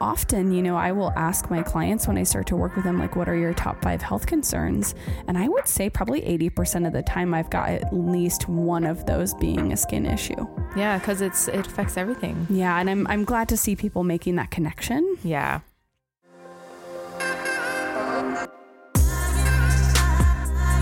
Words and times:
often, 0.00 0.52
you 0.52 0.62
know, 0.62 0.76
I 0.76 0.92
will 0.92 1.12
ask 1.16 1.50
my 1.50 1.62
clients 1.62 2.06
when 2.06 2.16
I 2.18 2.22
start 2.22 2.46
to 2.48 2.56
work 2.56 2.76
with 2.76 2.84
them, 2.84 2.98
like, 2.98 3.16
what 3.16 3.28
are 3.28 3.36
your 3.36 3.54
top 3.54 3.82
five 3.82 4.02
health 4.02 4.26
concerns? 4.26 4.94
And 5.26 5.36
I 5.36 5.48
would 5.48 5.66
say 5.66 5.90
probably 5.90 6.20
80% 6.22 6.86
of 6.86 6.92
the 6.92 7.02
time 7.02 7.34
I've 7.34 7.50
got 7.50 7.70
at 7.70 7.92
least 7.92 8.48
one 8.48 8.84
of 8.84 9.06
those 9.06 9.34
being 9.34 9.72
a 9.72 9.76
skin 9.76 10.06
issue. 10.06 10.46
Yeah, 10.76 10.98
because 10.98 11.20
it's 11.20 11.48
it 11.48 11.66
affects 11.66 11.96
everything. 11.96 12.46
Yeah, 12.50 12.78
and 12.78 12.88
I'm, 12.88 13.06
I'm 13.08 13.24
glad 13.24 13.48
to 13.48 13.56
see 13.56 13.76
people 13.76 14.04
making 14.04 14.36
that 14.36 14.50
connection. 14.50 15.16
Yeah. 15.22 15.60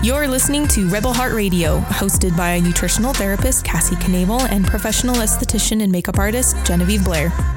You're 0.03 0.27
listening 0.27 0.67
to 0.69 0.87
Rebel 0.87 1.11
Heart 1.11 1.33
Radio, 1.33 1.79
hosted 1.81 2.37
by 2.37 2.59
nutritional 2.59 3.13
therapist 3.13 3.65
Cassie 3.65 3.95
Knable 3.95 4.41
and 4.41 4.65
professional 4.65 5.15
esthetician 5.15 5.81
and 5.81 5.91
makeup 5.91 6.17
artist 6.17 6.55
Genevieve 6.65 7.03
Blair. 7.03 7.56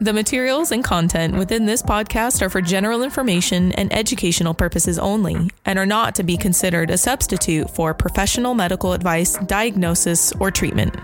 The 0.00 0.12
materials 0.12 0.72
and 0.72 0.82
content 0.82 1.36
within 1.36 1.66
this 1.66 1.80
podcast 1.80 2.42
are 2.42 2.50
for 2.50 2.60
general 2.60 3.04
information 3.04 3.70
and 3.72 3.92
educational 3.92 4.52
purposes 4.52 4.98
only 4.98 5.50
and 5.64 5.78
are 5.78 5.86
not 5.86 6.16
to 6.16 6.24
be 6.24 6.36
considered 6.36 6.90
a 6.90 6.98
substitute 6.98 7.70
for 7.70 7.94
professional 7.94 8.54
medical 8.54 8.92
advice, 8.92 9.38
diagnosis, 9.46 10.32
or 10.40 10.50
treatment. 10.50 10.96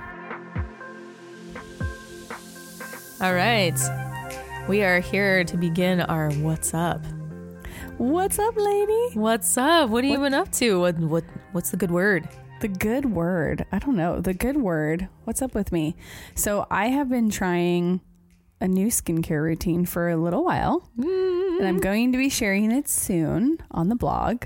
All 3.21 3.33
right. 3.33 3.79
We 4.69 4.83
are 4.83 4.99
here 4.99 5.45
to 5.45 5.57
begin 5.57 6.01
our 6.01 6.33
What's 6.33 6.75
Up. 6.75 7.01
What's 7.97 8.41
up, 8.41 8.57
lady? 8.57 9.15
What's 9.15 9.57
up? 9.57 9.91
What 9.91 10.03
have 10.03 10.13
you 10.13 10.19
been 10.19 10.35
up 10.35 10.51
to? 10.53 10.81
What 10.81 10.99
what 10.99 11.25
what's 11.53 11.71
the 11.71 11.77
good 11.77 11.93
word? 11.93 12.29
The 12.61 12.69
good 12.69 13.05
word. 13.07 13.67
I 13.71 13.79
don't 13.79 13.97
know. 13.97 14.21
The 14.21 14.35
good 14.35 14.57
word. 14.57 15.09
What's 15.25 15.43
up 15.43 15.55
with 15.55 15.71
me? 15.71 15.97
So, 16.35 16.67
I 16.71 16.89
have 16.89 17.09
been 17.09 17.31
trying 17.31 18.01
a 18.61 18.69
new 18.69 18.89
skincare 18.89 19.43
routine 19.43 19.87
for 19.87 20.09
a 20.09 20.17
little 20.17 20.45
while, 20.45 20.89
and 20.99 21.67
I'm 21.67 21.79
going 21.79 22.13
to 22.13 22.19
be 22.19 22.29
sharing 22.29 22.71
it 22.71 22.89
soon 22.89 23.59
on 23.71 23.89
the 23.89 23.95
blog. 23.97 24.45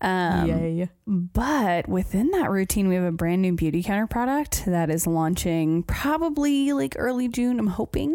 Um, 0.00 0.48
Yay. 0.48 0.88
But 1.06 1.88
within 1.88 2.30
that 2.30 2.50
routine, 2.50 2.88
we 2.88 2.94
have 2.94 3.04
a 3.04 3.10
brand 3.12 3.42
new 3.42 3.54
Beautycounter 3.56 4.08
product 4.08 4.64
that 4.66 4.90
is 4.90 5.06
launching 5.08 5.82
probably 5.82 6.72
like 6.72 6.94
early 6.98 7.26
June. 7.28 7.58
I'm 7.58 7.66
hoping. 7.66 8.12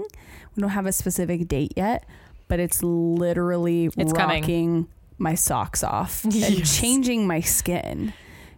We 0.56 0.62
don't 0.62 0.70
have 0.70 0.86
a 0.86 0.94
specific 0.94 1.48
date 1.50 1.74
yet, 1.76 2.06
but 2.48 2.60
it's 2.62 2.82
literally 2.84 3.90
It's 3.98 4.14
coming. 4.14 4.42
rocking 4.42 4.88
my 5.18 5.36
socks 5.36 5.84
off 5.84 6.24
and 6.26 6.66
changing 6.66 7.28
my 7.28 7.42
skin. 7.42 8.14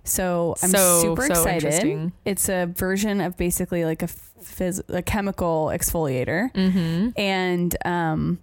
So 0.05 0.55
I'm 0.63 0.69
So, 0.69 1.01
super 1.01 1.23
so 1.27 1.33
excited. 1.33 2.11
It's 2.25 2.47
a 2.47 2.67
version 2.67 3.19
of 3.21 3.35
basically 3.37 3.83
like 3.85 4.01
a 4.03 4.07
phys- 4.07 4.83
a 4.89 5.01
chemical 5.01 5.71
exfoliator, 5.73 6.53
Mm-hmm. 6.53 7.09
and 7.19 7.75
um, 7.85 8.39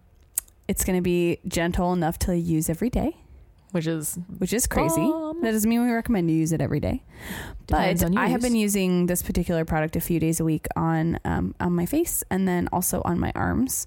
it's 0.69 0.85
going 0.85 0.97
to 0.99 1.03
be 1.03 1.39
gentle 1.47 1.93
enough 1.93 2.19
to 2.21 2.37
use 2.37 2.69
every 2.69 2.91
day 2.91 3.17
Which 3.73 3.87
is 3.87 4.19
which 4.39 4.53
is 4.53 4.67
crazy. 4.67 5.01
Um, 5.01 5.41
that 5.43 5.53
doesn't 5.53 5.69
mean 5.71 5.85
we 5.85 5.91
recommend 5.93 6.31
you 6.31 6.37
use 6.37 6.53
it 6.53 6.61
every 6.61 6.81
day. 6.81 7.03
But 7.69 8.03
I 8.17 8.27
have 8.29 8.41
been 8.43 8.55
using 8.57 9.07
this 9.07 9.23
particular 9.23 9.65
product 9.65 9.97
a 9.97 10.01
few 10.01 10.19
days 10.21 10.41
a 10.41 10.45
week 10.45 10.67
on 10.77 11.19
um, 11.25 11.55
on 11.61 11.73
my 11.73 11.87
face 11.87 12.23
and 12.31 12.47
then 12.47 12.69
also 12.73 13.01
on 13.05 13.19
my 13.19 13.33
arms 13.35 13.87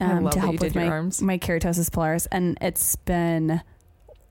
um, 0.00 0.28
to 0.30 0.40
help 0.40 0.60
with 0.60 0.74
my 0.74 0.88
arms. 0.88 1.20
my 1.22 1.38
keratosis 1.38 1.90
pilaris, 1.90 2.26
and 2.32 2.56
it's 2.60 2.96
been 2.96 3.60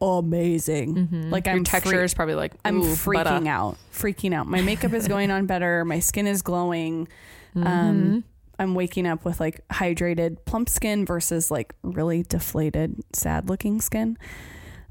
amazing. 0.02 0.96
Mhm. 1.08 1.32
Like 1.32 1.46
your 1.46 1.56
I'm 1.56 1.64
texture 1.64 1.92
free- 1.92 2.04
is 2.04 2.14
probably 2.14 2.36
like 2.36 2.54
I'm 2.66 2.82
freaking 2.82 3.24
butter. 3.24 3.48
out, 3.48 3.78
freaking 3.94 4.34
out. 4.34 4.48
My 4.48 4.62
makeup 4.62 4.94
is 4.94 5.08
going 5.08 5.30
on 5.32 5.46
better. 5.46 5.86
My 5.86 6.00
skin 6.00 6.28
is 6.28 6.42
glowing. 6.42 7.08
Mhm. 7.56 7.66
Um, 7.68 8.24
I'm 8.60 8.76
waking 8.76 9.08
up 9.08 9.26
with 9.26 9.40
like 9.40 9.68
hydrated, 9.70 10.38
plump 10.46 10.70
skin 10.70 11.06
versus 11.06 11.50
like 11.52 11.74
really 11.84 12.24
deflated, 12.24 12.96
sad 13.14 13.50
looking 13.50 13.82
skin. 13.82 14.18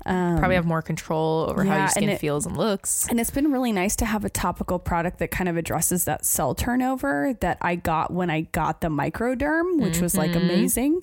Um, 0.07 0.39
probably 0.39 0.57
have 0.57 0.67
more 0.67 0.83
control 0.83 1.47
over 1.51 1.63
how 1.65 1.71
yeah, 1.71 1.77
your 1.77 1.83
and 1.85 1.91
skin 1.93 2.09
it- 2.09 2.21
feels 2.21 2.47
and 2.47 2.57
looks. 2.57 3.07
And 3.09 3.21
it's 3.21 3.31
been 3.31 3.53
really 3.53 3.73
nice 3.73 3.97
to 3.97 4.05
have 4.07 4.25
a 4.25 4.31
topical 4.31 4.79
product 4.79 5.19
that 5.19 5.31
kind 5.31 5.49
of 5.49 5.57
addresses 5.57 6.05
that 6.05 6.25
cell 6.25 6.55
turnover 6.55 7.35
that 7.41 7.59
I 7.61 7.75
got 7.77 8.13
when 8.13 8.31
I 8.31 8.43
got 8.53 8.81
the 8.81 8.89
microderm, 8.89 9.81
which 9.81 10.01
was 10.01 10.17
like 10.17 10.31
Mhm. 10.33 10.43
amazing. 10.43 11.01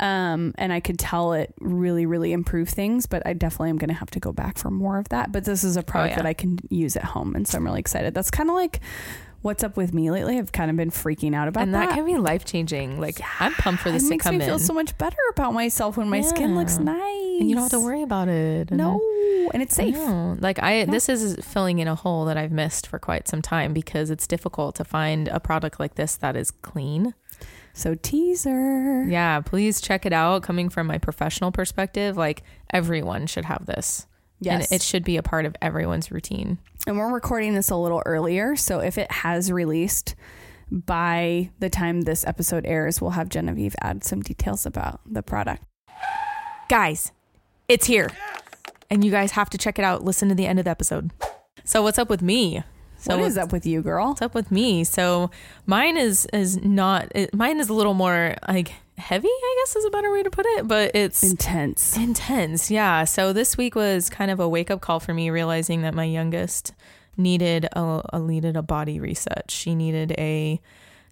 Um, 0.00 0.54
and 0.58 0.72
I 0.72 0.80
could 0.80 0.98
tell 0.98 1.32
it 1.34 1.52
really, 1.60 2.06
really 2.06 2.32
improved 2.32 2.70
things, 2.70 3.06
but 3.06 3.22
I 3.26 3.32
definitely 3.34 3.70
am 3.70 3.78
going 3.78 3.88
to 3.88 3.94
have 3.94 4.10
to 4.12 4.20
go 4.20 4.32
back 4.32 4.56
for 4.58 4.70
more 4.70 4.98
of 4.98 5.08
that. 5.10 5.30
But 5.32 5.44
this 5.44 5.64
is 5.64 5.76
a 5.76 5.82
product 5.82 6.12
Oh, 6.12 6.16
yeah. 6.18 6.22
that 6.22 6.26
I 6.26 6.32
can 6.34 6.58
use 6.70 6.96
at 6.96 7.04
home. 7.04 7.34
And 7.34 7.46
so 7.46 7.58
I'm 7.58 7.64
really 7.64 7.80
excited. 7.80 8.14
That's 8.14 8.30
kind 8.30 8.48
of 8.48 8.54
like 8.54 8.80
what's 9.42 9.62
up 9.62 9.76
with 9.76 9.94
me 9.94 10.10
lately. 10.10 10.38
I've 10.38 10.52
kind 10.52 10.70
of 10.70 10.76
been 10.76 10.90
freaking 10.90 11.34
out 11.34 11.48
about 11.48 11.62
and 11.62 11.74
that. 11.74 11.82
And 11.82 11.90
that 11.90 11.94
can 11.94 12.04
be 12.04 12.16
life 12.16 12.44
changing. 12.44 13.00
Like 13.00 13.20
I'm 13.40 13.54
pumped 13.54 13.82
for 13.82 13.90
this 13.90 14.02
it 14.02 14.06
to 14.06 14.10
makes 14.10 14.26
me 14.30 14.40
feel 14.40 14.58
so 14.58 14.72
much 14.72 14.96
better 14.98 15.16
about 15.30 15.54
myself 15.54 15.96
when 15.96 16.08
my 16.08 16.20
skin 16.20 16.54
looks 16.54 16.78
nice. 16.78 17.40
and 17.40 17.48
you 17.48 17.54
don't 17.54 17.62
have 17.62 17.70
to 17.70 17.80
worry 17.80 18.02
about 18.02 18.28
it. 18.28 18.70
And 18.70 18.78
No, 18.78 19.00
and 19.52 19.62
it's 19.62 19.74
safe. 19.74 19.94
No. 19.94 20.36
Like 20.40 20.62
I 20.62 20.84
this 20.84 21.08
is 21.08 21.36
filling 21.42 21.78
in 21.78 21.88
a 21.88 21.94
hole 21.94 22.24
that 22.26 22.36
I've 22.36 22.52
missed 22.52 22.86
for 22.86 22.98
quite 22.98 23.28
some 23.28 23.42
time 23.42 23.72
because 23.72 24.10
it's 24.10 24.26
difficult 24.26 24.74
to 24.76 24.84
find 24.84 25.28
a 25.28 25.40
product 25.40 25.78
like 25.80 25.94
this 25.94 26.16
that 26.16 26.36
is 26.36 26.50
clean. 26.50 27.14
So 27.72 27.94
teaser. 27.94 29.04
Yeah, 29.04 29.40
please 29.40 29.80
check 29.80 30.04
it 30.04 30.12
out 30.12 30.42
coming 30.42 30.68
from 30.68 30.88
my 30.88 30.98
professional 30.98 31.52
perspective, 31.52 32.16
like 32.16 32.42
everyone 32.70 33.28
should 33.28 33.44
have 33.44 33.66
this. 33.66 34.06
Yes. 34.40 34.70
And 34.70 34.80
it 34.80 34.82
should 34.84 35.04
be 35.04 35.16
a 35.16 35.22
part 35.22 35.46
of 35.46 35.56
everyone's 35.62 36.10
routine. 36.10 36.58
And 36.88 36.96
we're 36.96 37.12
recording 37.12 37.52
this 37.52 37.68
a 37.68 37.76
little 37.76 38.02
earlier, 38.06 38.56
so 38.56 38.78
if 38.78 38.96
it 38.96 39.12
has 39.12 39.52
released 39.52 40.14
by 40.72 41.50
the 41.58 41.68
time 41.68 42.00
this 42.00 42.26
episode 42.26 42.64
airs, 42.64 42.98
we'll 42.98 43.10
have 43.10 43.28
Genevieve 43.28 43.76
add 43.82 44.04
some 44.04 44.22
details 44.22 44.64
about 44.64 45.02
the 45.04 45.22
product. 45.22 45.64
Guys, 46.70 47.12
it's 47.68 47.88
here. 47.88 48.08
And 48.88 49.04
you 49.04 49.10
guys 49.10 49.32
have 49.32 49.50
to 49.50 49.58
check 49.58 49.78
it 49.78 49.84
out. 49.84 50.02
Listen 50.02 50.30
to 50.30 50.34
the 50.34 50.46
end 50.46 50.60
of 50.60 50.64
the 50.64 50.70
episode. 50.70 51.10
So 51.62 51.82
what's 51.82 51.98
up 51.98 52.08
with 52.08 52.22
me? 52.22 52.62
So 52.98 53.16
what's 53.18 53.36
up 53.36 53.52
with 53.52 53.64
you, 53.64 53.80
girl? 53.82 54.08
What's 54.08 54.22
up 54.22 54.34
with 54.34 54.50
me? 54.50 54.84
So 54.84 55.30
mine 55.66 55.96
is 55.96 56.26
is 56.32 56.62
not 56.62 57.10
it, 57.14 57.32
mine 57.34 57.60
is 57.60 57.68
a 57.68 57.72
little 57.74 57.94
more 57.94 58.34
like 58.48 58.72
heavy, 58.98 59.28
I 59.28 59.56
guess 59.64 59.76
is 59.76 59.84
a 59.84 59.90
better 59.90 60.10
way 60.12 60.22
to 60.24 60.30
put 60.30 60.44
it, 60.46 60.66
but 60.66 60.90
it's 60.94 61.22
Intense. 61.22 61.96
intense. 61.96 62.70
Yeah. 62.70 63.04
So 63.04 63.32
this 63.32 63.56
week 63.56 63.74
was 63.76 64.10
kind 64.10 64.30
of 64.30 64.40
a 64.40 64.48
wake 64.48 64.70
up 64.70 64.80
call 64.80 64.98
for 65.00 65.14
me 65.14 65.30
realizing 65.30 65.82
that 65.82 65.94
my 65.94 66.04
youngest 66.04 66.72
needed 67.16 67.66
a, 67.72 68.02
a 68.12 68.18
needed 68.18 68.56
a 68.56 68.62
body 68.62 68.98
reset. 68.98 69.50
She 69.50 69.74
needed 69.74 70.12
a 70.18 70.60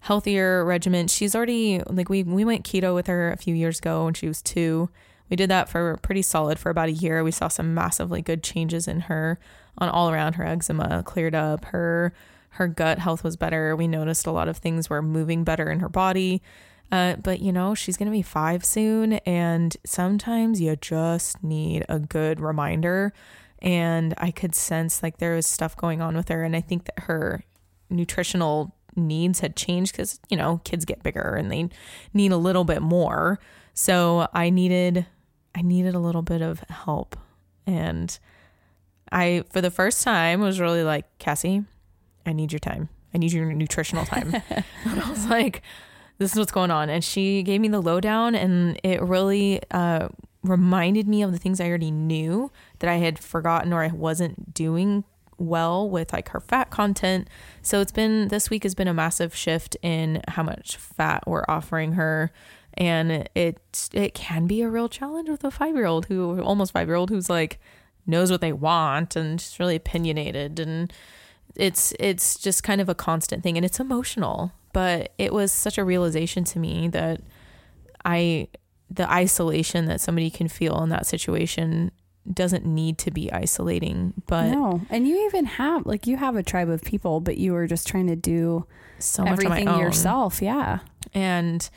healthier 0.01 0.63
regimen. 0.65 1.07
She's 1.07 1.35
already 1.35 1.81
like 1.87 2.09
we 2.09 2.23
we 2.23 2.43
went 2.45 2.65
keto 2.65 2.93
with 2.93 3.07
her 3.07 3.31
a 3.31 3.37
few 3.37 3.55
years 3.55 3.79
ago 3.79 4.05
when 4.05 4.13
she 4.13 4.27
was 4.27 4.41
2. 4.41 4.89
We 5.29 5.35
did 5.35 5.49
that 5.49 5.67
for 5.67 5.97
pretty 5.97 6.21
solid 6.21 6.57
for 6.59 6.69
about 6.69 6.87
a 6.89 6.93
year. 6.93 7.23
We 7.23 7.31
saw 7.31 7.47
some 7.49 7.73
massively 7.73 8.21
good 8.21 8.43
changes 8.43 8.87
in 8.87 9.01
her 9.01 9.37
on 9.77 9.89
all 9.89 10.09
around 10.09 10.33
her 10.33 10.45
eczema 10.45 11.03
cleared 11.03 11.35
up. 11.35 11.65
Her 11.65 12.13
her 12.51 12.67
gut 12.67 12.97
health 12.99 13.23
was 13.23 13.37
better. 13.37 13.75
We 13.75 13.87
noticed 13.87 14.25
a 14.25 14.31
lot 14.31 14.47
of 14.47 14.57
things 14.57 14.89
were 14.89 15.01
moving 15.01 15.43
better 15.43 15.69
in 15.69 15.79
her 15.79 15.89
body. 15.89 16.41
Uh, 16.91 17.15
but 17.17 17.41
you 17.41 17.51
know, 17.51 17.75
she's 17.75 17.97
going 17.97 18.07
to 18.07 18.11
be 18.11 18.21
five 18.21 18.63
soon, 18.63 19.13
and 19.13 19.75
sometimes 19.85 20.61
you 20.61 20.75
just 20.77 21.43
need 21.43 21.85
a 21.89 21.99
good 21.99 22.39
reminder. 22.39 23.13
And 23.59 24.13
I 24.17 24.31
could 24.31 24.55
sense 24.55 25.03
like 25.03 25.17
there 25.17 25.35
was 25.35 25.45
stuff 25.45 25.75
going 25.75 26.01
on 26.01 26.15
with 26.15 26.29
her, 26.29 26.43
and 26.43 26.55
I 26.55 26.61
think 26.61 26.85
that 26.85 26.99
her 27.03 27.43
nutritional 27.89 28.73
needs 28.95 29.41
had 29.41 29.55
changed 29.55 29.91
because 29.91 30.19
you 30.29 30.37
know 30.37 30.59
kids 30.63 30.83
get 30.83 31.03
bigger 31.03 31.35
and 31.35 31.51
they 31.51 31.69
need 32.13 32.31
a 32.31 32.37
little 32.37 32.63
bit 32.63 32.81
more. 32.81 33.39
So 33.73 34.27
I 34.33 34.49
needed, 34.49 35.05
I 35.53 35.61
needed 35.61 35.93
a 35.93 35.99
little 35.99 36.21
bit 36.21 36.41
of 36.41 36.59
help, 36.69 37.17
and 37.65 38.17
I 39.11 39.43
for 39.49 39.61
the 39.61 39.71
first 39.71 40.03
time 40.03 40.41
was 40.41 40.59
really 40.59 40.83
like 40.83 41.05
Cassie, 41.19 41.63
I 42.25 42.33
need 42.33 42.51
your 42.51 42.59
time. 42.59 42.89
I 43.13 43.17
need 43.17 43.31
your 43.31 43.51
nutritional 43.53 44.05
time. 44.05 44.33
and 44.49 45.01
I 45.01 45.09
was 45.09 45.25
like, 45.27 45.61
this 46.17 46.33
is 46.33 46.39
what's 46.39 46.51
going 46.51 46.71
on. 46.71 46.89
And 46.89 47.03
she 47.03 47.43
gave 47.43 47.61
me 47.61 47.67
the 47.67 47.81
lowdown, 47.81 48.35
and 48.35 48.79
it 48.83 49.01
really 49.01 49.61
uh, 49.71 50.09
reminded 50.43 51.07
me 51.07 51.21
of 51.21 51.31
the 51.31 51.37
things 51.37 51.59
I 51.59 51.67
already 51.67 51.91
knew 51.91 52.51
that 52.79 52.89
I 52.89 52.95
had 52.95 53.19
forgotten 53.19 53.73
or 53.73 53.83
I 53.83 53.87
wasn't 53.87 54.53
doing 54.53 55.03
well 55.37 55.87
with 55.89 56.13
like 56.13 56.29
her 56.29 56.39
fat 56.39 56.69
content. 56.69 57.29
So 57.61 57.81
it's 57.81 57.91
been 57.91 58.29
this 58.29 58.49
week 58.49 58.63
has 58.63 58.75
been 58.75 58.87
a 58.87 58.93
massive 58.93 59.35
shift 59.35 59.77
in 59.81 60.21
how 60.27 60.43
much 60.43 60.77
fat 60.77 61.23
we're 61.27 61.45
offering 61.47 61.93
her 61.93 62.31
and 62.77 63.27
it 63.35 63.89
it 63.93 64.13
can 64.13 64.45
be 64.47 64.61
a 64.61 64.69
real 64.69 64.87
challenge 64.87 65.29
with 65.29 65.43
a 65.43 65.49
5-year-old 65.49 66.05
who 66.05 66.41
almost 66.41 66.73
5-year-old 66.73 67.09
who's 67.09 67.29
like 67.29 67.59
knows 68.07 68.31
what 68.31 68.41
they 68.41 68.53
want 68.53 69.15
and 69.15 69.39
she's 69.39 69.59
really 69.59 69.75
opinionated. 69.75 70.59
And 70.59 70.91
it's 71.55 71.93
it's 71.99 72.39
just 72.39 72.63
kind 72.63 72.81
of 72.81 72.89
a 72.89 72.95
constant 72.95 73.43
thing. 73.43 73.57
And 73.57 73.65
it's 73.65 73.79
emotional 73.79 74.53
but 74.77 75.11
it 75.17 75.33
was 75.33 75.51
such 75.51 75.79
a 75.79 75.83
realization 75.83 76.43
to 76.43 76.59
me 76.59 76.87
that 76.87 77.19
I 78.05 78.47
the 78.91 79.11
isolation 79.11 79.85
that 79.85 79.99
somebody 79.99 80.29
can 80.29 80.47
feel 80.47 80.83
in 80.83 80.89
that 80.89 81.07
situation 81.07 81.89
doesn't 82.31 82.63
need 82.63 82.99
to 82.99 83.09
be 83.09 83.31
isolating 83.33 84.13
but 84.27 84.51
no. 84.51 84.81
And 84.91 85.07
you 85.07 85.25
even 85.25 85.45
have 85.45 85.87
like 85.87 86.05
you 86.05 86.17
have 86.17 86.35
a 86.35 86.43
tribe 86.43 86.69
of 86.69 86.83
people 86.83 87.21
but 87.21 87.37
you 87.37 87.53
were 87.53 87.65
just 87.65 87.87
trying 87.87 88.05
to 88.05 88.15
do 88.15 88.67
so 88.99 89.23
much 89.23 89.43
everything 89.43 89.67
yourself. 89.67 90.43
Yeah. 90.43 90.79
And 91.13 91.67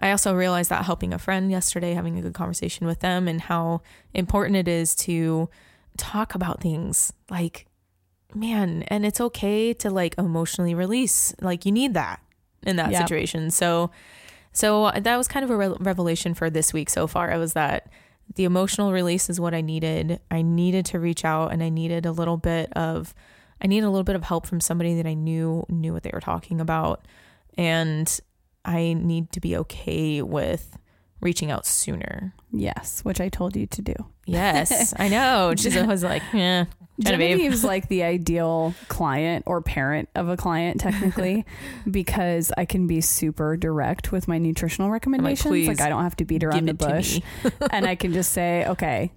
I 0.00 0.10
also 0.12 0.34
realized 0.34 0.70
that 0.70 0.86
helping 0.86 1.12
a 1.12 1.18
friend 1.18 1.50
yesterday, 1.50 1.92
having 1.92 2.18
a 2.18 2.22
good 2.22 2.34
conversation 2.34 2.86
with 2.86 3.00
them, 3.00 3.28
and 3.28 3.42
how 3.42 3.82
important 4.14 4.56
it 4.56 4.68
is 4.68 4.94
to 4.94 5.50
talk 5.98 6.34
about 6.34 6.60
things 6.60 7.12
like, 7.30 7.66
man, 8.34 8.82
and 8.88 9.04
it's 9.04 9.20
okay 9.20 9.74
to 9.74 9.90
like 9.90 10.16
emotionally 10.18 10.74
release. 10.74 11.34
Like, 11.40 11.66
you 11.66 11.72
need 11.72 11.94
that 11.94 12.20
in 12.66 12.76
that 12.76 12.92
Yep. 12.92 13.02
situation. 13.02 13.50
So, 13.50 13.90
so 14.52 14.84
uh, 14.86 15.00
that 15.00 15.16
was 15.16 15.28
kind 15.28 15.44
of 15.44 15.50
a 15.50 15.56
re- 15.56 15.76
revelation 15.80 16.34
for 16.34 16.48
this 16.50 16.72
week 16.72 16.88
so 16.90 17.06
far. 17.06 17.30
It 17.30 17.38
was 17.38 17.52
that 17.52 17.90
the 18.34 18.44
emotional 18.44 18.92
release 18.92 19.30
is 19.30 19.40
what 19.40 19.54
I 19.54 19.60
needed. 19.60 20.20
I 20.30 20.42
needed 20.42 20.84
to 20.86 20.98
reach 21.00 21.24
out 21.24 21.52
and 21.52 21.62
I 21.62 21.68
needed 21.68 22.04
a 22.06 22.12
little 22.12 22.36
bit 22.36 22.72
of 22.74 23.14
I 23.60 23.66
needed 23.66 23.86
a 23.86 23.90
little 23.90 24.04
bit 24.04 24.14
of 24.16 24.22
help 24.24 24.46
from 24.46 24.60
somebody 24.60 24.94
that 24.96 25.06
I 25.06 25.14
knew 25.14 25.64
knew 25.68 25.92
what 25.92 26.02
they 26.02 26.10
were 26.12 26.20
talking 26.20 26.60
about. 26.60 27.04
And 27.56 28.20
I 28.64 28.92
need 28.92 29.32
to 29.32 29.40
be 29.40 29.56
okay 29.56 30.20
with 30.22 30.76
reaching 31.20 31.50
out 31.50 31.66
sooner. 31.66 32.32
yes 32.52 33.00
which 33.04 33.20
i 33.20 33.28
told 33.28 33.56
you 33.56 33.66
to 33.66 33.82
do 33.82 33.94
Yes, 34.30 34.92
I 34.98 35.08
know. 35.08 35.54
She's 35.56 35.74
was 35.74 36.02
like, 36.04 36.22
yeah, 36.34 36.66
Genevieve. 37.00 37.38
Genevieve's 37.38 37.64
like 37.64 37.88
the 37.88 38.02
ideal 38.02 38.74
client 38.88 39.44
or 39.46 39.62
parent 39.62 40.10
of 40.14 40.28
a 40.28 40.36
client, 40.36 40.82
technically, 40.82 41.46
because 41.90 42.52
I 42.58 42.66
can 42.66 42.86
be 42.86 43.00
super 43.00 43.56
direct 43.56 44.12
with 44.12 44.28
my 44.28 44.36
nutritional 44.36 44.90
recommendations. 44.90 45.46
like, 45.46 45.50
"Please, 45.64 45.80
I 45.80 45.88
don't 45.88 46.02
have 46.02 46.16
to 46.16 46.26
beat 46.26 46.44
around 46.44 46.66
the 46.68 46.74
bush, 46.74 47.20
and 47.70 47.86
I 47.86 47.94
can 47.94 48.12
just 48.12 48.32
say, 48.32 48.66
okay, 48.66 49.12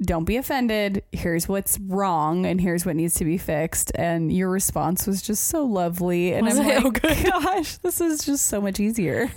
don't 0.00 0.24
be 0.24 0.38
offended. 0.38 1.02
Here's 1.12 1.46
what's 1.46 1.78
wrong, 1.78 2.46
and 2.46 2.58
here's 2.58 2.86
what 2.86 2.96
needs 2.96 3.16
to 3.16 3.26
be 3.26 3.36
fixed. 3.36 3.92
And 3.94 4.32
your 4.32 4.48
response 4.48 5.06
was 5.06 5.20
just 5.20 5.44
so 5.48 5.66
lovely, 5.66 6.32
and 6.32 6.46
Was 6.46 6.58
I'm 6.58 6.66
like, 6.66 6.84
Oh, 6.86 6.90
good. 6.90 7.22
gosh, 7.26 7.76
this 7.76 8.00
is 8.00 8.24
just 8.24 8.46
so 8.46 8.62
much 8.62 8.80
easier. 8.80 9.30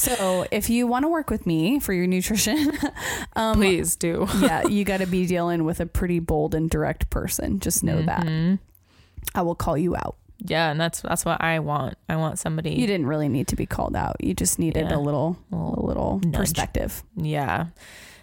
So, 0.00 0.46
if 0.50 0.70
you 0.70 0.86
want 0.86 1.04
to 1.04 1.08
work 1.08 1.30
with 1.30 1.46
me 1.46 1.78
for 1.80 1.92
your 1.92 2.06
nutrition, 2.06 2.72
um, 3.36 3.56
Please 3.56 3.96
do. 3.96 4.26
yeah, 4.40 4.66
you 4.66 4.84
got 4.84 4.98
to 4.98 5.06
be 5.06 5.26
dealing 5.26 5.64
with 5.64 5.80
a 5.80 5.86
pretty 5.86 6.18
bold 6.18 6.54
and 6.54 6.70
direct 6.70 7.10
person. 7.10 7.60
Just 7.60 7.82
know 7.84 8.02
that. 8.02 8.26
Mhm. 8.26 8.58
I 9.34 9.42
will 9.42 9.54
call 9.54 9.76
you 9.76 9.94
out. 9.96 10.16
Yeah, 10.38 10.70
and 10.70 10.80
that's 10.80 11.02
that's 11.02 11.24
what 11.26 11.42
I 11.42 11.58
want. 11.58 11.96
I 12.08 12.16
want 12.16 12.38
somebody. 12.38 12.70
You 12.70 12.86
didn't 12.86 13.06
really 13.06 13.28
need 13.28 13.48
to 13.48 13.56
be 13.56 13.66
called 13.66 13.94
out. 13.94 14.16
You 14.20 14.32
just 14.32 14.58
needed 14.58 14.86
Yeah. 14.90 14.96
a 14.96 15.00
little, 15.00 15.36
a 15.52 15.56
little 15.56 16.18
nudge. 16.24 16.34
perspective. 16.34 17.02
Yeah. 17.16 17.66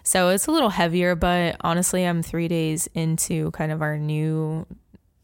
So 0.02 0.30
it's 0.30 0.46
a 0.46 0.50
little 0.50 0.70
heavier, 0.70 1.14
but 1.14 1.56
honestly, 1.60 2.02
I'm 2.04 2.22
three 2.22 2.48
days 2.48 2.88
into 2.94 3.50
kind 3.52 3.70
of 3.70 3.82
our 3.82 3.98
new, 3.98 4.66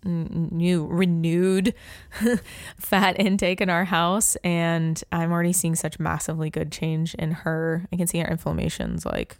new 0.05 0.87
renewed 0.87 1.75
fat 2.79 3.19
intake 3.19 3.61
in 3.61 3.71
our 3.71 3.85
house, 3.85 4.37
and 4.45 5.03
I'm 5.12 5.33
already 5.33 5.53
seeing 5.53 5.75
such 5.75 5.99
massively 5.99 6.51
good 6.51 6.71
change 6.71 7.15
in 7.15 7.33
her. 7.33 7.87
I 7.93 7.97
can 7.97 8.06
see 8.06 8.19
her 8.19 8.29
inflammations 8.29 9.05
like 9.06 9.37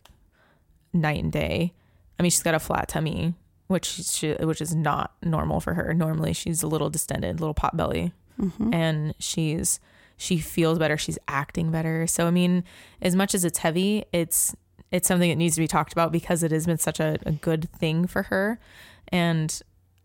night 0.93 1.23
and 1.23 1.33
day. 1.33 1.73
I 2.19 2.23
mean, 2.23 2.31
she's 2.31 2.43
got 2.43 2.55
a 2.55 2.59
flat 2.61 2.89
tummy, 2.89 3.35
which 3.67 3.85
she, 3.87 4.33
which 4.35 4.61
is 4.61 4.75
not 4.75 5.13
normal 5.23 5.61
for 5.61 5.75
her. 5.75 5.93
Normally, 5.95 6.33
she's 6.33 6.63
a 6.63 6.67
little 6.67 6.91
distended, 6.91 7.41
little 7.41 7.55
pot 7.55 7.77
belly 7.77 8.13
Mhm. 8.41 8.75
and 8.75 9.15
she's 9.21 9.79
she 10.17 10.39
feels 10.39 10.77
better 10.77 10.97
she's 10.97 11.19
acting 11.29 11.71
better 11.71 12.05
so 12.09 12.27
i 12.27 12.33
mean 12.33 12.65
as 13.01 13.15
much 13.15 13.33
as 13.33 13.45
it's 13.45 13.59
heavy 13.59 14.05
it's 14.13 14.57
it's 14.91 15.07
something 15.07 15.31
that 15.31 15.37
needs 15.37 15.55
to 15.55 15.61
be 15.61 15.69
talked 15.69 15.93
about 15.93 16.11
because 16.11 16.43
it 16.43 16.51
has 16.51 16.67
been 16.67 16.77
such 16.79 16.99
a, 16.99 17.17
a 17.25 17.31
good 17.31 17.71
thing 17.71 18.09
for 18.09 18.25
her 18.25 18.59
and 19.07 19.63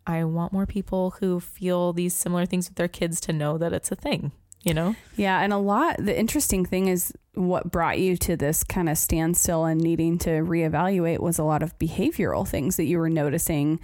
i 0.10 0.24
want 0.24 0.52
more 0.52 0.66
people 0.66 1.12
who 1.20 1.40
feel 1.40 1.94
these 1.94 2.14
similar 2.14 2.46
things 2.46 2.68
with 2.68 2.76
their 2.76 2.88
kids 2.88 3.22
to 3.22 3.32
know 3.32 3.58
that 3.58 3.74
it's 3.74 3.92
a 3.92 3.96
thing 3.96 4.32
you 4.64 4.74
know 4.74 4.96
Yeah, 5.16 5.42
and 5.42 5.54
a 5.54 5.58
lot. 5.58 5.98
The 5.98 6.18
interesting 6.18 6.66
thing 6.66 6.88
is 6.88 7.14
what 7.34 7.72
brought 7.72 8.00
you 8.00 8.18
to 8.18 8.36
this 8.36 8.64
kind 8.64 8.90
of 8.90 8.98
standstill 8.98 9.66
and 9.66 9.80
needing 9.80 10.18
to 10.20 10.30
reevaluate 10.30 11.20
was 11.20 11.40
a 11.40 11.44
lot 11.44 11.64
of 11.64 11.78
behavioral 11.80 12.48
things 12.48 12.76
that 12.76 12.84
you 12.84 12.98
were 12.98 13.10
noticing 13.10 13.80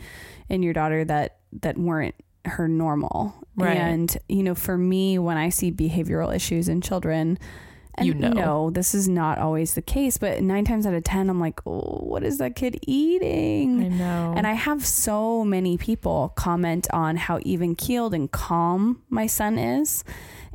in 0.50 0.63
your 0.63 0.74
daughter 0.74 1.06
that 1.06 1.38
that 1.62 1.77
weren't 1.77 2.16
her 2.44 2.68
normal. 2.68 3.33
Right. 3.56 3.77
And 3.77 4.18
you 4.27 4.44
know, 4.44 4.56
for 4.56 4.77
me, 4.77 5.18
when 5.18 5.38
I 5.38 5.50
see 5.50 5.72
behavioral 5.72 6.36
issues 6.36 6.68
in 6.68 6.81
children. 6.81 7.39
And 7.97 8.07
You 8.07 8.13
know. 8.13 8.30
no, 8.30 8.69
this 8.69 8.94
is 8.94 9.07
not 9.07 9.38
always 9.38 9.74
the 9.74 9.81
case, 9.81 10.18
but 10.18 10.42
nine 10.42 10.65
times 10.65 10.86
out 10.86 10.94
of 10.94 11.03
10, 11.03 11.30
I'm 11.30 11.39
like, 11.39 11.59
oh, 11.65 12.00
what 12.03 12.24
is 12.24 12.38
that 12.39 12.56
kid 12.56 12.80
eating? 12.88 13.86
I 13.86 13.88
know 13.88 14.33
And 14.36 14.45
I 14.45 14.53
have 14.53 14.86
so 14.86 15.44
many 15.44 15.77
people 15.77 16.33
comment 16.36 16.88
on 16.92 17.15
how 17.18 17.39
even 17.44 17.75
keeled 17.75 18.13
and 18.13 18.31
calm 18.31 19.01
my 19.09 19.27
son 19.27 19.57
is. 19.57 20.03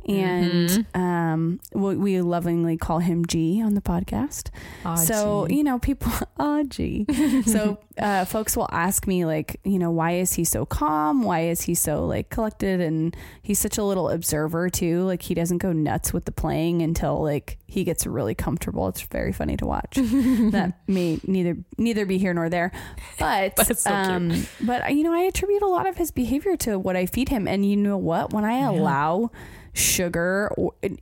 And 0.07 0.69
Mm-hmm. 0.69 0.99
um, 1.01 1.59
we, 1.73 1.95
we 1.95 2.21
lovingly 2.21 2.75
call 2.77 2.99
him 2.99 3.25
G 3.25 3.61
on 3.61 3.75
the 3.75 3.81
podcast. 3.81 4.49
So, 4.97 5.47
you 5.47 5.63
know, 5.63 5.79
people, 5.79 6.11
ah, 6.39 6.63
G. 6.63 7.05
so, 7.45 7.77
uh, 7.99 8.25
folks 8.25 8.57
will 8.57 8.67
ask 8.71 9.05
me, 9.07 9.25
like, 9.25 9.59
you 9.63 9.77
know, 9.79 9.91
why 9.91 10.13
is 10.13 10.33
he 10.33 10.43
so 10.43 10.65
calm? 10.65 11.21
Why 11.23 11.41
is 11.41 11.61
he 11.61 11.75
so, 11.75 12.05
like, 12.05 12.29
collected? 12.29 12.81
And 12.81 13.15
he's 13.41 13.59
such 13.59 13.77
a 13.77 13.83
little 13.83 14.09
observer, 14.09 14.69
too. 14.69 15.03
Like, 15.03 15.21
he 15.21 15.33
doesn't 15.33 15.59
go 15.59 15.71
nuts 15.71 16.11
with 16.13 16.25
the 16.25 16.31
playing 16.31 16.81
until, 16.81 17.21
like, 17.21 17.57
he 17.67 17.83
gets 17.83 18.05
really 18.07 18.35
comfortable. 18.35 18.87
It's 18.87 19.01
very 19.03 19.31
funny 19.31 19.55
to 19.57 19.65
watch. 19.65 19.95
that 19.95 20.79
may 20.87 21.19
neither 21.25 21.57
neither 21.77 22.05
be 22.05 22.17
here 22.17 22.33
nor 22.33 22.49
there. 22.49 22.71
But, 23.19 23.55
But 23.55 23.77
so 23.77 23.91
um, 23.93 24.45
but, 24.61 24.93
you 24.93 25.03
know, 25.03 25.13
I 25.13 25.21
attribute 25.21 25.61
a 25.61 25.67
lot 25.67 25.87
of 25.87 25.95
his 25.95 26.11
behavior 26.11 26.57
to 26.57 26.77
what 26.79 26.95
I 26.95 27.05
feed 27.05 27.29
him. 27.29 27.47
And 27.47 27.65
you 27.69 27.77
know 27.77 27.97
what? 27.97 28.33
When 28.33 28.43
I 28.43 28.59
allow 28.61 29.31
sugar 29.73 30.51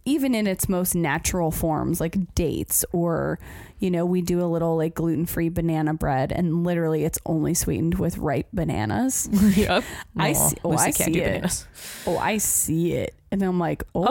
even 0.06 0.36
in 0.36 0.48
its 0.48 0.70
most 0.70 0.96
natural 0.96 1.52
forms 1.52 2.00
like 2.00 2.34
dates 2.36 2.86
or 2.92 3.40
you 3.80 3.90
know 3.90 4.06
we 4.06 4.22
do 4.22 4.42
a 4.42 4.46
little 4.46 4.76
like 4.78 4.94
gluten-free 4.96 5.50
banana 5.50 5.94
bread 5.94 6.32
and 6.32 6.64
literally 6.64 7.04
it's 7.06 7.18
only 7.26 7.54
sweetened 7.54 7.96
with 7.96 8.18
ripe 8.18 8.48
bananas. 8.54 9.28
Yep. 9.58 9.84
I 10.18 10.34
see- 10.34 10.58
oh, 10.64 10.74
I 10.74 10.92
can't 10.92 10.96
see 10.96 11.12
do 11.14 11.20
it. 11.22 11.26
bananas. 11.26 11.68
oh 12.06 12.18
i 12.18 12.38
see 12.38 12.94
it. 12.94 13.14
And 13.32 13.42
i'm 13.44 13.60
like 13.60 13.84
oh, 13.96 14.06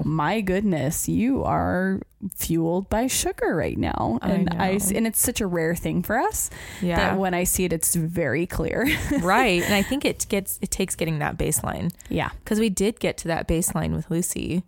Oh. 0.00 0.02
my 0.04 0.40
goodness 0.40 1.08
you 1.08 1.44
are 1.44 2.00
fueled 2.36 2.88
by 2.88 3.06
sugar 3.08 3.54
right 3.56 3.76
now. 3.78 4.18
And 4.22 4.48
i, 4.50 4.74
s- 4.74 4.90
and 4.92 5.06
it's 5.06 5.20
such 5.20 5.40
a 5.40 5.46
rare 5.46 5.74
thing 5.74 6.02
for 6.02 6.18
us 6.18 6.50
yeah. 6.80 6.96
that 6.96 7.18
when 7.18 7.34
i 7.34 7.44
see 7.44 7.64
it 7.64 7.72
it's 7.72 7.94
very 7.94 8.46
clear. 8.46 8.86
Right. 9.20 9.62
And 9.62 9.74
i 9.74 9.82
think 9.82 10.04
it 10.04 10.26
gets 10.28 10.58
it 10.62 10.70
takes 10.70 10.94
getting 10.96 11.18
that 11.20 11.36
baseline. 11.38 11.92
Yeah. 12.08 12.30
Because 12.42 12.58
we 12.58 12.70
did 12.70 12.98
get 13.00 13.16
to 13.18 13.28
that 13.28 13.46
baseline 13.48 13.94
with 13.94 14.10
Lucy. 14.10 14.62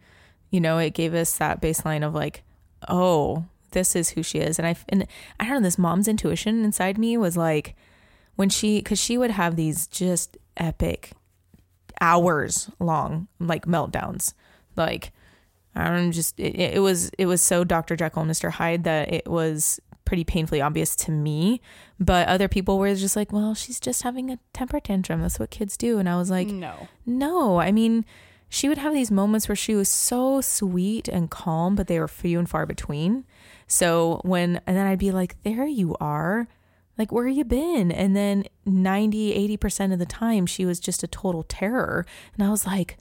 You 0.50 0.60
know, 0.60 0.78
it 0.78 0.94
gave 0.94 1.14
us 1.14 1.36
that 1.38 1.60
baseline 1.60 2.06
of 2.06 2.14
like, 2.14 2.42
oh, 2.88 3.44
this 3.74 3.94
is 3.94 4.10
who 4.10 4.22
she 4.22 4.38
is, 4.38 4.58
and 4.58 4.66
I 4.66 4.76
and 4.88 5.06
I 5.38 5.44
don't 5.44 5.54
know. 5.54 5.60
This 5.60 5.78
mom's 5.78 6.08
intuition 6.08 6.64
inside 6.64 6.96
me 6.98 7.16
was 7.16 7.36
like 7.36 7.76
when 8.36 8.48
she 8.48 8.78
because 8.78 8.98
she 8.98 9.18
would 9.18 9.30
have 9.30 9.56
these 9.56 9.86
just 9.86 10.38
epic 10.56 11.12
hours 12.00 12.70
long 12.80 13.28
like 13.38 13.66
meltdowns, 13.66 14.32
like 14.76 15.12
I 15.74 15.84
don't 15.84 16.06
know, 16.06 16.12
just 16.12 16.40
it, 16.40 16.54
it 16.58 16.80
was 16.80 17.10
it 17.18 17.26
was 17.26 17.42
so 17.42 17.62
Dr. 17.64 17.96
Jekyll 17.96 18.22
and 18.22 18.30
Mr. 18.30 18.50
Hyde 18.50 18.84
that 18.84 19.12
it 19.12 19.28
was 19.28 19.80
pretty 20.06 20.24
painfully 20.24 20.60
obvious 20.60 20.94
to 20.94 21.10
me 21.10 21.62
but 21.98 22.28
other 22.28 22.46
people 22.46 22.78
were 22.78 22.94
just 22.94 23.16
like 23.16 23.32
well 23.32 23.54
she's 23.54 23.80
just 23.80 24.02
having 24.02 24.30
a 24.30 24.38
temper 24.52 24.78
tantrum 24.78 25.22
that's 25.22 25.40
what 25.40 25.48
kids 25.48 25.78
do 25.78 25.98
and 25.98 26.10
i 26.10 26.14
was 26.14 26.30
like 26.30 26.46
no 26.46 26.88
no, 27.06 27.58
I 27.60 27.72
mean, 27.72 28.04
she 28.48 28.68
would 28.68 28.78
have 28.78 28.92
these 28.92 29.10
moments 29.10 29.48
where 29.48 29.56
she 29.56 29.74
was 29.74 29.88
so 29.88 30.40
sweet 30.40 31.08
and 31.08 31.30
calm, 31.30 31.74
but 31.74 31.86
they 31.86 31.98
were 31.98 32.08
few 32.08 32.38
and 32.38 32.48
far 32.48 32.66
between. 32.66 33.24
So 33.66 34.20
when, 34.24 34.60
and 34.66 34.76
then 34.76 34.86
I'd 34.86 34.98
be 34.98 35.10
like, 35.10 35.42
there 35.42 35.66
you 35.66 35.96
are. 36.00 36.48
Like, 36.96 37.10
where 37.10 37.26
you 37.26 37.44
been? 37.44 37.90
And 37.90 38.14
then 38.14 38.44
90, 38.66 39.56
80% 39.58 39.92
of 39.92 39.98
the 39.98 40.06
time, 40.06 40.46
she 40.46 40.64
was 40.64 40.78
just 40.78 41.02
a 41.02 41.08
total 41.08 41.42
terror. 41.42 42.06
And 42.36 42.46
I 42.46 42.50
was 42.50 42.66
like, 42.66 42.98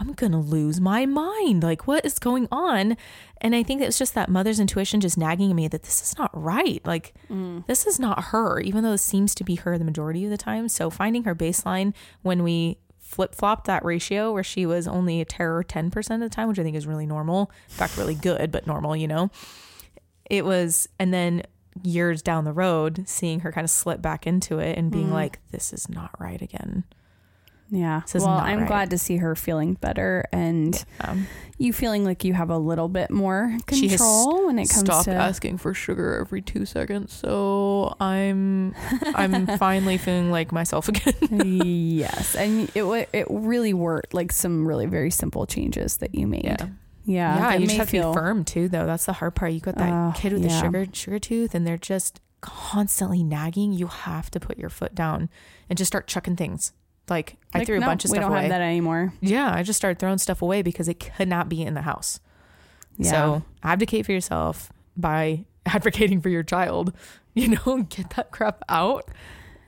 I'm 0.00 0.12
going 0.12 0.32
to 0.32 0.38
lose 0.38 0.80
my 0.80 1.06
mind. 1.06 1.62
Like, 1.62 1.86
what 1.86 2.04
is 2.04 2.18
going 2.18 2.48
on? 2.50 2.96
And 3.40 3.54
I 3.54 3.62
think 3.62 3.80
it's 3.82 3.98
just 3.98 4.14
that 4.14 4.28
mother's 4.28 4.58
intuition 4.60 5.00
just 5.00 5.18
nagging 5.18 5.54
me 5.54 5.68
that 5.68 5.82
this 5.84 6.02
is 6.02 6.18
not 6.18 6.30
right. 6.32 6.80
Like, 6.84 7.14
Mm. 7.30 7.66
this 7.66 7.86
is 7.86 8.00
not 8.00 8.24
her, 8.26 8.60
even 8.60 8.82
though 8.84 8.92
this 8.92 9.02
seems 9.02 9.34
to 9.36 9.44
be 9.44 9.56
her 9.56 9.76
the 9.78 9.84
majority 9.84 10.24
of 10.24 10.30
the 10.30 10.36
time. 10.38 10.68
So, 10.68 10.88
finding 10.90 11.24
her 11.24 11.34
baseline 11.34 11.94
when 12.22 12.42
we 12.42 12.78
flip 12.98 13.34
flopped 13.34 13.66
that 13.66 13.84
ratio 13.84 14.32
where 14.32 14.44
she 14.44 14.66
was 14.66 14.86
only 14.86 15.20
a 15.20 15.24
terror 15.24 15.62
10% 15.64 16.14
of 16.14 16.20
the 16.20 16.28
time, 16.28 16.48
which 16.48 16.58
I 16.58 16.62
think 16.62 16.76
is 16.76 16.86
really 16.86 17.06
normal. 17.06 17.50
In 17.68 17.74
fact, 17.76 17.96
really 17.96 18.14
good, 18.14 18.50
but 18.52 18.66
normal, 18.66 18.94
you 18.96 19.08
know? 19.08 19.30
It 20.30 20.44
was, 20.44 20.88
and 20.98 21.12
then 21.12 21.42
years 21.82 22.22
down 22.22 22.44
the 22.44 22.52
road, 22.52 23.04
seeing 23.06 23.40
her 23.40 23.52
kind 23.52 23.64
of 23.64 23.70
slip 23.70 24.02
back 24.02 24.26
into 24.26 24.58
it 24.58 24.76
and 24.76 24.90
being 24.90 25.08
Mm. 25.08 25.12
like, 25.12 25.38
this 25.52 25.72
is 25.72 25.88
not 25.88 26.10
right 26.18 26.40
again. 26.42 26.84
Yeah. 27.70 28.00
This 28.00 28.14
is 28.16 28.22
well, 28.24 28.38
I'm 28.38 28.60
right. 28.60 28.66
glad 28.68 28.90
to 28.90 28.98
see 28.98 29.18
her 29.18 29.36
feeling 29.36 29.74
better 29.74 30.24
and 30.32 30.82
Um, 31.02 31.26
you 31.58 31.74
feeling 31.74 32.02
like 32.02 32.24
you 32.24 32.32
have 32.32 32.48
a 32.48 32.56
little 32.56 32.88
bit 32.88 33.10
more 33.10 33.54
control 33.66 34.46
when 34.46 34.58
it 34.58 34.70
comes 34.70 34.80
stop 34.86 35.04
to 35.04 35.12
asking 35.12 35.58
for 35.58 35.74
sugar 35.74 36.18
every 36.18 36.40
two 36.40 36.64
seconds. 36.64 37.12
So 37.12 37.94
I'm 38.00 38.74
I'm 39.14 39.46
finally 39.58 39.98
feeling 39.98 40.30
like 40.30 40.50
myself 40.50 40.88
again. 40.88 41.14
yes, 41.44 42.34
and 42.36 42.70
it 42.74 43.08
it 43.12 43.26
really 43.28 43.74
worked 43.74 44.14
like 44.14 44.32
some 44.32 44.66
really 44.66 44.86
very 44.86 45.10
simple 45.10 45.44
changes 45.46 45.98
that 45.98 46.14
you 46.14 46.26
made. 46.26 46.44
Yeah. 46.44 46.68
Yeah, 47.08 47.38
Yeah, 47.38 47.52
you 47.54 47.60
may 47.60 47.66
just 47.66 47.78
have 47.78 47.90
to 47.90 47.92
be 48.08 48.12
firm 48.12 48.44
too 48.44 48.68
though. 48.68 48.84
That's 48.86 49.06
the 49.06 49.14
hard 49.14 49.34
part. 49.34 49.52
You 49.52 49.60
got 49.60 49.76
that 49.76 49.90
Oh, 49.92 50.12
kid 50.14 50.32
with 50.34 50.42
yeah. 50.42 50.48
the 50.48 50.60
sugar 50.60 50.86
sugar 50.92 51.18
tooth 51.18 51.54
and 51.54 51.66
they're 51.66 51.78
just 51.78 52.20
constantly 52.42 53.22
nagging. 53.24 53.72
You 53.72 53.86
have 53.86 54.30
to 54.32 54.40
put 54.40 54.58
your 54.58 54.68
foot 54.68 54.94
down 54.94 55.28
and 55.70 55.76
just 55.78 55.88
start 55.88 56.06
chucking 56.06 56.36
things. 56.36 56.72
Like, 57.08 57.36
I 57.54 57.58
Like, 57.58 57.66
threw 57.66 57.78
a 57.78 57.80
bunch 57.80 58.04
of 58.04 58.10
stuff 58.10 58.18
away. 58.18 58.26
we 58.26 58.28
don't 58.28 58.32
away. 58.32 58.42
have 58.42 58.50
that 58.50 58.60
anymore. 58.60 59.14
Yeah, 59.22 59.50
I 59.52 59.62
just 59.62 59.78
started 59.78 59.98
throwing 59.98 60.18
stuff 60.18 60.42
away 60.42 60.60
because 60.60 60.88
it 60.88 61.00
could 61.00 61.28
not 61.28 61.48
be 61.48 61.62
in 61.62 61.72
the 61.74 61.82
house. 61.82 62.20
Yeah. 62.98 63.10
So 63.10 63.42
advocate 63.62 64.04
for 64.04 64.12
yourself 64.12 64.70
by 64.96 65.46
advocating 65.66 66.20
for 66.20 66.28
your 66.28 66.42
child. 66.42 66.92
You 67.34 67.56
know, 67.64 67.82
get 67.88 68.10
that 68.16 68.30
crap 68.32 68.62
out. 68.68 69.08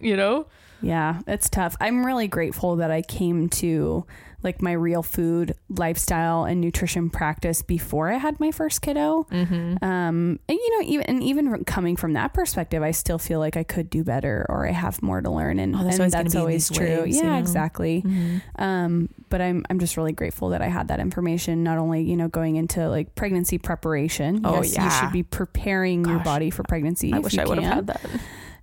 You 0.00 0.16
know? 0.16 0.46
Yeah, 0.82 1.20
it's 1.26 1.48
tough. 1.48 1.76
I'm 1.80 2.04
really 2.04 2.26
grateful 2.28 2.76
that 2.76 2.90
I 2.90 3.00
came 3.02 3.48
to 3.50 4.04
like 4.42 4.62
my 4.62 4.72
real 4.72 5.02
food 5.02 5.54
lifestyle 5.68 6.44
and 6.44 6.60
nutrition 6.60 7.10
practice 7.10 7.62
before 7.62 8.10
I 8.10 8.16
had 8.16 8.40
my 8.40 8.50
first 8.50 8.82
kiddo. 8.82 9.26
Mm-hmm. 9.30 9.84
Um, 9.84 10.38
and 10.48 10.58
you 10.58 10.78
know, 10.80 10.88
even 10.88 11.06
and 11.06 11.22
even 11.22 11.64
coming 11.64 11.96
from 11.96 12.14
that 12.14 12.32
perspective, 12.32 12.82
I 12.82 12.90
still 12.92 13.18
feel 13.18 13.38
like 13.38 13.56
I 13.56 13.62
could 13.64 13.90
do 13.90 14.04
better 14.04 14.46
or 14.48 14.66
I 14.66 14.72
have 14.72 15.02
more 15.02 15.20
to 15.20 15.30
learn, 15.30 15.58
and, 15.58 15.74
Oh, 15.76 15.82
there's 15.82 15.94
and 15.98 16.00
always 16.00 16.12
that's 16.12 16.34
always 16.36 16.70
true. 16.70 17.02
waves, 17.02 17.16
you 17.18 17.22
yeah, 17.24 17.34
know? 17.34 17.38
exactly. 17.38 18.02
Mm-hmm. 18.02 18.62
Um, 18.62 19.08
but 19.28 19.40
I'm 19.40 19.64
I'm 19.70 19.78
just 19.78 19.96
really 19.96 20.12
grateful 20.12 20.50
that 20.50 20.62
I 20.62 20.68
had 20.68 20.88
that 20.88 21.00
information. 21.00 21.62
Not 21.62 21.78
only 21.78 22.02
you 22.02 22.16
know 22.16 22.28
going 22.28 22.56
into 22.56 22.88
like 22.88 23.14
pregnancy 23.14 23.58
preparation. 23.58 24.40
Oh, 24.44 24.62
yes, 24.62 24.76
you 24.76 24.90
should 24.90 25.12
be 25.12 25.22
preparing 25.22 26.04
your 26.04 26.18
body 26.20 26.50
for 26.50 26.62
pregnancy. 26.62 27.12
I 27.12 27.18
wish 27.18 27.34
you 27.34 27.42
I 27.42 27.44
would 27.44 27.58
have 27.58 27.74
had 27.74 27.86
that. 27.88 28.00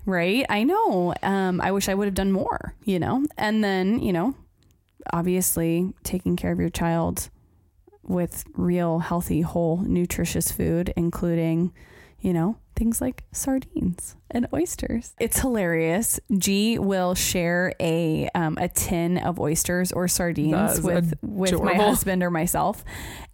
Right. 0.05 0.45
I 0.49 0.63
know. 0.63 1.13
Um, 1.21 1.59
I 1.59 1.71
wish 1.71 1.89
I 1.89 1.93
would 1.93 2.05
have 2.05 2.13
done 2.15 2.31
more, 2.31 2.73
you 2.85 2.97
know? 2.97 3.25
And 3.37 3.61
then, 3.61 3.99
you 3.99 4.13
know, 4.13 4.35
obviously 5.13 5.93
taking 6.03 6.35
care 6.35 6.51
of 6.51 6.59
your 6.59 6.69
child 6.69 7.29
with 8.03 8.45
real, 8.53 8.99
healthy, 8.99 9.41
whole, 9.41 9.77
nutritious 9.77 10.51
food, 10.51 10.93
including, 10.95 11.73
you 12.19 12.33
know, 12.33 12.57
things 12.75 13.01
like 13.01 13.23
sardines 13.31 14.15
and 14.31 14.47
oysters. 14.53 15.13
It's 15.19 15.39
hilarious. 15.39 16.19
G 16.37 16.79
will 16.79 17.15
share 17.15 17.73
a 17.79 18.29
um, 18.33 18.57
a 18.59 18.69
tin 18.69 19.17
of 19.17 19.39
oysters 19.39 19.91
or 19.91 20.07
sardines 20.07 20.81
with 20.81 21.17
with 21.21 21.61
my 21.61 21.73
husband 21.73 22.23
or 22.23 22.31
myself, 22.31 22.83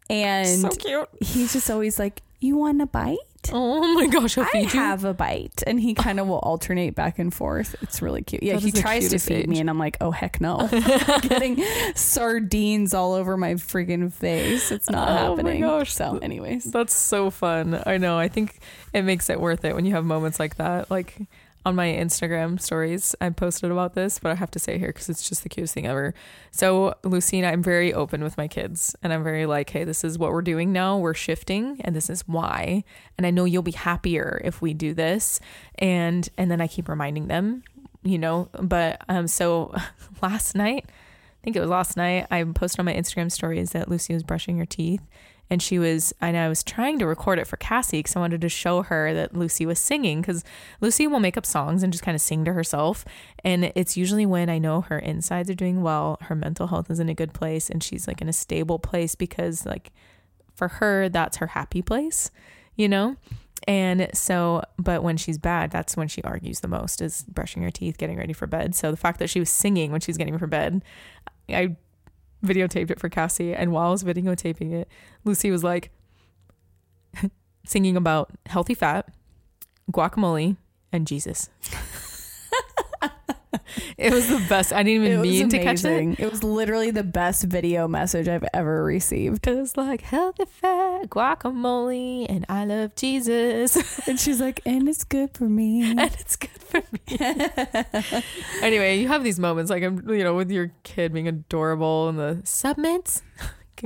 and 0.09 0.47
so 0.47 1.07
he's 1.21 1.53
just 1.53 1.69
always 1.69 1.99
like, 1.99 2.21
"You 2.39 2.57
want 2.57 2.81
a 2.81 2.87
bite?" 2.87 3.17
Oh 3.51 3.93
my 3.95 4.07
gosh, 4.07 4.37
I'll 4.37 4.45
I 4.45 4.49
feed 4.51 4.73
you. 4.73 4.79
have 4.79 5.03
a 5.03 5.13
bite, 5.13 5.63
and 5.67 5.79
he 5.79 5.93
kind 5.93 6.19
of 6.19 6.27
will 6.27 6.39
alternate 6.39 6.95
back 6.95 7.19
and 7.19 7.33
forth. 7.33 7.75
It's 7.81 8.01
really 8.01 8.21
cute. 8.21 8.43
Yeah, 8.43 8.53
That 8.53 8.61
he 8.61 8.67
is 8.69 8.73
the 8.75 8.81
tries 8.81 9.03
to 9.05 9.09
cutest 9.09 9.27
feed 9.27 9.47
me, 9.49 9.55
age. 9.55 9.61
and 9.61 9.69
I'm 9.69 9.79
like, 9.79 9.97
oh 10.01 10.11
heck 10.11 10.39
no, 10.39 10.67
getting 11.21 11.63
sardines 11.95 12.93
all 12.93 13.13
over 13.13 13.35
my 13.37 13.55
freaking 13.55 14.11
face. 14.11 14.71
It's 14.71 14.89
not 14.89 15.07
happening. 15.09 15.23
Oh 15.23 15.35
my 15.35 15.41
happening. 15.41 15.61
gosh. 15.61 15.93
So, 15.93 16.17
anyways, 16.19 16.65
That's 16.65 16.95
so 16.95 17.29
fun. 17.29 17.81
I 17.85 17.97
know. 17.97 18.17
I 18.17 18.27
think 18.27 18.59
it 18.93 19.01
makes 19.03 19.29
it 19.29 19.39
worth 19.39 19.65
it 19.65 19.75
when 19.75 19.85
you 19.85 19.93
have 19.93 20.05
moments 20.05 20.39
like 20.39 20.55
that. 20.57 20.89
Like 20.91 21.17
on 21.65 21.75
my 21.75 21.87
Instagram 21.87 22.59
stories, 22.59 23.15
I 23.21 23.29
posted 23.29 23.71
about 23.71 23.93
this, 23.93 24.19
but 24.19 24.31
I 24.31 24.35
have 24.35 24.51
to 24.51 24.59
say 24.59 24.77
here 24.77 24.89
because 24.89 25.09
it's 25.09 25.27
just 25.27 25.43
the 25.43 25.49
cutest 25.49 25.73
thing 25.73 25.87
ever. 25.87 26.13
So, 26.51 26.95
Lucina, 27.03 27.47
I'm 27.47 27.63
very 27.63 27.93
open 27.93 28.23
with 28.23 28.37
my 28.37 28.47
kids 28.47 28.95
and 29.01 29.13
I'm 29.13 29.23
very 29.23 29.45
like, 29.45 29.69
hey, 29.69 29.83
this 29.83 30.03
is 30.03 30.17
what 30.17 30.31
we're 30.31 30.41
doing 30.41 30.73
now. 30.73 30.97
We're 30.97 31.13
shifting 31.13 31.79
and 31.81 31.95
this 31.95 32.09
is 32.09 32.27
why. 32.27 32.83
And 33.17 33.25
I 33.25 33.31
know 33.31 33.45
you'll 33.45 33.61
be 33.61 33.71
happier 33.71 34.41
if 34.43 34.61
we 34.61 34.73
do 34.73 34.93
this. 34.93 35.39
And 35.79 36.27
and 36.37 36.51
then 36.51 36.59
I 36.59 36.67
keep 36.67 36.89
reminding 36.89 37.27
them, 37.27 37.63
you 38.03 38.17
know, 38.17 38.49
but 38.59 39.01
um 39.07 39.27
so 39.27 39.73
last 40.21 40.55
night 40.55 40.85
I 40.87 41.43
think 41.43 41.57
it 41.57 41.61
was 41.61 41.69
last 41.69 41.97
night. 41.97 42.25
I 42.31 42.41
posted 42.43 42.79
on 42.79 42.85
my 42.85 42.93
Instagram 42.93 43.29
stories 43.29 43.71
that 43.71 43.89
Lucy 43.89 44.13
was 44.13 44.23
brushing 44.23 44.59
her 44.59 44.65
teeth, 44.65 45.01
and 45.49 45.61
she 45.61 45.77
was, 45.77 46.13
and 46.21 46.35
I 46.35 46.49
was 46.49 46.63
trying 46.63 46.99
to 46.99 47.05
record 47.05 47.39
it 47.39 47.47
for 47.47 47.57
Cassie 47.57 47.99
because 47.99 48.15
I 48.15 48.19
wanted 48.19 48.41
to 48.41 48.49
show 48.49 48.81
her 48.83 49.13
that 49.13 49.35
Lucy 49.35 49.65
was 49.65 49.79
singing 49.79 50.21
because 50.21 50.43
Lucy 50.81 51.05
will 51.07 51.19
make 51.19 51.37
up 51.37 51.45
songs 51.45 51.83
and 51.83 51.91
just 51.91 52.03
kind 52.03 52.15
of 52.15 52.21
sing 52.21 52.45
to 52.45 52.53
herself, 52.53 53.05
and 53.43 53.71
it's 53.75 53.97
usually 53.97 54.25
when 54.25 54.49
I 54.49 54.57
know 54.57 54.81
her 54.81 54.99
insides 54.99 55.49
are 55.49 55.55
doing 55.55 55.81
well, 55.81 56.17
her 56.21 56.35
mental 56.35 56.67
health 56.67 56.89
is 56.89 56.99
in 56.99 57.09
a 57.09 57.13
good 57.13 57.33
place, 57.33 57.69
and 57.69 57.83
she's 57.83 58.07
like 58.07 58.21
in 58.21 58.29
a 58.29 58.33
stable 58.33 58.79
place 58.79 59.15
because 59.15 59.65
like 59.65 59.91
for 60.55 60.67
her 60.67 61.09
that's 61.09 61.37
her 61.37 61.47
happy 61.47 61.81
place, 61.81 62.31
you 62.75 62.87
know. 62.87 63.15
And 63.67 64.09
so, 64.13 64.63
but 64.77 65.03
when 65.03 65.17
she's 65.17 65.37
bad, 65.37 65.71
that's 65.71 65.95
when 65.95 66.07
she 66.07 66.21
argues 66.23 66.59
the 66.59 66.67
most 66.67 67.01
is 67.01 67.23
brushing 67.23 67.63
her 67.63 67.71
teeth, 67.71 67.97
getting 67.97 68.17
ready 68.17 68.33
for 68.33 68.47
bed. 68.47 68.75
So 68.75 68.91
the 68.91 68.97
fact 68.97 69.19
that 69.19 69.29
she 69.29 69.39
was 69.39 69.49
singing 69.49 69.91
when 69.91 70.01
she's 70.01 70.17
getting 70.17 70.37
for 70.37 70.47
bed, 70.47 70.83
I 71.49 71.77
videotaped 72.43 72.91
it 72.91 72.99
for 72.99 73.09
Cassie. 73.09 73.53
And 73.53 73.71
while 73.71 73.87
I 73.87 73.91
was 73.91 74.03
videotaping 74.03 74.73
it, 74.73 74.87
Lucy 75.23 75.51
was 75.51 75.63
like 75.63 75.91
singing 77.65 77.95
about 77.97 78.31
healthy 78.45 78.73
fat, 78.73 79.07
guacamole, 79.91 80.57
and 80.91 81.07
Jesus. 81.07 81.49
it 83.97 84.13
was 84.13 84.27
the 84.27 84.43
best. 84.49 84.73
I 84.73 84.83
didn't 84.83 85.05
even 85.05 85.21
mean 85.21 85.49
to 85.49 85.59
catch 85.59 85.83
it. 85.85 86.19
It 86.19 86.29
was 86.29 86.43
literally 86.43 86.91
the 86.91 87.03
best 87.03 87.43
video 87.45 87.87
message 87.87 88.27
I've 88.27 88.45
ever 88.53 88.83
received. 88.83 89.47
It 89.47 89.55
was 89.55 89.77
like 89.77 90.01
healthy 90.01 90.45
fat, 90.45 90.82
guacamole, 91.07 92.25
and 92.29 92.45
I 92.49 92.65
love 92.65 92.95
Jesus. 92.95 93.77
And 94.07 94.19
she's 94.19 94.41
like, 94.41 94.59
and 94.65 94.89
it's 94.89 95.03
good 95.03 95.31
for 95.33 95.45
me. 95.45 95.81
and 95.91 95.99
it's 95.99 96.35
good 96.35 96.49
for 96.49 96.83
me. 96.91 98.23
anyway, 98.61 98.97
you 98.97 99.07
have 99.07 99.23
these 99.23 99.39
moments 99.39 99.69
like 99.71 99.83
I'm, 99.83 100.07
you 100.09 100.23
know, 100.23 100.35
with 100.35 100.51
your 100.51 100.71
kid 100.83 101.13
being 101.13 101.27
adorable 101.27 102.09
and 102.09 102.19
the 102.19 102.41
submits. 102.43 103.21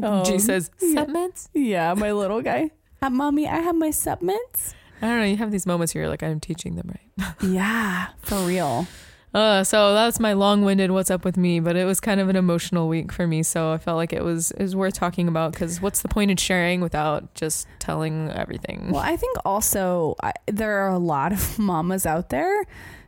Oh, 0.01 0.24
G 0.24 0.39
says 0.39 0.71
yeah. 0.81 1.01
submits. 1.01 1.50
yeah, 1.53 1.93
my 1.93 2.12
little 2.12 2.41
guy. 2.41 2.71
Uh, 3.01 3.09
mommy, 3.09 3.47
I 3.47 3.57
have 3.57 3.75
my 3.75 3.91
supplements. 3.91 4.74
I 5.01 5.07
don't 5.07 5.19
know. 5.19 5.25
You 5.25 5.38
have 5.38 5.51
these 5.51 5.65
moments 5.65 5.93
where 5.93 6.03
you're 6.03 6.09
like, 6.09 6.24
I'm 6.24 6.39
teaching 6.39 6.75
them 6.75 6.89
right. 6.89 7.36
Yeah, 7.41 8.07
for 8.21 8.38
real. 8.39 8.88
Uh, 9.34 9.63
so 9.63 9.93
that's 9.93 10.19
my 10.19 10.34
long-winded 10.34 10.89
"What's 10.91 11.12
up 11.12 11.25
with 11.25 11.38
me," 11.38 11.60
but 11.60 11.75
it 11.75 11.86
was 11.86 12.00
kind 12.00 12.19
of 12.19 12.29
an 12.29 12.36
emotional 12.36 12.88
week 12.88 13.12
for 13.12 13.27
me. 13.27 13.43
So 13.43 13.74
I 13.74 13.77
felt 13.77 13.98
like 13.98 14.13
it 14.13 14.24
was 14.24 14.53
was 14.57 14.75
worth 14.75 14.93
talking 14.93 15.27
about 15.27 15.51
because 15.51 15.81
what's 15.81 16.01
the 16.01 16.07
point 16.07 16.31
in 16.31 16.38
sharing 16.38 16.81
without 16.81 17.34
just 17.36 17.67
telling 17.79 18.29
everything? 18.31 18.89
Well, 18.91 19.03
I 19.03 19.17
think 19.17 19.38
also 19.46 20.15
I, 20.24 20.31
there 20.48 20.79
are 20.79 20.89
a 20.89 20.98
lot 20.98 21.34
of 21.34 21.60
mamas 21.60 22.05
out 22.05 22.29
there 22.29 22.63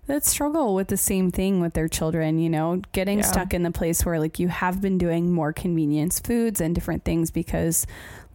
that 0.07 0.25
struggle 0.25 0.73
with 0.75 0.87
the 0.87 0.97
same 0.97 1.29
thing 1.31 1.61
with 1.61 1.73
their 1.73 1.87
children, 1.87 2.39
you 2.39 2.49
know, 2.49 2.81
getting 2.93 3.19
Yeah. 3.19 3.25
stuck 3.25 3.53
in 3.53 3.61
the 3.63 3.71
place 3.71 4.03
where 4.05 4.19
like 4.19 4.39
you 4.39 4.47
have 4.49 4.81
been 4.81 4.97
doing 4.97 5.31
more 5.31 5.53
convenience 5.53 6.19
foods 6.19 6.59
and 6.59 6.73
different 6.75 7.05
things 7.05 7.29
because 7.31 7.85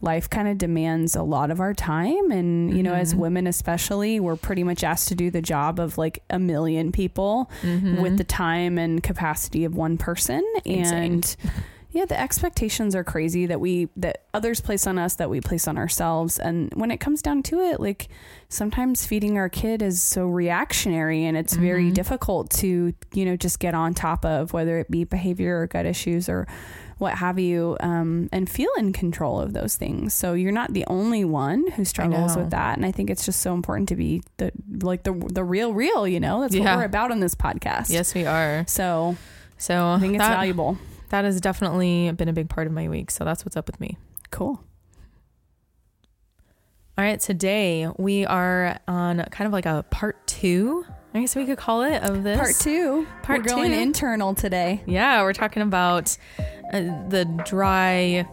life 0.05 0.29
kind 0.29 0.47
of 0.47 0.57
demands 0.57 1.15
a 1.15 1.23
lot 1.23 1.51
of 1.51 1.59
our 1.59 1.73
time 1.73 2.31
and 2.31 2.75
you 2.77 2.83
know 2.83 2.93
as 2.93 3.13
Mhm. 3.13 3.17
women 3.17 3.47
especially 3.47 4.19
we're 4.19 4.35
pretty 4.35 4.63
much 4.63 4.83
asked 4.83 5.07
to 5.09 5.15
do 5.15 5.29
the 5.31 5.41
job 5.41 5.79
of 5.79 5.97
like 5.97 6.21
a 6.29 6.39
million 6.39 6.91
people 6.91 7.49
Mhm. 7.63 8.01
with 8.01 8.17
the 8.17 8.23
time 8.23 8.77
and 8.77 9.01
capacity 9.03 9.65
of 9.65 9.75
one 9.75 9.97
person 9.97 10.43
Insane. 10.63 11.13
and 11.13 11.35
yeah 11.91 12.05
the 12.05 12.19
expectations 12.19 12.93
are 12.93 13.03
crazy 13.03 13.45
that 13.47 13.59
we 13.59 13.87
that 13.97 14.25
others 14.33 14.59
place 14.61 14.85
on 14.85 14.97
us 14.99 15.15
that 15.15 15.29
we 15.29 15.41
place 15.41 15.67
on 15.67 15.77
ourselves 15.77 16.37
and 16.37 16.71
when 16.75 16.91
it 16.91 16.97
comes 16.99 17.21
down 17.21 17.41
to 17.41 17.59
it 17.61 17.79
like 17.79 18.07
sometimes 18.49 19.05
feeding 19.05 19.37
our 19.37 19.49
kid 19.49 19.81
is 19.81 20.01
so 20.01 20.27
reactionary 20.27 21.25
and 21.25 21.35
it's 21.37 21.55
very 21.55 21.89
Mhm. 21.89 21.93
difficult 21.93 22.49
to 22.51 22.93
you 23.13 23.25
know 23.25 23.35
just 23.35 23.59
get 23.59 23.73
on 23.73 23.93
top 23.93 24.23
of 24.25 24.53
whether 24.53 24.77
it 24.77 24.91
be 24.91 25.03
behavior 25.03 25.59
or 25.61 25.67
gut 25.67 25.85
issues 25.85 26.27
or 26.29 26.45
what 26.97 27.13
have 27.15 27.37
you 27.39 27.75
um, 27.81 28.29
and 28.31 28.49
feel 28.49 28.69
in 28.77 28.93
control 28.93 29.39
of 29.39 29.53
those 29.53 29.75
things 29.75 30.13
so 30.13 30.33
you're 30.33 30.51
not 30.51 30.71
the 30.73 30.85
only 30.87 31.25
one 31.25 31.69
who 31.71 31.83
struggles 31.85 32.35
with 32.37 32.51
that 32.51 32.77
and 32.77 32.85
i 32.85 32.91
think 32.91 33.09
it's 33.09 33.25
just 33.25 33.41
so 33.41 33.53
important 33.53 33.89
to 33.89 33.95
be 33.95 34.21
the 34.37 34.51
like 34.81 35.03
the 35.03 35.13
the 35.33 35.43
real 35.43 35.73
real 35.73 36.07
you 36.07 36.19
know 36.19 36.41
that's 36.41 36.55
Yeah. 36.55 36.63
what 36.75 36.77
we're 36.77 36.85
about 36.85 37.11
on 37.11 37.19
this 37.19 37.35
podcast 37.35 37.89
yes, 37.89 38.13
we 38.15 38.25
are. 38.25 38.63
so 38.67 39.17
So 39.57 39.87
I 39.87 39.99
think 39.99 40.13
it's 40.15 40.21
that- 40.23 40.35
valuable. 40.35 40.77
that 41.09 41.25
has 41.25 41.39
definitely 41.41 42.11
been 42.11 42.27
a 42.29 42.33
big 42.33 42.49
part 42.49 42.67
of 42.67 42.73
my 42.73 42.89
week. 42.89 43.11
So 43.11 43.23
that's 43.23 43.45
what's 43.45 43.55
up 43.55 43.67
with 43.67 43.79
me. 43.79 43.97
Cool. 44.31 44.61
All 46.97 47.03
right, 47.03 47.19
today 47.19 47.89
we 47.97 48.25
are 48.25 48.79
on 48.87 49.23
kind 49.31 49.45
of 49.47 49.51
like 49.53 49.65
a 49.65 49.83
part 49.91 50.25
two, 50.27 50.85
I 51.15 51.21
guess 51.21 51.33
we 51.33 51.45
could 51.45 51.57
call 51.57 51.83
it, 51.83 52.03
of 52.03 52.23
this. 52.23 52.37
Part 52.37 52.55
two. 52.59 53.07
Part 53.23 53.39
We're 53.39 53.45
going 53.45 53.71
two. 53.71 53.77
internal 53.77 54.35
today. 54.35 54.83
Yeah, 54.85 55.21
we're 55.21 55.31
talking 55.31 55.61
about 55.61 56.17
uh, 56.73 56.81
the 57.07 57.23
dry. 57.45 58.27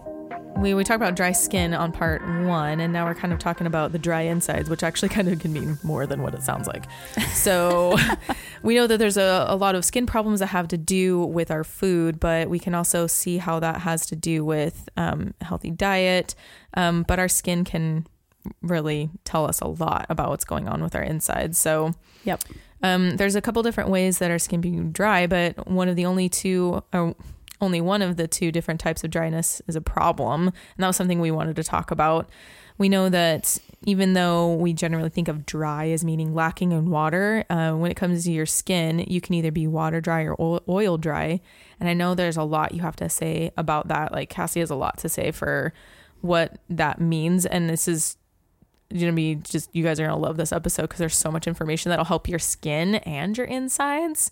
We, 0.56 0.74
we 0.74 0.82
talked 0.82 0.96
about 0.96 1.14
dry 1.14 1.30
skin 1.30 1.74
on 1.74 1.92
part 1.92 2.22
one, 2.44 2.80
and 2.80 2.92
now 2.92 3.06
we're 3.06 3.14
kind 3.14 3.32
of 3.32 3.38
talking 3.38 3.68
about 3.68 3.92
the 3.92 4.00
dry 4.00 4.22
insides, 4.22 4.68
which 4.68 4.82
actually 4.82 5.10
kind 5.10 5.28
of 5.28 5.38
can 5.38 5.52
mean 5.52 5.78
more 5.84 6.08
than 6.08 6.22
what 6.22 6.34
it 6.34 6.42
sounds 6.42 6.66
like. 6.66 6.86
So, 7.34 7.96
we 8.64 8.74
know 8.74 8.88
that 8.88 8.98
there's 8.98 9.16
a, 9.16 9.46
a 9.48 9.54
lot 9.54 9.76
of 9.76 9.84
skin 9.84 10.04
problems 10.04 10.40
that 10.40 10.46
have 10.46 10.66
to 10.68 10.76
do 10.76 11.20
with 11.20 11.52
our 11.52 11.62
food, 11.62 12.18
but 12.18 12.50
we 12.50 12.58
can 12.58 12.74
also 12.74 13.06
see 13.06 13.38
how 13.38 13.60
that 13.60 13.82
has 13.82 14.06
to 14.06 14.16
do 14.16 14.44
with 14.44 14.88
um, 14.96 15.34
healthy 15.40 15.70
diet. 15.70 16.34
Um, 16.74 17.04
but 17.06 17.20
our 17.20 17.28
skin 17.28 17.62
can 17.62 18.08
really 18.60 19.08
tell 19.22 19.46
us 19.46 19.60
a 19.60 19.68
lot 19.68 20.06
about 20.08 20.30
what's 20.30 20.44
going 20.44 20.66
on 20.66 20.82
with 20.82 20.96
our 20.96 21.02
insides. 21.02 21.58
So, 21.58 21.94
Yep. 22.24 22.42
Um, 22.82 23.16
there's 23.16 23.36
a 23.36 23.40
couple 23.40 23.62
different 23.62 23.90
ways 23.90 24.18
that 24.18 24.30
our 24.30 24.38
skin 24.38 24.62
can 24.62 24.84
be 24.84 24.92
dry, 24.92 25.26
but 25.26 25.68
one 25.68 25.88
of 25.88 25.96
the 25.96 26.06
only 26.06 26.28
two, 26.28 26.82
or 26.92 27.14
only 27.60 27.80
one 27.80 28.02
of 28.02 28.16
the 28.16 28.26
two 28.26 28.50
different 28.50 28.80
types 28.80 29.04
of 29.04 29.10
dryness 29.10 29.62
is 29.68 29.76
a 29.76 29.80
problem. 29.80 30.48
And 30.48 30.54
that 30.78 30.88
was 30.88 30.96
something 30.96 31.20
we 31.20 31.30
wanted 31.30 31.56
to 31.56 31.62
talk 31.62 31.90
about. 31.90 32.28
We 32.78 32.88
know 32.88 33.08
that 33.08 33.58
even 33.84 34.14
though 34.14 34.54
we 34.54 34.72
generally 34.72 35.10
think 35.10 35.28
of 35.28 35.46
dry 35.46 35.88
as 35.90 36.04
meaning 36.04 36.34
lacking 36.34 36.72
in 36.72 36.90
water, 36.90 37.44
uh, 37.50 37.72
when 37.72 37.90
it 37.90 37.96
comes 37.96 38.24
to 38.24 38.32
your 38.32 38.46
skin, 38.46 39.04
you 39.06 39.20
can 39.20 39.34
either 39.34 39.52
be 39.52 39.66
water 39.66 40.00
dry 40.00 40.26
or 40.26 40.60
oil 40.68 40.98
dry. 40.98 41.40
And 41.78 41.88
I 41.88 41.94
know 41.94 42.14
there's 42.14 42.36
a 42.36 42.42
lot 42.42 42.74
you 42.74 42.82
have 42.82 42.96
to 42.96 43.08
say 43.08 43.52
about 43.56 43.88
that. 43.88 44.12
Like 44.12 44.30
Cassie 44.30 44.60
has 44.60 44.70
a 44.70 44.74
lot 44.74 44.98
to 44.98 45.08
say 45.08 45.30
for 45.30 45.72
what 46.20 46.58
that 46.68 47.00
means. 47.00 47.46
And 47.46 47.68
this 47.68 47.86
is 47.86 48.16
gonna 49.00 49.12
be 49.12 49.37
just 49.37 49.75
you 49.75 49.82
guys 49.82 49.99
are 50.00 50.06
gonna 50.06 50.18
love 50.18 50.37
this 50.37 50.52
episode 50.52 50.82
because 50.82 50.99
there's 50.99 51.16
so 51.16 51.30
much 51.30 51.46
information 51.46 51.90
that'll 51.90 52.04
help 52.04 52.28
your 52.28 52.38
skin 52.38 52.96
and 52.96 53.37
your 53.37 53.46
insides. 53.46 54.30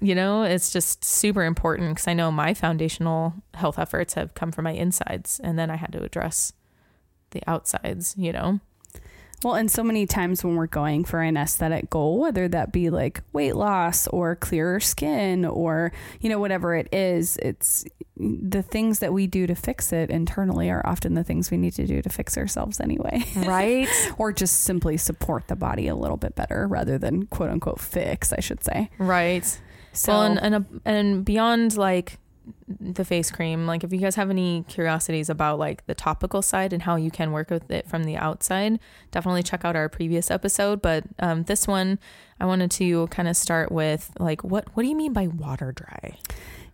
You 0.00 0.14
know 0.14 0.42
it's 0.42 0.72
just 0.72 1.04
super 1.04 1.44
important 1.44 1.90
because 1.90 2.08
i 2.08 2.14
know 2.14 2.30
my 2.32 2.54
foundational 2.54 3.34
health 3.54 3.78
efforts 3.78 4.14
have 4.14 4.34
come 4.34 4.50
from 4.52 4.64
my 4.64 4.72
insides 4.72 5.40
and 5.44 5.58
then 5.58 5.70
i 5.70 5.76
had 5.76 5.92
to 5.92 6.02
address 6.02 6.52
the 7.30 7.42
outsides 7.46 8.14
you 8.16 8.32
know 8.32 8.60
Well, 9.42 9.54
and 9.54 9.70
so 9.70 9.82
many 9.82 10.06
times 10.06 10.44
when 10.44 10.56
we're 10.56 10.66
going 10.66 11.04
for 11.04 11.20
an 11.20 11.36
aesthetic 11.36 11.90
goal, 11.90 12.18
whether 12.18 12.48
that 12.48 12.72
be 12.72 12.90
like 12.90 13.22
weight 13.32 13.56
loss 13.56 14.06
or 14.08 14.36
clearer 14.36 14.80
skin 14.80 15.44
or, 15.44 15.92
you 16.20 16.28
know, 16.28 16.38
whatever 16.38 16.74
it 16.74 16.88
is, 16.92 17.36
it's 17.38 17.84
the 18.16 18.62
things 18.62 19.00
that 19.00 19.12
we 19.12 19.26
do 19.26 19.46
to 19.46 19.54
fix 19.54 19.92
it 19.92 20.10
internally 20.10 20.70
are 20.70 20.86
often 20.86 21.14
the 21.14 21.24
things 21.24 21.50
we 21.50 21.56
need 21.56 21.72
to 21.72 21.86
do 21.86 22.02
to 22.02 22.08
fix 22.08 22.36
ourselves 22.38 22.78
anyway. 22.78 23.24
right 23.44 23.88
or 24.18 24.32
just 24.32 24.60
simply 24.62 24.96
support 24.96 25.48
the 25.48 25.56
body 25.56 25.88
a 25.88 25.96
little 25.96 26.16
bit 26.16 26.34
better 26.34 26.66
rather 26.68 26.98
than 26.98 27.26
quote 27.26 27.50
unquote 27.50 27.80
fix, 27.80 28.32
I 28.32 28.40
should 28.40 28.62
say. 28.62 28.90
right 28.98 29.60
So, 29.92 30.12
well 30.12 30.22
and 30.22 30.38
and, 30.38 30.80
and 30.84 31.24
beyond 31.24 31.76
like 31.76 32.18
the 32.66 33.04
face 33.04 33.30
cream. 33.30 33.66
Like 33.66 33.84
if 33.84 33.92
you 33.92 33.98
guys 33.98 34.16
have 34.16 34.30
any 34.30 34.64
curiosities 34.68 35.28
about 35.28 35.58
like 35.58 35.86
the 35.86 35.94
topical 35.94 36.42
side 36.42 36.72
and 36.72 36.82
how 36.82 36.96
you 36.96 37.10
can 37.10 37.32
work 37.32 37.50
with 37.50 37.70
it 37.70 37.88
from 37.88 38.04
the 38.04 38.16
outside 38.16 38.78
definitely 39.10 39.42
check 39.42 39.64
out 39.64 39.76
our 39.76 39.88
previous 39.88 40.30
episode. 40.30 40.82
But 40.82 41.04
um, 41.18 41.44
this 41.44 41.66
one 41.66 41.98
i 42.40 42.44
wanted 42.44 42.72
to 42.72 43.06
kind 43.08 43.28
of 43.28 43.36
start 43.36 43.70
with 43.70 44.10
like 44.18 44.42
what 44.42 44.66
what 44.74 44.82
do 44.82 44.88
you 44.88 44.96
mean 44.96 45.12
by 45.12 45.28
water 45.28 45.72
dry? 45.72 46.16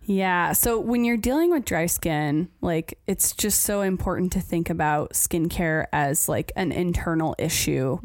Yeah. 0.03 0.53
So 0.53 0.79
when 0.79 1.05
you're 1.05 1.17
dealing 1.17 1.51
with 1.51 1.65
dry 1.65 1.85
skin, 1.85 2.49
like 2.61 2.97
it's 3.05 3.31
just 3.33 3.61
so 3.61 3.81
important 3.81 4.33
to 4.33 4.41
think 4.41 4.71
about 4.71 5.11
skincare 5.11 5.85
as 5.93 6.27
like 6.27 6.51
an 6.55 6.71
internal 6.71 7.35
issue 7.37 7.99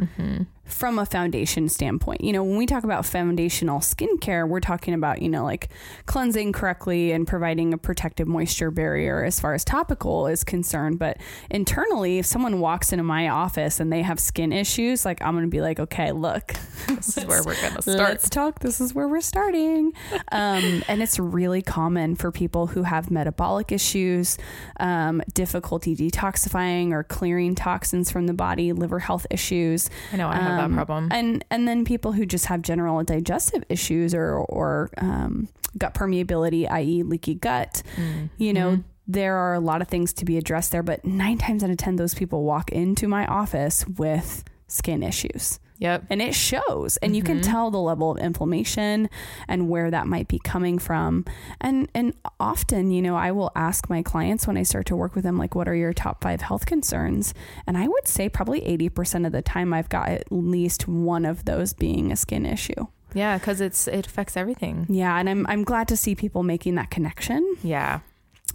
from 0.64 0.98
a 0.98 1.06
foundation 1.06 1.68
standpoint. 1.68 2.22
You 2.22 2.32
know, 2.32 2.42
when 2.42 2.56
we 2.56 2.66
talk 2.66 2.84
about 2.84 3.04
foundational 3.04 3.80
skincare, 3.80 4.48
we're 4.48 4.60
talking 4.60 4.94
about, 4.94 5.20
you 5.20 5.28
know, 5.28 5.44
like 5.44 5.68
cleansing 6.06 6.52
correctly 6.52 7.12
and 7.12 7.26
providing 7.26 7.74
a 7.74 7.78
protective 7.78 8.26
moisture 8.26 8.70
barrier 8.70 9.24
as 9.24 9.38
far 9.38 9.54
as 9.54 9.64
topical 9.64 10.26
is 10.26 10.42
concerned. 10.42 10.98
But 10.98 11.18
internally, 11.50 12.18
if 12.18 12.26
someone 12.26 12.60
walks 12.60 12.92
into 12.92 13.02
my 13.02 13.28
office 13.28 13.78
and 13.80 13.92
they 13.92 14.02
have 14.02 14.18
skin 14.18 14.52
issues, 14.52 15.04
like 15.04 15.20
I'm 15.22 15.34
going 15.34 15.44
to 15.44 15.50
be 15.50 15.60
like, 15.60 15.78
okay, 15.80 16.12
look, 16.12 16.54
this 16.88 17.18
is 17.18 17.26
where 17.26 17.42
we're 17.42 17.60
gonna 17.60 17.82
start 17.82 17.98
Let's 17.98 18.28
talk. 18.30 18.60
This 18.60 18.80
is 18.80 18.94
where 18.94 19.08
we're 19.08 19.20
starting. 19.20 19.92
Um, 20.32 20.82
and 20.88 21.02
it's 21.02 21.18
really 21.18 21.62
common 21.62 22.16
for 22.16 22.32
people 22.32 22.66
who 22.66 22.82
have 22.82 23.10
metabolic 23.10 23.70
issues, 23.70 24.36
um, 24.80 25.22
difficulty 25.32 25.94
detoxifying 25.94 26.90
or 26.92 27.04
clearing 27.04 27.54
toxins 27.54 28.10
from 28.10 28.26
the 28.26 28.32
body, 28.32 28.72
liver 28.72 28.98
health 28.98 29.26
issues. 29.30 29.90
i 30.12 30.16
know 30.16 30.28
i 30.28 30.36
have 30.36 30.52
Um, 30.52 30.53
that 30.56 30.72
problem 30.72 31.08
And 31.10 31.44
and 31.50 31.66
then 31.68 31.84
people 31.84 32.12
who 32.12 32.24
just 32.26 32.46
have 32.46 32.62
general 32.62 33.02
digestive 33.04 33.64
issues 33.68 34.14
or 34.14 34.34
or 34.38 34.90
um, 34.98 35.48
gut 35.76 35.94
permeability, 35.94 36.70
i.e., 36.70 37.02
leaky 37.02 37.34
gut. 37.34 37.82
You 38.38 38.52
know, 38.52 38.70
Mhm. 38.76 38.84
there 39.08 39.36
are 39.36 39.54
a 39.54 39.60
lot 39.60 39.82
of 39.82 39.88
things 39.88 40.12
to 40.14 40.24
be 40.24 40.36
addressed 40.38 40.70
there, 40.72 40.82
but 40.82 41.04
nine 41.04 41.38
times 41.38 41.62
out 41.64 41.70
of 41.70 41.76
ten, 41.76 41.96
those 41.96 42.14
people 42.14 42.44
walk 42.44 42.70
into 42.72 43.08
my 43.08 43.26
office 43.26 43.86
with 43.86 44.44
skin 44.68 45.02
issues 45.02 45.58
yep. 45.84 45.98
And 46.10 46.20
it 46.22 46.34
shows 46.34 46.96
and 47.02 47.14
you 47.16 47.22
can 47.22 47.38
Mhm. 47.38 47.42
tell 47.52 47.66
the 47.70 47.80
level 47.90 48.08
of 48.12 48.18
inflammation 48.18 49.08
and 49.48 49.68
where 49.68 49.90
that 49.90 50.06
might 50.14 50.28
be 50.28 50.38
coming 50.52 50.78
from. 50.78 51.24
And 51.60 51.88
and 51.94 52.14
often 52.40 52.90
you 52.90 53.02
know 53.06 53.16
I 53.16 53.30
will 53.32 53.50
ask 53.68 53.80
my 53.90 54.02
clients 54.02 54.46
when 54.46 54.56
I 54.56 54.64
start 54.64 54.86
to 54.86 54.96
work 54.96 55.14
with 55.14 55.24
them 55.24 55.36
like 55.38 55.54
what 55.54 55.68
are 55.68 55.74
your 55.84 55.92
top 55.92 56.16
5 56.22 56.40
health 56.48 56.64
concerns? 56.66 57.34
And 57.66 57.76
I 57.76 57.86
would 57.92 58.06
say 58.08 58.28
probably 58.28 58.60
80% 58.62 59.26
of 59.26 59.32
the 59.32 59.42
time 59.42 59.72
I've 59.72 59.88
got 59.88 60.08
at 60.08 60.30
least 60.32 60.88
one 60.88 61.24
of 61.32 61.44
those 61.44 61.72
being 61.72 62.10
a 62.12 62.16
skin 62.16 62.44
issue. 62.46 62.86
Yeah 63.14 63.38
because 63.38 63.60
it's 63.60 63.86
it 63.86 64.06
affects 64.06 64.36
everything. 64.36 64.86
Yeah 64.88 65.18
and 65.18 65.28
I'm 65.30 65.46
I'm 65.52 65.64
glad 65.64 65.86
to 65.88 65.96
see 65.96 66.14
people 66.14 66.42
making 66.42 66.74
that 66.76 66.90
connection. 66.90 67.42
Yeah 67.62 68.00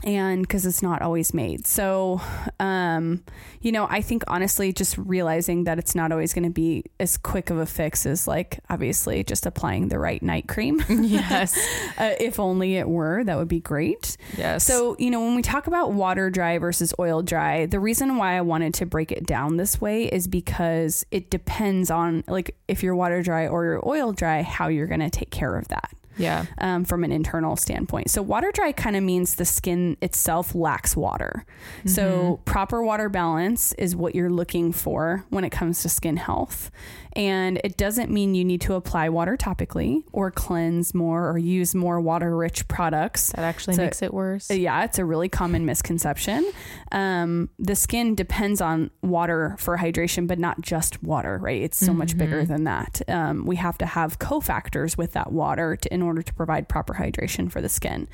and 0.04 0.42
because 0.42 0.66
it's 0.66 0.82
not 0.82 1.02
always 1.02 1.34
made. 1.34 1.68
So, 1.68 2.22
um, 2.60 3.24
you 3.62 3.72
know, 3.72 3.88
I 3.90 4.02
think 4.02 4.24
honestly, 4.28 4.72
just 4.72 4.98
realizing 4.98 5.66
that 5.66 5.78
it's 5.80 5.96
not 5.96 6.12
always 6.12 6.34
going 6.34 6.46
to 6.46 6.50
be 6.50 6.86
as 7.00 7.18
quick 7.18 7.50
of 7.50 7.58
a 7.58 7.66
fix 7.66 8.06
as 8.06 8.28
like 8.28 8.60
obviously 8.70 9.24
just 9.24 9.46
applying 9.46 9.90
the 9.90 10.00
right 10.00 10.22
night 10.22 10.48
cream. 10.48 10.84
yes 10.90 11.58
uh, 11.98 12.14
if 12.20 12.40
only 12.40 12.76
it 12.78 12.88
were, 12.88 13.24
that 13.24 13.38
would 13.38 13.48
be 13.48 13.60
great. 13.60 14.16
yes 14.38 14.64
So, 14.64 14.96
you 15.00 15.10
know, 15.10 15.22
when 15.22 15.36
we 15.36 15.42
talk 15.42 15.68
about 15.68 15.92
water 15.92 16.30
dry 16.30 16.58
versus 16.58 16.94
oil 17.00 17.22
dry, 17.22 17.66
the 17.66 17.80
reason 17.80 18.18
why 18.18 18.38
I 18.38 18.42
wanted 18.42 18.74
to 18.76 18.86
break 18.86 19.12
it 19.12 19.26
down 19.26 19.58
this 19.58 19.82
way 19.82 20.06
is 20.06 20.28
because 20.28 21.06
it 21.12 21.30
depends 21.30 21.92
on 21.92 22.24
like 22.28 22.56
if 22.68 22.84
you're 22.84 22.96
water 22.96 23.22
dry 23.22 23.48
or 23.48 23.66
you're 23.66 23.88
oil 23.88 24.14
dry, 24.14 24.44
how 24.44 24.68
you're 24.68 24.88
going 24.88 25.00
to 25.02 25.10
take 25.10 25.32
care 25.32 25.58
of 25.58 25.68
that 25.70 25.92
yeah 26.18 26.46
um, 26.60 26.86
from 26.86 27.04
an 27.04 27.12
internal 27.12 27.56
standpoint. 27.56 28.10
So, 28.10 28.22
water 28.22 28.52
dry 28.54 28.72
kind 28.72 28.96
of 28.96 29.04
means 29.04 29.36
the 29.36 29.46
skin 29.46 29.98
itself 30.02 30.56
lacks 30.56 30.96
water. 30.96 31.46
So, 31.86 32.40
proper 32.46 32.84
water 32.84 33.10
balance 33.10 33.74
is 33.74 33.96
what 33.96 34.16
you're 34.16 34.30
looking 34.30 34.72
for 34.72 35.26
when 35.30 35.44
it 35.44 35.52
comes 35.52 35.82
to 35.84 35.90
skin 35.90 36.18
health. 36.18 36.72
And 37.14 37.60
it 37.64 37.76
doesn't 37.76 38.12
mean 38.12 38.36
you 38.36 38.46
need 38.46 38.62
to 38.62 38.76
apply 38.76 39.10
water 39.10 39.36
topically 39.36 40.04
or 40.12 40.30
cleanse 40.30 40.94
more 40.94 41.28
or 41.30 41.38
use 41.40 41.74
more 41.74 42.00
water 42.00 42.36
rich 42.38 42.68
products. 42.68 43.32
that 43.32 43.44
actually 43.44 43.76
So- 43.76 43.84
makes 43.84 44.02
it 44.02 44.14
worse 44.14 44.50
Yeah, 44.52 44.84
it's 44.84 45.00
a 45.00 45.06
really 45.06 45.28
common 45.30 45.66
misconception. 45.66 46.46
Um, 46.92 47.50
the 47.58 47.76
skin 47.76 48.14
depends 48.16 48.62
on 48.62 48.92
water 49.02 49.56
for 49.58 49.78
hydration, 49.78 50.28
but 50.28 50.38
not 50.40 50.62
just 50.62 51.02
water, 51.04 51.38
right? 51.40 51.62
It's 51.62 51.78
so 51.78 51.94
much 51.94 52.18
bigger 52.18 52.46
than 52.46 52.64
that. 52.66 53.02
Um, 53.08 53.46
we 53.46 53.56
have 53.58 53.78
to 53.80 53.86
have 53.86 54.20
cofactors 54.20 54.98
with 54.98 55.14
that 55.14 55.32
water 55.32 55.76
to, 55.78 55.94
in 55.94 56.02
order 56.02 56.09
to 56.16 56.34
provide 56.34 56.68
proper 56.68 56.94
hydration 56.94 57.52
for 57.52 57.62
the 57.62 57.70
skin. 57.70 58.08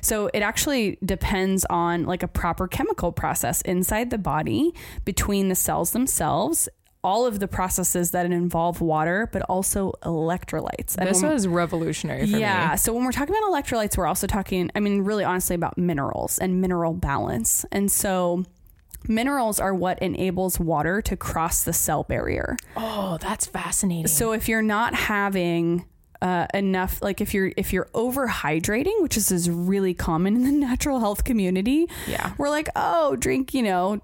So 0.00 0.30
it 0.34 0.40
actually 0.40 0.98
depends 1.04 1.64
on 1.70 2.04
like 2.04 2.22
a 2.22 2.28
proper 2.28 2.68
chemical 2.68 3.12
process 3.12 3.60
inside 3.62 4.10
the 4.10 4.18
body 4.18 4.72
between 5.04 5.48
the 5.48 5.54
cells 5.54 5.92
themselves. 5.92 6.68
All 7.04 7.26
of 7.26 7.38
the 7.38 7.46
processes 7.46 8.10
that 8.10 8.26
involve 8.26 8.80
water, 8.80 9.28
but 9.32 9.42
also 9.42 9.92
electrolytes. 10.02 10.96
And 10.98 11.08
this 11.08 11.22
was 11.22 11.46
revolutionary 11.46 12.26
for 12.26 12.32
me. 12.32 12.40
yeah. 12.40 12.72
me 12.72 12.76
So 12.76 12.92
when 12.92 13.04
we're 13.04 13.12
talking 13.12 13.34
about 13.36 13.50
electrolytes, 13.52 13.96
we're 13.96 14.06
also 14.06 14.26
talking, 14.26 14.70
I 14.74 14.80
mean, 14.80 15.02
really 15.02 15.22
honestly 15.22 15.54
about 15.54 15.78
minerals 15.78 16.38
and 16.38 16.60
mineral 16.60 16.94
balance. 16.94 17.64
And 17.70 17.90
so 17.90 18.44
minerals 19.06 19.60
are 19.60 19.72
what 19.72 20.00
enables 20.00 20.58
water 20.58 21.00
to 21.02 21.16
cross 21.16 21.62
the 21.62 21.72
cell 21.72 22.02
barrier. 22.02 22.56
oh 22.76 23.16
that's 23.20 23.46
fascinating 23.46 24.08
So 24.08 24.32
if 24.32 24.48
you're 24.48 24.60
not 24.60 24.94
having 24.94 25.84
uh, 26.20 26.46
enough, 26.54 27.00
like 27.02 27.20
if 27.20 27.34
you're 27.34 27.52
if 27.56 27.72
you're 27.72 27.88
overhydrating, 27.94 29.02
which 29.02 29.16
is, 29.16 29.30
is 29.30 29.48
really 29.48 29.94
common 29.94 30.36
in 30.36 30.44
the 30.44 30.52
natural 30.66 31.00
health 31.00 31.24
community, 31.24 31.88
yeah. 32.06 32.34
we're 32.38 32.50
like, 32.50 32.68
oh, 32.76 33.16
drink, 33.16 33.54
you 33.54 33.62
know, 33.62 34.00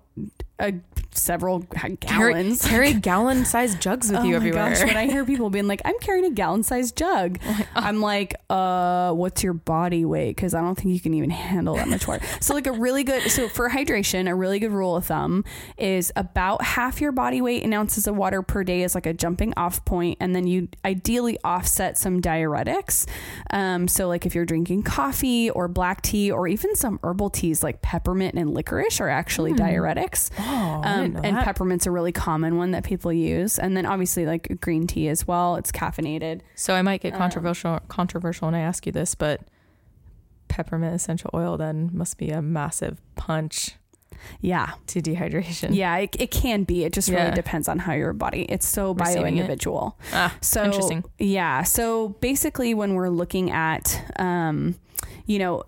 a 0.59 0.73
several 1.15 1.61
gallons. 2.01 2.63
carry 2.63 2.93
gallon 2.95 3.45
sized 3.45 3.81
jugs 3.81 4.11
with 4.11 4.21
oh 4.21 4.25
you 4.25 4.37
everywhere. 4.37 4.71
gosh, 4.71 4.81
when 4.85 4.97
I 4.97 5.07
hear 5.07 5.25
people 5.25 5.51
being 5.51 5.67
like, 5.67 5.81
I'm 5.85 5.99
carrying 6.01 6.25
a 6.25 6.31
gallon 6.31 6.63
sized 6.63 6.97
jug, 6.97 7.39
I'm 7.75 8.01
like, 8.01 8.35
uh, 8.51 9.13
what's 9.13 9.43
your 9.43 9.53
body 9.53 10.05
weight? 10.05 10.37
Because 10.37 10.55
I 10.55 10.61
don't 10.61 10.75
think 10.75 10.91
you 10.95 11.01
can 11.01 11.15
even 11.15 11.31
handle 11.31 11.77
that 11.77 11.89
much 11.89 12.07
water. 12.07 12.25
so, 12.41 12.55
like, 12.55 12.67
a 12.67 12.73
really 12.73 13.05
good, 13.05 13.31
so 13.31 13.49
for 13.49 13.71
hydration, 13.71 14.29
a 14.29 14.35
really 14.35 14.59
good 14.59 14.73
rule 14.73 14.97
of 14.97 15.07
thumb 15.07 15.45
is 15.79 16.13
about 16.17 16.63
half 16.63 17.01
your 17.01 17.13
body 17.13 17.41
weight 17.41 17.63
in 17.63 17.73
ounces 17.73 18.07
of 18.07 18.17
water 18.17 18.43
per 18.43 18.65
day 18.65 18.83
is 18.83 18.95
like 18.95 19.07
a 19.07 19.13
jumping 19.15 19.53
off 19.57 19.85
point, 19.85 20.19
and 20.21 20.35
then 20.35 20.47
you 20.47 20.69
ideally 20.85 21.39
offset 21.45 21.97
some 21.99 22.21
diuretics. 22.21 23.07
Um, 23.51 23.89
so, 23.89 24.09
like, 24.09 24.27
if 24.27 24.35
you're 24.35 24.45
drinking 24.45 24.83
coffee 24.83 25.51
or 25.51 25.69
black 25.69 26.03
tea 26.03 26.31
or 26.31 26.49
even 26.49 26.75
some 26.75 26.99
herbal 27.03 27.31
teas 27.31 27.63
like 27.63 27.83
peppermint 27.83 28.35
and 28.35 28.53
licorice 28.55 29.01
are 29.01 29.09
actually 29.09 29.53
diuretics. 29.53 30.31
oh, 30.39 30.81
Um, 30.85 31.04
didn't 31.13 31.25
and 31.25 31.37
peppermint's 31.39 31.87
a 31.87 31.91
really 31.91 32.13
common 32.13 32.57
one 32.57 32.71
that 32.73 32.85
people 32.85 33.13
use. 33.13 33.59
And 33.59 33.77
then 33.77 33.87
obviously 33.87 34.27
like 34.27 34.61
green 34.61 34.87
tea 34.87 35.09
as 35.09 35.27
well. 35.27 35.57
It's 35.57 35.71
caffeinated. 35.73 36.41
So 36.55 36.75
I 36.75 36.83
might 36.83 37.05
Um, 37.05 37.11
get 37.11 37.19
controversial 37.19 37.81
controversial 37.89 38.49
when 38.49 38.55
I 38.55 38.61
ask 38.61 38.87
you 38.87 38.93
this, 38.93 39.15
but 39.15 39.41
peppermint 40.49 40.95
essential 40.95 41.31
oil 41.35 41.57
then 41.57 41.91
must 41.93 42.19
be 42.19 42.31
a 42.31 42.41
massive 42.43 43.01
punch 43.17 43.77
Yeah. 44.41 44.73
to 44.89 45.01
dehydration. 45.03 45.75
Yeah, 45.75 45.97
it, 45.99 46.17
it 46.19 46.31
can 46.31 46.63
be. 46.65 46.85
It 46.85 46.93
just 46.93 47.09
really 47.09 47.23
Yeah. 47.23 47.31
depends 47.35 47.69
on 47.69 47.79
how 47.81 47.93
your 47.93 48.13
body. 48.13 48.43
It's 48.43 48.67
so 48.67 48.95
bio 48.95 49.25
individual 49.25 49.99
Ah, 50.13 50.35
So 50.41 50.65
interesting. 50.65 51.05
Yeah. 51.19 51.63
So 51.65 52.11
basically, 52.21 52.73
when 52.75 52.95
we're 52.95 53.09
looking 53.11 53.51
at, 53.51 54.01
um, 54.17 54.77
you 55.27 55.39
know, 55.39 55.65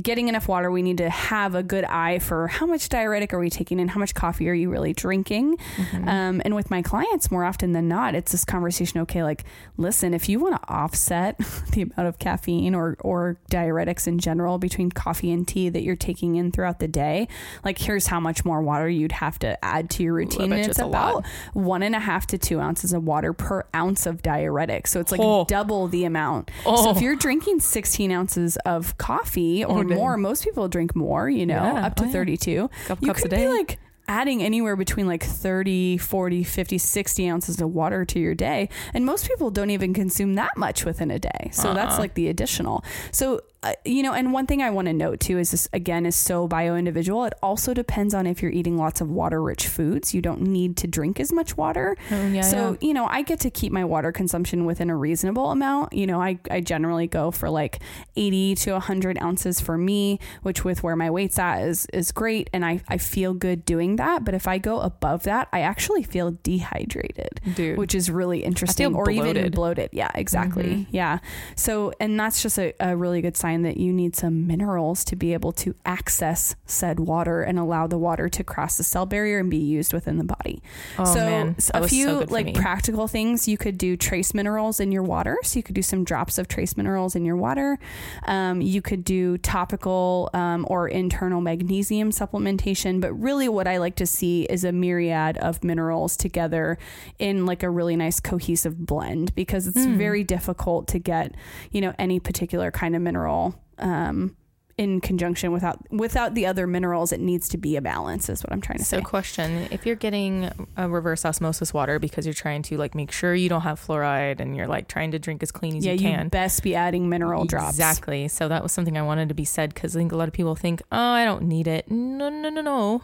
getting 0.00 0.28
enough 0.28 0.48
water, 0.48 0.70
we 0.70 0.82
need 0.82 0.98
to 0.98 1.08
have 1.10 1.54
a 1.54 1.62
good 1.62 1.84
eye 1.84 2.18
for 2.18 2.48
how 2.48 2.66
much 2.66 2.88
diuretic 2.88 3.32
are 3.32 3.38
we 3.38 3.50
taking 3.50 3.78
and 3.80 3.90
how 3.90 4.00
much 4.00 4.14
coffee 4.14 4.48
are 4.48 4.54
you 4.54 4.70
really 4.70 4.92
drinking. 4.92 5.56
Mm-hmm. 5.76 6.08
Um, 6.08 6.42
and 6.44 6.54
with 6.54 6.70
my 6.70 6.82
clients, 6.82 7.30
more 7.30 7.44
often 7.44 7.72
than 7.72 7.88
not, 7.88 8.14
it's 8.14 8.32
this 8.32 8.44
conversation. 8.44 9.00
Okay, 9.02 9.22
like, 9.22 9.44
listen, 9.76 10.14
if 10.14 10.28
you 10.28 10.40
want 10.40 10.60
to 10.60 10.68
offset 10.68 11.38
the 11.72 11.82
amount 11.82 12.08
of 12.08 12.18
caffeine 12.18 12.74
or 12.74 12.96
or 13.00 13.38
diuretics 13.50 14.06
in 14.08 14.18
general 14.18 14.58
between 14.58 14.90
coffee 14.90 15.30
and 15.30 15.46
tea 15.46 15.68
that 15.68 15.82
you're 15.82 15.94
taking 15.96 16.36
in 16.36 16.50
throughout 16.50 16.78
the 16.80 16.88
day, 16.88 17.28
like, 17.64 17.78
here's 17.78 18.06
how 18.08 18.18
much 18.18 18.44
more 18.44 18.62
water 18.62 18.88
you'd 18.88 19.12
have 19.12 19.38
to 19.40 19.62
add 19.64 19.90
to 19.90 20.02
your 20.02 20.14
routine. 20.14 20.52
And 20.52 20.64
it's 20.66 20.78
about 20.78 21.24
one 21.52 21.82
and 21.82 21.94
a 21.94 22.00
half 22.00 22.26
to 22.28 22.38
two 22.38 22.58
ounces 22.60 22.92
of 22.92 23.04
water 23.04 23.32
per 23.32 23.64
ounce 23.74 24.06
of 24.06 24.22
diuretic. 24.22 24.86
So 24.86 24.98
it's 24.98 25.12
like 25.12 25.20
Oh. 25.22 25.44
double 25.44 25.86
the 25.86 26.04
amount. 26.04 26.50
So 26.64 26.70
Oh. 26.88 26.90
if 26.90 27.00
you're 27.00 27.16
drinking 27.16 27.60
16 27.60 28.10
ounces 28.10 28.56
of 28.64 28.96
coffee 28.98 29.51
or 29.64 29.84
more, 29.84 30.16
most 30.16 30.44
people 30.44 30.68
drink 30.68 30.94
more, 30.96 31.28
you 31.28 31.46
know, 31.46 31.54
Yeah. 31.74 31.86
up 31.86 31.94
to 31.96 32.04
Oh, 32.04 32.06
yeah. 32.06 32.12
32. 32.12 32.70
couple 32.86 33.06
You 33.06 33.12
cups 33.12 33.22
could 33.22 33.32
a 33.32 33.36
day. 33.36 33.42
be 33.46 33.48
like 33.48 33.78
adding 34.08 34.42
anywhere 34.42 34.74
between 34.76 35.06
like 35.06 35.22
30, 35.22 35.96
40, 35.98 36.42
50, 36.44 36.76
60 36.78 37.28
ounces 37.28 37.60
of 37.60 37.72
water 37.72 38.04
to 38.04 38.18
your 38.18 38.34
day. 38.34 38.68
And 38.94 39.06
most 39.06 39.28
people 39.28 39.50
don't 39.50 39.70
even 39.70 39.94
consume 39.94 40.34
that 40.34 40.56
much 40.56 40.84
within 40.84 41.10
a 41.10 41.18
day. 41.18 41.50
So 41.52 41.72
that's 41.74 41.94
Uh-uh. 41.94 42.00
like 42.00 42.14
the 42.14 42.28
additional. 42.28 42.84
So, 43.12 43.40
uh, 43.62 43.74
you 43.84 44.02
know, 44.02 44.12
and 44.12 44.32
one 44.32 44.46
thing 44.46 44.60
I 44.60 44.70
want 44.70 44.86
to 44.86 44.92
note 44.92 45.20
too 45.20 45.38
is 45.38 45.52
this 45.52 45.68
again 45.72 46.04
is 46.06 46.16
so 46.16 46.48
bio 46.48 46.74
individual. 46.74 47.24
It 47.24 47.34
also 47.42 47.72
depends 47.72 48.12
on 48.14 48.26
if 48.26 48.42
you're 48.42 48.50
eating 48.50 48.76
lots 48.76 49.00
of 49.00 49.08
water 49.10 49.40
rich 49.40 49.68
foods. 49.68 50.12
You 50.14 50.20
don't 50.20 50.40
need 50.42 50.76
to 50.78 50.86
drink 50.88 51.20
as 51.20 51.32
much 51.32 51.56
water. 51.56 51.96
Oh, 52.10 52.26
yeah, 52.26 52.40
so, 52.40 52.72
yeah. 52.80 52.88
you 52.88 52.92
know, 52.94 53.06
I 53.06 53.22
get 53.22 53.38
to 53.40 53.50
keep 53.50 53.72
my 53.72 53.84
water 53.84 54.10
consumption 54.10 54.64
within 54.64 54.90
a 54.90 54.96
reasonable 54.96 55.50
amount. 55.52 55.92
You 55.92 56.06
know, 56.06 56.20
I, 56.20 56.38
I 56.50 56.60
generally 56.60 57.06
go 57.06 57.30
for 57.30 57.48
like 57.50 57.80
80 58.16 58.54
to 58.56 58.72
100 58.72 59.22
ounces 59.22 59.60
for 59.60 59.78
me, 59.78 60.18
which 60.42 60.64
with 60.64 60.82
where 60.82 60.96
my 60.96 61.10
weight's 61.10 61.38
at 61.38 61.62
is, 61.62 61.86
is 61.92 62.10
great. 62.10 62.50
And 62.52 62.64
I, 62.64 62.80
I 62.88 62.98
feel 62.98 63.32
good 63.32 63.64
doing 63.64 63.96
that. 63.96 64.24
But 64.24 64.34
if 64.34 64.48
I 64.48 64.58
go 64.58 64.80
above 64.80 65.22
that, 65.24 65.48
I 65.52 65.60
actually 65.60 66.02
feel 66.02 66.36
dehydrated, 66.42 67.40
Dude. 67.54 67.78
which 67.78 67.94
is 67.94 68.10
really 68.10 68.42
interesting. 68.42 68.94
or 68.94 69.08
even 69.10 69.24
bloated. 69.34 69.54
bloated. 69.54 69.90
Yeah, 69.92 70.10
exactly. 70.14 70.64
Mhm. 70.64 70.86
Yeah. 70.90 71.18
So, 71.54 71.92
and 72.00 72.18
that's 72.18 72.42
just 72.42 72.58
a, 72.58 72.74
a 72.80 72.96
really 72.96 73.20
good 73.20 73.36
sign 73.36 73.51
that 73.60 73.76
you 73.76 73.92
need 73.92 74.16
some 74.16 74.46
minerals 74.46 75.04
to 75.04 75.16
be 75.16 75.34
able 75.34 75.52
to 75.52 75.74
access 75.84 76.56
said 76.64 76.98
water 76.98 77.42
and 77.42 77.58
allow 77.58 77.86
the 77.86 77.98
water 77.98 78.30
to 78.30 78.42
cross 78.42 78.78
the 78.78 78.82
cell 78.82 79.04
barrier 79.04 79.38
and 79.38 79.50
be 79.50 79.58
used 79.58 79.92
within 79.92 80.16
the 80.16 80.24
body. 80.24 80.62
Oh 80.98 81.04
so 81.04 81.20
man, 81.20 81.56
a 81.74 81.86
few 81.86 82.06
so 82.06 82.26
like 82.30 82.54
practical 82.54 83.06
things. 83.06 83.46
You 83.46 83.58
could 83.58 83.76
do 83.76 83.96
trace 83.98 84.32
minerals 84.32 84.80
in 84.80 84.90
your 84.90 85.02
water. 85.02 85.36
So 85.42 85.58
you 85.58 85.62
could 85.62 85.74
do 85.74 85.82
some 85.82 86.04
drops 86.04 86.38
of 86.38 86.48
trace 86.48 86.76
minerals 86.76 87.14
in 87.14 87.24
your 87.26 87.36
water. 87.36 87.78
Um, 88.26 88.62
you 88.62 88.80
could 88.80 89.04
do 89.04 89.36
topical 89.38 90.30
um, 90.32 90.66
or 90.70 90.88
internal 90.88 91.40
magnesium 91.42 92.10
supplementation. 92.10 93.00
But 93.00 93.12
really 93.12 93.48
what 93.48 93.66
i 93.68 93.76
like 93.78 93.96
to 93.96 94.06
see 94.06 94.44
is 94.44 94.64
a 94.64 94.72
myriad 94.72 95.36
of 95.38 95.62
minerals 95.62 96.16
together 96.16 96.78
in 97.18 97.44
like 97.46 97.62
a 97.62 97.68
really 97.70 97.96
nice 97.96 98.20
cohesive 98.20 98.86
blend 98.86 99.34
because 99.34 99.66
it's 99.66 99.82
Mm. 99.82 99.96
very 99.96 100.22
difficult 100.22 100.86
to 100.88 100.98
get 101.00 101.34
you 101.72 101.80
know 101.80 101.92
any 101.98 102.20
particular 102.20 102.70
kind 102.70 102.94
of 102.94 103.02
mineral 103.02 103.41
um, 103.78 104.36
in 104.78 105.00
conjunction 105.02 105.52
without 105.52 105.78
without 105.92 106.34
the 106.34 106.46
other 106.46 106.66
minerals 106.66 107.12
it 107.12 107.20
needs 107.20 107.46
to 107.46 107.58
be 107.58 107.76
a 107.76 107.80
balance 107.82 108.30
is 108.30 108.42
what 108.42 108.52
i'm 108.52 108.60
trying 108.60 108.78
to 108.78 108.84
say. 108.84 108.96
So, 108.96 109.02
question: 109.02 109.68
If 109.70 109.84
you're 109.84 109.96
getting 109.96 110.50
a 110.78 110.88
reverse 110.88 111.26
osmosis 111.26 111.74
water 111.74 111.98
because 111.98 112.24
you're 112.26 112.32
trying 112.32 112.62
to 112.62 112.78
like 112.78 112.94
make 112.94 113.12
sure 113.12 113.34
you 113.34 113.50
don't 113.50 113.60
have 113.60 113.78
fluoride 113.78 114.40
and 114.40 114.56
you're 114.56 114.66
like 114.66 114.88
trying 114.88 115.10
to 115.10 115.18
drink 115.18 115.42
as 115.42 115.52
clean 115.52 115.76
as 115.76 115.84
yeah 115.84 115.92
you 115.92 115.98
you 116.08 116.16
can, 116.16 116.28
best 116.28 116.62
be 116.62 116.74
adding 116.74 117.08
mineral 117.08 117.44
drops 117.44 117.70
Exactly. 117.74 118.28
So 118.28 118.48
that 118.48 118.62
was 118.62 118.72
something 118.72 118.96
I 118.96 119.02
wanted 119.02 119.28
to 119.28 119.34
be 119.34 119.44
said 119.44 119.74
because 119.74 119.94
I 119.94 120.00
think 120.00 120.10
a 120.10 120.16
lot 120.16 120.26
of 120.28 120.34
people 120.34 120.54
think, 120.56 120.80
oh, 120.90 120.98
I 120.98 121.24
don't 121.26 121.42
need 121.42 121.66
it. 121.68 121.90
No, 121.90 122.30
no, 122.30 122.48
no, 122.48 122.62
no. 122.62 123.02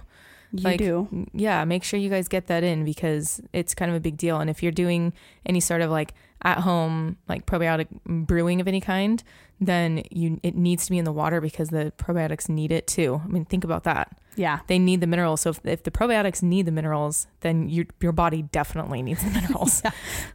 You 0.52 0.64
Like, 0.64 0.78
do. 0.78 1.26
Yeah, 1.34 1.62
make 1.66 1.84
sure 1.84 2.00
you 2.00 2.08
guys 2.08 2.26
get 2.28 2.46
that 2.46 2.64
in 2.64 2.82
because 2.84 3.42
it's 3.52 3.74
kind 3.74 3.90
of 3.90 3.96
a 3.96 4.00
big 4.00 4.16
deal. 4.16 4.40
And 4.40 4.48
if 4.48 4.62
you're 4.62 4.72
doing 4.72 5.12
any 5.44 5.60
sort 5.60 5.82
of 5.82 5.90
like 5.90 6.14
at 6.42 6.58
home 6.60 7.18
like 7.28 7.44
probiotic 7.44 7.88
brewing 8.06 8.60
of 8.60 8.66
any 8.66 8.80
kind, 8.80 9.22
then 9.60 10.02
you 10.10 10.38
it 10.42 10.54
needs 10.54 10.84
to 10.84 10.90
be 10.90 10.98
in 10.98 11.04
the 11.04 11.12
water 11.12 11.40
because 11.40 11.68
the 11.68 11.92
probiotics 11.98 12.48
need 12.48 12.70
it 12.72 12.86
too. 12.86 13.20
I 13.24 13.28
mean, 13.28 13.44
think 13.44 13.64
about 13.64 13.84
that. 13.84 14.16
Yeah. 14.36 14.60
They 14.68 14.78
need 14.78 15.00
the 15.00 15.08
minerals. 15.08 15.40
So 15.40 15.50
if, 15.50 15.60
if 15.64 15.82
the 15.82 15.90
probiotics 15.90 16.42
need 16.42 16.64
the 16.66 16.72
minerals, 16.72 17.26
then 17.40 17.68
your 17.68 17.86
your 18.00 18.12
body 18.12 18.42
definitely 18.42 19.02
needs 19.02 19.22
the 19.22 19.30
minerals. 19.40 19.82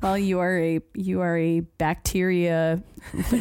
Well, 0.01 0.17
you 0.17 0.39
are 0.39 0.59
a 0.59 0.81
you 0.93 1.21
are 1.21 1.38
a 1.38 1.62
bacteria 1.62 2.83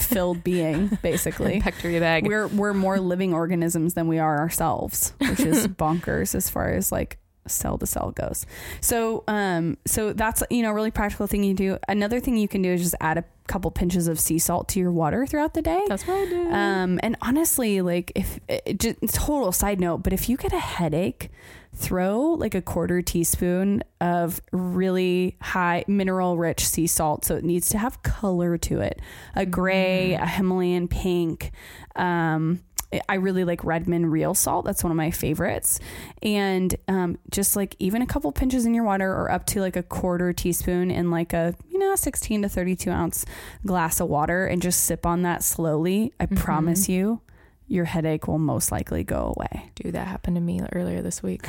filled 0.00 0.44
being, 0.44 0.86
basically. 1.02 1.60
Bacteria 1.60 2.00
bag. 2.00 2.26
We're 2.26 2.46
we're 2.46 2.74
more 2.74 3.00
living 3.00 3.34
organisms 3.34 3.94
than 3.94 4.06
we 4.06 4.20
are 4.20 4.38
ourselves, 4.38 5.14
which 5.18 5.40
is 5.40 5.66
bonkers 5.68 6.34
as 6.34 6.48
far 6.48 6.70
as 6.70 6.92
like 6.92 7.18
cell 7.46 7.78
to 7.78 7.87
cell 7.87 8.11
goes. 8.12 8.46
So 8.81 9.24
um 9.28 9.76
so 9.87 10.12
that's 10.12 10.42
you 10.50 10.62
know 10.62 10.70
a 10.70 10.74
really 10.74 10.90
practical 10.90 11.26
thing 11.26 11.44
you 11.44 11.55
do. 11.55 11.78
Another 11.88 12.20
thing 12.20 12.37
you 12.37 12.48
can 12.48 12.62
do 12.62 12.72
is 12.72 12.83
just 12.83 12.94
add 13.00 13.18
a 13.18 13.24
couple 13.48 13.70
pinches 13.70 14.09
of 14.09 14.20
sea 14.20 14.38
salt 14.38 14.68
to 14.68 14.78
your 14.81 14.92
water 14.92 15.26
throughout 15.26 15.55
the 15.55 15.62
day. 15.62 15.85
That's 15.88 16.07
what 16.07 16.16
I 16.16 16.24
do. 16.26 16.50
Um, 16.50 17.00
and 17.02 17.16
honestly, 17.20 17.81
like 17.83 18.12
if 18.14 18.38
it, 18.48 18.78
just 18.78 19.14
total 19.14 19.52
side 19.52 19.81
note, 19.81 19.98
but 19.98 20.12
if 20.12 20.28
you 20.28 20.37
get 20.37 20.52
a 20.52 20.59
headache, 20.59 21.31
throw 21.74 22.20
like 22.20 22.55
a 22.55 22.62
quarter 22.62 23.00
teaspoon 23.00 23.83
of 24.00 24.40
really 24.52 25.37
high 25.40 25.85
mineral 25.87 26.37
rich 26.37 26.66
sea 26.66 26.87
salt. 26.87 27.24
So 27.24 27.37
it 27.37 27.44
needs 27.44 27.68
to 27.70 27.78
have 27.78 28.02
color 28.02 28.59
to 28.59 28.81
it, 28.81 29.00
a 29.35 29.46
gray, 29.46 30.14
a 30.14 30.26
Himalayan 30.26 30.88
pink. 30.88 31.50
Um, 31.96 32.61
I 33.09 33.14
really 33.14 33.44
like 33.44 33.64
Redmond 33.64 34.12
real 34.12 34.35
salt. 34.35 34.64
That's 34.64 34.83
one 34.85 34.90
of 34.90 34.96
my 34.96 35.11
favorites. 35.11 35.81
And 36.22 36.74
um, 36.88 37.18
just 37.31 37.57
like 37.57 37.74
even 37.78 38.02
a 38.02 38.07
couple 38.07 38.31
pinches 38.33 38.66
in 38.66 38.74
your 38.74 38.85
water 38.85 39.11
or 39.12 39.31
up 39.31 39.46
to 39.46 39.61
like 39.61 39.76
a 39.76 39.83
quarter 39.83 40.33
teaspoon 40.33 40.90
in 40.90 41.11
like 41.11 41.33
a, 41.33 41.55
you 41.70 41.78
know, 41.78 41.94
16 41.96 42.42
to 42.42 42.48
32 42.48 42.90
ounce 42.90 43.24
glass 43.66 44.00
of 44.00 44.09
water 44.09 44.46
and 44.46 44.61
just 44.62 44.85
sip 44.85 45.07
on 45.07 45.22
that 45.22 45.42
slowly. 45.42 46.12
I 46.20 46.26
Mhm. 46.26 46.37
promise 46.37 46.88
you, 46.88 47.20
your 47.68 47.85
headache 47.87 48.28
will 48.28 48.38
most 48.38 48.70
likely 48.70 49.05
go 49.05 49.33
away. 49.37 49.70
Dude, 49.74 49.94
that 49.94 50.07
happened 50.07 50.37
to 50.37 50.40
me 50.42 50.61
earlier 50.72 51.00
this 51.02 51.22
week. 51.22 51.46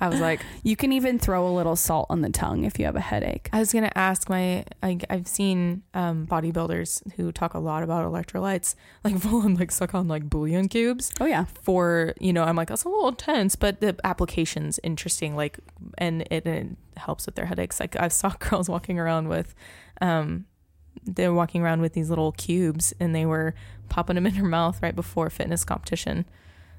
I 0.00 0.08
was 0.08 0.20
like, 0.20 0.40
You 0.62 0.76
can 0.76 0.92
even 0.92 1.18
throw 1.18 1.46
a 1.46 1.52
little 1.54 1.76
salt 1.76 2.06
on 2.10 2.20
the 2.22 2.30
tongue 2.30 2.64
if 2.64 2.78
you 2.78 2.84
have 2.86 2.96
a 2.96 3.00
headache. 3.00 3.48
I 3.52 3.58
was 3.60 3.72
gonna 3.72 3.92
ask 3.94 4.28
my. 4.28 4.64
I, 4.82 4.98
I've 5.10 5.28
seen 5.28 5.82
um, 5.94 6.26
bodybuilders 6.26 7.12
who 7.14 7.32
talk 7.32 7.54
a 7.54 7.58
lot 7.58 7.82
about 7.82 8.10
electrolytes, 8.10 8.74
like 9.04 9.18
full 9.18 9.42
on 9.42 9.54
like 9.56 9.70
suck 9.70 9.94
on 9.94 10.08
like 10.08 10.28
bouillon 10.30 10.68
cubes 10.68 11.12
Oh, 11.20 11.26
yeah. 11.26 11.44
for 11.62 12.14
you 12.20 12.32
know. 12.32 12.44
I'm 12.44 12.56
like 12.56 12.68
that's 12.68 12.84
a 12.84 12.88
little 12.88 13.08
intense, 13.08 13.56
but 13.56 13.80
the 13.80 13.96
application's 14.04 14.78
interesting. 14.82 15.36
Like, 15.36 15.58
and 15.98 16.22
it, 16.30 16.46
it 16.46 16.68
helps 16.96 17.26
with 17.26 17.34
their 17.34 17.46
headaches. 17.46 17.78
Like 17.80 17.96
I 18.00 18.08
saw 18.08 18.30
girls 18.38 18.68
walking 18.68 18.98
around 18.98 19.28
with, 19.28 19.54
um, 20.00 20.46
they're 21.04 21.32
walking 21.34 21.62
around 21.62 21.80
with 21.82 21.92
these 21.94 22.08
little 22.10 22.32
cubes, 22.32 22.92
and 23.00 23.14
they 23.14 23.26
were 23.26 23.54
popping 23.88 24.14
them 24.14 24.26
in 24.26 24.34
her 24.34 24.46
mouth 24.46 24.82
right 24.82 24.94
before 24.96 25.28
fitness 25.30 25.64
competition, 25.64 26.24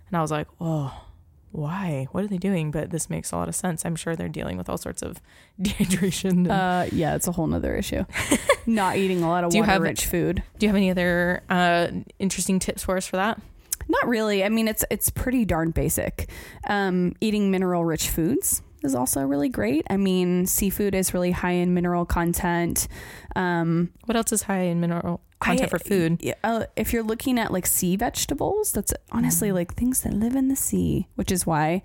and 0.08 0.18
I 0.18 0.22
was 0.22 0.32
like, 0.32 0.48
oh. 0.60 1.06
Why? 1.52 2.08
What 2.12 2.24
are 2.24 2.28
they 2.28 2.38
doing? 2.38 2.72
But 2.72 2.92
this 2.92 3.10
makes 3.10 3.32
a 3.32 3.36
lot 3.36 3.50
of 3.50 3.56
sense. 3.56 3.86
I'm 3.86 3.96
sure 3.96 4.16
they're 4.16 4.30
dealing 4.30 4.58
with 4.58 4.70
all 4.70 4.78
sorts 4.78 5.02
of 5.02 5.22
dehydration. 5.62 6.50
Uh, 6.50 6.88
yeah, 6.92 7.16
it's 7.16 7.28
a 7.28 7.32
whole 7.34 7.48
nother 7.48 7.76
issue. 7.76 8.06
Not 8.66 8.96
eating 8.98 9.22
a 9.24 9.28
lot 9.30 9.44
of 9.44 9.52
Do 9.52 9.58
you 9.58 9.64
have- 9.64 9.82
water 9.82 9.90
rich 9.90 10.06
food. 10.06 10.44
Do 10.60 10.66
you 10.66 10.70
have 10.70 10.76
any 10.78 10.90
other 10.92 11.44
uh, 11.50 11.88
interesting 12.20 12.60
tips 12.60 12.84
for 12.84 12.96
us 12.98 13.06
for 13.06 13.18
that? 13.18 13.42
Not 13.90 14.08
really. 14.08 14.44
I 14.44 14.50
mean, 14.50 14.68
it's 14.68 14.86
it's 14.90 15.10
pretty 15.10 15.44
darn 15.44 15.72
basic. 15.72 16.30
Um, 16.68 17.16
eating 17.20 17.52
mineral 17.52 17.84
rich 17.84 18.10
foods 18.10 18.62
is 18.84 18.96
also 18.96 19.22
really 19.22 19.50
great. 19.50 19.86
I 19.90 19.98
mean, 19.98 20.46
seafood 20.46 20.96
is 20.96 21.14
really 21.14 21.32
high 21.32 21.52
in 21.54 21.74
mineral 21.74 22.06
content. 22.06 22.88
Um, 23.36 23.92
What 24.06 24.16
else 24.16 24.32
is 24.32 24.44
high 24.44 24.62
in 24.64 24.80
mineral 24.80 25.20
content 25.42 25.70
for 25.70 25.80
food? 25.80 26.20
yeah, 26.22 26.34
uh, 26.44 26.66
if 26.76 26.94
you're 26.94 27.04
looking 27.04 27.38
at 27.40 27.52
like 27.52 27.66
sea 27.66 27.96
vegetables, 27.96 28.72
that's 28.72 28.94
honestly 29.12 29.50
Mm. 29.50 29.54
like 29.56 29.74
things 29.76 30.02
that 30.02 30.14
live 30.14 30.36
in 30.36 30.48
the 30.48 30.56
sea, 30.56 31.08
which 31.16 31.32
is 31.32 31.46
why 31.46 31.82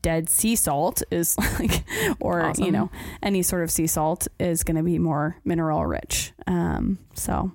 dead 0.00 0.28
sea 0.30 0.54
salt 0.54 1.02
is 1.10 1.36
like, 1.58 1.82
or 2.20 2.52
you 2.58 2.70
know, 2.70 2.90
any 3.22 3.42
sort 3.42 3.62
of 3.64 3.70
sea 3.70 3.86
salt 3.86 4.28
is 4.38 4.62
going 4.62 4.76
to 4.76 4.82
be 4.82 4.98
more 4.98 5.36
mineral 5.44 5.84
rich. 5.86 6.32
Um, 6.46 6.98
so 7.14 7.52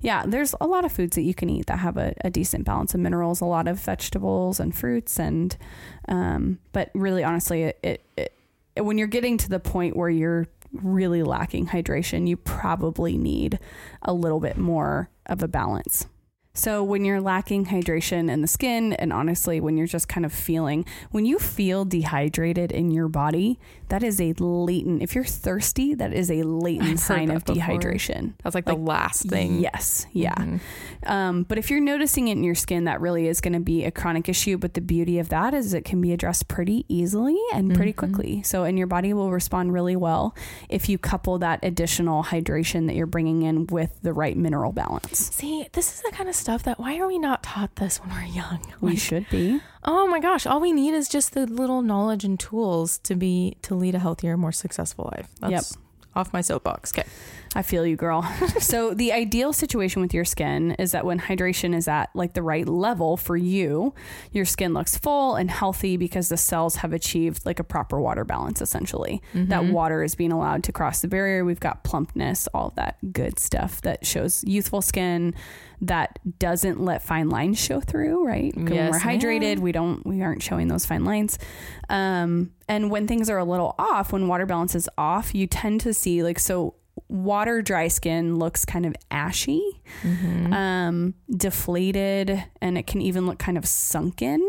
yeah, 0.00 0.24
there's 0.26 0.54
a 0.60 0.66
lot 0.66 0.84
of 0.84 0.92
foods 0.92 1.14
that 1.16 1.22
you 1.22 1.32
can 1.32 1.48
eat 1.48 1.66
that 1.66 1.78
have 1.78 1.96
a, 1.96 2.12
a 2.22 2.28
decent 2.30 2.64
balance 2.66 2.92
of 2.92 3.00
minerals, 3.00 3.40
a 3.40 3.46
lot 3.46 3.66
of 3.68 3.78
vegetables 3.80 4.60
and 4.60 4.74
fruits, 4.74 5.18
and 5.18 5.56
um, 6.08 6.58
but 6.72 6.90
really, 6.94 7.22
honestly, 7.24 7.62
it, 7.62 7.78
it, 7.82 8.04
it 8.16 8.34
when 8.84 8.98
you're 8.98 9.06
getting 9.06 9.38
to 9.38 9.48
the 9.48 9.60
point 9.60 9.96
where 9.96 10.10
you're 10.10 10.48
really 10.72 11.22
lacking 11.22 11.66
hydration, 11.66 12.28
you 12.28 12.36
probably 12.36 13.16
need 13.16 13.58
a 14.02 14.12
little 14.12 14.40
bit 14.40 14.56
more 14.56 15.10
of 15.26 15.42
a 15.42 15.48
balance. 15.48 16.06
So, 16.52 16.82
when 16.82 17.04
you're 17.04 17.20
lacking 17.20 17.66
hydration 17.66 18.28
in 18.28 18.40
the 18.42 18.48
skin, 18.48 18.92
and 18.94 19.12
honestly, 19.12 19.60
when 19.60 19.76
you're 19.76 19.86
just 19.86 20.08
kind 20.08 20.26
of 20.26 20.32
feeling, 20.32 20.84
when 21.12 21.24
you 21.24 21.38
feel 21.38 21.84
dehydrated 21.84 22.72
in 22.72 22.90
your 22.90 23.06
body, 23.08 23.58
that 23.88 24.02
is 24.02 24.20
a 24.20 24.32
latent, 24.38 25.00
if 25.00 25.14
you're 25.14 25.24
thirsty, 25.24 25.94
that 25.94 26.12
is 26.12 26.28
a 26.30 26.42
latent 26.42 26.98
sign 26.98 27.30
of 27.30 27.44
before. 27.44 27.62
dehydration. 27.62 28.32
That's 28.42 28.54
like, 28.54 28.66
Like, 28.66 28.76
the 28.76 28.82
last 28.82 29.28
thing. 29.28 29.60
Yes. 29.60 30.06
Yeah. 30.12 30.34
Mhm. 30.34 30.60
Um, 31.06 31.42
but 31.44 31.56
if 31.56 31.70
you're 31.70 31.80
noticing 31.80 32.28
it 32.28 32.32
in 32.32 32.44
your 32.44 32.54
skin, 32.56 32.84
that 32.84 33.00
really 33.00 33.26
is 33.28 33.40
going 33.40 33.52
to 33.54 33.60
be 33.60 33.84
a 33.84 33.90
chronic 33.90 34.28
issue. 34.28 34.58
But 34.58 34.74
the 34.74 34.80
beauty 34.80 35.18
of 35.20 35.28
that 35.30 35.54
is 35.54 35.72
it 35.72 35.84
can 35.84 36.00
be 36.00 36.12
addressed 36.12 36.48
pretty 36.48 36.84
easily 36.88 37.38
and 37.54 37.74
pretty 37.74 37.92
Mhm. 37.92 37.96
quickly. 37.96 38.42
So, 38.44 38.64
and 38.64 38.76
your 38.76 38.86
body 38.88 39.12
will 39.12 39.30
respond 39.30 39.72
really 39.72 39.96
well 39.96 40.34
if 40.68 40.88
you 40.88 40.98
couple 40.98 41.38
that 41.38 41.60
additional 41.62 42.24
hydration 42.24 42.86
that 42.88 42.96
you're 42.96 43.06
bringing 43.06 43.42
in 43.42 43.66
with 43.68 43.90
the 44.02 44.12
right 44.12 44.36
mineral 44.36 44.72
balance. 44.72 45.30
See, 45.34 45.66
this 45.72 45.94
is 45.94 46.02
the 46.02 46.10
kind 46.12 46.28
of 46.28 46.34
stuff 46.40 46.62
that 46.64 46.78
why 46.80 46.98
are 46.98 47.06
we 47.06 47.18
not 47.18 47.42
taught 47.42 47.76
this 47.76 47.98
when 48.00 48.10
we're 48.10 48.24
young? 48.24 48.60
We 48.80 48.96
should 48.96 49.28
be. 49.30 49.60
oh 49.84 50.06
my 50.08 50.20
gosh, 50.20 50.46
all 50.46 50.60
we 50.60 50.72
need 50.72 50.94
is 50.94 51.08
just 51.08 51.34
the 51.34 51.46
little 51.46 51.82
knowledge 51.82 52.24
and 52.24 52.38
tools 52.40 52.98
to 53.00 53.14
be 53.14 53.56
to 53.62 53.74
lead 53.74 53.94
a 53.94 53.98
healthier, 53.98 54.36
more 54.36 54.52
successful 54.52 55.10
life. 55.14 55.28
That's 55.40 55.76
off 56.16 56.32
my 56.32 56.40
soapbox. 56.40 56.92
Okay. 56.92 57.06
I 57.54 57.62
feel 57.62 57.84
you, 57.86 57.96
girl. 57.96 58.22
so, 58.60 58.94
the 58.94 59.12
ideal 59.12 59.52
situation 59.52 60.02
with 60.02 60.12
your 60.14 60.24
skin 60.24 60.72
is 60.72 60.92
that 60.92 61.04
when 61.04 61.18
hydration 61.20 61.74
is 61.74 61.88
at 61.88 62.10
like 62.14 62.34
the 62.34 62.42
right 62.42 62.66
level 62.66 63.16
for 63.16 63.36
you, 63.36 63.92
your 64.32 64.44
skin 64.44 64.72
looks 64.72 64.96
full 64.96 65.34
and 65.36 65.50
healthy 65.50 65.96
because 65.96 66.28
the 66.28 66.36
cells 66.36 66.76
have 66.76 66.92
achieved 66.92 67.44
like 67.46 67.58
a 67.58 67.64
proper 67.64 68.00
water 68.00 68.24
balance, 68.24 68.60
essentially. 68.62 69.20
That 69.34 69.62
Mhm. 69.62 69.72
water 69.72 70.02
is 70.04 70.14
being 70.14 70.30
allowed 70.32 70.62
to 70.64 70.72
cross 70.72 71.00
the 71.00 71.08
barrier. 71.08 71.44
We've 71.44 71.58
got 71.60 71.82
plumpness, 71.84 72.48
all 72.54 72.72
that 72.76 72.98
good 73.12 73.38
stuff 73.40 73.80
that 73.82 74.06
shows 74.06 74.44
youthful 74.44 74.82
skin 74.82 75.34
that 75.82 76.18
doesn't 76.38 76.80
let 76.80 77.02
fine 77.02 77.28
lines 77.30 77.58
show 77.58 77.80
through, 77.80 78.26
right? 78.26 78.52
'Cause 78.54 78.64
when 78.64 78.74
Yes, 78.74 78.92
we're 78.92 78.98
hydrated, 79.00 79.56
ma'am. 79.56 79.60
we 79.62 79.72
don't 79.72 80.06
we 80.06 80.22
aren't 80.22 80.42
showing 80.42 80.68
those 80.68 80.84
fine 80.84 81.04
lines. 81.04 81.38
Um, 81.88 82.50
and 82.68 82.90
when 82.90 83.06
things 83.06 83.30
are 83.30 83.38
a 83.38 83.44
little 83.44 83.74
off, 83.78 84.12
when 84.12 84.28
water 84.28 84.46
balance 84.46 84.74
is 84.74 84.88
off, 84.98 85.34
you 85.34 85.46
tend 85.46 85.80
to 85.82 85.94
see 85.94 86.22
like 86.22 86.38
so 86.38 86.74
water 87.08 87.62
dry 87.62 87.88
skin 87.88 88.36
looks 88.38 88.64
kind 88.64 88.84
of 88.84 88.94
ashy, 89.10 89.62
Mhm. 90.02 90.52
um, 90.52 91.14
deflated, 91.30 92.44
and 92.60 92.76
it 92.78 92.86
can 92.86 93.00
even 93.00 93.26
look 93.26 93.38
kind 93.38 93.56
of 93.58 93.66
sunken. 93.66 94.40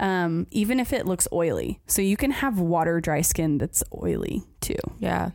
Um, 0.00 0.46
even 0.50 0.80
if 0.80 0.92
it 0.92 1.06
looks 1.06 1.28
oily. 1.32 1.78
So 1.86 2.02
you 2.02 2.16
can 2.16 2.30
have 2.32 2.58
water 2.58 3.00
dry 3.00 3.20
skin 3.20 3.58
that's 3.58 3.84
oily 4.02 4.42
too. 4.60 4.74
yeah. 4.98 5.30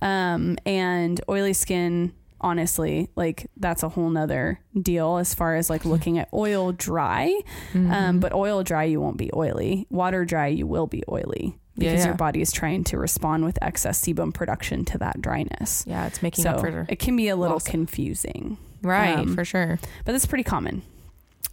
Um, 0.00 0.58
and 0.66 1.20
oily 1.28 1.54
skin, 1.54 2.12
honestly, 2.42 3.08
like 3.16 3.46
that's 3.56 3.82
a 3.82 3.88
whole 3.88 4.10
nother 4.10 4.60
deal 4.80 5.16
as 5.18 5.34
far 5.34 5.56
as 5.56 5.70
like 5.70 5.84
looking 5.84 6.18
at 6.18 6.28
oil 6.34 6.72
dry. 6.72 7.32
Um, 7.74 7.88
Mhm. 7.90 8.20
but 8.20 8.32
oil 8.34 8.62
dry, 8.62 8.84
you 8.84 9.00
won't 9.00 9.16
be 9.16 9.30
oily. 9.34 9.86
Water 9.90 10.24
dry, 10.24 10.48
you 10.48 10.66
will 10.66 10.86
be 10.86 11.02
oily 11.10 11.56
because 11.78 12.00
yeah. 12.00 12.06
your 12.06 12.14
body 12.14 12.40
is 12.42 12.52
trying 12.52 12.84
to 12.84 12.98
respond 12.98 13.44
with 13.44 13.58
excess 13.62 14.00
sebum 14.00 14.34
production 14.34 14.84
to 14.86 14.98
that 14.98 15.22
dryness. 15.22 15.84
yeah, 15.86 16.06
it's 16.06 16.22
making 16.22 16.46
up 16.46 16.58
So 16.60 16.62
for 16.70 16.86
it 16.88 16.98
can 16.98 17.16
be 17.16 17.28
a 17.28 17.36
little 17.36 17.56
loss. 17.56 17.64
confusing, 17.64 18.58
right 18.82 19.18
um, 19.18 19.34
for 19.34 19.44
sure. 19.44 19.78
but 20.04 20.12
that's 20.12 20.26
pretty 20.26 20.44
common. 20.44 20.82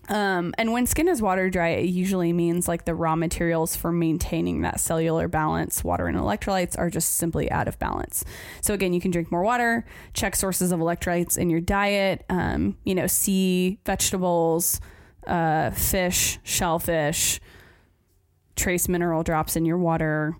Um, 0.10 0.56
and 0.58 0.74
when 0.74 0.88
skin 0.88 1.08
is 1.08 1.22
water 1.22 1.50
dry, 1.52 1.70
it 1.70 1.86
usually 1.86 2.34
means 2.34 2.68
like 2.68 2.86
the 2.86 2.96
raw 2.96 3.16
materials 3.16 3.76
for 3.76 3.92
maintaining 3.92 4.62
that 4.62 4.80
cellular 4.80 5.28
balance, 5.28 5.84
water 5.84 6.08
and 6.08 6.18
electrolytes, 6.18 6.78
are 6.78 6.90
just 6.90 7.16
simply 7.16 7.50
out 7.52 7.68
of 7.68 7.78
balance. 7.78 8.26
So 8.62 8.74
again, 8.74 8.92
you 8.92 9.00
can 9.00 9.12
drink 9.12 9.32
more 9.32 9.44
water, 9.44 9.86
check 10.14 10.36
sources 10.36 10.72
of 10.72 10.80
electrolytes 10.80 11.38
in 11.38 11.52
your 11.52 11.62
diet. 11.62 12.26
Um, 12.28 12.76
you 12.84 12.96
know, 12.96 13.06
sea 13.06 13.80
vegetables, 13.86 14.82
uh, 15.28 15.70
fish, 15.72 16.40
shellfish, 16.42 17.40
trace 18.56 18.90
mineral 18.90 19.22
drops 19.22 19.56
in 19.56 19.64
your 19.64 19.78
water, 19.78 20.36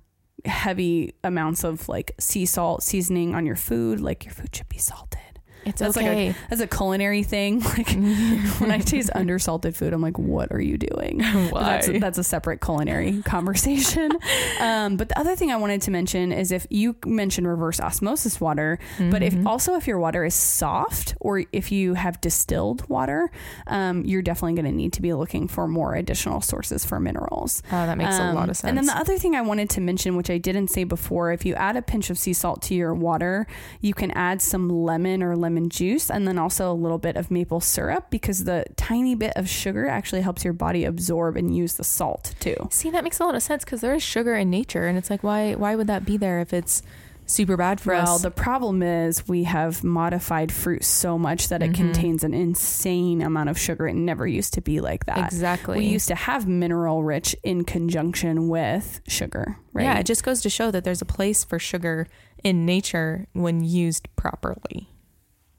heavy 0.46 1.14
amounts 1.24 1.64
of 1.64 1.88
like 1.88 2.16
sea 2.20 2.46
salt 2.48 2.82
seasoning 2.82 3.36
on 3.36 3.46
your 3.46 3.56
food. 3.56 4.00
Like 4.00 4.26
your 4.26 4.34
food 4.34 4.56
should 4.56 4.70
be 4.70 4.80
salted. 4.80 5.29
It's 5.66 5.80
that's 5.80 5.96
like 5.96 6.06
a- 6.06 6.10
okay. 6.10 6.36
That's 6.50 6.62
a 6.62 6.68
culinary 6.68 7.24
thing. 7.24 7.62
Like 7.80 7.90
when 8.60 8.72
I 8.72 8.80
taste 8.80 9.10
undersalted 9.16 9.76
food, 9.76 9.94
I'm 9.94 10.02
like, 10.02 10.18
what 10.18 10.52
are 10.52 10.60
you 10.62 10.78
doing? 10.78 11.22
Why? 11.50 11.62
That's, 11.82 12.00
that's 12.00 12.18
a 12.18 12.24
separate 12.24 12.62
culinary 12.62 13.22
conversation. 13.24 14.12
um, 14.60 14.98
but 14.98 15.10
the 15.10 15.20
other 15.20 15.36
thing 15.36 15.52
I 15.52 15.56
wanted 15.58 15.82
to 15.84 15.92
mention 15.92 16.32
is 16.32 16.52
if 16.52 16.66
you 16.70 16.96
mentioned 17.06 17.48
reverse 17.48 17.80
osmosis 17.80 18.40
water, 18.42 18.80
but 19.12 19.22
if 19.24 19.34
Mhm. 19.34 19.46
also 19.46 19.76
if 19.76 19.88
your 19.88 20.00
water 20.00 20.26
is 20.26 20.34
soft 20.36 21.16
or 21.20 21.44
if 21.52 21.72
you 21.72 21.94
have 21.94 22.20
distilled 22.22 22.88
water, 22.90 23.30
um, 23.68 24.04
you're 24.06 24.22
definitely 24.22 24.54
going 24.62 24.72
to 24.72 24.76
need 24.78 24.94
to 24.94 25.02
be 25.02 25.14
looking 25.14 25.48
for 25.48 25.68
more 25.68 25.96
additional 25.96 26.42
sources 26.42 26.86
for 26.86 27.00
minerals. 27.00 27.62
oh, 27.72 27.86
that 27.86 27.98
makes 27.98 28.16
a 28.18 28.34
lot 28.34 28.44
Um, 28.44 28.50
of 28.50 28.58
sense. 28.58 28.70
And 28.70 28.78
then 28.78 28.86
the 28.86 28.98
other 28.98 29.18
thing 29.18 29.36
I 29.36 29.42
wanted 29.42 29.70
to 29.72 29.82
mention, 29.82 30.16
which 30.16 30.30
I 30.30 30.38
didn't 30.38 30.70
say 30.70 30.84
before, 30.84 31.32
if 31.32 31.46
you 31.46 31.54
add 31.56 31.76
a 31.78 31.82
pinch 31.82 32.10
of 32.10 32.18
sea 32.18 32.34
salt 32.34 32.62
to 32.64 32.76
your 32.76 32.94
water, 32.94 33.48
you 33.82 33.94
can 33.94 34.12
add 34.12 34.42
some 34.42 34.70
lemon 34.70 35.22
or 35.24 35.36
lemon 35.36 35.49
juice 35.70 36.10
and 36.12 36.28
then 36.28 36.38
also 36.38 36.72
a 36.72 36.74
little 36.74 36.98
bit 36.98 37.16
of 37.16 37.32
maple 37.32 37.60
syrup 37.62 38.10
because 38.10 38.44
the 38.44 38.66
tiny 38.76 39.16
bit 39.16 39.34
of 39.36 39.50
sugar 39.50 39.88
actually 39.88 40.22
helps 40.22 40.44
your 40.44 40.54
body 40.54 40.86
absorb 40.86 41.36
and 41.38 41.56
use 41.56 41.74
the 41.76 41.84
salt 41.84 42.36
too. 42.40 42.56
See, 42.72 42.90
that 42.92 43.04
makes 43.04 43.20
a 43.20 43.24
lot 43.24 43.36
of 43.36 43.44
sense 43.44 43.64
because 43.66 43.82
there 43.82 43.94
is 43.94 44.04
sugar 44.04 44.36
in 44.36 44.50
nature, 44.50 44.88
and 44.88 44.98
it's 44.98 45.10
like, 45.10 45.24
why 45.24 45.54
why 45.56 45.76
would 45.76 45.88
that 45.88 46.06
be 46.06 46.18
there 46.18 46.40
if 46.40 46.54
it's 46.54 46.82
super 47.26 47.56
bad 47.56 47.80
for 47.80 47.94
well, 47.94 48.02
us? 48.02 48.08
Well, 48.08 48.18
the 48.20 48.32
problem 48.32 48.82
is 48.82 49.28
we 49.28 49.44
have 49.44 49.84
modified 49.84 50.52
fruit 50.52 50.84
so 50.84 51.16
much 51.18 51.50
that 51.50 51.62
it 51.62 51.72
Mhm. 51.72 51.76
contains 51.76 52.24
an 52.24 52.34
insane 52.34 53.22
amount 53.22 53.50
of 53.50 53.58
sugar. 53.60 53.88
It 53.88 53.94
never 53.94 54.26
used 54.26 54.56
to 54.56 54.62
be 54.62 54.82
like 54.82 55.06
that. 55.06 55.20
exactly. 55.32 55.78
We 55.78 55.86
used 55.86 56.08
to 56.08 56.16
have 56.16 56.48
mineral 56.48 57.04
rich 57.04 57.36
in 57.44 57.66
conjunction 57.66 58.48
with 58.50 59.00
sugar, 59.08 59.58
right? 59.74 59.84
Yeah, 59.84 60.00
it 60.00 60.08
just 60.08 60.24
goes 60.24 60.42
to 60.42 60.50
show 60.50 60.72
that 60.72 60.84
there's 60.84 61.04
a 61.04 61.06
place 61.06 61.44
for 61.44 61.60
sugar 61.60 62.08
in 62.44 62.66
nature 62.66 63.28
when 63.34 63.64
used 63.64 64.08
properly. 64.16 64.90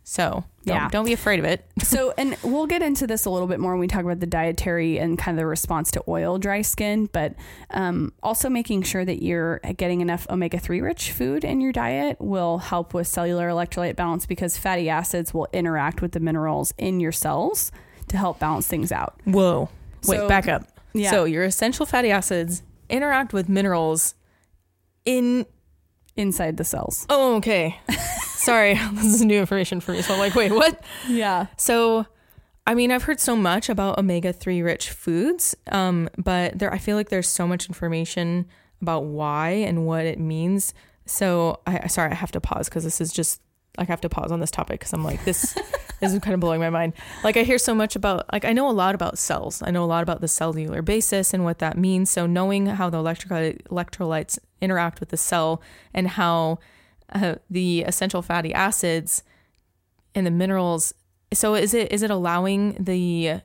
So 0.02 0.44
don't, 0.64 0.74
Yeah. 0.76 0.88
don't 0.88 1.04
be 1.04 1.12
afraid 1.12 1.38
of 1.38 1.44
it. 1.44 1.64
so 1.82 2.12
and 2.18 2.36
we'll 2.42 2.66
get 2.66 2.82
into 2.82 3.06
this 3.06 3.26
a 3.26 3.30
little 3.30 3.46
bit 3.46 3.60
more 3.60 3.72
when 3.72 3.80
we 3.80 3.86
talk 3.86 4.02
about 4.02 4.18
the 4.18 4.26
dietary 4.26 4.98
and 4.98 5.16
kind 5.18 5.36
of 5.36 5.40
the 5.40 5.46
response 5.46 5.90
to 5.92 6.02
oil 6.08 6.38
dry 6.38 6.62
skin 6.62 7.08
but 7.12 7.34
um, 7.70 8.12
also 8.22 8.48
making 8.48 8.82
sure 8.82 9.04
that 9.04 9.22
you're 9.22 9.58
getting 9.76 10.00
enough 10.00 10.26
omega-3 10.28 10.82
rich 10.82 11.12
food 11.12 11.44
in 11.44 11.60
your 11.60 11.70
diet 11.72 12.16
will 12.20 12.58
help 12.58 12.92
with 12.92 13.06
cellular 13.06 13.48
electrolyte 13.48 13.94
balance 13.94 14.26
because 14.26 14.56
fatty 14.56 14.88
acids 14.88 15.32
will 15.32 15.46
interact 15.52 16.02
with 16.02 16.12
the 16.12 16.20
minerals 16.20 16.74
in 16.76 16.98
your 16.98 17.12
cells 17.12 17.70
to 18.08 18.16
help 18.16 18.38
balance 18.40 18.66
things 18.66 18.90
out 18.90 19.14
Whoa. 19.24 19.68
Wait, 20.06 20.16
So- 20.18 20.28
back 20.28 20.48
up. 20.48 20.64
yeah 20.92 21.10
So 21.10 21.24
your 21.24 21.44
essential 21.44 21.86
fatty 21.86 22.10
acids 22.10 22.62
interact 22.88 23.32
with 23.32 23.48
minerals 23.48 24.14
in 25.04 25.46
inside 26.16 26.56
the 26.56 26.64
cells 26.64 27.06
Oh, 27.08 27.36
okay. 27.36 27.78
Sorry, 28.40 28.74
this 28.92 29.14
is 29.14 29.22
new 29.22 29.38
information 29.38 29.80
for 29.80 29.92
me. 29.92 30.02
So 30.02 30.14
I'm 30.14 30.18
like, 30.18 30.34
wait, 30.34 30.52
what? 30.52 30.82
yeah 31.08 31.46
So, 31.56 32.06
I 32.66 32.74
mean, 32.74 32.90
I've 32.90 33.02
heard 33.02 33.20
so 33.20 33.36
much 33.36 33.68
about 33.68 33.98
omega 33.98 34.32
three 34.32 34.62
rich 34.62 34.90
foods, 34.90 35.54
um, 35.70 36.08
but 36.16 36.58
there, 36.58 36.72
I 36.72 36.78
feel 36.78 36.96
like 36.96 37.08
there's 37.08 37.28
so 37.28 37.46
much 37.46 37.66
information 37.66 38.46
about 38.80 39.04
why 39.04 39.50
and 39.50 39.86
what 39.86 40.06
it 40.06 40.18
means. 40.18 40.72
So, 41.04 41.60
I 41.66 41.86
sorry, 41.88 42.12
I 42.12 42.14
have 42.14 42.32
to 42.32 42.40
pause 42.40 42.68
because 42.68 42.84
this 42.84 43.00
is 43.00 43.12
just 43.12 43.40
like 43.78 43.88
I 43.88 43.92
have 43.92 44.00
to 44.02 44.08
pause 44.08 44.32
on 44.32 44.40
this 44.40 44.50
topic 44.50 44.80
because 44.80 44.92
I'm 44.92 45.04
like 45.04 45.24
this. 45.24 45.52
this 46.00 46.12
is 46.12 46.18
kind 46.20 46.34
of 46.34 46.40
blowing 46.40 46.60
my 46.60 46.70
mind. 46.70 46.94
Like 47.22 47.36
I 47.36 47.42
hear 47.42 47.58
so 47.58 47.74
much 47.74 47.94
about, 47.94 48.30
like 48.32 48.44
I 48.44 48.52
know 48.52 48.68
a 48.68 48.72
lot 48.72 48.94
about 48.94 49.18
cells. 49.18 49.62
I 49.62 49.70
know 49.70 49.84
a 49.84 49.86
lot 49.86 50.02
about 50.02 50.20
the 50.20 50.28
cellular 50.28 50.82
basis 50.82 51.32
and 51.34 51.44
what 51.44 51.58
that 51.58 51.76
means. 51.76 52.10
So 52.10 52.26
knowing 52.26 52.66
how 52.66 52.90
the 52.90 52.98
electrolyte, 52.98 53.62
electrolytes 53.64 54.38
interact 54.60 55.00
with 55.00 55.10
the 55.10 55.16
cell 55.16 55.62
and 55.94 56.08
how 56.08 56.58
uh, 57.12 57.36
the 57.48 57.82
essential 57.82 58.22
fatty 58.22 58.52
acids 58.54 59.22
and 60.14 60.26
the 60.26 60.30
minerals. 60.30 60.92
So 61.32 61.54
is 61.54 61.74
it 61.74 61.92
is 61.92 62.02
it 62.02 62.10
allowing 62.10 62.76
the 62.78 63.40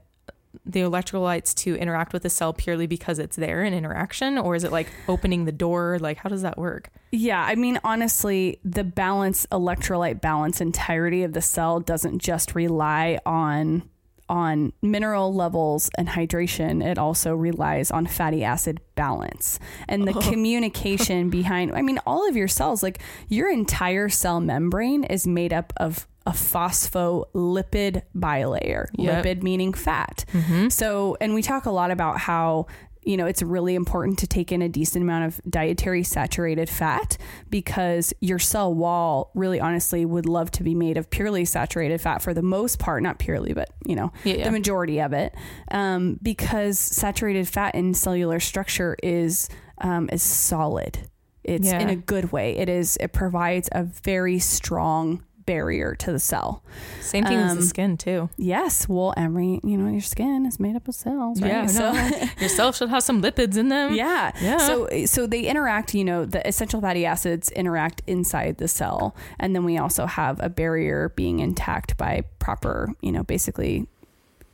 the 0.65 0.80
electrolytes 0.80 1.54
to 1.54 1.75
interact 1.75 2.13
with 2.13 2.23
the 2.23 2.30
cell 2.30 2.54
purely 2.54 2.88
because 2.88 3.19
it's 3.19 3.36
there 3.36 3.63
in 3.63 3.73
interaction, 3.73 4.38
or 4.38 4.56
is 4.56 4.63
it 4.63 4.71
like 4.71 4.88
opening 5.08 5.45
the 5.45 5.51
door? 5.51 5.97
Like, 5.99 6.17
how 6.17 6.30
does 6.30 6.41
that 6.41 6.58
work? 6.58 6.89
Yeah, 7.12 7.43
I 7.43 7.56
mean, 7.56 7.80
honestly, 7.84 8.60
the 8.63 8.84
balance, 8.84 9.45
electrolyte 9.51 10.21
balance 10.21 10.62
entirety 10.62 11.23
of 11.23 11.34
the 11.34 11.41
cell 11.41 11.80
doesn't 11.80 12.19
just 12.19 12.56
rely 12.56 13.19
on 13.25 13.84
on 14.30 14.74
mineral 14.82 15.34
levels 15.34 15.90
and 15.98 16.08
hydration, 16.08 16.84
it 16.84 16.98
also 16.98 17.36
relies 17.36 17.92
on 17.92 18.06
fatty 18.06 18.44
acid 18.44 18.80
balance 18.96 19.60
and 19.88 20.08
the 20.08 20.14
oh. 20.14 20.22
communication 20.30 21.30
behind. 21.30 21.74
I 21.74 21.82
mean, 21.82 22.00
all 22.06 22.28
of 22.28 22.36
your 22.36 22.48
cells, 22.48 22.82
like 22.84 23.00
your 23.28 23.52
entire 23.52 24.10
cell 24.10 24.40
membrane, 24.40 25.04
is 25.04 25.28
made 25.28 25.54
up 25.54 25.74
of 25.78 26.08
a 26.26 26.32
phospholipid 26.32 28.02
bilayer. 28.18 28.88
Yep. 28.98 29.26
Lipid 29.26 29.44
meaning 29.44 29.74
fat. 29.74 30.26
Mm-hmm. 30.34 30.70
So, 30.70 31.18
and 31.22 31.36
we 31.36 31.42
talk 31.42 31.66
a 31.66 31.72
lot 31.72 31.92
about 31.92 32.20
how 32.20 32.66
you 33.06 33.18
know, 33.18 33.26
it's 33.28 33.41
really 33.41 33.76
important 33.76 34.20
to 34.20 34.28
take 34.28 34.52
in 34.52 34.62
a 34.62 34.70
decent 34.70 35.04
amount 35.04 35.26
of 35.26 35.41
dietary 35.50 36.04
saturated 36.04 36.70
fat 36.70 37.18
because 37.50 38.13
your 38.20 38.39
cell 38.39 38.74
wall, 38.74 39.32
really 39.36 39.60
honestly, 39.60 40.06
would 40.06 40.26
love 40.26 40.50
to 40.52 40.63
be 40.63 40.74
made 40.74 40.98
of 40.98 41.10
purely 41.10 41.46
saturated 41.46 42.02
fat 42.02 42.22
for 42.22 42.34
the 42.34 42.41
most 42.41 42.80
part, 42.80 43.04
not 43.04 43.20
purely, 43.20 43.54
but, 43.54 43.70
you 43.86 43.96
know, 43.96 44.12
yeah, 44.24 44.36
yeah. 44.36 44.44
the 44.46 44.52
majority 44.52 45.00
of 45.00 45.13
it. 45.13 45.36
Um, 45.72 46.20
because 46.22 46.80
saturated 46.80 47.48
fat 47.48 47.76
in 47.76 47.94
cellular 47.94 48.39
structure 48.39 48.98
is, 49.04 49.50
um, 49.78 50.10
is 50.12 50.24
solid. 50.24 51.08
It's 51.44 51.68
yeah. 51.68 51.80
in 51.80 51.89
a 51.89 51.96
good 51.96 52.32
way. 52.32 52.58
It 52.58 52.70
is, 52.70 52.98
it 53.00 53.13
provides 53.13 53.70
a 53.72 53.84
very 53.84 54.39
strong 54.39 55.24
barrier 55.46 55.96
to 55.96 56.12
the 56.12 56.20
cell. 56.20 56.64
Same 57.02 57.24
thing 57.24 57.38
um, 57.38 57.50
as 57.50 57.56
the 57.56 57.64
skin 57.64 57.98
too. 57.98 58.30
Yes. 58.38 58.88
Well, 58.90 59.14
every 59.16 59.60
you 59.64 59.78
know 59.78 59.90
your 59.90 60.02
skin 60.02 60.46
is 60.46 60.60
made 60.60 60.76
up 60.76 60.88
of 60.88 60.96
cells. 60.96 61.42
Right? 61.42 61.50
Yeah. 61.50 61.66
So 61.68 61.94
your 62.40 62.50
cells 62.50 62.78
should 62.78 62.90
have 62.90 63.04
some 63.04 63.22
lipids 63.22 63.58
in 63.58 63.70
them. 63.70 63.94
Yeah. 63.94 64.32
Yeah. 64.42 64.58
So 64.58 65.06
so 65.06 65.28
they 65.28 65.42
interact. 65.42 65.94
You 65.94 66.04
know, 66.04 66.26
the 66.26 66.46
essential 66.48 66.82
fatty 66.82 67.06
acids 67.06 67.50
interact 67.52 68.02
inside 68.08 68.58
the 68.58 68.68
cell, 68.68 69.16
and 69.40 69.56
then 69.56 69.64
we 69.64 69.78
also 69.78 70.06
have 70.06 70.40
a 70.44 70.50
barrier 70.50 71.10
being 71.16 71.40
intact 71.40 71.98
by 71.98 72.24
proper. 72.40 72.90
You 73.02 73.12
know, 73.12 73.24
basically 73.24 73.88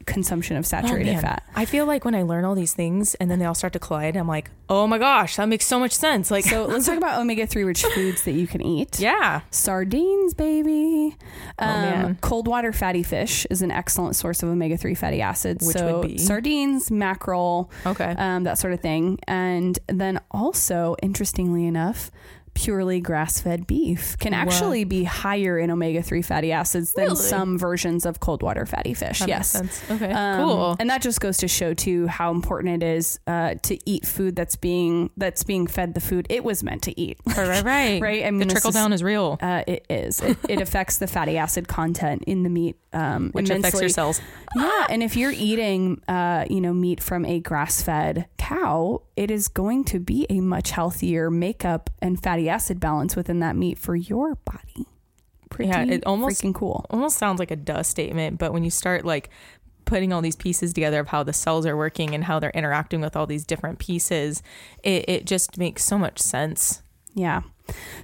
consumption 0.06 0.58
of 0.58 0.66
saturated 0.66 1.16
oh, 1.18 1.22
fat. 1.22 1.44
I 1.56 1.66
feel 1.66 1.86
like 1.86 2.06
when 2.06 2.16
I 2.16 2.24
learn 2.24 2.46
all 2.46 2.56
these 2.56 2.74
things 2.74 3.16
and 3.16 3.30
then 3.30 3.40
they 3.40 3.46
all 3.46 3.56
start 3.56 3.74
to 3.74 3.80
collide, 3.80 4.16
I'm 4.16 4.28
like, 4.28 4.52
oh 4.70 4.88
my 4.88 4.98
gosh, 4.98 5.36
that 5.36 5.48
makes 5.48 5.66
so 5.66 5.80
much 5.80 5.92
sense. 5.92 6.32
Like, 6.32 6.46
so 6.46 6.66
let's 6.66 6.86
talk 6.86 6.98
about 6.98 7.20
omega 7.20 7.48
three 7.48 7.64
rich 7.64 7.84
foods 7.84 8.24
that 8.24 8.34
you 8.34 8.48
can 8.48 8.62
eat. 8.62 9.00
Yeah, 9.00 9.42
sardines, 9.52 10.34
baby. 10.34 11.18
Oh, 11.60 11.66
um. 11.66 12.16
Cold 12.22 12.48
water 12.48 12.74
fatty 12.74 13.04
fish 13.04 13.46
is 13.50 13.62
an 13.62 13.72
excellent 13.72 14.16
source 14.16 14.44
of 14.44 14.50
omega 14.50 14.78
three 14.78 14.96
fatty 14.96 15.22
acids. 15.22 15.66
Which 15.66 15.78
so 15.78 16.00
would 16.00 16.08
be 16.08 16.18
sardines, 16.18 16.92
mackerel, 16.92 17.72
okay, 17.86 18.16
um, 18.18 18.44
that 18.44 18.58
sort 18.58 18.74
of 18.74 18.80
thing. 18.80 19.20
And 19.28 19.78
then 19.88 20.22
also, 20.32 20.96
interestingly 21.02 21.66
enough, 21.66 22.12
purely 22.54 23.00
grass 23.00 23.40
fed 23.40 23.66
beef 23.66 24.18
can 24.18 24.34
actually 24.34 24.84
be 24.84 25.04
higher 25.04 25.58
in 25.58 25.72
omega 25.72 26.02
3 26.02 26.22
fatty 26.22 26.52
acids 26.52 26.94
than 26.94 27.06
really? 27.06 27.16
some 27.16 27.58
versions 27.58 28.06
of 28.06 28.20
cold 28.20 28.44
water 28.44 28.66
fatty 28.66 28.94
fish. 28.94 29.20
That 29.20 29.28
yes. 29.30 29.84
Okay. 29.90 30.12
Um, 30.12 30.46
cool. 30.46 30.76
And 30.80 30.90
that 30.90 31.02
just 31.02 31.20
goes 31.22 31.38
to 31.38 31.48
show 31.48 31.74
too 31.74 32.08
how 32.08 32.32
important 32.32 32.84
it 32.84 32.86
is 32.98 33.20
uh, 33.28 33.56
to 33.64 33.78
eat 33.90 34.06
food 34.06 34.36
that's 34.36 34.56
being 34.56 35.10
that's 35.18 35.44
being 35.44 35.68
fed 35.68 35.94
the 35.94 36.02
food 36.02 36.28
it 36.30 36.44
was 36.44 36.64
meant 36.64 36.84
to 36.84 37.00
eat. 37.00 37.18
Right, 37.26 37.48
right, 37.48 37.64
right. 37.64 38.02
right? 38.02 38.26
I 38.26 38.32
mean, 38.32 38.48
the 38.48 38.54
trickle 38.54 38.72
down 38.72 38.94
is 38.94 39.04
real. 39.04 39.38
Uh, 39.42 39.64
it 39.68 39.86
is. 39.90 40.22
It, 40.22 40.38
it, 40.48 40.62
affects 40.72 40.98
the 40.98 41.08
fatty 41.08 41.38
acid 41.38 41.68
content 41.68 42.24
in 42.28 42.44
the 42.44 42.50
meat, 42.50 42.78
um, 42.94 43.32
which 43.32 43.50
immensely. 43.50 43.60
affects 43.70 43.82
your 43.82 43.90
cells. 43.90 44.22
Yeah, 44.56 44.88
and 44.90 45.02
if 45.02 45.16
you're 45.16 45.32
eating, 45.32 46.02
uh, 46.08 46.46
you 46.50 46.62
know, 46.62 46.74
meat 46.74 47.02
from 47.02 47.26
a 47.26 47.40
grass 47.40 47.82
fed 47.82 48.28
cow, 48.38 49.02
it 49.16 49.32
is 49.32 49.48
going 49.48 49.84
to 49.86 50.00
be 50.00 50.26
a 50.30 50.42
much 50.42 50.72
healthier 50.72 51.30
makeup 51.30 51.90
and 52.02 52.22
fatty 52.22 52.41
acid 52.50 52.80
balance 52.80 53.16
within 53.16 53.40
that 53.40 53.56
meat 53.56 53.78
for 53.78 53.96
your 53.96 54.36
body. 54.36 54.88
Pretty 55.50 55.70
yeah, 55.70 55.84
it 55.84 56.06
almost 56.06 56.42
freaking 56.42 56.56
cool. 56.56 56.86
Almost 56.90 57.18
sounds 57.18 57.40
like 57.40 57.52
a 57.52 57.56
duh 57.56 57.84
statement, 57.84 58.40
but 58.40 58.54
when 58.54 58.64
you 58.64 58.70
start 58.70 59.06
like 59.06 59.30
putting 59.86 60.14
all 60.14 60.22
these 60.22 60.36
pieces 60.36 60.72
together 60.72 61.00
of 61.02 61.10
how 61.10 61.24
the 61.24 61.34
cells 61.34 61.66
are 61.66 61.76
working 61.76 62.16
and 62.16 62.24
how 62.24 62.40
they're 62.40 62.52
interacting 62.52 63.02
with 63.02 63.16
all 63.16 63.28
these 63.28 63.46
different 63.46 63.80
pieces, 63.80 64.42
it, 64.84 65.10
it 65.10 65.26
just 65.26 65.58
makes 65.58 65.84
so 65.84 65.98
much 65.98 66.20
sense. 66.20 66.82
Yeah. 67.14 67.42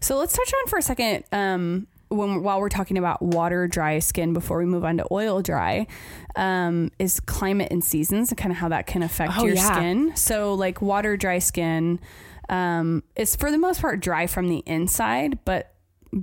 So 0.02 0.17
let's 0.17 0.34
touch 0.34 0.54
on 0.54 0.67
for 0.67 0.78
a 0.78 0.82
second 0.82 1.23
um, 1.32 1.88
when 2.10 2.43
while 2.43 2.60
we're 2.60 2.69
talking 2.69 2.97
about 2.97 3.21
water 3.21 3.67
dry 3.67 4.00
skin 4.00 4.34
before 4.34 4.58
we 4.60 4.65
move 4.65 4.86
on 4.86 4.97
to 4.97 5.06
oil 5.12 5.41
dry 5.41 5.88
um, 6.36 6.91
is 7.00 7.19
climate 7.21 7.69
and 7.71 7.84
seasons 7.84 8.30
and 8.30 8.38
kind 8.38 8.52
of 8.52 8.58
how 8.58 8.69
that 8.69 8.88
can 8.88 9.04
affect 9.04 9.34
oh, 9.38 9.45
your 9.45 9.56
yeah. 9.56 9.73
skin 9.73 10.15
so 10.15 10.54
like 10.54 10.82
water 10.82 11.17
dry 11.17 11.39
skin 11.39 12.00
um, 12.49 13.03
is 13.15 13.36
for 13.36 13.51
the 13.51 13.57
most 13.57 13.81
part 13.81 13.99
dry 13.99 14.27
from 14.27 14.47
the 14.47 14.63
inside 14.65 15.39
but 15.45 15.73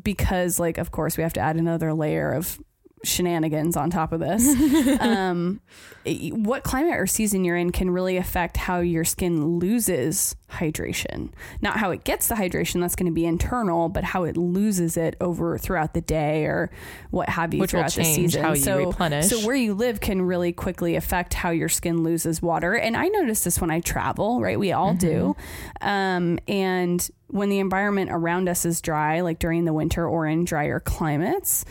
because 0.02 0.58
like 0.58 0.78
of 0.78 0.90
course 0.90 1.16
we 1.16 1.22
have 1.22 1.32
to 1.32 1.40
add 1.40 1.56
another 1.56 1.92
layer 1.92 2.32
of 2.32 2.60
shenanigans 3.04 3.76
on 3.76 3.90
top 3.90 4.12
of 4.12 4.20
this. 4.20 4.46
um, 5.00 5.60
what 6.04 6.64
climate 6.64 6.94
or 6.94 7.06
season 7.06 7.44
you're 7.44 7.56
in 7.56 7.72
can 7.72 7.90
really 7.90 8.16
affect 8.16 8.56
how 8.56 8.80
your 8.80 9.04
skin 9.04 9.58
loses 9.58 10.36
hydration. 10.50 11.30
Not 11.62 11.78
how 11.78 11.90
it 11.90 12.04
gets 12.04 12.28
the 12.28 12.34
hydration, 12.34 12.80
that's 12.80 12.94
going 12.94 13.06
to 13.06 13.12
be 13.12 13.24
internal, 13.24 13.88
but 13.88 14.04
how 14.04 14.24
it 14.24 14.36
loses 14.36 14.96
it 14.96 15.16
over 15.20 15.56
throughout 15.58 15.94
the 15.94 16.00
day 16.00 16.44
or 16.44 16.70
what 17.10 17.28
have 17.28 17.54
you 17.54 17.60
Which 17.60 17.70
throughout 17.70 17.92
the 17.92 18.04
season. 18.04 18.42
How 18.42 18.52
you 18.52 18.62
so, 18.62 18.86
replenish. 18.86 19.28
so 19.28 19.46
where 19.46 19.56
you 19.56 19.74
live 19.74 20.00
can 20.00 20.22
really 20.22 20.52
quickly 20.52 20.94
affect 20.96 21.34
how 21.34 21.50
your 21.50 21.68
skin 21.68 22.02
loses 22.02 22.42
water. 22.42 22.74
And 22.74 22.96
I 22.96 23.08
notice 23.08 23.44
this 23.44 23.60
when 23.60 23.70
I 23.70 23.80
travel, 23.80 24.40
right? 24.40 24.58
We 24.58 24.72
all 24.72 24.94
mm-hmm. 24.94 24.98
do. 24.98 25.36
Um, 25.80 26.38
and 26.46 27.08
when 27.28 27.48
the 27.48 27.58
environment 27.58 28.10
around 28.12 28.48
us 28.48 28.64
is 28.64 28.80
dry, 28.80 29.22
like 29.22 29.38
during 29.38 29.64
the 29.64 29.72
winter 29.72 30.06
or 30.06 30.26
in 30.26 30.44
drier 30.44 30.80
climates, 30.80 31.64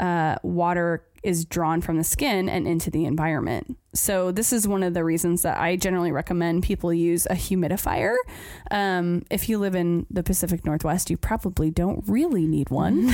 uh, 0.00 0.36
water 0.42 1.04
is 1.22 1.44
drawn 1.44 1.80
from 1.80 1.98
the 1.98 2.04
skin 2.04 2.48
and 2.48 2.66
into 2.66 2.90
the 2.90 3.04
environment. 3.04 3.76
So 3.92 4.30
this 4.30 4.52
is 4.52 4.68
one 4.68 4.82
of 4.82 4.94
the 4.94 5.02
reasons 5.02 5.42
that 5.42 5.58
I 5.58 5.76
generally 5.76 6.12
recommend 6.12 6.62
people 6.62 6.94
use 6.94 7.26
a 7.26 7.34
humidifier. 7.34 8.14
Um, 8.70 9.24
if 9.30 9.48
you 9.48 9.58
live 9.58 9.74
in 9.74 10.06
the 10.10 10.22
Pacific 10.22 10.64
Northwest, 10.64 11.10
you 11.10 11.16
probably 11.16 11.70
don't 11.70 12.04
really 12.06 12.46
need 12.46 12.70
one. 12.70 13.10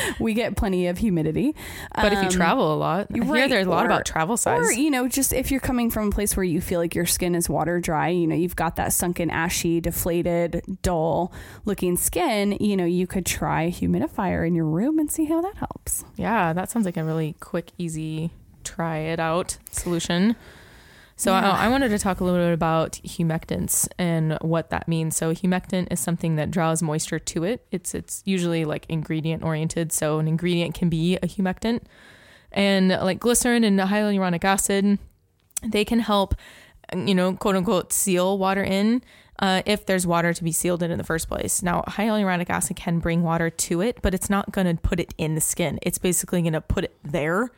we 0.20 0.34
get 0.34 0.56
plenty 0.56 0.88
of 0.88 0.98
humidity. 0.98 1.54
But 1.94 2.06
um, 2.06 2.12
if 2.12 2.18
you 2.18 2.28
um, 2.28 2.30
travel 2.30 2.74
a 2.74 2.76
lot, 2.76 3.06
I 3.14 3.18
right, 3.20 3.38
hear 3.38 3.48
there's 3.48 3.66
a 3.66 3.70
lot 3.70 3.84
or, 3.84 3.86
about 3.86 4.04
travel 4.04 4.36
size. 4.36 4.68
Or, 4.68 4.72
you 4.72 4.90
know, 4.90 5.08
just 5.08 5.32
if 5.32 5.50
you're 5.50 5.60
coming 5.60 5.90
from 5.90 6.08
a 6.08 6.10
place 6.10 6.36
where 6.36 6.44
you 6.44 6.60
feel 6.60 6.80
like 6.80 6.94
your 6.94 7.06
skin 7.06 7.34
is 7.34 7.48
water 7.48 7.80
dry, 7.80 8.08
you 8.08 8.26
know, 8.26 8.36
you've 8.36 8.56
got 8.56 8.76
that 8.76 8.92
sunken, 8.92 9.30
ashy, 9.30 9.80
deflated, 9.80 10.62
dull 10.82 11.32
looking 11.64 11.96
skin, 11.96 12.58
you 12.60 12.76
know, 12.76 12.84
you 12.84 13.06
could 13.06 13.24
try 13.24 13.62
a 13.62 13.72
humidifier 13.72 14.46
in 14.46 14.54
your 14.54 14.66
room 14.66 14.98
and 14.98 15.10
see 15.10 15.24
how 15.24 15.40
that 15.40 15.56
helps. 15.56 16.04
Yeah, 16.16 16.52
that 16.52 16.70
sounds 16.70 16.84
like 16.84 16.98
a 16.98 17.04
really 17.04 17.36
quick, 17.40 17.70
easy 17.78 18.30
try 18.64 18.98
it 18.98 19.20
out 19.20 19.58
solution. 19.70 20.36
So 21.16 21.30
yeah. 21.30 21.52
I, 21.52 21.66
I, 21.66 21.68
wanted 21.68 21.90
to 21.90 21.98
talk 21.98 22.20
a 22.20 22.24
little 22.24 22.40
bit 22.40 22.52
about 22.52 22.92
humectants 23.04 23.88
and 23.98 24.36
what 24.40 24.70
that 24.70 24.88
means. 24.88 25.16
So 25.16 25.32
humectant 25.32 25.92
is 25.92 26.00
something 26.00 26.36
that 26.36 26.50
draws 26.50 26.82
moisture 26.82 27.20
to 27.20 27.44
it. 27.44 27.64
It's 27.70 27.94
it's 27.94 28.22
usually 28.24 28.64
like 28.64 28.84
ingredient 28.88 29.44
oriented. 29.44 29.92
So 29.92 30.18
an 30.18 30.26
ingredient 30.26 30.74
can 30.74 30.88
be 30.88 31.16
a 31.16 31.26
humectant, 31.26 31.82
and 32.50 32.88
like 32.88 33.20
glycerin 33.20 33.62
and 33.62 33.78
hyaluronic 33.78 34.42
acid, 34.42 34.98
they 35.62 35.84
can 35.84 36.00
help, 36.00 36.34
you 36.94 37.14
know, 37.14 37.34
quote 37.34 37.56
unquote, 37.56 37.92
seal 37.92 38.36
water 38.36 38.62
in. 38.62 39.02
Uh, 39.40 39.62
if 39.66 39.84
there's 39.84 40.06
water 40.06 40.32
to 40.32 40.44
be 40.44 40.52
sealed 40.52 40.80
in 40.80 40.92
in 40.92 40.96
the 40.96 41.02
first 41.02 41.26
place. 41.26 41.60
Now, 41.60 41.82
hyaluronic 41.88 42.48
acid 42.50 42.76
can 42.76 43.00
bring 43.00 43.24
water 43.24 43.50
to 43.50 43.80
it, 43.80 43.98
but 44.00 44.14
it's 44.14 44.30
not 44.30 44.52
going 44.52 44.68
to 44.68 44.80
put 44.80 45.00
it 45.00 45.12
in 45.18 45.34
the 45.34 45.40
skin. 45.40 45.80
It's 45.82 45.98
basically 45.98 46.40
going 46.40 46.52
to 46.52 46.60
put 46.60 46.84
it 46.84 46.96
there 47.02 47.50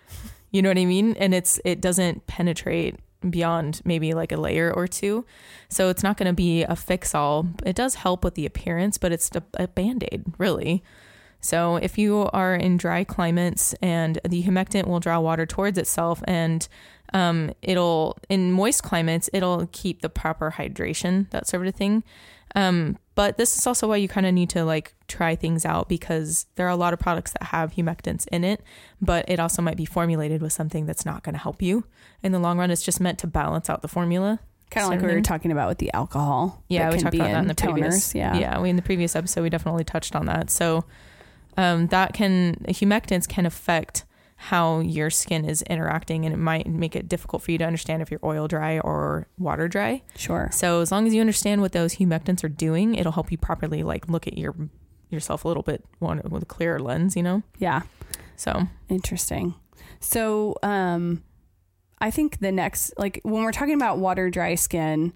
you 0.57 0.63
know 0.63 0.71
what 0.71 0.79
I 0.79 0.87
mean? 0.87 1.15
And 1.19 1.35
it's 1.35 1.61
it 1.65 1.81
doesn't 1.81 2.27
penetrate 2.27 2.97
beyond 3.29 3.83
maybe 3.85 4.15
like 4.15 4.33
a 4.33 4.37
layer 4.37 4.73
or 4.73 4.87
two. 4.87 5.27
So 5.69 5.89
it's 5.89 6.03
not 6.03 6.17
going 6.17 6.29
to 6.29 6.33
be 6.33 6.63
a 6.63 6.75
fix 6.77 7.15
all. 7.15 7.47
It 7.65 7.77
does 7.77 7.97
help 7.97 8.25
with 8.25 8.35
the 8.35 8.47
appearance, 8.47 8.99
but 8.99 9.13
it's 9.13 9.31
a, 9.35 9.43
a 9.55 9.69
band 9.69 10.09
aid, 10.11 10.25
really. 10.39 10.83
So 11.41 11.77
if 11.77 11.99
you 11.99 12.29
are 12.33 12.55
in 12.55 12.77
dry 12.77 13.05
climates 13.05 13.75
and 13.83 14.19
the 14.27 14.43
humectant 14.43 14.87
will 14.87 15.01
draw 15.01 15.21
water 15.21 15.47
towards 15.47 15.79
itself 15.79 16.23
and 16.25 16.67
um, 17.13 17.53
it'll, 17.63 18.17
in 18.29 18.53
moist 18.53 18.83
climates, 18.83 19.29
it'll 19.33 19.69
keep 19.73 20.03
the 20.03 20.09
proper 20.09 20.55
hydration, 20.57 21.31
that 21.31 21.47
sort 21.47 21.67
of 21.67 21.75
thing. 21.75 22.03
Um, 22.55 22.99
but 23.15 23.39
this 23.39 23.57
is 23.57 23.67
also 23.67 23.89
why 23.89 23.97
you 23.97 24.09
kind 24.09 24.27
of 24.27 24.35
need 24.35 24.51
to 24.51 24.65
like 24.65 24.95
try 25.09 25.35
things 25.35 25.65
out 25.65 25.89
because 25.89 26.47
there 26.57 26.67
are 26.67 26.71
a 26.71 26.77
lot 26.77 26.93
of 26.93 26.99
products 26.99 27.33
that 27.33 27.45
have 27.45 27.73
humectants 27.73 28.27
in 28.31 28.45
it, 28.45 28.63
but 29.01 29.25
it 29.29 29.41
also 29.41 29.63
might 29.63 29.77
be 29.77 29.85
formulated 29.85 30.43
with 30.43 30.53
something 30.53 30.87
that's 30.87 31.05
not 31.07 31.23
going 31.23 31.35
to 31.35 31.39
help 31.39 31.63
you 31.63 31.85
in 32.23 32.33
the 32.33 32.39
long 32.39 32.59
run. 32.59 32.71
It's 32.71 32.83
just 32.83 33.01
meant 33.01 33.19
to 33.21 33.27
balance 33.27 33.69
out 33.69 33.83
the 33.83 33.89
formula. 33.89 34.41
Kind 34.71 34.85
of 34.85 34.91
like 34.91 35.01
we 35.01 35.15
were 35.15 35.23
talking 35.23 35.53
about 35.53 35.69
with 35.69 35.79
the 35.79 35.93
alcohol. 35.93 36.63
Yeah, 36.69 36.91
we 36.91 36.99
talked 36.99 37.15
about 37.15 37.31
that 37.31 37.41
in 37.41 37.49
the 37.49 37.55
toners. 37.55 37.73
previous. 37.73 38.15
Yeah, 38.15 38.37
yeah. 38.37 38.61
We 38.61 38.69
in 38.69 38.77
the 38.77 38.83
previous 38.83 39.15
episode 39.15 39.43
we 39.43 39.51
definitely 39.51 39.85
touched 39.85 40.17
on 40.17 40.27
that. 40.27 40.51
So 40.51 40.85
um, 41.57 41.87
that 41.89 42.15
can 42.15 42.57
humectants 42.69 43.29
can 43.29 43.47
affect 43.47 44.05
how 44.37 44.81
your 44.81 45.09
skin 45.11 45.45
is 45.45 45.63
interacting 45.63 46.25
and 46.25 46.35
it 46.35 46.39
might 46.39 46.67
make 46.67 46.95
it 46.95 47.09
difficult 47.09 47.43
for 47.43 47.51
you 47.53 47.59
to 47.59 47.65
understand 47.65 48.03
if 48.03 48.11
you're 48.11 48.21
oil 48.23 48.47
dry 48.47 48.79
or 48.79 49.27
water 49.39 49.67
dry. 49.67 50.03
Sure. 50.15 50.51
So 50.53 50.81
as 50.81 50.93
long 50.93 51.07
as 51.07 51.15
you 51.15 51.21
understand 51.21 51.63
what 51.63 51.73
those 51.73 51.97
humectants 51.97 52.45
are 52.45 52.49
doing, 52.49 52.95
it'll 52.95 53.13
help 53.13 53.33
you 53.33 53.39
properly 53.39 53.83
like 53.83 54.09
look 54.09 54.27
at 54.27 54.37
your 54.37 54.55
yourself 55.09 55.45
a 55.45 55.49
little 55.49 55.63
bit 55.63 55.85
with 56.01 56.43
a 56.43 56.47
clearer 56.47 56.79
lens, 56.79 57.17
you 57.17 57.23
know? 57.23 57.43
Yeah. 57.59 57.83
So 58.37 58.67
Interesting. 58.89 59.55
So, 60.01 60.57
um, 60.63 61.23
I 61.99 62.11
think 62.11 62.41
the 62.41 62.53
next, 62.53 62.93
like, 62.99 63.21
when 63.23 63.43
we're 63.43 63.53
talking 63.53 63.75
about 63.75 63.99
water 63.99 64.29
dry 64.29 64.55
skin, 64.55 65.15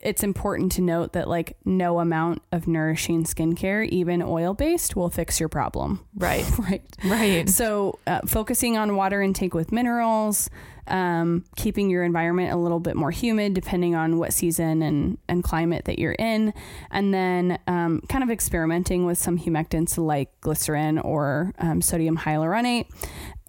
it's 0.00 0.22
important 0.22 0.72
to 0.72 0.82
note 0.82 1.12
that, 1.14 1.28
like, 1.28 1.56
no 1.64 2.00
amount 2.00 2.42
of 2.52 2.68
nourishing 2.68 3.24
skincare, 3.24 3.88
even 3.88 4.22
oil 4.22 4.54
based, 4.54 4.94
will 4.96 5.10
fix 5.10 5.40
your 5.40 5.48
problem. 5.48 6.04
right. 6.16 6.44
Right. 6.58 6.82
Right. 7.04 7.48
So, 7.48 7.98
uh, 8.06 8.20
focusing 8.26 8.76
on 8.76 8.96
water 8.96 9.22
intake 9.22 9.54
with 9.54 9.72
minerals, 9.72 10.50
um, 10.88 11.44
keeping 11.56 11.90
your 11.90 12.04
environment 12.04 12.52
a 12.52 12.56
little 12.56 12.78
bit 12.78 12.94
more 12.94 13.10
humid 13.10 13.54
depending 13.54 13.94
on 13.94 14.18
what 14.18 14.32
season 14.32 14.82
and, 14.82 15.18
and 15.28 15.42
climate 15.42 15.86
that 15.86 15.98
you're 15.98 16.12
in, 16.12 16.54
and 16.90 17.12
then 17.12 17.58
um, 17.66 18.02
kind 18.08 18.22
of 18.22 18.30
experimenting 18.30 19.04
with 19.06 19.18
some 19.18 19.38
humectants 19.38 19.98
like 19.98 20.40
glycerin 20.40 20.98
or 20.98 21.52
um, 21.58 21.82
sodium 21.82 22.16
hyaluronate, 22.16 22.86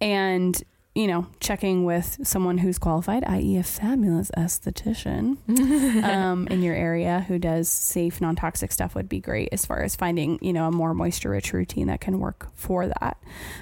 and 0.00 0.62
you 0.98 1.06
know, 1.06 1.24
checking 1.38 1.84
with 1.84 2.18
someone 2.24 2.58
who's 2.58 2.76
qualified, 2.76 3.22
i.e., 3.28 3.56
a 3.56 3.62
fabulous 3.62 4.32
esthetician 4.36 5.36
um, 6.02 6.48
in 6.48 6.60
your 6.60 6.74
area 6.74 7.24
who 7.28 7.38
does 7.38 7.68
safe, 7.68 8.20
non 8.20 8.34
toxic 8.34 8.72
stuff 8.72 8.96
would 8.96 9.08
be 9.08 9.20
great 9.20 9.48
as 9.52 9.64
far 9.64 9.84
as 9.84 9.94
finding, 9.94 10.40
you 10.42 10.52
know, 10.52 10.66
a 10.66 10.72
more 10.72 10.94
moisture 10.94 11.30
rich 11.30 11.52
routine 11.52 11.86
that 11.86 12.00
can 12.00 12.18
work 12.18 12.48
for 12.56 12.88
that. 12.88 13.16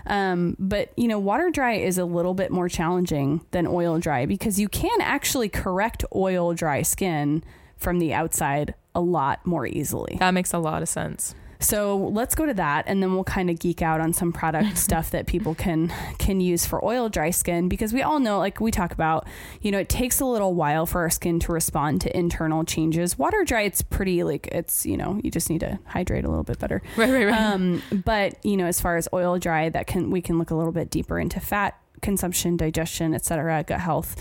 Um, 0.07 0.57
but, 0.59 0.95
you 0.97 1.09
know, 1.09 1.19
water 1.19 1.51
dry 1.51 1.75
is 1.75 1.99
a 1.99 2.07
little 2.07 2.33
bit 2.33 2.51
more 2.51 2.71
challenging 2.71 3.45
than 3.51 3.67
oil 3.67 3.99
dry 3.99 4.25
because 4.25 4.59
you 4.59 4.71
can 4.71 4.99
actually 5.03 5.51
correct 5.51 6.07
oil 6.15 6.55
dry 6.55 6.81
skin 6.81 7.45
from 7.77 7.99
the 7.99 8.15
outside 8.15 8.73
a 8.95 9.01
lot 9.03 9.45
more 9.45 9.67
easily. 9.67 10.17
That 10.21 10.31
makes 10.31 10.55
a 10.55 10.59
lot 10.59 10.81
of 10.81 10.89
sense. 10.89 11.35
So 11.59 11.97
let's 11.97 12.35
go 12.35 12.47
to 12.47 12.55
that, 12.55 12.85
and 12.87 13.03
then 13.03 13.15
we'll 13.15 13.25
kind 13.25 13.51
of 13.51 13.59
geek 13.59 13.83
out 13.83 14.01
on 14.01 14.13
some 14.13 14.33
product 14.33 14.77
stuff 14.87 15.11
that 15.11 15.27
people 15.27 15.55
can 15.55 15.93
can 16.19 16.41
use 16.41 16.67
for 16.67 16.85
oil 16.85 17.09
dry 17.09 17.31
skin 17.31 17.69
because 17.69 17.93
we 17.93 18.03
all 18.03 18.19
know, 18.19 18.39
like 18.39 18.61
we 18.61 18.71
talk 18.71 18.93
about, 18.93 19.27
you 19.61 19.71
know, 19.71 19.79
it 19.79 19.89
takes 19.89 20.21
a 20.21 20.25
little 20.25 20.55
while 20.55 20.87
for 20.87 21.01
our 21.03 21.11
skin 21.11 21.41
to 21.41 21.53
respond 21.53 22.01
to 22.03 22.17
internal 22.17 22.65
changes. 22.65 23.19
Water 23.19 23.45
dry, 23.45 23.63
it's 23.63 23.83
pretty 23.83 24.23
like 24.23 24.49
it's 24.49 24.87
you 24.87 24.97
know 24.97 25.21
you 25.23 25.31
just 25.31 25.51
need 25.51 25.61
to 25.61 25.79
hydrate 25.87 26.25
a 26.25 26.29
little 26.29 26.45
bit 26.45 26.59
better. 26.59 26.83
Right, 26.97 27.11
right, 27.11 27.27
right. 27.27 27.39
Um, 27.39 27.83
but 28.05 28.43
you 28.45 28.57
know, 28.57 28.65
as 28.65 28.81
far 28.81 28.97
as 28.97 29.07
oil 29.13 29.39
dry, 29.39 29.69
that 29.69 29.87
can 29.87 30.11
we 30.11 30.23
can 30.23 30.39
look 30.39 30.51
a 30.51 30.55
little 30.55 30.73
bit 30.73 30.89
deeper 30.91 31.19
into 31.19 31.41
fat 31.41 31.79
consumption, 32.01 32.57
digestion, 32.57 33.15
etc., 33.15 33.65
gut 33.65 33.81
health. 33.81 34.17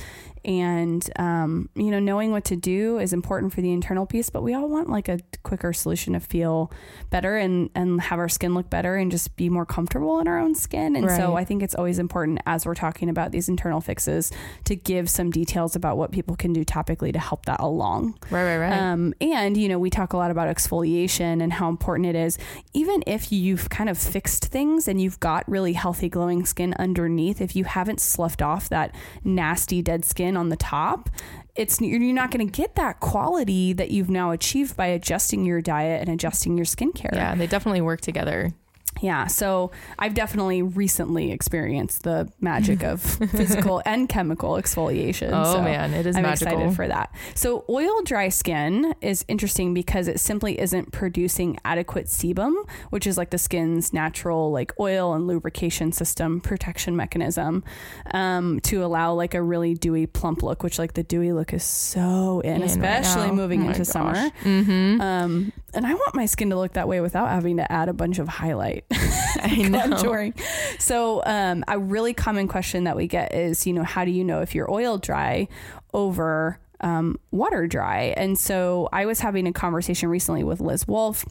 And 0.45 1.09
um, 1.17 1.69
you 1.75 1.91
know, 1.91 1.99
knowing 1.99 2.31
what 2.31 2.45
to 2.45 2.55
do 2.55 2.99
is 2.99 3.11
important 3.11 3.53
for 3.53 3.61
the 3.61 3.71
internal 3.73 4.05
piece, 4.05 4.29
but 4.29 4.43
we 4.43 4.53
all 4.53 4.69
want 4.69 4.89
like 4.89 5.09
a 5.09 5.19
quicker 5.43 5.73
solution 5.73 6.13
to 6.13 6.19
feel 6.19 6.71
better 7.09 7.35
and 7.35 7.69
and 7.75 7.99
have 8.01 8.19
our 8.19 8.29
skin 8.29 8.53
look 8.53 8.69
better 8.69 8.95
and 8.95 9.11
just 9.11 9.35
be 9.35 9.49
more 9.49 9.65
comfortable 9.65 10.19
in 10.19 10.27
our 10.27 10.39
own 10.39 10.55
skin. 10.55 10.95
And 10.95 11.09
so 11.09 11.35
I 11.35 11.43
think 11.43 11.63
it's 11.63 11.75
always 11.75 11.99
important 11.99 12.39
as 12.45 12.65
we're 12.65 12.75
talking 12.75 13.09
about 13.09 13.31
these 13.31 13.49
internal 13.49 13.81
fixes 13.81 14.31
to 14.65 14.75
give 14.75 15.09
some 15.09 15.31
details 15.31 15.75
about 15.75 15.97
what 15.97 16.11
people 16.11 16.35
can 16.35 16.53
do 16.53 16.63
topically 16.63 17.11
to 17.13 17.19
help 17.19 17.45
that 17.45 17.59
along. 17.59 18.17
right, 18.29 18.43
right, 18.43 18.57
right. 18.57 18.73
Um, 18.77 19.13
and, 19.21 19.57
you 19.57 19.67
know, 19.67 19.79
we 19.79 19.89
talk 19.89 20.13
a 20.13 20.17
lot 20.17 20.31
about 20.31 20.53
exfoliation 20.53 21.41
and 21.41 21.53
how 21.53 21.69
important 21.69 22.07
it 22.07 22.15
is. 22.15 22.37
Even 22.73 23.03
if 23.07 23.31
you've 23.31 23.69
kind 23.69 23.89
of 23.89 23.97
fixed 23.97 24.45
things 24.45 24.87
and 24.87 25.01
you've 25.01 25.19
got 25.19 25.47
really 25.49 25.73
healthy, 25.73 26.09
glowing 26.09 26.45
skin 26.45 26.73
underneath, 26.77 27.41
if 27.41 27.55
you 27.55 27.63
haven't 27.63 27.99
sloughed 27.99 28.41
off 28.41 28.69
that 28.69 28.93
nasty, 29.23 29.81
dead 29.81 30.05
skin 30.05 30.34
on 30.37 30.49
the 30.49 30.55
top, 30.55 31.09
it's 31.55 31.79
you're 31.81 31.99
not 32.13 32.31
going 32.31 32.45
to 32.45 32.51
get 32.51 32.75
that 32.75 32.99
quality 32.99 33.73
that 33.73 33.91
you've 33.91 34.09
now 34.09 34.31
achieved 34.31 34.75
by 34.75 34.87
adjusting 34.87 35.45
your 35.45 35.61
diet 35.61 36.01
and 36.01 36.09
adjusting 36.09 36.57
your 36.57 36.65
skincare. 36.65 37.13
yeah, 37.13 37.35
they 37.35 37.47
definitely 37.47 37.81
work 37.81 38.01
together. 38.01 38.53
Yeah, 39.01 39.27
so 39.27 39.71
I've 39.99 40.13
definitely 40.13 40.61
recently 40.61 41.31
experienced 41.31 42.03
the 42.03 42.31
magic 42.39 42.81
of 42.83 43.01
physical 43.31 43.81
and 43.85 44.07
chemical 44.07 44.53
exfoliation. 44.53 45.31
Oh 45.33 45.53
so 45.55 45.61
man, 45.61 45.93
it 45.93 46.05
is 46.05 46.15
I'm 46.15 46.23
magical. 46.23 46.53
excited 46.53 46.75
for 46.75 46.87
that. 46.87 47.13
So, 47.33 47.65
oil 47.69 48.01
dry 48.03 48.29
skin 48.29 48.95
is 49.01 49.25
interesting 49.27 49.73
because 49.73 50.07
it 50.07 50.19
simply 50.19 50.59
isn't 50.59 50.93
producing 50.93 51.57
adequate 51.65 52.05
sebum, 52.05 52.53
which 52.89 53.05
is 53.05 53.17
like 53.17 53.31
the 53.31 53.37
skin's 53.37 53.91
natural 53.91 54.51
like 54.51 54.71
oil 54.79 55.13
and 55.13 55.27
lubrication 55.27 55.91
system 55.91 56.39
protection 56.39 56.95
mechanism, 56.95 57.63
um, 58.11 58.59
to 58.61 58.83
allow 58.83 59.13
like 59.13 59.33
a 59.33 59.41
really 59.41 59.73
dewy, 59.73 60.05
plump 60.07 60.41
look. 60.41 60.63
Which 60.63 60.79
like 60.79 60.93
the 60.93 61.03
dewy 61.03 61.33
look 61.33 61.53
is 61.53 61.63
so 61.63 62.39
in, 62.41 62.55
In 62.57 62.63
especially 62.63 63.27
now. 63.27 63.33
moving 63.33 63.63
Oh 63.63 63.67
into 63.67 63.79
gosh. 63.79 63.87
summer. 63.87 64.29
Mm-hmm. 64.43 65.01
Um, 65.01 65.51
and 65.75 65.85
I 65.85 65.93
want 65.93 66.15
my 66.15 66.25
skin 66.25 66.49
to 66.49 66.55
look 66.55 66.73
that 66.73 66.87
way 66.87 67.01
without 67.01 67.29
having 67.29 67.57
to 67.57 67.71
add 67.71 67.89
a 67.89 67.93
bunch 67.93 68.19
of 68.19 68.27
highlight 68.27 68.85
I 68.91 69.55
know. 69.69 69.79
contouring. 69.79 70.39
So, 70.79 71.21
um, 71.25 71.63
a 71.67 71.77
really 71.77 72.13
common 72.13 72.47
question 72.47 72.85
that 72.85 72.95
we 72.95 73.07
get 73.07 73.33
is, 73.35 73.67
you 73.67 73.73
know, 73.73 73.83
how 73.83 74.05
do 74.05 74.11
you 74.11 74.23
know 74.23 74.41
if 74.41 74.55
you're 74.55 74.71
oil 74.71 74.97
dry 74.97 75.47
over 75.93 76.59
um, 76.81 77.19
water 77.31 77.67
dry? 77.67 78.13
And 78.17 78.37
so, 78.37 78.89
I 78.91 79.05
was 79.05 79.19
having 79.19 79.47
a 79.47 79.53
conversation 79.53 80.09
recently 80.09 80.43
with 80.43 80.59
Liz 80.61 80.87
Wolfe. 80.87 81.25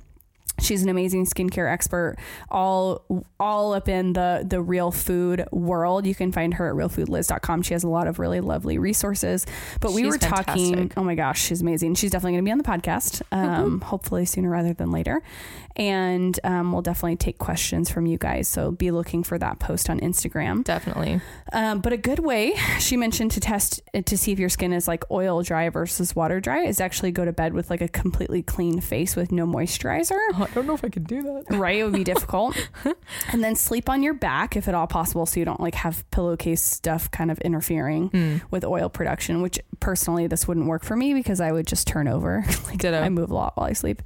She's 0.60 0.82
an 0.82 0.88
amazing 0.88 1.26
skincare 1.26 1.70
expert, 1.70 2.16
all 2.50 3.04
all 3.40 3.74
up 3.74 3.88
in 3.88 4.12
the 4.12 4.44
the 4.48 4.60
real 4.62 4.90
food 4.92 5.44
world. 5.50 6.06
You 6.06 6.14
can 6.14 6.30
find 6.32 6.54
her 6.54 6.68
at 6.68 6.74
realfoodliz.com. 6.76 7.62
She 7.62 7.74
has 7.74 7.82
a 7.84 7.88
lot 7.88 8.06
of 8.06 8.18
really 8.18 8.40
lovely 8.40 8.78
resources. 8.78 9.46
But 9.80 9.92
we 9.92 10.02
She's 10.02 10.12
were 10.12 10.18
talking. 10.18 10.74
fantastic. 10.74 10.98
Oh 10.98 11.02
my 11.04 11.14
gosh, 11.16 11.42
she's 11.42 11.60
amazing. 11.60 11.96
She's 11.96 12.10
definitely 12.10 12.32
going 12.32 12.44
to 12.44 12.48
be 12.48 12.52
on 12.52 12.58
the 12.58 12.64
podcast. 12.64 13.22
Um, 13.32 13.80
hopefully 13.80 14.24
sooner 14.24 14.48
rather 14.48 14.72
than 14.72 14.90
later. 14.90 15.22
And 15.76 16.38
um, 16.44 16.70
we'll 16.70 16.82
definitely 16.82 17.16
take 17.16 17.38
questions 17.38 17.90
from 17.90 18.06
you 18.06 18.16
guys. 18.16 18.46
So 18.46 18.70
be 18.70 18.92
looking 18.92 19.24
for 19.24 19.38
that 19.38 19.58
post 19.58 19.90
on 19.90 19.98
Instagram. 19.98 20.62
Definitely. 20.62 21.20
Um, 21.52 21.80
but 21.80 21.92
a 21.92 21.96
good 21.96 22.20
way 22.20 22.54
she 22.78 22.96
mentioned 22.96 23.32
to 23.32 23.40
test 23.40 23.80
to 24.06 24.16
see 24.16 24.30
if 24.30 24.38
your 24.38 24.48
skin 24.48 24.72
is 24.72 24.86
like 24.86 25.02
oil 25.10 25.42
dry 25.42 25.68
versus 25.70 26.14
water 26.14 26.38
dry 26.40 26.62
is 26.64 26.80
actually 26.80 27.10
go 27.10 27.24
to 27.24 27.32
bed 27.32 27.54
with 27.54 27.70
like 27.70 27.80
a 27.80 27.88
completely 27.88 28.40
clean 28.40 28.80
face 28.80 29.16
with 29.16 29.32
no 29.32 29.46
moisturizer. 29.46 30.12
Oh, 30.34 30.43
I 30.50 30.54
don't 30.54 30.66
know 30.66 30.74
if 30.74 30.84
I 30.84 30.88
can 30.88 31.04
do 31.04 31.22
that. 31.22 31.56
Right, 31.56 31.78
it 31.78 31.84
would 31.84 31.92
be 31.94 32.04
difficult. 32.14 32.56
and 33.32 33.42
then 33.42 33.56
sleep 33.56 33.88
on 33.88 34.02
your 34.02 34.14
back 34.14 34.56
if 34.56 34.68
at 34.68 34.74
all 34.74 34.86
possible, 34.86 35.26
so 35.26 35.40
you 35.40 35.44
don't 35.46 35.60
like 35.60 35.74
have 35.76 36.08
pillowcase 36.10 36.62
stuff 36.62 37.10
kind 37.10 37.30
of 37.30 37.38
interfering 37.40 38.10
Mm. 38.10 38.42
with 38.50 38.64
oil 38.64 38.88
production. 38.88 39.42
Which 39.42 39.58
personally, 39.80 40.26
this 40.26 40.46
wouldn't 40.48 40.66
work 40.66 40.84
for 40.84 40.96
me 40.96 41.14
because 41.14 41.40
I 41.40 41.52
would 41.52 41.66
just 41.66 41.86
turn 41.86 42.08
over. 42.08 42.44
like 42.66 42.78
Ditto. 42.78 43.00
I 43.00 43.08
move 43.08 43.30
a 43.30 43.34
lot 43.34 43.56
while 43.56 43.66
I 43.66 43.72
sleep. 43.72 44.02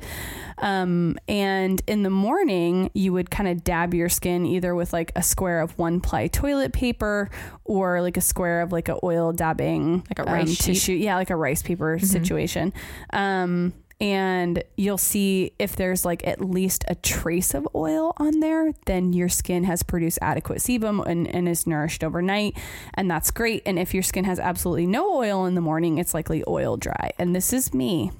Um, 0.58 1.16
and 1.28 1.80
in 1.86 2.02
the 2.02 2.10
morning, 2.10 2.90
you 2.94 3.12
would 3.12 3.30
kind 3.30 3.48
of 3.48 3.62
dab 3.62 3.94
your 3.94 4.08
skin 4.08 4.44
either 4.46 4.74
with 4.74 4.92
like 4.92 5.12
a 5.14 5.22
square 5.22 5.60
of 5.60 5.76
one 5.78 6.00
ply 6.00 6.26
toilet 6.26 6.72
paper 6.72 7.30
or 7.64 8.00
like 8.02 8.16
a 8.16 8.20
square 8.20 8.62
of 8.62 8.72
like 8.72 8.88
a 8.88 8.98
oil 9.04 9.32
dabbing 9.32 10.04
Like 10.08 10.18
a 10.18 10.28
um, 10.28 10.34
rice 10.34 10.50
sheet? 10.50 10.58
tissue. 10.74 10.92
Yeah, 10.94 11.16
like 11.16 11.30
a 11.30 11.36
rice 11.36 11.62
paper 11.62 11.98
Mhm. 11.98 12.04
situation. 12.04 12.72
Um, 13.12 13.72
and 14.00 14.62
you'll 14.76 14.96
see 14.98 15.52
if 15.58 15.74
there's 15.74 16.04
like 16.04 16.24
at 16.26 16.40
least 16.40 16.84
a 16.86 16.94
trace 16.94 17.52
of 17.54 17.66
oil 17.74 18.12
on 18.18 18.38
there, 18.40 18.72
then 18.86 19.12
your 19.12 19.28
skin 19.28 19.64
has 19.64 19.82
produced 19.82 20.18
adequate 20.22 20.58
sebum 20.58 21.04
and, 21.04 21.26
and 21.26 21.48
is 21.48 21.66
nourished 21.66 22.04
overnight. 22.04 22.56
And 22.94 23.10
that's 23.10 23.30
great. 23.32 23.62
And 23.66 23.78
if 23.78 23.94
your 23.94 24.04
skin 24.04 24.24
has 24.24 24.38
absolutely 24.38 24.86
no 24.86 25.16
oil 25.16 25.46
in 25.46 25.54
the 25.56 25.60
morning, 25.60 25.98
it's 25.98 26.14
likely 26.14 26.44
oil 26.46 26.76
dry. 26.76 27.10
And 27.18 27.34
this 27.34 27.52
is 27.52 27.74
me. 27.74 28.12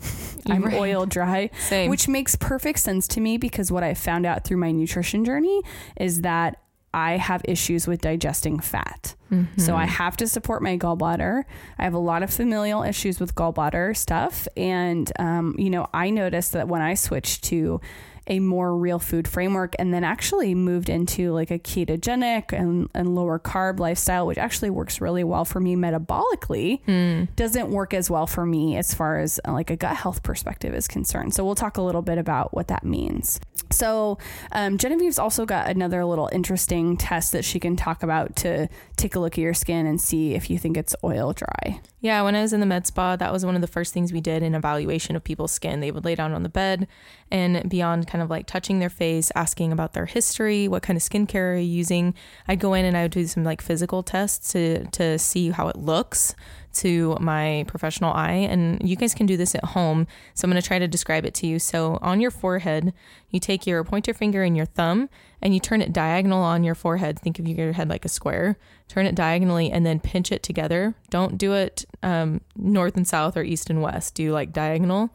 I'm 0.46 0.64
Right. 0.64 0.74
oil 0.74 1.06
dry, 1.06 1.50
Same. 1.68 1.88
which 1.90 2.08
makes 2.08 2.34
perfect 2.34 2.80
sense 2.80 3.06
to 3.08 3.20
me 3.20 3.38
because 3.38 3.70
what 3.70 3.84
I 3.84 3.94
found 3.94 4.26
out 4.26 4.44
through 4.44 4.56
my 4.56 4.72
nutrition 4.72 5.24
journey 5.24 5.62
is 5.96 6.22
that 6.22 6.58
I 6.99 7.16
have 7.16 7.42
issues 7.44 7.86
with 7.86 8.01
digesting 8.01 8.59
fat. 8.59 9.14
So 9.59 9.76
I 9.76 9.86
have 9.86 10.16
to 10.16 10.26
support 10.26 10.62
my 10.62 10.76
gallbladder. 10.78 11.44
I 11.78 11.84
have 11.84 11.94
a 11.94 11.99
lot 11.99 12.22
of 12.22 12.30
familial 12.30 12.82
issues 12.82 13.20
with 13.20 13.34
gallbladder 13.34 13.94
stuff. 13.96 14.49
And, 14.57 15.07
um, 15.18 15.55
you 15.59 15.70
know, 15.70 15.86
I 15.92 16.11
noticed 16.11 16.53
that 16.53 16.66
when 16.66 16.80
I 16.80 16.94
switched 16.94 17.44
to 17.51 17.80
a 18.28 18.38
more 18.40 18.76
real 18.76 18.98
food 18.98 19.26
framework 19.26 19.74
and 19.78 19.92
then 19.92 20.04
actually 20.04 20.54
moved 20.54 20.88
into 20.88 21.32
like 21.32 21.50
a 21.50 21.58
ketogenic 21.58 22.52
and, 22.52 22.88
and 22.94 23.14
lower 23.14 23.38
carb 23.38 23.80
lifestyle, 23.80 24.26
which 24.26 24.38
actually 24.38 24.70
works 24.70 25.00
really 25.00 25.24
well 25.24 25.44
for 25.44 25.60
me 25.60 25.74
metabolically, 25.74 26.82
Mm. 26.86 27.28
doesn't 27.36 27.70
work 27.70 27.94
as 27.94 28.10
well 28.10 28.26
for 28.26 28.44
me 28.46 28.76
as 28.76 28.94
far 28.94 29.18
as 29.18 29.40
uh, 29.46 29.52
like 29.52 29.70
a 29.70 29.76
gut 29.76 29.96
health 29.96 30.22
perspective 30.22 30.74
is 30.74 30.86
concerned. 30.88 31.34
So 31.34 31.44
we'll 31.44 31.54
talk 31.54 31.76
a 31.76 31.82
little 31.82 32.02
bit 32.02 32.18
about 32.18 32.54
what 32.54 32.68
that 32.68 32.84
means. 32.84 33.40
So 33.70 34.18
um, 34.52 34.78
Genevieve's 34.78 35.18
also 35.18 35.44
got 35.44 35.68
another 35.68 36.04
little 36.04 36.28
interesting 36.32 36.96
test 36.96 37.32
that 37.32 37.44
she 37.44 37.58
can 37.60 37.76
talk 37.76 38.02
about 38.02 38.36
to 38.36 38.68
take 38.96 39.14
a 39.14 39.20
look 39.20 39.34
at 39.34 39.42
your 39.42 39.54
skin 39.54 39.86
and 39.86 40.00
see 40.00 40.34
if 40.34 40.48
you 40.48 40.58
think 40.58 40.76
it's 40.76 40.94
oil 41.04 41.32
dry. 41.32 41.80
Yeah, 42.00 42.22
when 42.22 42.34
I 42.36 42.42
was 42.42 42.52
in 42.52 42.60
the 42.60 42.66
med 42.66 42.86
spa, 42.86 43.16
that 43.16 43.32
was 43.32 43.44
one 43.44 43.56
of 43.56 43.60
the 43.60 43.66
first 43.66 43.92
things 43.92 44.12
we 44.12 44.20
did 44.20 44.42
in 44.42 44.54
evaluation 44.54 45.16
of 45.16 45.24
people's 45.24 45.50
skin. 45.52 45.80
They 45.80 45.90
would 45.90 46.04
lay 46.04 46.14
down 46.14 46.32
on 46.32 46.44
the 46.44 46.48
bed, 46.48 46.86
and 47.30 47.68
beyond 47.68 48.06
kind 48.06 48.17
kind 48.18 48.24
of 48.24 48.30
like 48.30 48.46
touching 48.46 48.80
their 48.80 48.90
face, 48.90 49.30
asking 49.36 49.70
about 49.70 49.92
their 49.92 50.06
history, 50.06 50.66
what 50.66 50.82
kind 50.82 50.96
of 50.96 51.02
skincare 51.04 51.54
are 51.54 51.56
you 51.56 51.62
using. 51.62 52.14
I'd 52.48 52.58
go 52.58 52.74
in 52.74 52.84
and 52.84 52.96
I 52.96 53.02
would 53.02 53.12
do 53.12 53.24
some 53.28 53.44
like 53.44 53.62
physical 53.62 54.02
tests 54.02 54.52
to 54.52 54.84
to 54.86 55.18
see 55.20 55.50
how 55.50 55.68
it 55.68 55.76
looks 55.76 56.34
to 56.74 57.16
my 57.20 57.64
professional 57.68 58.12
eye. 58.12 58.48
And 58.50 58.80
you 58.82 58.96
guys 58.96 59.14
can 59.14 59.26
do 59.26 59.36
this 59.36 59.54
at 59.54 59.64
home. 59.64 60.08
So 60.34 60.44
I'm 60.44 60.50
going 60.50 60.60
to 60.60 60.66
try 60.66 60.80
to 60.80 60.88
describe 60.88 61.24
it 61.24 61.34
to 61.34 61.46
you. 61.46 61.60
So 61.60 61.98
on 62.02 62.20
your 62.20 62.32
forehead, 62.32 62.92
you 63.30 63.38
take 63.38 63.66
your 63.66 63.84
pointer 63.84 64.12
finger 64.12 64.42
and 64.42 64.56
your 64.56 64.66
thumb 64.66 65.08
and 65.40 65.54
you 65.54 65.60
turn 65.60 65.80
it 65.80 65.92
diagonal 65.92 66.42
on 66.42 66.64
your 66.64 66.74
forehead. 66.74 67.20
Think 67.20 67.38
of 67.38 67.46
your 67.46 67.72
head 67.72 67.88
like 67.88 68.04
a 68.04 68.08
square. 68.08 68.58
Turn 68.88 69.06
it 69.06 69.14
diagonally 69.14 69.70
and 69.70 69.86
then 69.86 70.00
pinch 70.00 70.32
it 70.32 70.42
together. 70.42 70.94
Don't 71.10 71.38
do 71.38 71.52
it 71.52 71.84
um, 72.02 72.40
north 72.56 72.96
and 72.96 73.06
south 73.06 73.36
or 73.36 73.42
east 73.42 73.70
and 73.70 73.80
west. 73.80 74.14
Do 74.14 74.32
like 74.32 74.52
diagonal 74.52 75.10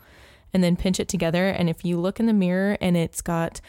and 0.54 0.64
then 0.64 0.76
pinch 0.76 0.99
it 0.99 1.08
together. 1.08 1.47
And 1.47 1.70
if 1.70 1.84
you 1.84 1.99
look 1.99 2.20
in 2.20 2.26
the 2.26 2.34
mirror 2.34 2.78
and 2.80 2.95
it's 2.95 3.22
got 3.22 3.62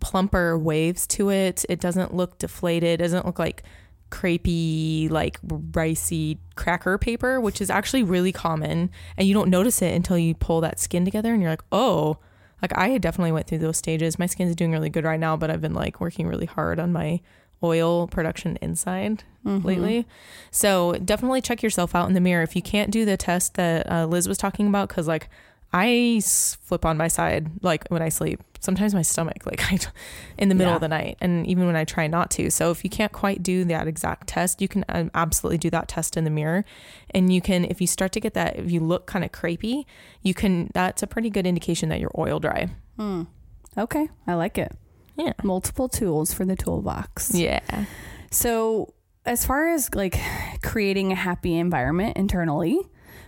plumper 0.00 0.58
waves 0.58 1.06
to 1.08 1.30
it, 1.30 1.64
it 1.68 1.80
doesn't 1.80 2.14
look 2.14 2.38
deflated, 2.38 3.00
it 3.00 3.04
doesn't 3.04 3.26
look 3.26 3.38
like 3.38 3.62
crepey, 4.10 5.10
like 5.10 5.40
ricey 5.42 6.38
cracker 6.54 6.98
paper, 6.98 7.40
which 7.40 7.60
is 7.60 7.70
actually 7.70 8.02
really 8.02 8.30
common. 8.32 8.90
And 9.16 9.26
you 9.26 9.34
don't 9.34 9.48
notice 9.48 9.82
it 9.82 9.94
until 9.94 10.18
you 10.18 10.34
pull 10.34 10.60
that 10.60 10.78
skin 10.78 11.04
together 11.04 11.32
and 11.32 11.42
you're 11.42 11.50
like, 11.50 11.64
oh, 11.72 12.18
like 12.60 12.76
I 12.78 12.96
definitely 12.98 13.32
went 13.32 13.48
through 13.48 13.58
those 13.58 13.78
stages. 13.78 14.18
My 14.18 14.26
skin's 14.26 14.54
doing 14.54 14.70
really 14.70 14.90
good 14.90 15.04
right 15.04 15.18
now, 15.18 15.36
but 15.36 15.50
I've 15.50 15.60
been 15.60 15.74
like 15.74 16.00
working 16.00 16.28
really 16.28 16.46
hard 16.46 16.78
on 16.78 16.92
my 16.92 17.20
oil 17.64 18.06
production 18.06 18.58
inside 18.60 19.24
mm-hmm. 19.44 19.66
lately. 19.66 20.06
So 20.50 20.92
definitely 20.92 21.40
check 21.40 21.62
yourself 21.62 21.94
out 21.94 22.06
in 22.08 22.14
the 22.14 22.20
mirror. 22.20 22.42
If 22.42 22.54
you 22.54 22.62
can't 22.62 22.90
do 22.90 23.04
the 23.04 23.16
test 23.16 23.54
that 23.54 23.90
uh, 23.90 24.06
Liz 24.06 24.28
was 24.28 24.38
talking 24.38 24.68
about, 24.68 24.88
because 24.88 25.08
like 25.08 25.28
I 25.72 26.20
flip 26.60 26.84
on 26.84 26.96
my 26.96 27.08
side 27.08 27.50
like 27.62 27.88
when 27.88 28.02
I 28.02 28.08
sleep. 28.08 28.40
Sometimes 28.60 28.94
my 28.94 29.02
stomach, 29.02 29.38
like 29.46 29.72
I, 29.72 29.78
in 30.38 30.48
the 30.48 30.54
middle 30.54 30.72
yeah. 30.72 30.76
of 30.76 30.80
the 30.80 30.88
night, 30.88 31.16
and 31.20 31.46
even 31.46 31.66
when 31.66 31.76
I 31.76 31.84
try 31.84 32.06
not 32.06 32.30
to. 32.32 32.50
So 32.50 32.70
if 32.70 32.84
you 32.84 32.90
can't 32.90 33.10
quite 33.10 33.42
do 33.42 33.64
that 33.64 33.88
exact 33.88 34.28
test, 34.28 34.60
you 34.60 34.68
can 34.68 34.84
um, 34.88 35.10
absolutely 35.14 35.58
do 35.58 35.70
that 35.70 35.88
test 35.88 36.16
in 36.16 36.24
the 36.24 36.30
mirror, 36.30 36.64
and 37.10 37.32
you 37.32 37.40
can 37.40 37.64
if 37.64 37.80
you 37.80 37.86
start 37.86 38.12
to 38.12 38.20
get 38.20 38.34
that, 38.34 38.56
if 38.56 38.70
you 38.70 38.80
look 38.80 39.06
kind 39.06 39.24
of 39.24 39.32
crepey, 39.32 39.84
you 40.22 40.34
can. 40.34 40.70
That's 40.74 41.02
a 41.02 41.06
pretty 41.06 41.30
good 41.30 41.46
indication 41.46 41.88
that 41.88 42.00
you're 42.00 42.12
oil 42.16 42.38
dry. 42.38 42.68
Hmm. 42.96 43.22
Okay, 43.76 44.08
I 44.26 44.34
like 44.34 44.58
it. 44.58 44.72
Yeah, 45.16 45.32
multiple 45.42 45.88
tools 45.88 46.32
for 46.32 46.44
the 46.44 46.56
toolbox. 46.56 47.34
Yeah. 47.34 47.60
So 48.30 48.94
as 49.24 49.44
far 49.44 49.68
as 49.68 49.94
like 49.94 50.18
creating 50.62 51.12
a 51.12 51.14
happy 51.14 51.56
environment 51.56 52.16
internally 52.16 52.78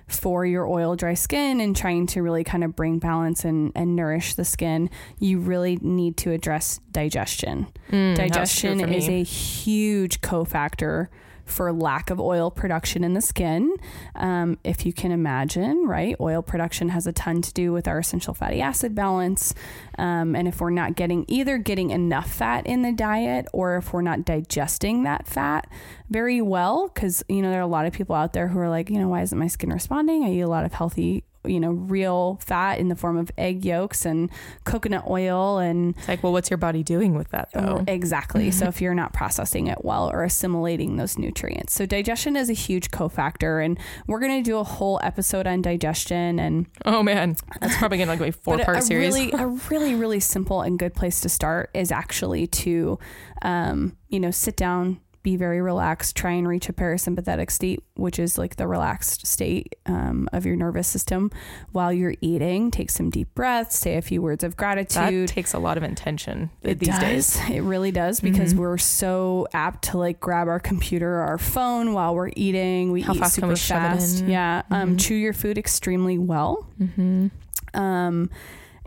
for 0.07 0.45
your 0.45 0.67
oil 0.67 0.97
dry 0.97 1.15
skin 1.15 1.61
and 1.61 1.77
trying 1.77 2.07
to 2.09 2.23
really 2.23 2.45
kind 2.45 2.65
of 2.65 2.77
bring 2.77 2.99
balance 2.99 3.45
and, 3.45 3.73
and 3.75 3.97
nourish 3.97 4.35
the 4.35 4.45
skin, 4.45 4.91
you 5.19 5.39
really 5.39 5.77
need 5.81 6.17
to 6.19 6.31
address 6.31 6.81
digestion. 6.91 7.67
Mm, 7.91 8.15
digestion 8.15 8.81
is 8.81 9.09
a 9.09 9.23
huge 9.23 10.21
cofactor 10.21 11.09
for 11.45 11.72
lack 11.72 12.11
of 12.11 12.20
oil 12.20 12.51
production 12.51 13.05
in 13.05 13.14
the 13.14 13.20
skin. 13.20 13.74
Um, 14.14 14.59
if 14.64 14.86
you 14.86 14.92
can 14.92 15.12
imagine, 15.12 15.86
right? 15.86 16.16
Oil 16.20 16.42
production 16.42 16.88
has 16.90 17.07
a 17.07 17.12
ton 17.12 17.42
to 17.42 17.53
do 17.53 17.72
with 17.72 17.86
our 17.86 17.99
essential 17.99 18.34
fatty 18.34 18.61
acid 18.61 18.95
balance. 18.95 19.55
Um, 19.99 20.34
and 20.34 20.49
if 20.49 20.61
we're 20.61 20.70
not 20.70 20.97
getting 20.97 21.24
either 21.28 21.59
getting 21.59 21.90
enough 21.90 22.30
fat 22.30 22.66
in 22.66 22.82
the 22.82 22.92
diet 22.92 23.47
or 23.53 23.76
if 23.76 23.92
we're 23.92 24.03
not 24.03 24.24
digesting 24.24 25.05
that 25.05 25.26
fat 25.26 25.68
very 26.09 26.40
well, 26.40 26.88
because, 26.88 27.24
you 27.28 27.42
know, 27.42 27.51
there 27.51 27.61
are 27.61 27.62
a 27.62 27.66
lot 27.66 27.86
of 27.86 27.92
people 27.92 28.14
out 28.14 28.32
there 28.32 28.49
who 28.49 28.59
are 28.59 28.70
like, 28.70 28.90
you 28.90 28.99
know, 28.99 29.09
why 29.09 29.22
isn't 29.22 29.38
my 29.38 29.49
skin 29.49 29.70
responding? 29.70 30.24
I 30.24 30.32
eat 30.32 30.40
a 30.40 30.49
lot 30.49 30.64
of 30.64 30.72
healthy 30.72 31.24
you 31.45 31.61
know, 31.61 31.70
real 31.70 32.38
fat 32.45 32.78
in 32.78 32.88
the 32.88 32.97
form 32.97 33.16
of 33.16 33.30
egg 33.36 33.64
yolks 33.64 34.05
and 34.05 34.30
coconut 34.64 35.05
oil. 35.09 35.59
And 35.59 35.97
it's 35.97 36.09
like, 36.09 36.22
well, 36.22 36.32
what's 36.32 36.51
your 36.51 36.57
body 36.57 36.82
doing 36.82 37.14
with 37.14 37.30
that 37.30 37.51
though? 37.53 37.84
Exactly. 37.86 38.51
so 38.51 38.66
if 38.68 38.80
you're 38.80 38.95
not 38.95 39.12
processing 39.12 39.66
it 39.66 39.84
well 39.84 40.11
or 40.11 40.24
assimilating 40.24 40.97
those 40.97 41.18
nutrients. 41.18 41.72
So 41.74 41.86
digestion 41.86 42.36
is 42.36 42.51
a 42.51 42.55
huge 42.55 42.90
cofactor. 42.90 43.64
And 43.64 43.78
we're 44.07 44.20
going 44.20 44.42
to 44.42 44.49
do 44.49 44.59
a 44.59 44.64
whole 44.64 45.01
episode 45.03 45.47
on 45.47 45.62
digestion. 45.62 46.38
And 46.38 46.66
oh 46.84 47.03
man, 47.03 47.36
that's 47.61 47.76
probably 47.76 47.99
going 47.99 48.16
to 48.18 48.22
be 48.22 48.28
a 48.30 48.32
four 48.45 48.59
part 48.59 48.82
series. 48.82 49.14
Really, 49.14 49.32
a 49.32 49.47
really, 49.70 49.95
really 49.95 50.20
simple 50.20 50.62
and 50.62 50.78
good 50.78 50.95
place 50.95 51.20
to 51.20 51.28
start 51.28 51.70
is 51.74 51.92
actually 51.92 52.47
to, 52.47 52.99
um, 53.42 53.97
you 54.09 54.20
know, 54.20 54.30
sit 54.30 54.57
down, 54.57 55.01
be 55.25 55.37
very 55.37 55.61
relaxed, 55.61 56.14
try 56.14 56.33
and 56.33 56.47
reach 56.47 56.68
a 56.68 56.72
parasympathetic 56.72 57.51
state, 57.51 57.83
which 57.95 58.20
is 58.20 58.39
like 58.39 58.55
the 58.57 58.68
relaxed 58.68 59.27
state 59.27 59.75
um, 59.87 60.29
of 60.33 60.47
your 60.47 60.55
nervous 60.55 60.87
system 60.87 61.33
while 61.72 61.93
you're 61.93 62.14
eating. 62.20 62.70
Take 62.70 62.91
some 62.91 63.11
deep 63.11 63.35
breaths, 63.35 63.77
say 63.77 63.97
a 63.97 64.03
few 64.03 64.22
words 64.22 64.45
of 64.45 64.57
gratitude. 64.57 65.29
That 65.29 65.33
takes 65.33 65.53
a 65.53 65.59
lot 65.59 65.77
of 65.77 65.83
intention 65.83 66.51
it 66.62 66.79
these 66.79 66.91
does. 66.91 67.01
days. 67.01 67.41
It 67.51 67.62
really 67.62 67.91
does 67.91 68.20
because 68.20 68.53
mm-hmm. 68.53 68.61
we're 68.61 68.79
so 68.79 69.49
apt 69.53 69.87
to 69.91 69.99
like 69.99 70.20
grab 70.20 70.47
our 70.47 70.61
computer 70.61 71.16
or 71.16 71.22
our 71.22 71.39
phone 71.39 71.95
while 71.95 72.14
we're 72.14 72.31
eating. 72.37 72.93
We 72.93 73.01
How 73.01 73.14
eat 73.14 73.20
fast 73.20 73.35
super 73.35 73.57
fast. 73.57 74.25
Yeah. 74.25 74.62
Um, 74.70 74.91
mm-hmm. 74.91 74.97
chew 74.99 75.14
your 75.14 75.33
food 75.33 75.59
extremely 75.59 76.18
well. 76.18 76.68
Mm-hmm. 76.81 77.29
Um, 77.75 78.31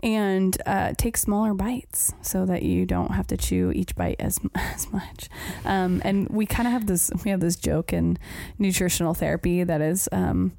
and 0.02 0.60
uh, 0.66 0.92
take 0.96 1.16
smaller 1.16 1.54
bites 1.54 2.12
so 2.22 2.46
that 2.46 2.62
you 2.62 2.86
don't 2.86 3.12
have 3.12 3.26
to 3.28 3.36
chew 3.36 3.72
each 3.72 3.96
bite 3.96 4.16
as 4.18 4.38
as 4.54 4.90
much. 4.92 5.28
Um, 5.64 6.00
and 6.04 6.28
we 6.28 6.46
kind 6.46 6.66
of 6.66 6.72
have 6.72 6.86
this 6.86 7.10
we 7.24 7.30
have 7.30 7.40
this 7.40 7.56
joke 7.56 7.92
in 7.92 8.18
nutritional 8.58 9.14
therapy 9.14 9.64
that 9.64 9.80
is 9.80 10.08
um, 10.12 10.52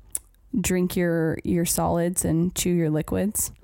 drink 0.60 0.96
your 0.96 1.40
your 1.44 1.66
solids 1.66 2.26
and 2.26 2.54
chew 2.56 2.72
your 2.72 2.90
liquids. 2.90 3.52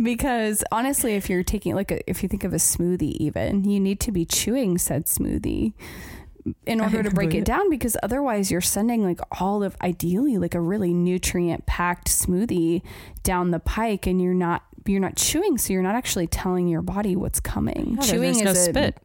because 0.00 0.62
honestly 0.70 1.16
if 1.16 1.28
you're 1.28 1.42
taking 1.42 1.74
like 1.74 1.90
a, 1.90 2.08
if 2.08 2.22
you 2.22 2.28
think 2.28 2.44
of 2.44 2.52
a 2.52 2.56
smoothie 2.58 3.16
even 3.16 3.68
you 3.68 3.80
need 3.80 3.98
to 3.98 4.12
be 4.12 4.24
chewing 4.24 4.78
said 4.78 5.06
smoothie 5.06 5.72
in 6.66 6.80
order 6.80 7.02
to 7.02 7.10
break 7.10 7.34
it 7.34 7.44
down 7.44 7.70
because 7.70 7.96
otherwise 8.02 8.50
you're 8.50 8.60
sending 8.60 9.02
like 9.02 9.20
all 9.40 9.62
of 9.62 9.76
ideally 9.82 10.38
like 10.38 10.54
a 10.54 10.60
really 10.60 10.92
nutrient 10.92 11.66
packed 11.66 12.08
smoothie 12.08 12.82
down 13.22 13.50
the 13.50 13.58
pike 13.58 14.06
and 14.06 14.20
you're 14.20 14.34
not 14.34 14.62
you're 14.86 15.00
not 15.00 15.16
chewing 15.16 15.58
so 15.58 15.72
you're 15.72 15.82
not 15.82 15.94
actually 15.94 16.26
telling 16.26 16.66
your 16.66 16.82
body 16.82 17.14
what's 17.14 17.40
coming. 17.40 17.98
Yeah, 18.00 18.06
chewing 18.06 18.30
is 18.30 18.42
no 18.42 18.50
a, 18.52 18.54
spit. 18.54 18.98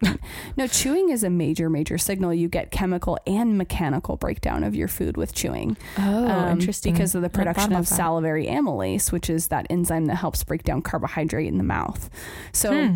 no 0.57 0.67
chewing 0.67 1.09
is 1.09 1.23
a 1.23 1.29
major 1.29 1.69
major 1.69 1.97
signal. 1.97 2.33
You 2.33 2.47
get 2.47 2.71
chemical 2.71 3.17
and 3.27 3.57
mechanical 3.57 4.17
breakdown 4.17 4.63
of 4.63 4.75
your 4.75 4.87
food 4.87 5.17
with 5.17 5.33
chewing. 5.33 5.77
Oh 5.97 6.27
um, 6.29 6.49
interesting. 6.51 6.93
because 6.93 7.15
of 7.15 7.21
the 7.21 7.29
production 7.29 7.73
of 7.73 7.87
salivary 7.87 8.47
amylase 8.47 9.11
which 9.11 9.29
is 9.29 9.47
that 9.47 9.67
enzyme 9.69 10.05
that 10.05 10.15
helps 10.15 10.43
break 10.43 10.63
down 10.63 10.81
carbohydrate 10.81 11.47
in 11.47 11.57
the 11.57 11.63
mouth. 11.63 12.09
So 12.51 12.87
hmm 12.87 12.95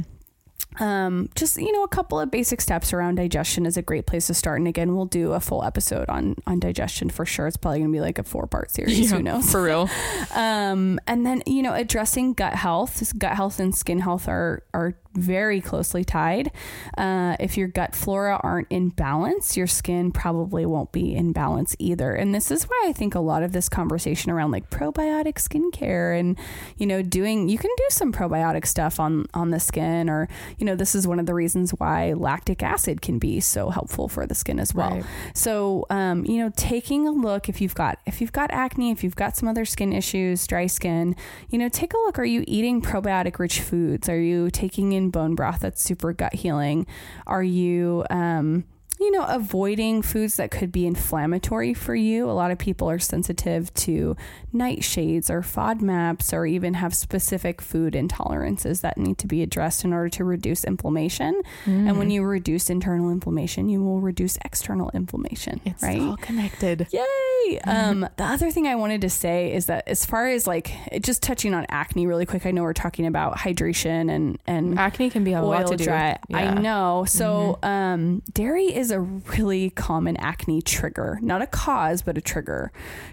um, 0.80 1.30
just 1.36 1.58
you 1.58 1.72
know 1.72 1.84
a 1.84 1.88
couple 1.88 2.20
of 2.20 2.32
basic 2.32 2.62
steps 2.62 2.94
around 2.94 3.16
digestion 3.16 3.66
is 3.66 3.78
a 3.78 3.82
great 3.82 4.06
place 4.06 4.28
to 4.28 4.34
start. 4.34 4.60
And 4.60 4.68
again 4.68 4.96
we'll 4.96 5.06
do 5.06 5.34
a 5.34 5.40
full 5.40 5.64
episode 5.64 6.10
on 6.10 6.36
on 6.46 6.60
digestion 6.60 7.10
for 7.10 7.26
sure. 7.26 7.48
It's 7.48 7.58
probably 7.58 7.80
gonna 7.80 7.92
be 7.92 8.02
like 8.02 8.20
a 8.20 8.24
four 8.24 8.48
part 8.48 8.72
series 8.72 9.00
yeah, 9.00 9.18
who 9.18 9.24
knows? 9.24 9.52
for 9.52 9.62
real. 9.64 9.90
Um, 10.36 11.00
and 11.08 11.26
then 11.26 11.42
you 11.46 11.62
know 11.62 11.74
addressing 11.74 12.34
gut 12.34 12.54
health. 12.54 13.14
Gut 13.18 13.34
health 13.34 13.60
and 13.60 13.74
skin 13.74 14.00
health 14.00 14.28
are 14.28 14.64
are 14.74 14.96
very 15.18 15.60
closely 15.60 16.04
tied. 16.04 16.52
Uh, 16.98 17.36
if 17.40 17.58
your 17.58 17.68
gut 17.68 17.96
flora 17.96 18.40
aren't 18.44 18.68
in 18.70 18.90
balance, 18.90 19.58
your 19.58 19.68
skin 19.68 20.12
probably 20.12 20.66
won't 20.66 20.92
be 20.92 21.16
in 21.16 21.34
balance 21.34 21.76
either. 21.80 22.14
And 22.14 22.34
this 22.34 22.52
is 22.52 22.64
why 22.64 22.86
I 22.86 22.94
think 22.94 23.16
a 23.16 23.20
lot 23.20 23.44
of 23.44 23.52
this 23.52 23.68
conversation 23.68 24.32
around 24.32 24.52
like 24.52 24.70
probiotic 24.70 25.36
skincare 25.36 26.18
and 26.18 26.38
you 26.78 26.86
know 26.86 27.02
doing 27.02 27.50
you 27.50 27.58
can 27.58 27.72
do 27.76 27.86
some 27.90 28.14
probiotic 28.14 28.66
stuff 28.66 29.00
on 29.00 29.26
on 29.34 29.52
the 29.52 29.60
skin, 29.60 30.10
or 30.10 30.30
you 30.58 30.66
know 30.66 30.76
this 30.76 30.96
is 30.96 31.08
one 31.08 31.20
of 31.20 31.26
the 31.26 31.34
reasons 31.34 31.72
why 31.72 32.14
lactic 32.14 32.64
acid 32.64 33.02
can 33.02 33.20
be 33.20 33.40
so 33.40 33.70
helpful 33.70 34.08
for 34.08 34.26
the 34.26 34.36
skin 34.36 34.60
as 34.60 34.74
well. 34.74 34.92
Right. 34.92 35.06
So 35.34 35.86
um, 35.90 36.26
you 36.26 36.38
know 36.38 36.52
taking 36.56 37.08
a 37.08 37.12
look 37.12 37.50
if 37.50 37.60
you've 37.60 37.76
got 37.76 38.00
if 38.06 38.22
you've 38.22 38.32
got 38.32 38.52
acne, 38.52 38.92
if 38.92 39.04
you've 39.04 39.16
got 39.16 39.36
some 39.36 39.50
other 39.50 39.66
skin 39.66 39.94
issues, 39.94 40.46
dry 40.46 40.68
skin, 40.68 41.16
you 41.50 41.58
know 41.58 41.70
take 41.70 41.94
a 41.94 41.98
look. 41.98 42.20
Are 42.20 42.26
you 42.26 42.44
eating 42.48 42.82
probiotic 42.82 43.40
rich 43.40 43.62
foods? 43.62 44.08
Are 44.08 44.20
you 44.20 44.50
taking 44.52 44.92
in 44.94 45.07
bone 45.10 45.36
broth 45.36 45.60
that's 45.62 45.84
super 45.84 46.14
gut 46.14 46.34
healing? 46.36 46.86
Are 47.26 47.44
you, 47.44 48.06
um, 48.10 48.66
you 49.00 49.12
know, 49.12 49.26
avoiding 49.26 50.02
foods 50.02 50.38
that 50.38 50.52
could 50.52 50.72
be 50.72 50.88
inflammatory 50.88 51.74
for 51.74 51.96
you. 51.96 52.30
A 52.30 52.34
lot 52.34 52.52
of 52.52 52.58
people 52.58 52.90
are 52.90 53.00
sensitive 53.00 53.74
to 53.76 54.16
nightshades 54.54 55.30
or 55.30 55.42
FODMAPs 55.42 56.34
or 56.34 56.46
even 56.46 56.74
have 56.76 56.96
specific 56.96 57.62
food 57.62 57.94
intolerances 57.94 58.82
that 58.82 58.98
need 58.98 59.18
to 59.20 59.28
be 59.28 59.44
addressed 59.44 59.84
in 59.86 59.94
order 59.94 60.10
to 60.10 60.24
reduce 60.24 60.64
inflammation. 60.64 61.42
Mm. 61.66 61.90
And 61.90 61.98
when 62.00 62.10
mm. 62.10 62.14
you 62.14 62.24
reduce 62.24 62.70
internal 62.70 63.12
inflammation, 63.12 63.70
you 63.70 63.84
will 63.84 64.02
reduce 64.02 64.38
external 64.44 64.90
inflammation, 64.94 65.62
it's 65.66 65.84
right? 65.84 66.02
all 66.02 66.18
connected. 66.18 66.88
Yay! 66.92 67.04
Yay! 67.48 67.60
Um, 67.62 68.08
the 68.18 68.24
other 68.24 68.52
thing 68.52 68.68
I 68.68 68.76
wanted 68.76 69.02
to 69.02 69.10
say 69.10 69.54
is 69.54 69.68
that 69.68 69.88
as 69.88 70.06
far 70.06 70.28
as 70.28 70.48
like 70.48 70.72
just 71.02 71.22
touching 71.22 71.54
on 71.54 71.66
acne 71.70 72.08
really 72.08 72.26
quick, 72.26 72.46
I 72.46 72.52
know 72.52 72.64
we're 72.64 72.74
talking 72.74 73.06
about 73.06 73.38
hydration 73.38 74.10
and 74.12 74.40
and 74.48 74.78
Acne 74.78 75.10
can 75.10 75.24
be 75.24 75.34
a 75.34 75.42
lot 75.42 75.68
to 75.68 75.76
do. 75.76 75.86
dry. 75.86 76.18
with- 76.28 76.38
I 76.38 76.54
know. 76.54 77.06
So, 77.08 77.60
um, 77.64 78.22
dairy 78.34 78.66
is 78.66 78.87
a 78.92 79.00
really 79.00 79.70
common 79.72 80.18
acne 80.18 80.62
trigger, 80.62 81.20
not 81.22 81.42
a 81.42 81.48
cause, 81.48 82.02
but 82.02 82.18
a 82.18 82.22
trigger. 82.22 82.72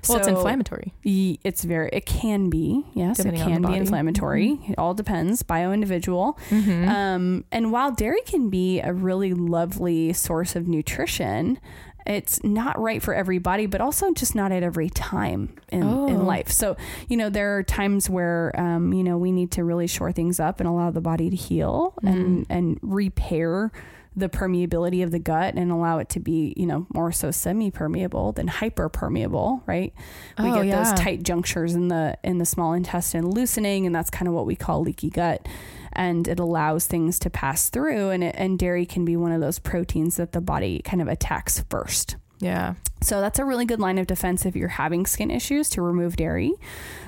Well, 0.09 0.19
it's 0.19 0.29
inflammatory. 0.29 0.93
y- 1.05 1.39
It's 1.45 1.65
very. 1.65 1.91
It 1.93 2.07
can 2.07 2.51
be. 2.51 2.85
Yes, 2.95 3.19
Depending 3.19 3.41
it 3.41 3.45
can 3.45 3.63
be 3.63 3.75
inflammatory. 3.77 4.61
It 4.69 4.79
all 4.79 4.95
depends, 4.95 5.43
bio 5.43 5.73
individual. 5.73 6.39
Mm-hmm. 6.51 6.89
Um, 6.89 7.45
and 7.53 7.73
while 7.73 7.93
dairy 7.93 8.23
can 8.27 8.51
be 8.51 8.81
a 8.81 8.93
really 8.93 9.35
lovely 9.35 10.13
source 10.13 10.57
of 10.57 10.67
nutrition, 10.69 11.59
it's 12.07 12.45
not 12.45 12.79
right 12.79 13.03
for 13.03 13.15
everybody, 13.15 13.65
but 13.65 13.81
also 13.81 14.13
just 14.13 14.35
not 14.35 14.53
at 14.53 14.63
every 14.63 14.91
time 14.91 15.57
in, 15.71 15.83
Oh. 15.83 16.07
in 16.07 16.27
life. 16.27 16.51
So, 16.51 16.77
you 17.09 17.17
know, 17.17 17.31
there 17.31 17.57
are 17.57 17.63
times 17.63 18.11
where, 18.11 18.53
um, 18.61 18.93
you 18.93 19.03
know, 19.03 19.17
we 19.17 19.33
need 19.33 19.51
to 19.53 19.65
really 19.65 19.87
shore 19.87 20.13
things 20.13 20.39
up 20.39 20.61
and 20.61 20.69
allow 20.69 20.91
the 20.91 21.01
body 21.01 21.31
to 21.31 21.37
heal 21.37 21.95
and, 22.03 22.45
and 22.51 22.79
repair 22.83 23.73
the 24.17 24.29
permeability 24.29 25.03
of 25.03 25.11
the 25.11 25.19
gut 25.19 25.55
and 25.55 25.73
allow 25.73 25.99
it 25.99 26.09
to 26.11 26.21
be, 26.21 26.55
you 26.57 26.67
know, 26.67 26.87
more 26.95 27.11
so 27.11 27.31
semi-permeable 27.31 28.33
than 28.33 28.47
hyper-permeable, 28.47 29.63
right? 29.67 29.93
We 30.39 30.51
Oh, 30.51 30.55
get 30.55 30.67
yeah. 30.67 30.83
those 30.85 30.93
tight 31.01 31.23
junctures 31.25 31.75
in 31.75 31.89
the 31.89 32.17
in 32.23 32.39
the 32.39 32.47
small 32.47 32.75
intestine 32.75 33.27
loosening, 33.31 33.87
and 33.87 33.95
that's 33.95 34.11
kind 34.11 34.29
of 34.29 34.35
what 34.35 34.47
we 34.47 34.55
call 34.57 34.83
leaky 34.83 35.11
gut. 35.11 35.47
And 35.93 36.27
it 36.27 36.41
allows 36.41 36.87
things 36.87 37.19
to 37.21 37.31
pass 37.31 37.71
through, 37.71 38.11
and 38.11 38.25
it, 38.25 38.35
and 38.39 38.59
dairy 38.59 38.87
can 38.87 39.05
be 39.05 39.17
one 39.17 39.33
of 39.33 39.41
those 39.41 39.59
proteins 39.59 40.17
that 40.17 40.33
the 40.33 40.41
body 40.41 40.81
kind 40.85 41.01
of 41.03 41.09
attacks 41.09 41.65
first. 41.71 42.17
Yeah. 42.45 42.75
So 43.01 43.21
that's 43.21 43.39
a 43.39 43.45
really 43.45 43.65
good 43.65 43.81
line 43.81 43.99
of 43.99 44.07
defense 44.07 44.45
if 44.45 44.55
you're 44.55 44.69
having 44.69 45.07
skin 45.07 45.31
issues 45.31 45.71
to 45.71 45.83
remove 45.83 46.17
dairy. 46.17 46.53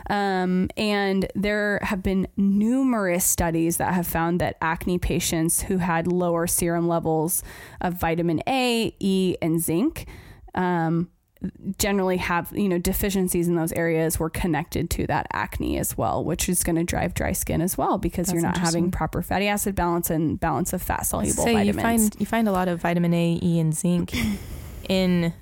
Um, 0.09 0.68
and 0.76 1.26
there 1.34 1.78
have 1.82 2.03
been 2.03 2.26
numerous 2.37 3.24
studies 3.24 3.76
that 3.76 3.93
have 3.95 4.07
found 4.07 4.41
that 4.41 4.57
acne 4.62 4.99
patients 4.99 5.62
who 5.62 5.78
had 5.78 6.07
lower 6.07 6.47
serum 6.47 6.89
levels 6.89 7.43
of 7.80 8.01
vitamin 8.01 8.43
A, 8.47 8.95
E, 8.99 9.37
and 9.43 9.61
zinc 9.61 10.07
um, 10.55 11.11
generally 11.78 12.16
have 12.16 12.51
you 12.55 12.68
know 12.68 12.78
deficiencies 12.78 13.47
in 13.47 13.57
those 13.57 13.72
areas 13.72 14.18
were 14.18 14.30
connected 14.30 14.89
to 14.89 15.07
that 15.07 15.26
acne 15.32 15.76
as 15.76 15.97
well 15.97 16.24
which 16.24 16.49
is 16.49 16.64
going 16.64 16.76
to 16.76 16.82
drive 16.82 17.12
dry 17.12 17.32
skin 17.32 17.61
as 17.61 17.76
well 17.76 17.99
because 17.99 18.32
you're 18.32 18.41
not 18.41 18.57
having 18.57 18.91
proper 18.91 19.20
fatty 19.20 19.47
acid 19.47 19.74
balance 19.74 20.09
and 20.09 20.41
balance 20.41 20.72
of 20.72 20.80
fat 20.80 21.05
soluble 21.05 21.28
you 21.28 21.34
vitamins 21.34 21.82
find 21.82 22.16
you 22.18 22.24
find 22.24 22.49
a 22.49 22.53
lot 22.53 22.68
of 22.68 22.80
vitamin 22.80 23.12
A, 23.12 23.39
E, 23.43 23.61
and 23.61 23.76
zinc 23.76 24.14
in 24.89 25.32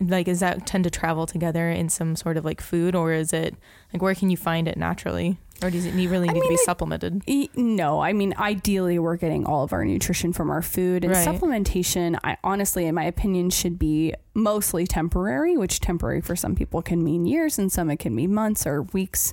like 0.00 0.26
is 0.26 0.40
that 0.40 0.66
tend 0.66 0.84
to 0.84 0.90
travel 0.90 1.26
together 1.26 1.70
in 1.70 1.88
some 1.88 2.16
sort 2.16 2.36
of 2.36 2.44
like 2.44 2.60
food 2.60 2.94
or 2.94 3.12
is 3.12 3.32
it 3.32 3.54
like 3.92 4.02
where 4.02 4.14
can 4.14 4.30
you 4.30 4.36
find 4.36 4.66
it 4.66 4.76
naturally 4.76 5.38
or 5.62 5.70
does 5.70 5.86
it 5.86 5.94
need 5.94 6.08
really 6.08 6.28
I 6.28 6.32
need 6.32 6.42
to 6.42 6.48
be 6.48 6.54
it- 6.54 6.60
supplemented? 6.60 7.22
E- 7.26 7.48
No, 7.56 8.00
I 8.00 8.12
mean, 8.12 8.34
ideally, 8.38 8.98
we're 8.98 9.16
getting 9.16 9.44
all 9.46 9.62
of 9.64 9.72
our 9.72 9.84
nutrition 9.84 10.32
from 10.32 10.50
our 10.50 10.62
food, 10.62 11.04
and 11.04 11.12
Right. 11.14 11.26
supplementation. 11.26 12.18
I 12.24 12.36
honestly, 12.44 12.86
in 12.86 12.94
my 12.94 13.04
opinion, 13.04 13.50
should 13.50 13.78
be 13.78 14.14
mostly 14.34 14.86
temporary. 14.86 15.56
Which 15.56 15.80
temporary 15.80 16.20
for 16.22 16.34
some 16.36 16.54
people 16.54 16.80
can 16.82 17.04
mean 17.04 17.26
years, 17.26 17.58
and 17.58 17.70
some 17.70 17.90
it 17.90 17.98
can 17.98 18.14
mean 18.14 18.32
months 18.34 18.66
or 18.66 18.82
weeks. 18.92 19.32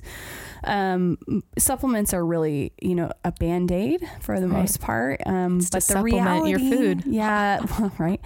Um, 0.64 1.16
supplements 1.58 2.12
are 2.12 2.24
really, 2.24 2.72
you 2.82 2.94
know, 2.94 3.10
a 3.24 3.32
band 3.32 3.72
aid 3.72 4.06
for 4.20 4.38
the 4.40 4.46
Right. 4.48 4.60
most 4.60 4.80
part. 4.80 5.20
Um, 5.24 5.56
It's 5.58 5.70
but 5.70 5.78
the 5.78 5.80
supplement 5.80 6.44
reality, 6.44 6.50
your 6.50 6.58
food. 6.58 7.02
yeah, 7.06 7.60
well, 7.78 7.92
right. 7.98 8.20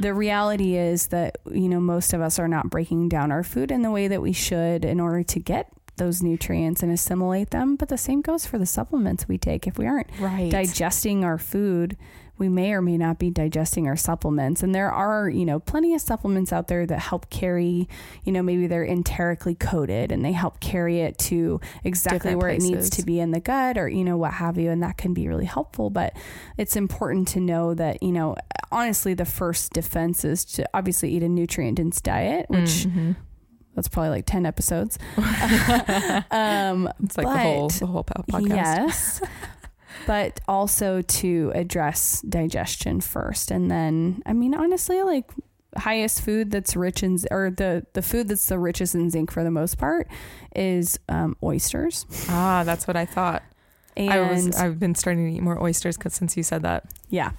The 0.00 0.14
reality 0.14 0.76
is 0.76 1.08
that 1.08 1.36
you 1.50 1.68
know 1.68 1.80
most 1.80 2.14
of 2.14 2.20
us 2.22 2.38
are 2.38 2.48
not 2.48 2.70
breaking 2.70 3.08
down 3.10 3.30
our 3.30 3.42
food 3.42 3.70
in 3.70 3.82
the 3.82 3.90
way 3.90 4.08
that 4.08 4.22
we 4.22 4.32
should 4.32 4.84
in 4.84 5.00
order 5.00 5.22
to 5.22 5.38
get 5.38 5.68
those 5.96 6.22
nutrients 6.22 6.82
and 6.82 6.90
assimilate 6.92 7.50
them. 7.50 7.76
But 7.76 7.88
the 7.88 7.98
same 7.98 8.20
goes 8.20 8.46
for 8.46 8.58
the 8.58 8.66
supplements 8.66 9.28
we 9.28 9.38
take. 9.38 9.66
If 9.66 9.78
we 9.78 9.86
aren't 9.86 10.08
Right. 10.20 10.50
digesting 10.50 11.24
our 11.24 11.38
food, 11.38 11.96
we 12.36 12.48
may 12.48 12.72
or 12.72 12.82
may 12.82 12.98
not 12.98 13.20
be 13.20 13.30
digesting 13.30 13.86
our 13.86 13.94
supplements. 13.96 14.60
And 14.64 14.74
there 14.74 14.90
are, 14.90 15.28
you 15.28 15.44
know, 15.44 15.60
plenty 15.60 15.94
of 15.94 16.00
supplements 16.00 16.52
out 16.52 16.66
there 16.66 16.84
that 16.84 16.98
help 16.98 17.30
carry, 17.30 17.88
you 18.24 18.32
know, 18.32 18.42
maybe 18.42 18.66
they're 18.66 18.84
enterically 18.84 19.54
coated 19.54 20.10
and 20.10 20.24
they 20.24 20.32
help 20.32 20.58
carry 20.58 20.98
it 20.98 21.16
to 21.18 21.60
exactly 21.84 22.18
Different 22.30 22.38
where 22.40 22.50
it 22.50 22.60
needs 22.60 22.90
to 22.90 23.04
be 23.04 23.20
in 23.20 23.30
the 23.30 23.38
gut 23.38 23.78
or, 23.78 23.88
you 23.88 24.02
know, 24.02 24.16
what 24.16 24.32
have 24.34 24.58
you. 24.58 24.68
And 24.70 24.82
that 24.82 24.96
can 24.96 25.14
be 25.14 25.28
really 25.28 25.44
helpful. 25.44 25.90
But 25.90 26.16
it's 26.58 26.74
important 26.74 27.28
to 27.28 27.40
know 27.40 27.72
that, 27.74 28.02
you 28.02 28.10
know, 28.10 28.34
honestly, 28.72 29.14
the 29.14 29.24
first 29.24 29.72
defense 29.72 30.24
is 30.24 30.44
to 30.46 30.68
obviously 30.74 31.10
eat 31.12 31.22
a 31.22 31.28
nutrient 31.28 31.76
dense 31.76 32.00
diet, 32.00 32.46
which 32.50 32.88
Mhm. 32.88 33.14
That's 33.74 33.88
probably 33.88 34.10
like 34.10 34.26
10 34.26 34.46
episodes. 34.46 34.98
um, 36.30 36.88
it's 37.02 37.16
like 37.16 37.26
the 37.26 37.38
whole 37.38 37.68
the 37.68 37.86
whole 37.86 38.04
podcast. 38.04 38.48
Yes. 38.48 39.20
but 40.06 40.40
also 40.48 41.02
to 41.02 41.52
address 41.54 42.20
digestion 42.22 43.00
first. 43.00 43.50
And 43.50 43.70
then, 43.70 44.22
I 44.26 44.32
mean, 44.32 44.54
honestly, 44.54 45.02
like 45.02 45.30
highest 45.76 46.22
food 46.22 46.50
that's 46.50 46.76
rich 46.76 47.02
in, 47.02 47.18
or 47.30 47.50
the, 47.50 47.86
the 47.94 48.02
food 48.02 48.28
that's 48.28 48.46
the 48.46 48.58
richest 48.58 48.94
in 48.94 49.10
zinc 49.10 49.30
for 49.30 49.42
the 49.42 49.50
most 49.50 49.78
part 49.78 50.08
is 50.54 50.98
um, 51.08 51.36
oysters. 51.42 52.06
Ah, 52.28 52.62
that's 52.64 52.86
what 52.86 52.96
I 52.96 53.06
thought. 53.06 53.42
And 53.96 54.12
I 54.12 54.32
was 54.32 54.56
I've 54.56 54.80
been 54.80 54.96
starting 54.96 55.30
to 55.30 55.36
eat 55.36 55.42
more 55.42 55.62
oysters 55.62 55.96
cuz 55.96 56.14
since 56.14 56.36
you 56.36 56.42
said 56.42 56.62
that. 56.62 56.92
yeah. 57.10 57.30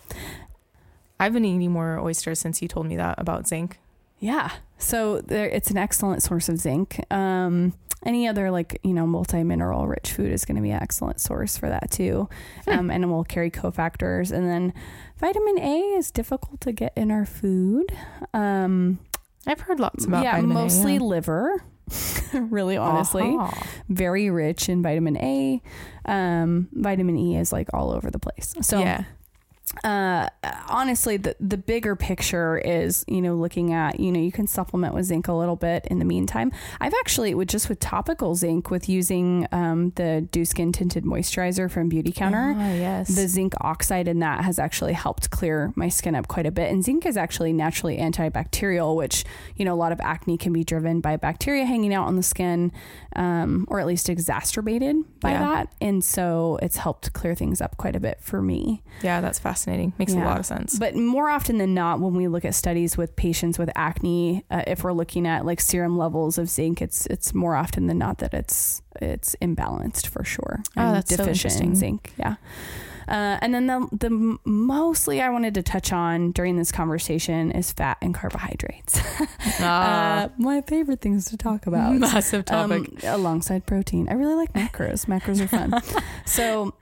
I've 1.19 1.33
been 1.33 1.45
eating 1.45 1.71
more 1.71 1.99
oysters 1.99 2.39
since 2.39 2.61
you 2.61 2.67
told 2.67 2.88
me 2.88 2.97
that 2.97 3.15
about 3.17 3.47
zinc. 3.47 3.79
Yeah. 4.20 4.51
So 4.78 5.22
there, 5.22 5.47
it's 5.47 5.72
an 5.72 5.78
excellent 5.78 6.24
source 6.24 6.49
of 6.49 6.57
zinc. 6.57 6.99
Um, 7.11 7.74
any 8.05 8.28
other 8.28 8.51
like 8.51 8.80
you 8.84 8.93
know 8.93 9.07
multi 9.07 9.43
mineral 9.43 9.88
rich 9.88 10.11
food 10.11 10.32
is 10.32 10.45
going 10.45 10.55
to 10.57 10.61
be 10.61 10.70
an 10.70 10.82
excellent 10.82 11.20
source 11.20 11.57
for 11.57 11.70
that 11.70 11.89
too, 11.91 12.30
um, 12.68 12.91
and 12.91 13.03
it 13.03 13.07
will 13.07 13.24
carry 13.24 13.49
cofactors. 13.49 14.32
And 14.32 14.47
then 14.47 14.74
vitamin 15.18 15.59
A 15.59 15.80
is 15.97 16.11
difficult 16.11 16.61
to 16.61 16.72
get 16.72 16.93
in 16.95 17.11
our 17.11 17.26
food. 17.26 17.95
Um, 18.34 18.99
I've 19.47 19.61
heard 19.61 19.80
lots 19.80 20.05
about 20.05 20.24
yeah, 20.24 20.34
vitamin 20.34 20.57
A, 20.57 20.61
mostly 20.61 20.93
yeah. 20.93 20.99
liver. 20.99 21.63
really, 22.34 22.78
honestly, 22.78 23.36
Aha. 23.38 23.68
very 23.89 24.30
rich 24.30 24.70
in 24.70 24.82
vitamin 24.82 25.18
A. 25.18 25.61
Um, 26.05 26.68
vitamin 26.74 27.18
E 27.18 27.38
is 27.38 27.51
like 27.51 27.70
all 27.74 27.91
over 27.91 28.09
the 28.09 28.20
place. 28.20 28.55
So 28.61 28.80
yeah. 28.80 29.03
Uh, 29.84 30.30
honestly, 30.70 31.18
the 31.18 31.36
the 31.39 31.57
bigger 31.57 31.95
picture 31.95 32.57
is 32.59 33.03
you 33.07 33.22
know 33.22 33.34
looking 33.36 33.74
at 33.74 33.99
you 33.99 34.11
know 34.11 34.20
you 34.20 34.32
can 34.32 34.45
supplement 34.47 34.93
with 34.93 35.05
zinc 35.05 35.28
a 35.28 35.34
little 35.34 35.55
bit 35.55 35.86
in 35.88 35.99
the 35.99 36.05
meantime. 36.05 36.51
I've 36.80 36.93
actually 36.99 37.34
with 37.34 37.47
just 37.49 37.68
with 37.68 37.80
topical 37.80 38.36
zinc 38.36 38.70
with 38.70 38.88
using 38.88 39.47
um, 39.51 39.91
the 39.95 40.28
Dew 40.32 40.45
Skin 40.45 40.72
tinted 40.72 41.03
moisturizer 41.03 41.70
from 41.70 41.89
Beautycounter. 41.89 42.53
Ah, 42.55 42.74
yes. 42.74 43.16
The 43.16 43.28
zinc 43.28 43.53
oxide 43.59 44.07
in 44.07 44.20
that 44.20 44.43
has 44.45 44.59
actually 44.59 44.93
helped 44.93 45.32
clear 45.32 45.74
my 45.76 45.89
skin 45.89 46.13
up 46.16 46.28
quite 46.28 46.45
a 46.45 46.51
bit. 46.51 46.72
And 46.72 46.84
zinc 46.84 47.05
is 47.05 47.18
actually 47.18 47.51
naturally 47.51 47.97
antibacterial, 47.97 48.95
which, 48.95 49.26
you 49.55 49.66
know, 49.66 49.74
a 49.74 49.76
lot 49.76 49.91
of 49.91 49.99
acne 50.01 50.38
can 50.38 50.53
be 50.53 50.63
driven 50.63 51.01
by 51.01 51.18
bacteria 51.18 51.66
hanging 51.66 51.93
out 51.93 52.05
on 52.07 52.16
the 52.16 52.24
skin, 52.24 52.72
um, 53.16 53.66
or 53.68 53.80
at 53.80 53.88
least 53.88 54.09
exacerbated 54.09 54.95
by 55.20 55.32
Yeah. 55.32 55.39
that. 55.39 55.74
And 55.82 56.03
so 56.03 56.59
it's 56.61 56.78
helped 56.78 57.13
clear 57.13 57.34
things 57.36 57.61
up 57.61 57.78
quite 57.78 57.95
a 57.95 57.99
bit 57.99 58.20
for 58.22 58.41
me. 58.41 58.84
yeah, 59.01 59.22
that's 59.22 59.39
fascinating. 59.39 59.64
Makes 59.68 60.13
a 60.13 60.18
lot 60.18 60.39
of 60.39 60.45
sense. 60.45 60.78
But 60.78 60.95
more 60.95 61.30
often 61.30 61.57
than 61.57 61.74
not, 61.74 61.99
when 61.99 62.16
we 62.16 62.28
look 62.28 62.45
at 62.45 62.55
studies 62.55 62.97
with 62.97 63.16
patients 63.16 63.57
with 63.59 63.70
acne, 63.76 64.43
uh, 64.51 64.63
if 64.68 64.84
we're 64.84 64.93
looking 64.93 65.28
at 65.28 65.45
like 65.45 65.59
serum 65.59 65.97
levels 65.97 66.38
of 66.38 66.49
zinc, 66.49 66.82
it's 66.82 67.05
it's 67.07 67.34
more 67.34 67.55
often 67.55 67.88
than 67.88 67.97
not 67.97 68.20
that 68.20 68.34
it's 68.34 68.82
it's 69.01 69.36
imbalanced 69.41 70.07
for 70.07 70.24
sure. 70.24 70.61
Oh, 70.78 70.93
that's 70.93 71.09
so 71.09 71.18
deficient 71.18 71.55
in 71.55 71.59
interesting. 71.61 71.76
zinc. 71.76 72.13
Yeah. 72.18 72.36
Uh, 73.07 73.38
and 73.41 73.53
then 73.53 73.68
the 73.68 73.88
the 73.91 74.38
mostly 74.45 75.22
I 75.22 75.30
wanted 75.30 75.53
to 75.55 75.63
touch 75.63 75.93
on 75.93 76.32
during 76.32 76.57
this 76.57 76.72
conversation 76.72 77.51
is 77.51 77.72
fat 77.72 77.97
and 78.01 78.13
carbohydrates. 78.13 78.99
Ah, 79.57 80.24
uh, 80.26 80.30
my 80.38 80.61
favorite 80.61 80.99
things 81.01 81.26
to 81.26 81.38
talk 81.38 81.66
about 81.66 81.93
massive 81.99 82.45
topic. 82.45 83.03
um, 83.05 83.22
alongside 83.22 83.66
protein. 83.66 84.09
I 84.09 84.13
really 84.13 84.34
like 84.36 84.51
macros. 84.53 85.05
macros 85.05 85.39
are 85.39 85.47
fun. 85.47 85.74
so, 86.26 86.74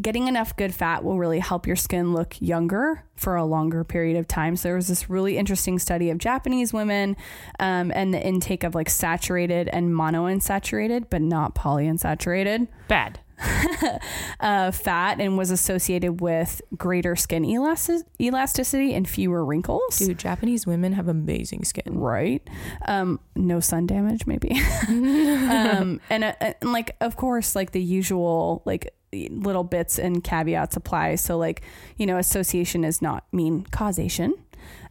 getting 0.00 0.28
enough 0.28 0.56
good 0.56 0.74
fat 0.74 1.04
will 1.04 1.18
really 1.18 1.40
help 1.40 1.66
your 1.66 1.76
skin 1.76 2.12
look 2.12 2.36
younger 2.40 3.04
for 3.16 3.36
a 3.36 3.44
longer 3.44 3.84
period 3.84 4.16
of 4.16 4.26
time. 4.26 4.56
So, 4.56 4.68
there 4.68 4.76
was 4.76 4.88
this 4.88 5.08
really 5.08 5.36
interesting 5.36 5.78
study 5.78 6.10
of 6.10 6.18
Japanese 6.18 6.72
women 6.72 7.16
um, 7.60 7.92
and 7.94 8.12
the 8.12 8.24
intake 8.24 8.64
of 8.64 8.74
like 8.74 8.90
saturated 8.90 9.68
and 9.68 9.90
monounsaturated, 9.90 11.06
but 11.10 11.22
not 11.22 11.54
polyunsaturated 11.54 12.68
Bad. 12.88 13.20
uh, 14.40 14.70
fat 14.70 15.20
and 15.20 15.36
was 15.36 15.50
associated 15.50 16.20
with 16.20 16.62
greater 16.76 17.16
skin 17.16 17.44
elastic- 17.44 18.06
elasticity 18.20 18.94
and 18.94 19.08
fewer 19.08 19.44
wrinkles. 19.44 19.98
Dude, 19.98 20.18
Japanese 20.18 20.66
women 20.66 20.92
have 20.92 21.08
amazing 21.08 21.64
skin. 21.64 21.98
Right. 21.98 22.48
Um, 22.86 23.18
no 23.34 23.58
sun 23.60 23.86
damage, 23.86 24.26
maybe. 24.26 24.52
um, 24.88 26.00
and, 26.08 26.24
uh, 26.24 26.34
and 26.40 26.72
like, 26.72 26.96
of 27.00 27.16
course, 27.16 27.56
like 27.56 27.72
the 27.72 27.82
usual, 27.82 28.62
like 28.64 28.94
little 29.30 29.64
bits 29.64 29.98
and 29.98 30.22
caveats 30.22 30.76
apply. 30.76 31.16
So 31.16 31.38
like, 31.38 31.62
you 31.96 32.06
know, 32.06 32.18
association 32.18 32.84
is 32.84 33.00
not 33.00 33.24
mean 33.32 33.66
causation. 33.70 34.34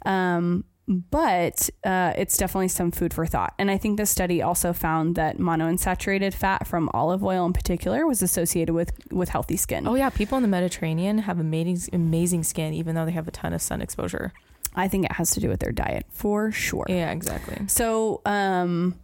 Um, 0.05 0.65
but 0.87 1.69
uh, 1.85 2.13
it's 2.17 2.35
definitely 2.37 2.67
some 2.67 2.91
food 2.91 3.13
for 3.13 3.25
thought. 3.25 3.53
And 3.57 3.71
I 3.71 3.77
think 3.77 3.97
this 3.97 4.09
study 4.09 4.41
also 4.41 4.73
found 4.73 5.15
that 5.15 5.37
monounsaturated 5.37 6.33
fat 6.33 6.67
from 6.67 6.89
olive 6.93 7.23
oil 7.23 7.45
in 7.45 7.53
particular 7.53 8.05
was 8.05 8.21
associated 8.21 8.73
with 8.73 8.91
with 9.09 9.29
healthy 9.29 9.55
skin. 9.55 9.87
Oh 9.87 9.95
yeah, 9.95 10.09
people 10.09 10.37
in 10.37 10.41
the 10.41 10.49
Mediterranean 10.49 11.19
have 11.19 11.39
amazing 11.39 11.93
amazing 11.93 12.43
skin 12.43 12.73
even 12.73 12.95
though 12.95 13.05
they 13.05 13.11
have 13.11 13.27
a 13.27 13.31
ton 13.31 13.53
of 13.53 13.61
sun 13.61 13.81
exposure. 13.81 14.33
I 14.75 14.87
think 14.87 15.05
it 15.05 15.13
has 15.13 15.31
to 15.31 15.39
do 15.39 15.49
with 15.49 15.59
their 15.59 15.71
diet 15.71 16.05
for 16.09 16.51
sure. 16.51 16.85
Yeah, 16.89 17.11
exactly. 17.11 17.67
So, 17.67 18.21
um, 18.25 18.99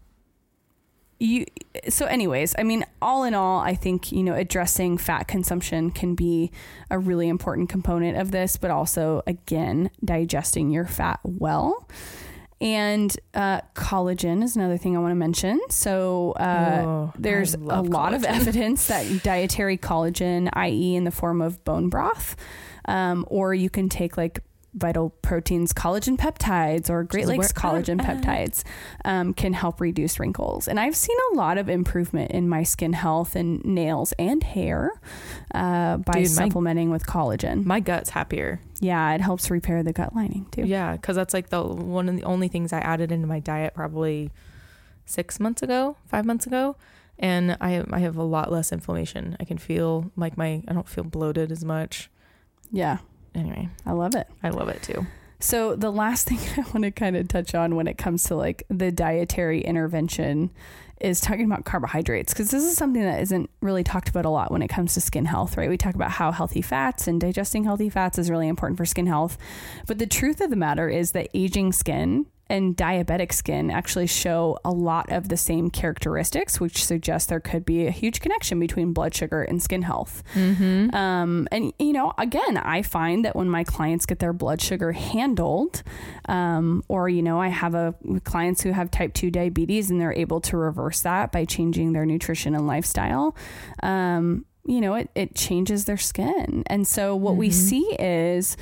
you 1.20 1.45
so 1.89 2.05
anyways 2.05 2.55
i 2.57 2.63
mean 2.63 2.86
all 3.01 3.24
in 3.24 3.34
all 3.34 3.59
i 3.59 3.76
think 3.76 4.11
you 4.11 4.24
know 4.24 4.34
addressing 4.34 4.97
fat 4.97 5.28
consumption 5.28 5.91
can 5.91 6.15
be 6.15 6.51
a 6.89 6.97
really 6.97 7.28
important 7.28 7.70
component 7.70 8.17
of 8.17 8.32
this 8.32 8.57
but 8.57 8.72
also 8.72 9.22
again 9.28 9.91
digesting 10.03 10.72
your 10.72 10.86
fat 10.86 11.20
well 11.24 11.88
and 12.61 13.15
uh, 13.34 13.61
collagen 13.74 14.43
is 14.43 14.57
another 14.57 14.78
thing 14.78 14.97
I 14.97 14.99
want 14.99 15.11
to 15.11 15.15
mention. 15.15 15.61
So 15.70 16.34
uh, 16.34 16.84
Oh, 16.86 17.13
there's 17.17 17.53
a 17.53 17.57
lot 17.57 18.13
of 18.13 18.24
evidence 18.26 18.88
that 18.88 19.24
dietary 19.24 19.78
collagen, 19.78 20.49
i.e., 20.53 20.95
in 20.95 21.05
the 21.05 21.11
form 21.11 21.41
of 21.41 21.63
bone 21.63 21.88
broth, 21.88 22.36
um, 22.86 23.26
or 23.30 23.53
you 23.53 23.70
can 23.70 23.88
take 23.88 24.17
like 24.17 24.41
vital 24.74 25.09
proteins, 25.22 25.74
collagen 25.74 26.15
peptides, 26.17 26.89
or 26.89 27.03
Great 27.03 27.26
Lakes 27.28 27.51
collagen 27.51 27.99
at. 28.01 28.22
peptides, 28.22 28.63
um, 29.03 29.34
can 29.34 29.53
help 29.53 29.82
reduce 29.82 30.20
wrinkles. 30.20 30.67
And 30.67 30.80
I've 30.80 30.95
seen 30.95 31.17
a 31.32 31.36
lot 31.36 31.57
of 31.57 31.67
improvement 31.70 32.32
in 32.32 32.47
my 32.47 32.63
skin 32.63 32.93
health 32.93 33.36
and 33.36 33.63
nails 33.65 34.13
and 34.20 34.43
hair 34.43 34.91
uh, 35.55 35.97
by 35.97 36.13
Dude, 36.13 36.22
my- 36.22 36.24
supplementing 36.45 36.91
with 36.91 37.05
collagen. 37.05 37.65
My 37.65 37.80
gut's 37.80 38.11
happier. 38.11 38.61
yeah, 38.80 39.11
it 39.13 39.22
helps 39.22 39.49
repair 39.49 39.82
the 39.84 39.91
gut 39.93 40.15
lining 40.15 40.45
too. 40.51 40.65
Yeah, 40.65 40.93
because 40.93 41.15
that's 41.15 41.34
like 41.34 41.49
the 41.49 41.63
one 41.63 42.07
of 42.07 42.15
the 42.15 42.24
only 42.24 42.47
things 42.47 42.72
I 42.72 42.80
added 42.80 43.11
into 43.11 43.26
my 43.28 43.39
diet 43.39 43.74
probably 43.74 44.30
six 45.05 45.39
months 45.39 45.63
ago, 45.63 45.97
five 46.07 46.26
months 46.26 46.45
ago, 46.45 46.76
and 47.17 47.57
I 47.59 47.84
I 47.91 47.99
have 47.99 48.15
a 48.17 48.24
lot 48.24 48.51
less 48.51 48.72
inflammation. 48.72 49.36
I 49.39 49.45
can 49.45 49.57
feel 49.57 50.11
like 50.15 50.38
my 50.38 50.61
I 50.67 50.74
don't 50.74 50.88
feel 50.88 51.03
bloated 51.03 51.51
as 51.51 51.65
much. 51.65 52.09
yeah, 52.72 52.99
Anyway, 53.36 53.69
I 53.86 53.91
love 53.93 54.15
it. 54.15 54.27
I 54.43 54.49
love 54.49 54.69
it 54.69 54.82
too. 54.82 55.05
So 55.39 55.75
the 55.75 55.91
last 55.91 56.27
thing 56.30 56.39
I 56.57 56.61
want 56.71 56.84
to 56.84 56.91
kind 56.91 57.15
of 57.15 57.27
touch 57.27 57.55
on 57.55 57.75
when 57.75 57.88
it 57.88 57.97
comes 57.97 58.23
to 58.25 58.36
like 58.36 58.63
the 58.69 58.91
dietary 58.91 59.61
intervention 59.61 60.51
is 60.99 61.21
talking 61.21 61.45
about 61.45 61.63
carbohydrates 61.63 62.34
because 62.34 62.51
this 62.51 62.63
is 62.63 62.75
something 62.75 63.01
that 63.01 63.21
isn't 63.21 63.49
really 63.61 63.86
talked 63.86 64.09
about 64.09 64.25
a 64.25 64.30
lot 64.30 64.51
when 64.51 64.61
it 64.61 64.67
comes 64.67 64.93
to 64.93 65.01
skin 65.01 65.25
health, 65.25 65.55
right? 65.55 65.69
We 65.69 65.77
talk 65.77 65.95
about 65.95 66.11
how 66.11 66.34
healthy 66.34 66.61
fats 66.61 67.07
and 67.07 67.21
digesting 67.21 67.63
healthy 67.63 67.89
fats 67.89 68.17
is 68.17 68.30
really 68.30 68.49
important 68.49 68.77
for 68.77 68.86
skin 68.86 69.07
health. 69.07 69.38
But 69.88 69.97
the 69.97 70.07
truth 70.07 70.41
of 70.41 70.49
the 70.49 70.57
matter 70.57 70.89
is 70.89 71.13
that 71.13 71.30
aging 71.34 71.71
skin 71.71 72.25
and 72.49 72.75
diabetic 72.75 73.31
skin 73.31 73.69
actually 73.69 74.07
show 74.07 74.57
a 74.65 74.71
lot 74.71 75.11
of 75.11 75.29
the 75.29 75.37
same 75.37 75.69
characteristics, 75.69 76.59
which 76.59 76.83
suggests 76.83 77.27
there 77.29 77.39
could 77.39 77.65
be 77.65 77.85
a 77.85 77.91
huge 77.91 78.21
connection 78.21 78.59
between 78.59 78.91
blood 78.93 79.13
sugar 79.13 79.43
and 79.43 79.61
skin 79.61 79.83
health. 79.83 80.23
Mm-hmm. 80.33 80.95
Um, 80.95 81.47
and 81.51 81.73
you 81.79 81.93
know, 81.93 82.13
again, 82.17 82.57
I 82.57 82.81
find 82.81 83.23
that 83.25 83.35
when 83.35 83.49
my 83.49 83.63
clients 83.63 84.05
get 84.05 84.19
their 84.19 84.33
blood 84.33 84.61
sugar 84.61 84.91
handled, 84.91 85.83
um, 86.27 86.83
or 86.87 87.07
you 87.09 87.21
know, 87.21 87.39
I 87.39 87.49
have 87.49 87.75
a 87.75 87.93
clients 88.23 88.61
who 88.63 88.71
have 88.71 88.89
type 88.91 89.13
two 89.13 89.29
diabetes 89.31 89.89
and 89.91 90.01
they're 90.01 90.13
able 90.13 90.41
to 90.41 90.57
reverse 90.57 91.01
that 91.01 91.31
by 91.31 91.45
changing 91.45 91.93
their 91.93 92.05
nutrition 92.05 92.55
and 92.55 92.65
lifestyle. 92.67 93.35
Um, 93.83 94.45
you 94.65 94.81
know, 94.81 94.95
it 94.95 95.09
it 95.15 95.35
changes 95.35 95.85
their 95.85 95.97
skin, 95.97 96.63
and 96.67 96.87
so 96.87 97.15
what 97.15 97.35
we 97.35 97.49
Mhm. 97.49 97.53
see 97.53 97.95
is 97.99 98.57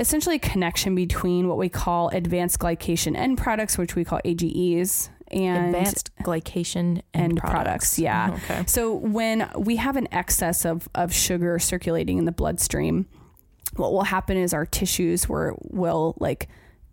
essentially 0.00 0.36
a 0.36 0.40
connection 0.40 0.94
between 0.96 1.46
what 1.46 1.58
we 1.58 1.68
call 1.68 2.08
advanced 2.08 2.58
glycation 2.58 3.14
end 3.16 3.38
products, 3.38 3.78
which 3.78 3.94
we 3.94 4.04
call 4.04 4.18
AGEs, 4.24 5.10
and 5.30 5.66
Advanced 5.66 6.10
glycation 6.24 7.02
end 7.14 7.32
and 7.32 7.36
products, 7.38 7.98
yeah. 8.00 8.30
Okay. 8.34 8.64
so 8.66 8.92
when 8.92 9.48
we 9.56 9.76
have 9.76 9.94
an 9.96 10.08
excess 10.10 10.64
of, 10.64 10.88
of 10.96 11.14
sugar 11.14 11.58
circulating 11.60 12.18
in 12.18 12.24
the 12.24 12.32
bloodstream, 12.32 13.06
what 13.76 13.92
will 13.92 14.02
happen 14.02 14.36
is 14.36 14.52
our 14.52 14.66
tissues 14.66 15.28
were, 15.28 15.54
will 15.60 16.16
like 16.18 16.48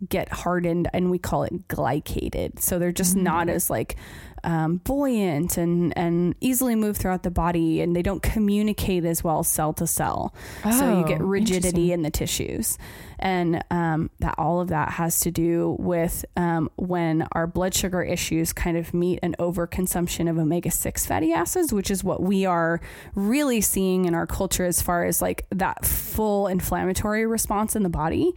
get 0.08 0.28
hardened 0.28 0.88
and 0.92 1.10
we 1.10 1.18
call 1.18 1.42
it 1.42 1.66
glycated. 1.66 2.60
So 2.60 2.78
they're 2.78 2.92
just 2.92 3.16
Mm. 3.16 3.22
not 3.22 3.48
as 3.48 3.68
like 3.68 3.96
um, 4.44 4.76
buoyant 4.78 5.56
and, 5.58 5.96
and 5.96 6.34
easily 6.40 6.74
move 6.76 6.96
throughout 6.96 7.22
the 7.22 7.30
body 7.30 7.80
and 7.80 7.94
they 7.94 8.02
don't 8.02 8.22
communicate 8.22 9.04
as 9.04 9.22
well 9.24 9.42
cell 9.42 9.72
to 9.74 9.86
cell. 9.86 10.34
so 10.62 10.98
you 11.00 11.06
get 11.06 11.20
Oh, 11.20 11.24
rigidity 11.24 11.92
in 11.92 12.02
the 12.02 12.10
tissues. 12.10 12.78
And 13.18 13.64
um, 13.70 14.10
that 14.20 14.34
all 14.38 14.60
of 14.60 14.68
that 14.68 14.90
has 14.92 15.20
to 15.20 15.30
do 15.30 15.76
with 15.78 16.24
um, 16.36 16.70
when 16.76 17.26
our 17.32 17.46
blood 17.46 17.74
sugar 17.74 18.02
issues 18.02 18.52
kind 18.52 18.76
of 18.76 18.94
meet 18.94 19.18
an 19.22 19.34
overconsumption 19.38 20.30
of 20.30 20.38
omega 20.38 20.70
6 20.70 21.06
fatty 21.06 21.32
acids, 21.32 21.72
which 21.72 21.90
is 21.90 22.04
what 22.04 22.22
we 22.22 22.46
are 22.46 22.80
really 23.14 23.60
seeing 23.60 24.04
in 24.04 24.14
our 24.14 24.26
culture 24.26 24.64
as 24.64 24.80
far 24.80 25.04
as 25.04 25.20
like 25.20 25.46
that 25.50 25.84
full 25.84 26.46
inflammatory 26.46 27.26
response 27.26 27.74
in 27.74 27.82
the 27.82 27.88
body. 27.88 28.32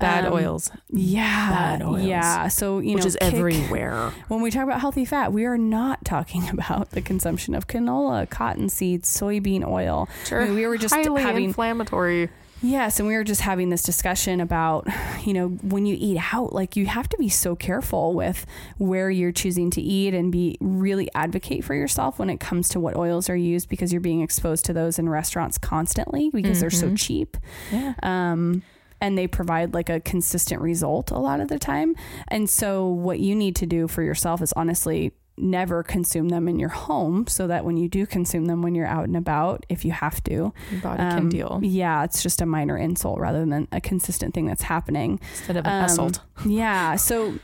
Bad 0.00 0.26
Um, 0.26 0.32
oils, 0.34 0.70
Yeah. 0.90 1.50
Bad 1.50 1.82
oils. 1.82 2.02
Yeah. 2.02 2.48
So, 2.48 2.78
you 2.78 2.94
which 2.94 3.04
know, 3.04 3.08
is 3.08 3.16
kick- 3.20 3.34
everywhere. 3.34 4.12
when 4.28 4.42
we 4.42 4.50
talk 4.50 4.62
about 4.64 4.80
healthy 4.80 5.04
fat, 5.04 5.32
we 5.32 5.44
are 5.44 5.58
not 5.58 6.04
talking 6.04 6.48
about 6.52 6.90
the 6.90 7.00
consumption 7.00 7.54
of 7.54 7.66
canola, 7.66 8.28
cottonseed, 8.28 9.02
soybean 9.02 9.66
oil. 9.66 10.08
I 10.30 10.44
mean, 10.44 10.54
we 10.54 10.66
were 10.66 10.76
just 10.78 10.94
highly 10.94 11.22
having 11.22 11.44
inflammatory. 11.46 12.28
Yes, 12.60 12.98
and 12.98 13.06
we 13.06 13.14
were 13.14 13.22
just 13.24 13.42
having 13.42 13.68
this 13.70 13.82
discussion 13.84 14.40
about, 14.40 14.86
you 15.24 15.32
know, 15.32 15.48
when 15.48 15.86
you 15.86 15.96
eat 15.98 16.18
out, 16.32 16.52
like 16.52 16.74
you 16.76 16.86
have 16.86 17.08
to 17.10 17.16
be 17.16 17.28
so 17.28 17.54
careful 17.54 18.14
with 18.14 18.44
where 18.78 19.10
you're 19.10 19.32
choosing 19.32 19.70
to 19.70 19.80
eat 19.80 20.12
and 20.12 20.32
be 20.32 20.56
really 20.60 21.08
advocate 21.14 21.64
for 21.64 21.74
yourself 21.74 22.18
when 22.18 22.28
it 22.30 22.40
comes 22.40 22.68
to 22.70 22.80
what 22.80 22.96
oils 22.96 23.30
are 23.30 23.36
used 23.36 23.68
because 23.68 23.92
you're 23.92 24.00
being 24.00 24.22
exposed 24.22 24.64
to 24.64 24.72
those 24.72 24.98
in 24.98 25.08
restaurants 25.08 25.56
constantly 25.56 26.30
because 26.30 26.60
they're 26.60 26.70
so 26.70 26.88
Mhm. 26.88 26.98
cheap. 26.98 27.36
Yeah. 27.70 27.94
Um, 28.02 28.62
and 29.00 29.16
they 29.16 29.28
provide 29.28 29.74
like 29.74 29.88
a 29.88 30.00
consistent 30.00 30.60
result 30.60 31.12
a 31.12 31.18
lot 31.20 31.38
of 31.40 31.46
the 31.46 31.58
time. 31.60 31.94
And 32.26 32.50
so, 32.50 32.88
what 32.88 33.20
you 33.20 33.36
need 33.36 33.54
to 33.56 33.66
do 33.66 33.86
for 33.86 34.02
yourself 34.02 34.42
is 34.42 34.52
honestly 34.54 35.12
never 35.40 35.82
consume 35.82 36.28
them 36.28 36.48
in 36.48 36.58
your 36.58 36.68
home 36.68 37.26
so 37.26 37.46
that 37.46 37.64
when 37.64 37.76
you 37.76 37.88
do 37.88 38.06
consume 38.06 38.46
them 38.46 38.62
when 38.62 38.74
you're 38.74 38.86
out 38.86 39.04
and 39.04 39.16
about, 39.16 39.64
if 39.68 39.84
you 39.84 39.92
have 39.92 40.22
to, 40.24 40.52
Your 40.70 40.80
body 40.82 41.02
um, 41.02 41.10
can 41.18 41.28
deal 41.28 41.60
Yeah, 41.62 42.04
it's 42.04 42.22
just 42.22 42.40
a 42.40 42.46
minor 42.46 42.76
insult 42.76 43.18
rather 43.18 43.44
than 43.44 43.68
a 43.72 43.80
consistent 43.80 44.34
thing 44.34 44.46
that's 44.46 44.62
happening. 44.62 45.20
instead 45.32 45.56
of 45.56 45.64
an 45.66 45.72
um, 45.80 45.84
assault. 45.84 46.20
Yeah. 46.46 46.96
So 46.96 47.34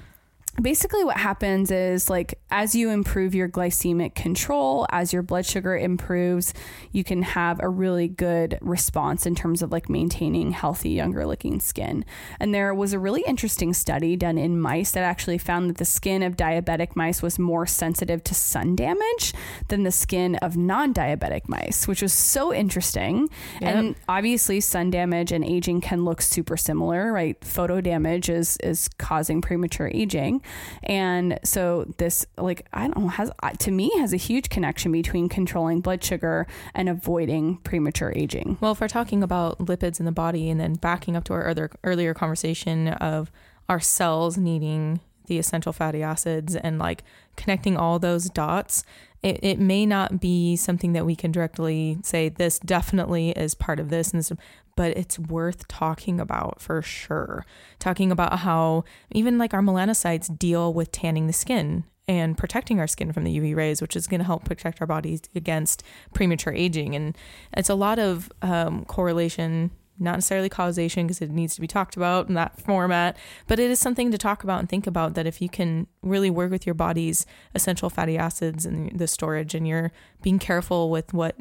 basically, 0.60 1.04
what 1.04 1.16
happens 1.16 1.70
is 1.70 2.08
like 2.08 2.38
as 2.50 2.74
you 2.74 2.90
improve 2.90 3.34
your 3.34 3.48
glycemic 3.48 4.14
control, 4.14 4.86
as 4.90 5.12
your 5.12 5.22
blood 5.22 5.46
sugar 5.46 5.76
improves, 5.76 6.54
you 6.92 7.04
can 7.04 7.22
have 7.22 7.60
a 7.60 7.68
really 7.68 8.08
good 8.08 8.58
response 8.60 9.26
in 9.26 9.34
terms 9.34 9.62
of 9.62 9.72
like 9.72 9.88
maintaining 9.88 10.52
healthy, 10.52 10.90
younger 10.90 11.26
looking 11.26 11.60
skin. 11.60 12.04
And 12.38 12.54
there 12.54 12.74
was 12.74 12.92
a 12.92 12.98
really 12.98 13.24
interesting 13.26 13.72
study 13.72 14.16
done 14.16 14.38
in 14.38 14.60
mice 14.60 14.92
that 14.92 15.02
actually 15.02 15.38
found 15.38 15.68
that 15.70 15.78
the 15.78 15.84
skin 15.84 16.22
of 16.22 16.36
diabetic 16.36 16.94
mice 16.94 17.22
was 17.22 17.38
more 17.38 17.66
sensitive 17.66 18.22
to 18.24 18.34
sun 18.34 18.76
damage 18.76 19.34
than 19.68 19.82
the 19.82 19.90
skin 19.90 20.36
of 20.36 20.56
non 20.56 20.94
diabetic 20.94 21.48
mice, 21.48 21.88
which 21.88 22.02
was 22.02 22.12
so 22.12 22.52
interesting. 22.52 23.28
Yep. 23.60 23.74
And 23.74 23.96
obviously, 24.08 24.60
sun 24.60 24.90
damage 24.90 25.32
and 25.32 25.44
aging 25.44 25.80
can 25.80 26.04
look 26.04 26.22
super 26.22 26.56
similar, 26.56 27.12
right? 27.12 27.42
Photo 27.44 27.80
damage 27.80 28.28
is 28.28 28.56
is 28.58 28.88
causing 28.98 29.40
premature 29.40 29.90
aging, 29.92 30.42
and 30.82 31.38
so 31.44 31.92
this, 31.98 32.26
like, 32.36 32.66
I 32.72 32.88
don't 32.88 32.98
know, 32.98 33.08
has 33.08 33.30
to 33.58 33.70
me 33.70 33.90
has 33.98 34.12
a 34.12 34.18
huge 34.18 34.48
connection 34.48 34.92
between 34.92 35.28
controlling 35.28 35.80
blood 35.80 36.02
sugar 36.02 36.46
and 36.74 36.88
avoiding 36.88 37.58
premature 37.58 38.12
aging. 38.14 38.58
Well, 38.60 38.72
if 38.72 38.80
we're 38.80 38.88
talking 38.88 39.22
about 39.22 39.58
lipids 39.58 39.98
in 39.98 40.06
the 40.06 40.12
body 40.12 40.50
and 40.50 40.60
then 40.60 40.74
backing 40.74 41.16
up 41.16 41.24
to 41.24 41.32
our 41.32 41.48
other 41.48 41.70
earlier 41.82 42.14
conversation 42.14 42.88
of 42.88 43.30
our 43.68 43.80
cells 43.80 44.36
needing 44.36 45.00
the 45.26 45.38
essential 45.38 45.72
fatty 45.72 46.02
acids 46.02 46.54
and 46.54 46.78
like 46.78 47.02
connecting 47.36 47.76
all 47.76 47.98
those 47.98 48.28
dots, 48.28 48.84
it, 49.22 49.40
it 49.42 49.58
may 49.58 49.86
not 49.86 50.20
be 50.20 50.54
something 50.54 50.92
that 50.92 51.06
we 51.06 51.16
can 51.16 51.32
directly 51.32 51.98
say 52.02 52.28
this 52.28 52.58
definitely 52.58 53.30
is 53.30 53.54
part 53.54 53.80
of 53.80 53.88
this 53.88 54.12
and 54.12 54.20
this, 54.20 54.32
but 54.76 54.96
it's 54.96 55.18
worth 55.18 55.68
talking 55.68 56.20
about 56.20 56.60
for 56.60 56.82
sure. 56.82 57.44
Talking 57.78 58.10
about 58.10 58.40
how 58.40 58.84
even 59.12 59.38
like 59.38 59.54
our 59.54 59.60
melanocytes 59.60 60.36
deal 60.38 60.72
with 60.72 60.92
tanning 60.92 61.26
the 61.26 61.32
skin 61.32 61.84
and 62.06 62.36
protecting 62.36 62.80
our 62.80 62.86
skin 62.86 63.12
from 63.12 63.24
the 63.24 63.38
UV 63.38 63.56
rays, 63.56 63.80
which 63.80 63.96
is 63.96 64.06
going 64.06 64.20
to 64.20 64.26
help 64.26 64.44
protect 64.44 64.80
our 64.80 64.86
bodies 64.86 65.22
against 65.34 65.82
premature 66.12 66.52
aging. 66.52 66.94
And 66.94 67.16
it's 67.56 67.70
a 67.70 67.74
lot 67.74 67.98
of 67.98 68.30
um, 68.42 68.84
correlation, 68.84 69.70
not 69.98 70.16
necessarily 70.16 70.50
causation, 70.50 71.06
because 71.06 71.22
it 71.22 71.30
needs 71.30 71.54
to 71.54 71.60
be 71.60 71.66
talked 71.66 71.96
about 71.96 72.28
in 72.28 72.34
that 72.34 72.60
format, 72.60 73.16
but 73.46 73.58
it 73.58 73.70
is 73.70 73.80
something 73.80 74.10
to 74.10 74.18
talk 74.18 74.44
about 74.44 74.60
and 74.60 74.68
think 74.68 74.86
about 74.86 75.14
that 75.14 75.26
if 75.26 75.40
you 75.40 75.48
can 75.48 75.86
really 76.02 76.30
work 76.30 76.50
with 76.50 76.66
your 76.66 76.74
body's 76.74 77.24
essential 77.54 77.88
fatty 77.88 78.18
acids 78.18 78.66
and 78.66 78.98
the 78.98 79.06
storage, 79.06 79.54
and 79.54 79.66
you're 79.66 79.92
being 80.22 80.38
careful 80.38 80.90
with 80.90 81.14
what 81.14 81.36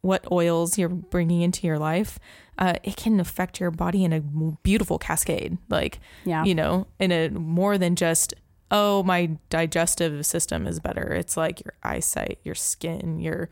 what 0.00 0.30
oils 0.30 0.76
you're 0.76 0.90
bringing 0.90 1.40
into 1.40 1.66
your 1.66 1.78
life, 1.78 2.18
uh, 2.58 2.74
it 2.82 2.96
can 2.96 3.18
affect 3.20 3.60
your 3.60 3.70
body 3.70 4.04
in 4.04 4.12
a 4.12 4.20
beautiful 4.62 4.98
cascade. 4.98 5.58
Like, 5.68 5.98
Yeah. 6.24 6.44
you 6.44 6.54
know, 6.54 6.86
in 6.98 7.10
a 7.12 7.28
more 7.30 7.76
than 7.78 7.96
just, 7.96 8.34
oh, 8.70 9.02
my 9.02 9.30
digestive 9.50 10.24
system 10.26 10.66
is 10.66 10.80
better. 10.80 11.12
It's 11.12 11.36
like 11.36 11.64
your 11.64 11.74
eyesight, 11.82 12.38
your 12.44 12.54
skin, 12.54 13.18
your 13.20 13.50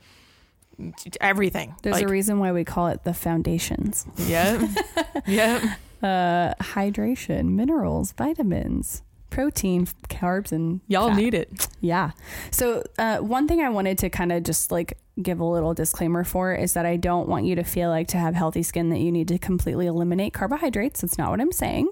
everything. 1.20 1.74
There's 1.82 1.94
like, 1.96 2.04
a 2.04 2.08
reason 2.08 2.38
why 2.38 2.52
we 2.52 2.64
call 2.64 2.88
it 2.88 3.04
the 3.04 3.14
foundations. 3.14 4.06
yeah, 4.16 4.66
yeah. 5.26 5.74
Uh, 6.02 6.54
hydration, 6.60 7.50
minerals, 7.50 8.12
vitamins, 8.12 9.02
protein, 9.32 9.86
carbs, 10.08 10.52
and 10.52 10.80
Y'all 10.86 11.08
fat. 11.08 11.16
need 11.16 11.34
it. 11.34 11.66
Yeah. 11.80 12.12
So, 12.50 12.84
uh, 12.98 13.18
one 13.18 13.48
thing 13.48 13.60
I 13.60 13.70
wanted 13.70 13.98
to 13.98 14.10
kind 14.10 14.30
of 14.30 14.44
just 14.44 14.70
like 14.70 14.98
give 15.20 15.40
a 15.40 15.44
little 15.44 15.74
disclaimer 15.74 16.24
for 16.24 16.54
is 16.54 16.74
that 16.74 16.86
I 16.86 16.96
don't 16.96 17.28
want 17.28 17.44
you 17.44 17.54
to 17.56 17.64
feel 17.64 17.90
like 17.90 18.08
to 18.08 18.18
have 18.18 18.34
healthy 18.34 18.62
skin 18.62 18.90
that 18.90 18.98
you 19.00 19.10
need 19.10 19.28
to 19.28 19.38
completely 19.38 19.86
eliminate 19.86 20.32
carbohydrates. 20.32 21.00
That's 21.00 21.18
not 21.18 21.30
what 21.30 21.40
I'm 21.40 21.52
saying. 21.52 21.88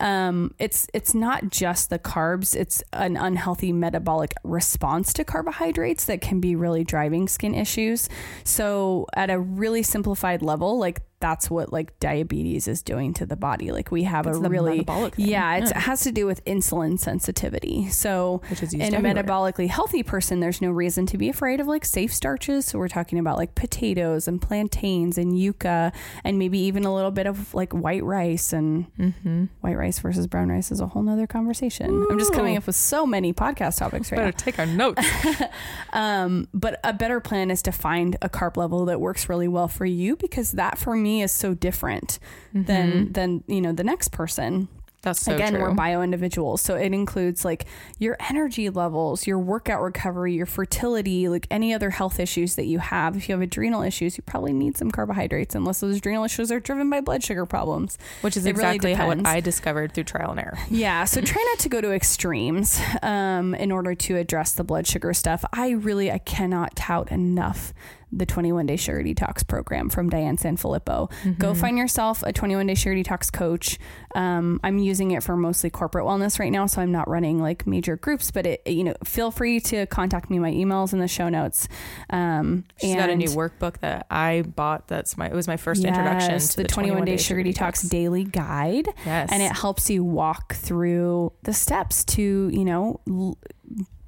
Um, 0.00 0.54
it's 0.58 0.88
it's 0.92 1.14
not 1.14 1.50
just 1.50 1.90
the 1.90 1.98
carbs. 1.98 2.54
It's 2.56 2.82
an 2.92 3.16
unhealthy 3.16 3.72
metabolic 3.72 4.34
response 4.42 5.12
to 5.14 5.24
carbohydrates 5.24 6.04
that 6.06 6.20
can 6.20 6.40
be 6.40 6.56
really 6.56 6.84
driving 6.84 7.28
skin 7.28 7.54
issues. 7.54 8.08
So, 8.42 9.06
at 9.14 9.30
a 9.30 9.38
really 9.38 9.84
simplified 9.84 10.42
level, 10.42 10.78
like 10.78 11.02
that's 11.24 11.48
what 11.50 11.72
like 11.72 11.98
diabetes 12.00 12.68
is 12.68 12.82
doing 12.82 13.14
to 13.14 13.24
the 13.24 13.34
body. 13.36 13.72
Like 13.72 13.90
we 13.90 14.02
have 14.02 14.26
It's 14.26 14.36
a 14.36 14.40
really 14.48 14.72
metabolic 14.72 15.14
thing. 15.14 15.26
yeah, 15.28 15.56
it's, 15.56 15.70
Yeah. 15.70 15.78
it 15.78 15.82
has 15.82 16.02
to 16.02 16.12
do 16.12 16.26
with 16.26 16.44
insulin 16.44 16.98
sensitivity. 16.98 17.88
So 17.88 18.42
Which 18.50 18.62
is 18.62 18.74
used 18.74 18.92
in 18.92 18.94
a 18.94 19.00
metabolically 19.00 19.68
healthy 19.68 20.02
person, 20.02 20.40
there's 20.40 20.60
no 20.60 20.70
reason 20.70 21.06
to 21.06 21.16
be 21.16 21.30
afraid 21.30 21.60
of 21.60 21.66
like 21.66 21.86
safe 21.86 22.12
starches. 22.12 22.66
So 22.66 22.78
we're 22.78 22.88
talking 22.88 23.18
about 23.18 23.38
like 23.38 23.54
potatoes 23.54 24.28
and 24.28 24.42
plantains 24.42 25.16
and 25.16 25.32
yuca 25.32 25.92
and 26.24 26.38
maybe 26.38 26.58
even 26.58 26.84
a 26.84 26.94
little 26.94 27.10
bit 27.10 27.26
of 27.26 27.54
like 27.54 27.72
white 27.72 28.04
rice 28.04 28.52
and 28.52 28.86
Mm-hmm. 28.98 29.44
white 29.62 29.76
rice 29.78 29.98
versus 30.00 30.26
brown 30.26 30.48
rice 30.50 30.70
is 30.70 30.80
a 30.80 30.86
whole 30.88 31.02
nother 31.02 31.26
conversation. 31.26 32.06
I'm 32.10 32.18
just 32.18 32.34
coming 32.34 32.56
up 32.58 32.66
with 32.66 32.76
so 32.76 33.06
many 33.06 33.32
podcast 33.32 33.78
topics 33.78 34.12
right 34.12 34.18
now. 34.18 34.24
Better 34.30 34.36
now. 34.36 34.44
take 34.44 34.58
our 34.58 34.66
notes. 34.66 35.06
Um, 35.92 36.48
but 36.52 36.80
a 36.82 36.92
better 36.92 37.20
plan 37.20 37.50
is 37.52 37.62
to 37.62 37.72
find 37.72 38.16
a 38.20 38.28
carb 38.28 38.56
level 38.56 38.86
that 38.86 39.00
works 39.00 39.28
really 39.28 39.46
well 39.46 39.68
for 39.68 39.84
you 39.86 40.16
because 40.16 40.52
that 40.52 40.76
for 40.76 40.96
me 40.96 41.13
is 41.22 41.32
so 41.32 41.54
different 41.54 42.18
than 42.52 43.12
than 43.12 43.42
you 43.46 43.60
know 43.60 43.72
the 43.72 43.84
next 43.84 44.08
person. 44.08 44.68
That's 45.02 45.20
so 45.20 45.34
Again, 45.34 45.52
true. 45.52 45.60
we're 45.60 45.74
bio 45.74 46.00
individuals. 46.00 46.62
So 46.62 46.76
it 46.76 46.94
includes 46.94 47.44
like 47.44 47.66
your 47.98 48.16
energy 48.30 48.70
levels, 48.70 49.26
your 49.26 49.38
workout 49.38 49.82
recovery, 49.82 50.32
your 50.32 50.46
fertility, 50.46 51.28
like 51.28 51.46
any 51.50 51.74
other 51.74 51.90
health 51.90 52.18
issues 52.18 52.54
that 52.54 52.64
you 52.64 52.78
have. 52.78 53.14
If 53.14 53.28
you 53.28 53.34
have 53.34 53.42
adrenal 53.42 53.82
issues, 53.82 54.16
you 54.16 54.22
probably 54.22 54.54
need 54.54 54.78
some 54.78 54.90
carbohydrates, 54.90 55.54
unless 55.54 55.80
those 55.80 55.98
adrenal 55.98 56.24
issues 56.24 56.50
are 56.50 56.58
driven 56.58 56.88
by 56.88 57.02
blood 57.02 57.22
sugar 57.22 57.44
problems. 57.44 57.98
Which 58.22 58.34
is 58.34 58.46
It 58.46 58.56
really 58.56 58.76
exactly 58.76 58.94
how 58.94 59.08
what. 59.08 59.26
I 59.26 59.40
discovered 59.40 59.92
through 59.92 60.04
trial 60.04 60.30
and 60.30 60.40
error. 60.40 60.58
Yeah, 60.70 61.04
so 61.04 61.20
try 61.20 61.44
not 61.52 61.58
to 61.58 61.68
go 61.68 61.82
to 61.82 61.92
extremes 61.94 62.80
um, 63.02 63.54
in 63.56 63.70
order 63.72 63.94
to 63.94 64.16
address 64.16 64.54
the 64.54 64.64
blood 64.64 64.86
sugar 64.86 65.12
stuff. 65.12 65.44
I 65.52 65.72
really 65.72 66.10
I 66.10 66.16
cannot 66.16 66.76
tout 66.76 67.12
enough 67.12 67.74
the 68.16 68.26
21 68.26 68.66
day 68.66 68.76
sugar 68.76 69.02
detox 69.02 69.46
program 69.46 69.88
from 69.90 70.08
Diane 70.08 70.36
Sanfilippo. 70.36 71.10
Go 71.38 71.54
find 71.54 71.76
yourself 71.78 72.22
a 72.22 72.32
21 72.32 72.66
day 72.66 72.74
sugar 72.74 72.94
detox 72.94 73.32
coach. 73.32 73.78
Um, 74.14 74.60
I'm 74.62 74.78
using 74.78 75.10
it 75.10 75.22
for 75.22 75.36
mostly 75.36 75.70
corporate 75.70 76.04
wellness 76.04 76.38
right 76.38 76.52
now, 76.52 76.66
so 76.66 76.80
I'm 76.80 76.92
not 76.92 77.08
running 77.08 77.40
like 77.40 77.66
major 77.66 77.96
groups. 77.96 78.30
But 78.30 78.46
it, 78.46 78.62
you 78.66 78.84
know, 78.84 78.94
feel 79.04 79.30
free 79.30 79.60
to 79.60 79.86
contact 79.86 80.30
me. 80.30 80.38
My 80.38 80.52
emails 80.52 80.92
in 80.92 80.98
the 81.00 81.08
show 81.08 81.28
notes. 81.28 81.66
Um, 82.10 82.64
She's 82.80 82.94
got 82.94 83.10
a 83.10 83.16
new 83.16 83.28
workbook 83.28 83.78
that 83.80 84.06
I 84.10 84.42
bought. 84.42 84.88
That's 84.88 85.16
my 85.16 85.26
it 85.26 85.34
was 85.34 85.48
my 85.48 85.56
first 85.56 85.84
introduction 85.84 86.38
to 86.38 86.56
the, 86.58 86.64
21 86.64 87.04
day 87.04 87.16
sugar 87.16 87.42
detox 87.42 87.88
daily 87.88 88.24
guide 88.24 88.86
Yes, 89.04 89.30
and 89.32 89.42
it 89.42 89.52
helps 89.52 89.90
you 89.90 90.04
walk 90.04 90.54
through 90.54 91.32
the 91.42 91.52
steps 91.52 92.04
to 92.04 92.48
you 92.52 92.64
know 92.64 93.00
l- 93.08 93.38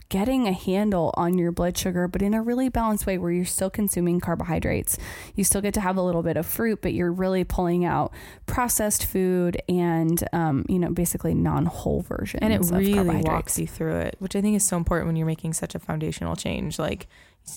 getting 0.08 0.46
a 0.46 0.52
handle 0.52 1.12
on 1.16 1.36
your 1.36 1.50
blood 1.52 1.76
sugar 1.76 2.06
but 2.06 2.22
in 2.22 2.34
a 2.34 2.42
really 2.42 2.68
balanced 2.68 3.06
way 3.06 3.18
where 3.18 3.30
you're 3.30 3.44
still 3.44 3.70
consuming 3.70 4.20
carbohydrates 4.20 4.98
you 5.34 5.42
still 5.42 5.60
get 5.60 5.74
to 5.74 5.80
have 5.80 5.96
a 5.96 6.02
little 6.02 6.22
bit 6.22 6.36
of 6.36 6.46
fruit 6.46 6.80
but 6.80 6.92
you're 6.92 7.12
really 7.12 7.44
pulling 7.44 7.84
out 7.84 8.12
processed 8.46 9.04
food 9.04 9.60
and 9.68 10.24
um, 10.32 10.64
you 10.68 10.78
know 10.78 10.90
basically 10.90 11.34
non-whole 11.34 12.02
versions 12.02 12.40
and 12.42 12.52
it 12.52 12.60
really 12.70 13.22
walks 13.36 13.58
you 13.58 13.66
through 13.66 13.96
it, 13.96 14.16
which 14.18 14.36
I 14.36 14.40
think 14.40 14.56
is 14.56 14.64
so 14.64 14.76
important 14.76 15.06
when 15.06 15.16
you're 15.16 15.26
making 15.26 15.52
such 15.52 15.74
a 15.74 15.78
foundational 15.78 16.36
change. 16.36 16.78
Like 16.78 17.06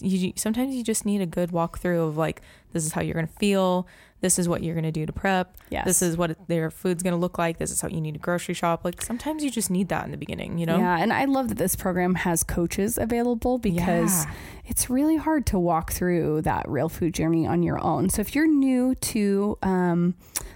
you 0.02 0.34
sometimes 0.36 0.76
you 0.76 0.84
just 0.84 1.06
need 1.06 1.22
a 1.22 1.26
good 1.26 1.50
walkthrough 1.52 2.08
of 2.08 2.18
like 2.18 2.42
this 2.74 2.86
is 2.86 2.92
how 2.94 3.02
you're 3.02 3.16
going 3.16 3.28
to 3.28 3.34
feel, 3.34 3.88
this 4.22 4.38
is 4.40 4.50
what 4.50 4.64
you're 4.64 4.76
going 4.76 4.84
to 4.84 4.92
do 4.92 5.06
to 5.06 5.14
prep, 5.14 5.56
yes 5.70 5.86
this 5.86 6.02
is 6.02 6.18
what 6.18 6.36
their 6.48 6.70
food's 6.70 7.04
going 7.04 7.14
to 7.14 7.18
look 7.20 7.38
like, 7.38 7.58
this 7.58 7.72
is 7.72 7.82
how 7.82 7.88
you 7.88 8.02
need 8.02 8.14
to 8.14 8.20
grocery 8.20 8.54
shop. 8.54 8.84
Like 8.84 9.02
sometimes 9.02 9.44
you 9.44 9.50
just 9.52 9.70
need 9.70 9.90
that 9.90 10.06
in 10.06 10.12
the 10.12 10.18
beginning, 10.18 10.58
you 10.58 10.66
know? 10.66 10.78
yeah 10.78 10.98
and 10.98 11.12
i 11.14 11.26
love 11.26 11.48
that 11.50 11.58
this 11.58 11.76
program 11.76 12.16
has 12.16 12.44
coaches 12.44 12.98
available 12.98 13.58
because 13.58 14.26
Yeah. 14.26 14.32
it's 14.66 14.90
really 14.90 15.18
hard 15.18 15.46
to 15.48 15.60
walk 15.60 15.92
through 15.92 16.42
that 16.44 16.68
real 16.70 16.90
food 16.90 17.14
journey 17.14 17.48
on 17.48 17.64
your 17.64 17.84
own. 17.84 18.10
So 18.10 18.22
if 18.22 18.36
you're 18.36 18.48
new 18.48 18.96
to 18.96 19.58
um, 19.64 20.16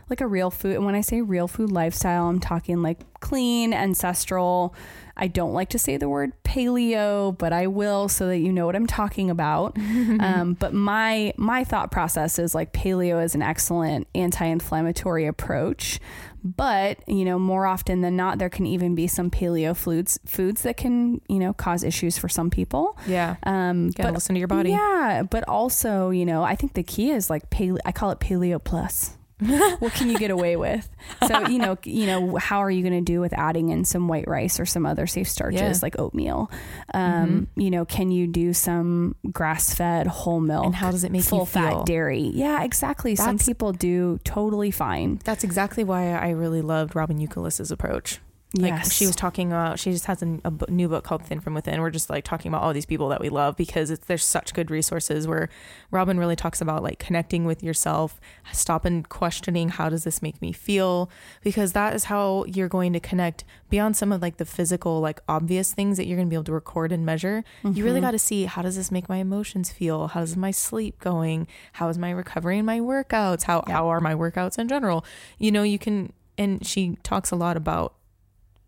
like 0.09 0.21
a 0.21 0.27
real 0.27 0.51
food, 0.51 0.75
and 0.75 0.85
when 0.85 0.95
I 0.95 1.01
say 1.01 1.21
real 1.21 1.47
food 1.47 1.71
lifestyle, 1.71 2.27
I'm 2.29 2.39
talking 2.39 2.81
like 2.81 2.99
clean, 3.21 3.73
ancestral. 3.73 4.75
I 5.15 5.27
don't 5.27 5.53
like 5.53 5.69
to 5.69 5.79
say 5.79 5.97
the 5.97 6.09
word 6.09 6.31
paleo, 6.43 7.37
but 7.37 7.53
I 7.53 7.67
will 7.67 8.09
so 8.09 8.27
that 8.27 8.39
you 8.39 8.51
know 8.51 8.65
what 8.65 8.75
I'm 8.75 8.87
talking 8.87 9.29
about. 9.29 9.77
um, 10.19 10.55
but 10.59 10.73
my 10.73 11.33
my 11.37 11.63
thought 11.63 11.91
process 11.91 12.39
is 12.39 12.55
like 12.55 12.73
paleo 12.73 13.23
is 13.23 13.35
an 13.35 13.41
excellent 13.41 14.07
anti-inflammatory 14.15 15.27
approach. 15.27 15.99
But 16.43 17.07
you 17.07 17.23
know, 17.25 17.37
more 17.39 17.65
often 17.65 18.01
than 18.01 18.15
not, 18.15 18.39
there 18.39 18.49
can 18.49 18.65
even 18.65 18.95
be 18.95 19.07
some 19.07 19.29
paleo 19.29 19.75
foods 19.75 20.19
foods 20.25 20.63
that 20.63 20.77
can 20.77 21.21
you 21.29 21.39
know 21.39 21.53
cause 21.53 21.83
issues 21.83 22.17
for 22.17 22.27
some 22.27 22.49
people. 22.49 22.97
Yeah. 23.07 23.35
Um, 23.43 23.89
Gotta 23.91 24.09
but 24.09 24.13
listen 24.15 24.33
to 24.35 24.39
your 24.39 24.47
body. 24.47 24.71
yeah, 24.71 25.23
but 25.29 25.47
also, 25.47 26.09
you 26.09 26.25
know, 26.25 26.43
I 26.43 26.55
think 26.55 26.73
the 26.73 26.83
key 26.83 27.11
is 27.11 27.29
like 27.29 27.49
paleo. 27.49 27.77
I 27.85 27.91
call 27.91 28.11
it 28.11 28.19
paleo 28.19 28.61
plus. 28.61 29.15
what 29.79 29.93
can 29.93 30.09
you 30.09 30.17
get 30.17 30.31
away 30.31 30.55
with? 30.55 30.87
So 31.27 31.47
you 31.47 31.59
know, 31.59 31.77
you 31.83 32.05
know, 32.05 32.35
how 32.37 32.59
are 32.63 32.71
you 32.71 32.81
going 32.81 32.93
to 32.93 33.01
do 33.13 33.19
with 33.21 33.33
adding 33.33 33.69
in 33.69 33.85
some 33.85 34.07
white 34.07 34.27
rice 34.27 34.59
or 34.59 34.65
some 34.65 34.85
other 34.85 35.07
safe 35.07 35.29
starches 35.29 35.59
Yeah. 35.61 35.73
like 35.81 35.99
oatmeal? 35.99 36.49
Um, 36.93 37.47
You 37.55 37.71
know, 37.71 37.85
can 37.85 38.11
you 38.11 38.27
do 38.27 38.53
some 38.53 39.15
grass 39.31 39.73
fed 39.73 40.07
whole 40.07 40.39
milk? 40.39 40.65
And 40.65 40.75
how 40.75 40.91
does 40.91 41.03
it 41.03 41.11
make 41.11 41.23
full 41.23 41.39
you 41.39 41.45
feel? 41.45 41.61
fat 41.79 41.85
dairy? 41.85 42.31
Yeah, 42.33 42.63
exactly. 42.63 43.15
some 43.15 43.37
people 43.37 43.71
do 43.73 44.19
totally 44.23 44.71
fine. 44.71 45.19
That's 45.23 45.43
exactly 45.43 45.83
why 45.83 46.11
I 46.11 46.29
really 46.31 46.61
loved 46.61 46.95
Robyn 46.95 47.19
Youkilis's 47.19 47.71
approach. 47.71 48.19
Like 48.55 48.69
yes, 48.69 48.93
she 48.93 49.07
was 49.07 49.15
talking 49.15 49.47
about, 49.51 49.79
she 49.79 49.91
just 49.91 50.05
has 50.05 50.21
a, 50.21 50.39
a 50.45 50.69
new 50.69 50.87
book 50.87 51.03
called 51.03 51.25
Thin 51.25 51.39
from 51.39 51.55
Within. 51.55 51.81
We're 51.81 51.89
just 51.89 52.07
like 52.07 52.23
talking 52.23 52.49
about 52.49 52.61
all 52.61 52.71
these 52.71 52.85
people 52.85 53.09
that 53.09 53.19
we 53.19 53.29
love 53.29 53.57
because 53.57 53.89
it's, 53.89 54.05
there's 54.05 54.23
such 54.23 54.53
good 54.53 54.69
resources 54.69 55.27
where 55.27 55.49
Robyn 55.89 56.19
really 56.19 56.35
talks 56.35 56.61
about 56.61 56.83
like 56.83 56.99
connecting 56.99 57.45
with 57.45 57.63
yourself, 57.63 58.21
stop 58.51 58.85
and 58.85 59.09
questioning 59.09 59.69
how 59.69 59.89
does 59.89 60.03
this 60.03 60.21
make 60.21 60.39
me 60.39 60.51
feel 60.51 61.09
because 61.41 61.73
that 61.73 61.95
is 61.95 62.03
how 62.05 62.45
you're 62.45 62.69
going 62.69 62.93
to 62.93 62.99
connect 62.99 63.43
beyond 63.71 63.97
some 63.97 64.11
of 64.11 64.21
like 64.21 64.37
the 64.37 64.45
physical 64.45 64.99
like 64.99 65.19
obvious 65.27 65.73
things 65.73 65.97
that 65.97 66.05
you're 66.05 66.17
going 66.17 66.27
to 66.27 66.29
be 66.29 66.35
able 66.35 66.43
to 66.43 66.53
record 66.53 66.91
and 66.91 67.03
measure. 67.03 67.43
You 67.63 67.83
really 67.83 67.99
Mhm. 68.01 68.03
got 68.03 68.11
to 68.11 68.19
see 68.19 68.45
how 68.45 68.61
does 68.61 68.75
this 68.75 68.91
make 68.91 69.09
my 69.09 69.17
emotions 69.17 69.71
feel? 69.71 70.09
How 70.09 70.21
is 70.21 70.37
my 70.37 70.51
sleep 70.51 70.99
going? 70.99 71.47
How 71.71 71.89
is 71.89 71.97
my 71.97 72.11
recovery 72.11 72.59
and 72.59 72.67
my 72.67 72.79
workouts? 72.79 73.43
How 73.43 73.63
Yeah. 73.67 73.73
how 73.77 73.87
are 73.87 73.99
my 73.99 74.13
workouts 74.13 74.59
in 74.59 74.67
general? 74.67 75.03
You 75.39 75.51
know, 75.51 75.63
you 75.63 75.79
can 75.79 76.13
and 76.37 76.63
she 76.63 76.97
talks 77.01 77.31
a 77.31 77.35
lot 77.35 77.57
about 77.57 77.95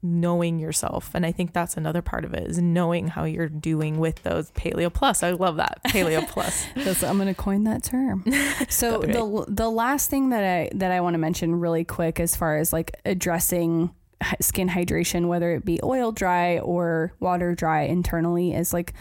knowing 0.05 0.59
yourself 0.59 1.11
and 1.13 1.25
i 1.25 1.31
think 1.31 1.53
that's 1.53 1.77
another 1.77 2.01
part 2.01 2.25
of 2.25 2.33
it 2.33 2.43
is 2.49 2.59
knowing 2.59 3.07
how 3.07 3.23
you're 3.23 3.49
doing 3.49 3.99
with 3.99 4.23
those 4.23 4.51
paleo 4.51 4.91
plus 4.93 5.23
i 5.23 5.31
love 5.31 5.57
that 5.57 5.81
paleo 5.87 6.27
plus 6.27 6.65
I'm 7.03 7.17
going 7.17 7.33
to 7.33 7.39
coin 7.39 7.63
that 7.65 7.83
term. 7.83 8.23
So 8.69 8.99
the 8.99 9.45
the 9.47 9.69
last 9.69 10.09
thing 10.09 10.29
that 10.29 10.43
I 10.43 10.69
that 10.75 10.91
I 10.91 11.01
want 11.01 11.13
to 11.13 11.17
mention 11.17 11.59
really 11.59 11.83
quick, 11.83 12.19
as 12.19 12.35
far 12.35 12.57
as 12.57 12.73
like 12.73 12.99
addressing 13.05 13.93
skin 14.39 14.69
hydration, 14.69 15.27
whether 15.27 15.53
it 15.53 15.65
be 15.65 15.79
oil 15.83 16.11
dry 16.11 16.59
or 16.59 17.13
water 17.19 17.53
dry 17.53 17.81
internally, 17.81 18.53
is 18.53 18.73
like, 18.73 18.93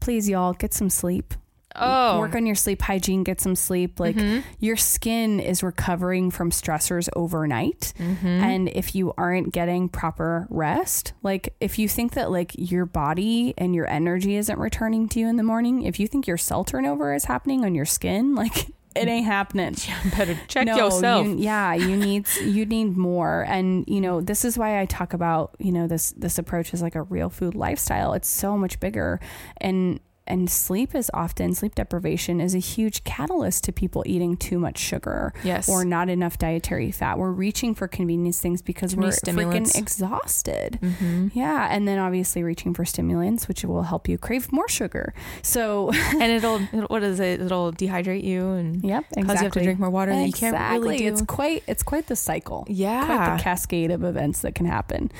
please 0.00 0.28
y'all 0.28 0.52
get 0.52 0.74
some 0.74 0.90
sleep. 0.90 1.34
Oh 1.76 2.18
Work 2.20 2.34
on 2.34 2.46
your 2.46 2.54
sleep 2.54 2.82
hygiene. 2.82 3.22
Get 3.24 3.40
some 3.40 3.54
sleep. 3.56 3.98
Like 4.00 4.16
Mhm. 4.16 4.42
your 4.58 4.76
skin 4.76 5.40
is 5.40 5.62
recovering 5.62 6.30
from 6.30 6.50
stressors 6.50 7.08
overnight. 7.16 7.92
Mhm. 7.98 8.24
And 8.24 8.68
if 8.68 8.94
you 8.94 9.12
aren't 9.16 9.52
getting 9.52 9.88
proper 9.88 10.46
rest, 10.50 11.12
like 11.22 11.54
if 11.60 11.78
you 11.78 11.88
think 11.88 12.12
that 12.12 12.30
like 12.30 12.52
your 12.56 12.86
body 12.86 13.54
and 13.58 13.74
your 13.74 13.88
energy 13.88 14.36
isn't 14.36 14.58
returning 14.58 15.08
to 15.10 15.20
you 15.20 15.28
in 15.28 15.36
the 15.36 15.42
morning, 15.42 15.82
if 15.82 15.98
you 15.98 16.06
think 16.06 16.26
your 16.26 16.36
cell 16.38 16.64
turnover 16.64 17.14
is 17.14 17.24
happening 17.24 17.64
on 17.64 17.74
your 17.74 17.84
skin, 17.86 18.34
like 18.42 18.68
it 18.94 19.08
ain't 19.08 19.24
happening. 19.24 19.74
better 20.16 20.38
check 20.48 20.66
No, 20.66 20.76
yourself 20.76 21.26
you- 21.26 21.36
yeah, 21.38 21.72
you 21.72 21.96
need 22.08 22.26
you 22.44 22.66
need 22.66 22.94
more, 22.96 23.46
and 23.48 23.84
you 23.88 24.00
know 24.02 24.20
this 24.20 24.44
is 24.44 24.58
why 24.58 24.78
I 24.80 24.84
talk 24.84 25.14
about 25.14 25.54
you 25.58 25.72
know 25.72 25.86
this 25.86 26.12
this 26.12 26.36
approach 26.38 26.74
is 26.74 26.82
like 26.82 26.94
a 26.94 27.02
real 27.02 27.30
food 27.30 27.54
lifestyle. 27.54 28.12
It's 28.12 28.28
so 28.28 28.58
much 28.58 28.78
bigger, 28.80 29.18
and 29.62 29.98
and 30.26 30.48
sleep 30.50 30.94
is 30.94 31.10
often 31.12 31.54
sleep 31.54 31.74
deprivation 31.74 32.40
is 32.40 32.54
a 32.54 32.58
huge 32.58 33.04
catalyst 33.04 33.64
to 33.64 33.72
people 33.72 34.02
eating 34.06 34.36
too 34.36 34.58
much 34.58 34.78
sugar 34.78 35.32
Yes. 35.42 35.68
or 35.68 35.84
not 35.84 36.08
enough 36.08 36.38
dietary 36.38 36.90
fat. 36.90 37.18
We're 37.18 37.30
reaching 37.32 37.74
for 37.74 37.88
convenience 37.88 38.38
things 38.40 38.62
because 38.62 38.94
we're 38.94 39.10
stimulants. 39.12 39.72
freaking 39.72 39.78
exhausted. 39.78 40.78
hmm 40.80 41.28
Yeah, 41.32 41.68
and 41.70 41.86
then 41.88 41.98
obviously 41.98 42.42
reaching 42.42 42.74
for 42.74 42.84
stimulants, 42.84 43.48
which 43.48 43.64
will 43.64 43.82
help 43.82 44.08
you 44.08 44.18
crave 44.18 44.52
more 44.52 44.68
sugar. 44.68 45.14
So, 45.42 45.90
and 46.12 46.30
it'll, 46.32 46.60
what 46.86 47.02
is 47.02 47.20
it? 47.20 47.40
It'll 47.40 47.72
dehydrate 47.72 48.22
you 48.24 48.50
and 48.50 48.82
yep, 48.84 49.04
exactly. 49.16 49.24
cause 49.26 49.40
you 49.40 49.44
have 49.44 49.52
to 49.54 49.62
drink 49.62 49.78
more 49.80 49.90
water 49.90 50.12
that 50.12 50.26
you 50.26 50.32
can't 50.32 50.56
really 50.72 50.98
do. 50.98 51.06
It's 51.08 51.22
quite 51.22 51.62
it's 51.66 51.82
quite 51.82 52.06
the 52.06 52.16
cycle. 52.16 52.64
Quite 52.64 52.76
yeah. 52.76 53.36
the 53.36 53.42
cascade 53.42 53.90
of 53.90 54.04
events 54.04 54.40
that 54.42 54.54
can 54.54 54.66
happen. 54.66 55.10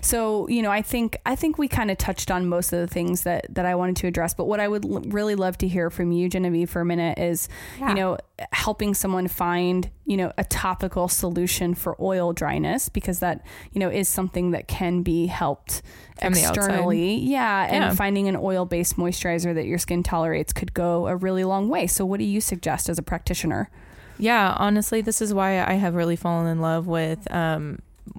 So, 0.00 0.48
you 0.48 0.62
know, 0.62 0.70
I 0.70 0.82
think 0.82 1.16
I 1.26 1.34
think 1.36 1.58
we 1.58 1.68
kind 1.68 1.90
of 1.90 1.98
touched 1.98 2.30
on 2.30 2.46
most 2.46 2.72
of 2.72 2.78
the 2.80 2.86
things 2.86 3.22
that 3.22 3.46
that 3.54 3.66
I 3.66 3.74
wanted 3.74 3.96
to 3.96 4.06
address. 4.06 4.34
But 4.34 4.44
what 4.52 4.60
I 4.60 4.68
would 4.68 4.84
l- 4.84 5.00
really 5.08 5.34
love 5.34 5.56
to 5.58 5.66
hear 5.68 5.88
from 5.90 6.12
you, 6.12 6.28
Genevieve, 6.28 6.68
for 6.70 6.80
a 6.80 6.84
minute 6.84 7.18
is, 7.18 7.48
Yeah. 7.80 7.88
you 7.88 7.94
know, 7.94 8.18
helping 8.52 8.92
someone 8.94 9.28
find 9.28 9.88
you 10.04 10.16
know 10.16 10.30
a 10.36 10.44
topical 10.44 11.08
solution 11.08 11.74
for 11.74 11.96
oil 12.00 12.32
dryness 12.32 12.88
because 12.88 13.18
that 13.20 13.36
you 13.72 13.78
know 13.80 13.88
is 13.88 14.08
something 14.08 14.50
that 14.50 14.68
can 14.68 15.02
be 15.02 15.26
helped 15.26 15.80
From 16.20 16.34
externally. 16.34 17.14
Yeah, 17.16 17.64
and 17.64 17.84
Yeah. 17.84 17.94
finding 17.94 18.28
an 18.28 18.36
oil 18.36 18.64
based 18.66 18.96
moisturizer 18.96 19.54
that 19.54 19.66
your 19.66 19.78
skin 19.78 20.02
tolerates 20.02 20.52
could 20.52 20.74
go 20.74 21.06
a 21.08 21.16
really 21.16 21.44
long 21.44 21.68
way. 21.68 21.86
So, 21.86 22.04
what 22.04 22.18
do 22.18 22.24
you 22.24 22.40
suggest 22.40 22.88
as 22.88 22.98
a 22.98 23.02
practitioner? 23.02 23.70
Yeah, 24.18 24.54
honestly, 24.58 25.00
this 25.00 25.22
is 25.22 25.32
why 25.32 25.62
I 25.64 25.74
have 25.84 25.94
really 25.94 26.16
fallen 26.16 26.46
in 26.46 26.60
love 26.60 26.86
with 26.86 27.20
um 27.32 27.78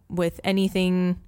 with 0.10 0.40
anything 0.44 1.20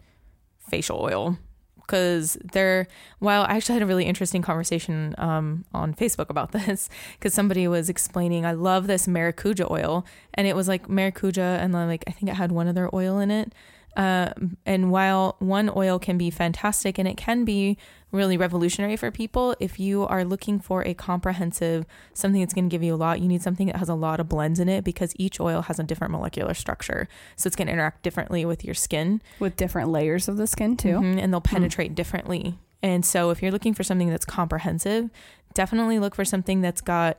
facial 0.69 0.97
oil 0.99 1.37
because 1.85 2.37
they're 2.53 2.87
while 3.19 3.43
I 3.43 3.55
actually 3.55 3.73
had 3.73 3.81
a 3.83 3.85
really 3.85 4.05
interesting 4.05 4.41
conversation 4.41 5.15
um 5.17 5.65
on 5.73 5.93
Facebook 5.93 6.29
about 6.29 6.51
this 6.53 6.89
because 7.17 7.33
somebody 7.33 7.67
was 7.67 7.89
explaining 7.89 8.45
I 8.45 8.53
love 8.53 8.87
this 8.87 9.07
maracuja 9.07 9.69
oil 9.69 10.05
and 10.33 10.47
it 10.47 10.55
was 10.55 10.67
like 10.67 10.87
maracuja 10.87 11.59
and 11.59 11.73
like 11.73 12.03
I 12.07 12.11
think 12.11 12.29
it 12.29 12.35
had 12.35 12.51
one 12.51 12.67
other 12.67 12.89
oil 12.93 13.19
in 13.19 13.31
it. 13.31 13.53
Uh, 13.95 14.33
and 14.65 14.91
while 14.91 15.37
one 15.39 15.71
oil 15.73 15.99
can 15.99 16.17
be 16.17 16.29
fantastic 16.29 16.97
and 16.97 17.07
it 17.07 17.15
can 17.15 17.45
be 17.45 17.77
really 18.15 18.37
revolutionary 18.37 18.95
for 18.95 19.11
people, 19.11 19.55
if 19.59 19.79
you 19.79 20.03
are 20.07 20.23
looking 20.25 20.59
for 20.59 20.83
a 20.83 20.93
comprehensive 20.93 21.85
something 22.13 22.41
that's 22.41 22.53
going 22.53 22.69
to 22.69 22.73
give 22.73 22.83
you 22.83 22.95
a 22.95 22.97
lot, 22.97 23.19
you 23.21 23.27
need 23.27 23.41
something 23.41 23.67
that 23.67 23.75
has 23.77 23.89
a 23.89 23.93
lot 23.95 24.19
of 24.19 24.29
blends 24.29 24.59
in 24.59 24.69
it 24.69 24.83
because 24.83 25.13
each 25.17 25.39
oil 25.39 25.61
has 25.63 25.79
a 25.79 25.83
different 25.83 26.11
molecular 26.11 26.53
structure. 26.53 27.07
So 27.35 27.47
it's 27.47 27.55
going 27.55 27.67
to 27.67 27.73
interact 27.73 28.03
differently 28.03 28.45
with 28.45 28.63
your 28.63 28.75
skin 28.75 29.21
With 29.39 29.55
different 29.55 29.89
layers 29.89 30.27
of 30.27 30.37
the 30.37 30.47
skin 30.47 30.77
too. 30.77 30.99
Mhm, 30.99 31.21
and 31.21 31.33
they'll 31.33 31.41
penetrate 31.41 31.95
differently. 31.95 32.57
And 32.81 33.05
so 33.05 33.29
if 33.31 33.41
you're 33.41 33.51
looking 33.51 33.73
for 33.73 33.83
something 33.83 34.09
that's 34.09 34.25
comprehensive, 34.25 35.09
definitely 35.53 35.99
look 35.99 36.15
for 36.15 36.25
something 36.25 36.61
that's 36.61 36.81
got 36.81 37.17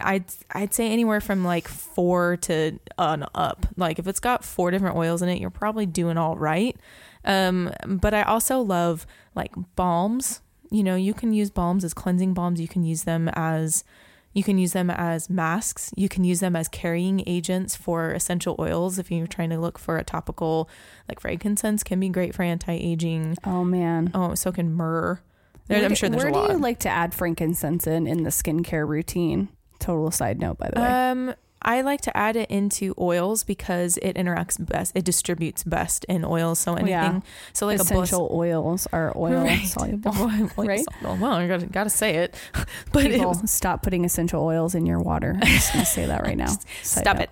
I'd 0.00 0.24
I'd 0.50 0.74
say 0.74 0.90
anywhere 0.90 1.20
from 1.20 1.44
like 1.44 1.68
4 1.68 2.38
to 2.38 2.78
on 2.98 3.24
up. 3.36 3.66
Like 3.76 4.00
if 4.00 4.08
it's 4.08 4.18
got 4.18 4.44
four 4.44 4.72
different 4.72 4.96
oils 4.96 5.22
in 5.22 5.28
it, 5.28 5.40
you're 5.40 5.48
probably 5.50 5.86
doing 5.86 6.18
all 6.18 6.36
right. 6.36 6.76
Um 7.24 7.70
but 7.86 8.12
I 8.12 8.22
also 8.22 8.60
love 8.60 9.06
like 9.36 9.52
balms. 9.76 10.40
You 10.70 10.82
know, 10.82 10.96
you 10.96 11.14
can 11.14 11.32
use 11.32 11.50
balms 11.50 11.84
as 11.84 11.94
cleansing 11.94 12.34
balms, 12.34 12.60
you 12.60 12.66
can 12.68 12.82
use 12.82 13.04
them 13.04 13.28
as 13.34 13.84
you 14.32 14.42
can 14.42 14.58
use 14.58 14.72
them 14.72 14.90
as 14.90 15.30
masks. 15.30 15.92
You 15.96 16.08
can 16.10 16.22
use 16.24 16.40
them 16.40 16.56
as 16.56 16.68
carrying 16.68 17.22
agents 17.26 17.74
for 17.76 18.10
essential 18.10 18.54
oils 18.58 18.98
if 18.98 19.10
you're 19.10 19.26
trying 19.26 19.48
to 19.50 19.58
look 19.58 19.78
for 19.78 19.96
a 19.96 20.04
topical 20.04 20.68
like 21.08 21.20
frankincense 21.20 21.82
can 21.82 22.00
be 22.00 22.08
great 22.10 22.34
for 22.34 22.42
anti-aging. 22.42 23.36
Oh 23.44 23.64
man. 23.64 24.10
Oh, 24.12 24.34
so 24.34 24.52
can 24.52 24.74
myrrh. 24.74 25.20
There, 25.68 25.78
Where 25.78 25.84
I'm 25.86 25.90
do- 25.90 25.94
sure 25.96 26.08
there's 26.10 26.22
where 26.22 26.32
a 26.32 26.34
lot. 26.34 26.46
do 26.48 26.52
you 26.54 26.58
like 26.58 26.80
to 26.80 26.88
add 26.88 27.14
frankincense 27.14 27.86
in 27.86 28.06
in 28.06 28.24
the 28.24 28.30
skincare 28.30 28.86
routine? 28.86 29.48
Total 29.78 30.10
side 30.10 30.38
note, 30.38 30.58
by 30.58 30.70
the 30.74 30.80
way. 30.80 30.86
um, 30.86 31.34
I 31.66 31.80
like 31.82 32.00
to 32.02 32.16
add 32.16 32.36
it 32.36 32.48
into 32.50 32.94
oils 32.98 33.42
because 33.44 33.98
it 33.98 34.14
interacts 34.14 34.56
best. 34.64 34.92
It 34.94 35.04
distributes 35.04 35.64
best 35.64 36.04
in 36.04 36.24
oils. 36.24 36.60
So 36.60 36.72
anything. 36.74 36.88
yeah. 36.90 37.20
So 37.52 37.66
like 37.66 37.80
Essential 37.80 38.28
oils 38.32 38.86
are 38.92 39.12
oil 39.16 39.42
Right. 39.44 39.66
soluble. 39.66 40.12
right? 40.56 40.84
Well, 41.02 41.18
well, 41.20 41.32
I 41.32 41.48
gotta, 41.48 41.66
gotta 41.66 41.90
say 41.90 42.16
it. 42.18 42.34
But 42.92 43.06
it 43.06 43.20
was, 43.20 43.50
stop 43.50 43.82
putting 43.82 44.04
essential 44.04 44.42
oils 44.42 44.74
in 44.74 44.86
your 44.86 45.00
water. 45.00 45.32
I'm 45.34 45.46
just 45.46 45.72
gonna 45.72 45.84
say 45.84 46.06
that 46.06 46.22
right 46.22 46.36
now. 46.44 46.54
Stop 46.82 47.18
it. 47.20 47.30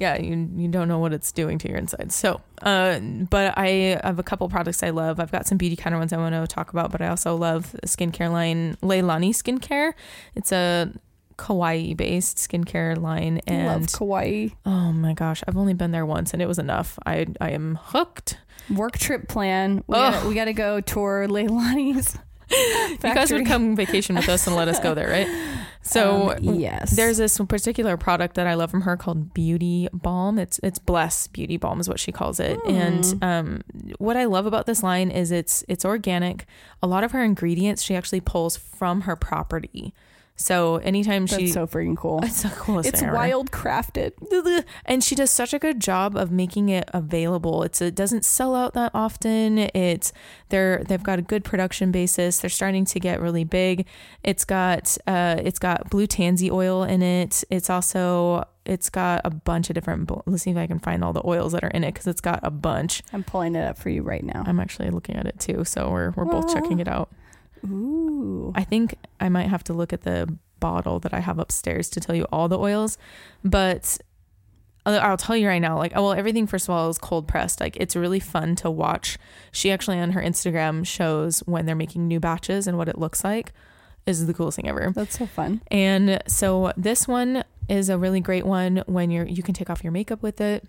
Yeah, 0.00 0.16
you 0.16 0.48
you 0.56 0.68
don't 0.68 0.86
know 0.86 0.98
what 1.00 1.12
it's 1.12 1.32
doing 1.32 1.58
to 1.58 1.68
your 1.68 1.76
insides. 1.78 2.14
So, 2.14 2.40
uh, 2.62 3.00
but 3.00 3.54
I 3.58 3.98
have 4.04 4.18
a 4.20 4.22
couple 4.22 4.48
products 4.48 4.82
I 4.84 4.90
love. 4.90 5.18
I've 5.18 5.32
got 5.32 5.46
some 5.48 5.58
Beautycounter 5.58 5.98
ones 5.98 6.12
I 6.12 6.18
want 6.18 6.34
to 6.34 6.46
talk 6.46 6.70
about, 6.72 6.92
but 6.92 7.00
I 7.02 7.08
also 7.08 7.34
love 7.34 7.72
the 7.72 7.88
skincare 7.88 8.30
line 8.30 8.76
Leahlani 8.82 9.30
Skincare. 9.30 9.94
It's 10.36 10.52
a 10.52 10.92
Kauai 11.38 11.94
based 11.94 12.36
skincare 12.36 13.00
line, 13.00 13.40
I 13.48 13.64
love 13.64 13.76
and 13.82 13.92
Kauai. 13.92 14.48
oh 14.66 14.92
my 14.92 15.14
gosh, 15.14 15.42
I've 15.48 15.56
only 15.56 15.72
been 15.74 15.92
there 15.92 16.04
once, 16.04 16.32
and 16.34 16.42
it 16.42 16.46
was 16.46 16.58
enough. 16.58 16.98
I 17.06 17.26
I 17.40 17.50
am 17.50 17.78
hooked. 17.80 18.38
Work 18.68 18.98
trip 18.98 19.28
plan. 19.28 19.82
We, 19.86 19.96
Ugh. 19.96 20.12
gotta, 20.12 20.28
we 20.28 20.34
gotta 20.34 20.52
go 20.52 20.80
tour 20.82 21.26
Leahlani's. 21.28 22.18
You 22.50 22.96
guys 22.96 23.30
would 23.30 23.44
come 23.44 23.76
vacation 23.76 24.16
with 24.16 24.26
us 24.30 24.46
and 24.46 24.56
let 24.56 24.68
us 24.68 24.80
go 24.80 24.94
there, 24.94 25.08
right? 25.08 25.28
So 25.82 26.32
Um, 26.32 26.54
yes, 26.58 26.96
There's 26.96 27.16
this 27.18 27.38
particular 27.38 27.96
product 27.96 28.34
that 28.36 28.46
I 28.46 28.54
love 28.54 28.70
from 28.70 28.82
her 28.82 28.96
called 28.96 29.32
Beauty 29.32 29.88
Balm. 29.92 30.38
It's 30.38 30.58
it's 30.62 30.78
Bless 30.78 31.26
Beauty 31.28 31.56
Balm 31.58 31.78
is 31.80 31.88
what 31.88 32.00
she 32.00 32.10
calls 32.10 32.40
it. 32.40 32.58
Hmm. 32.64 32.70
And 32.70 33.24
um, 33.24 33.60
what 33.98 34.16
I 34.16 34.24
love 34.24 34.44
about 34.46 34.64
this 34.66 34.82
line 34.82 35.10
is 35.10 35.30
it's 35.30 35.62
it's 35.68 35.84
organic. 35.84 36.46
A 36.82 36.86
lot 36.86 37.04
of 37.04 37.12
her 37.12 37.22
ingredients 37.22 37.82
she 37.82 37.94
actually 37.94 38.20
pulls 38.20 38.56
from 38.56 39.02
her 39.02 39.14
property. 39.16 39.94
So 40.38 40.76
anytime 40.76 41.26
she 41.26 41.32
that's 41.32 41.42
she 41.42 41.48
so 41.48 41.66
freaking 41.66 41.96
cool. 41.96 42.20
it's 42.22 42.42
the 42.42 42.48
coolest 42.50 42.88
It's 42.88 43.02
wild 43.02 43.50
crafted. 43.50 44.12
and 44.86 45.02
she 45.02 45.16
does 45.16 45.32
such 45.32 45.52
a 45.52 45.58
good 45.58 45.80
job 45.80 46.16
of 46.16 46.30
making 46.30 46.68
it 46.68 46.88
available. 46.94 47.64
It's 47.64 47.82
it 47.82 47.96
doesn't 47.96 48.24
sell 48.24 48.54
out 48.54 48.72
that 48.74 48.92
often. 48.94 49.58
It's 49.58 50.12
they're 50.48 50.84
they've 50.84 51.02
got 51.02 51.18
a 51.18 51.22
good 51.22 51.44
production 51.44 51.90
basis. 51.90 52.38
They're 52.38 52.50
starting 52.50 52.84
to 52.84 53.00
get 53.00 53.20
really 53.20 53.42
big. 53.42 53.86
It's 54.22 54.44
got 54.44 54.96
uh 55.08 55.40
it's 55.42 55.58
got 55.58 55.90
blue 55.90 56.06
tansy 56.06 56.52
oil 56.52 56.84
in 56.84 57.02
it. 57.02 57.42
It's 57.50 57.68
also 57.68 58.46
it's 58.64 58.90
got 58.90 59.22
a 59.24 59.30
bunch 59.30 59.70
of 59.70 59.74
different. 59.74 60.08
Let's 60.26 60.44
see 60.44 60.52
if 60.52 60.56
I 60.56 60.68
can 60.68 60.78
find 60.78 61.02
all 61.02 61.12
the 61.12 61.26
oils 61.26 61.52
that 61.52 61.64
are 61.64 61.70
in 61.70 61.82
it 61.82 61.94
because 61.94 62.06
it's 62.06 62.20
got 62.20 62.38
a 62.44 62.50
bunch. 62.50 63.02
I'm 63.12 63.24
pulling 63.24 63.56
it 63.56 63.66
up 63.66 63.76
for 63.76 63.88
you 63.88 64.02
right 64.02 64.22
now. 64.22 64.44
I'm 64.46 64.60
actually 64.60 64.90
looking 64.90 65.16
at 65.16 65.26
it 65.26 65.40
too, 65.40 65.64
so 65.64 65.90
we're 65.90 66.10
we're 66.10 66.26
both 66.26 66.52
checking 66.54 66.78
it 66.78 66.86
out. 66.86 67.10
Ooh. 67.64 68.52
I 68.54 68.64
think 68.64 68.94
I 69.20 69.28
might 69.28 69.48
have 69.48 69.64
to 69.64 69.72
look 69.72 69.92
at 69.92 70.02
the 70.02 70.32
bottle 70.60 70.98
that 71.00 71.14
I 71.14 71.20
have 71.20 71.38
upstairs 71.38 71.88
to 71.90 72.00
tell 72.00 72.14
you 72.14 72.26
all 72.32 72.48
the 72.48 72.58
oils, 72.58 72.98
but 73.44 73.98
I'll 74.86 75.16
tell 75.18 75.36
you 75.36 75.48
right 75.48 75.58
now, 75.60 75.76
like, 75.76 75.92
oh, 75.94 76.02
well, 76.04 76.12
everything, 76.12 76.46
first 76.46 76.66
of 76.66 76.70
all, 76.70 76.88
is 76.88 76.98
cold 76.98 77.28
pressed. 77.28 77.60
Like, 77.60 77.76
it's 77.76 77.94
really 77.94 78.20
fun 78.20 78.56
to 78.56 78.70
watch. 78.70 79.18
She 79.52 79.70
actually 79.70 79.98
on 79.98 80.12
her 80.12 80.22
Instagram 80.22 80.86
shows 80.86 81.40
when 81.40 81.66
they're 81.66 81.76
making 81.76 82.08
new 82.08 82.20
batches 82.20 82.66
and 82.66 82.78
what 82.78 82.88
it 82.88 82.98
looks 82.98 83.22
like 83.22 83.52
is 84.06 84.26
the 84.26 84.32
coolest 84.32 84.56
thing 84.56 84.68
ever. 84.68 84.90
That's 84.94 85.18
so 85.18 85.26
fun. 85.26 85.60
And 85.70 86.22
so 86.26 86.72
this 86.76 87.06
one 87.06 87.44
is 87.68 87.90
a 87.90 87.98
really 87.98 88.20
great 88.20 88.46
one 88.46 88.82
when 88.86 89.10
you're 89.10 89.26
you 89.26 89.42
can 89.42 89.52
take 89.52 89.68
off 89.68 89.84
your 89.84 89.92
makeup 89.92 90.22
with 90.22 90.40
it. 90.40 90.66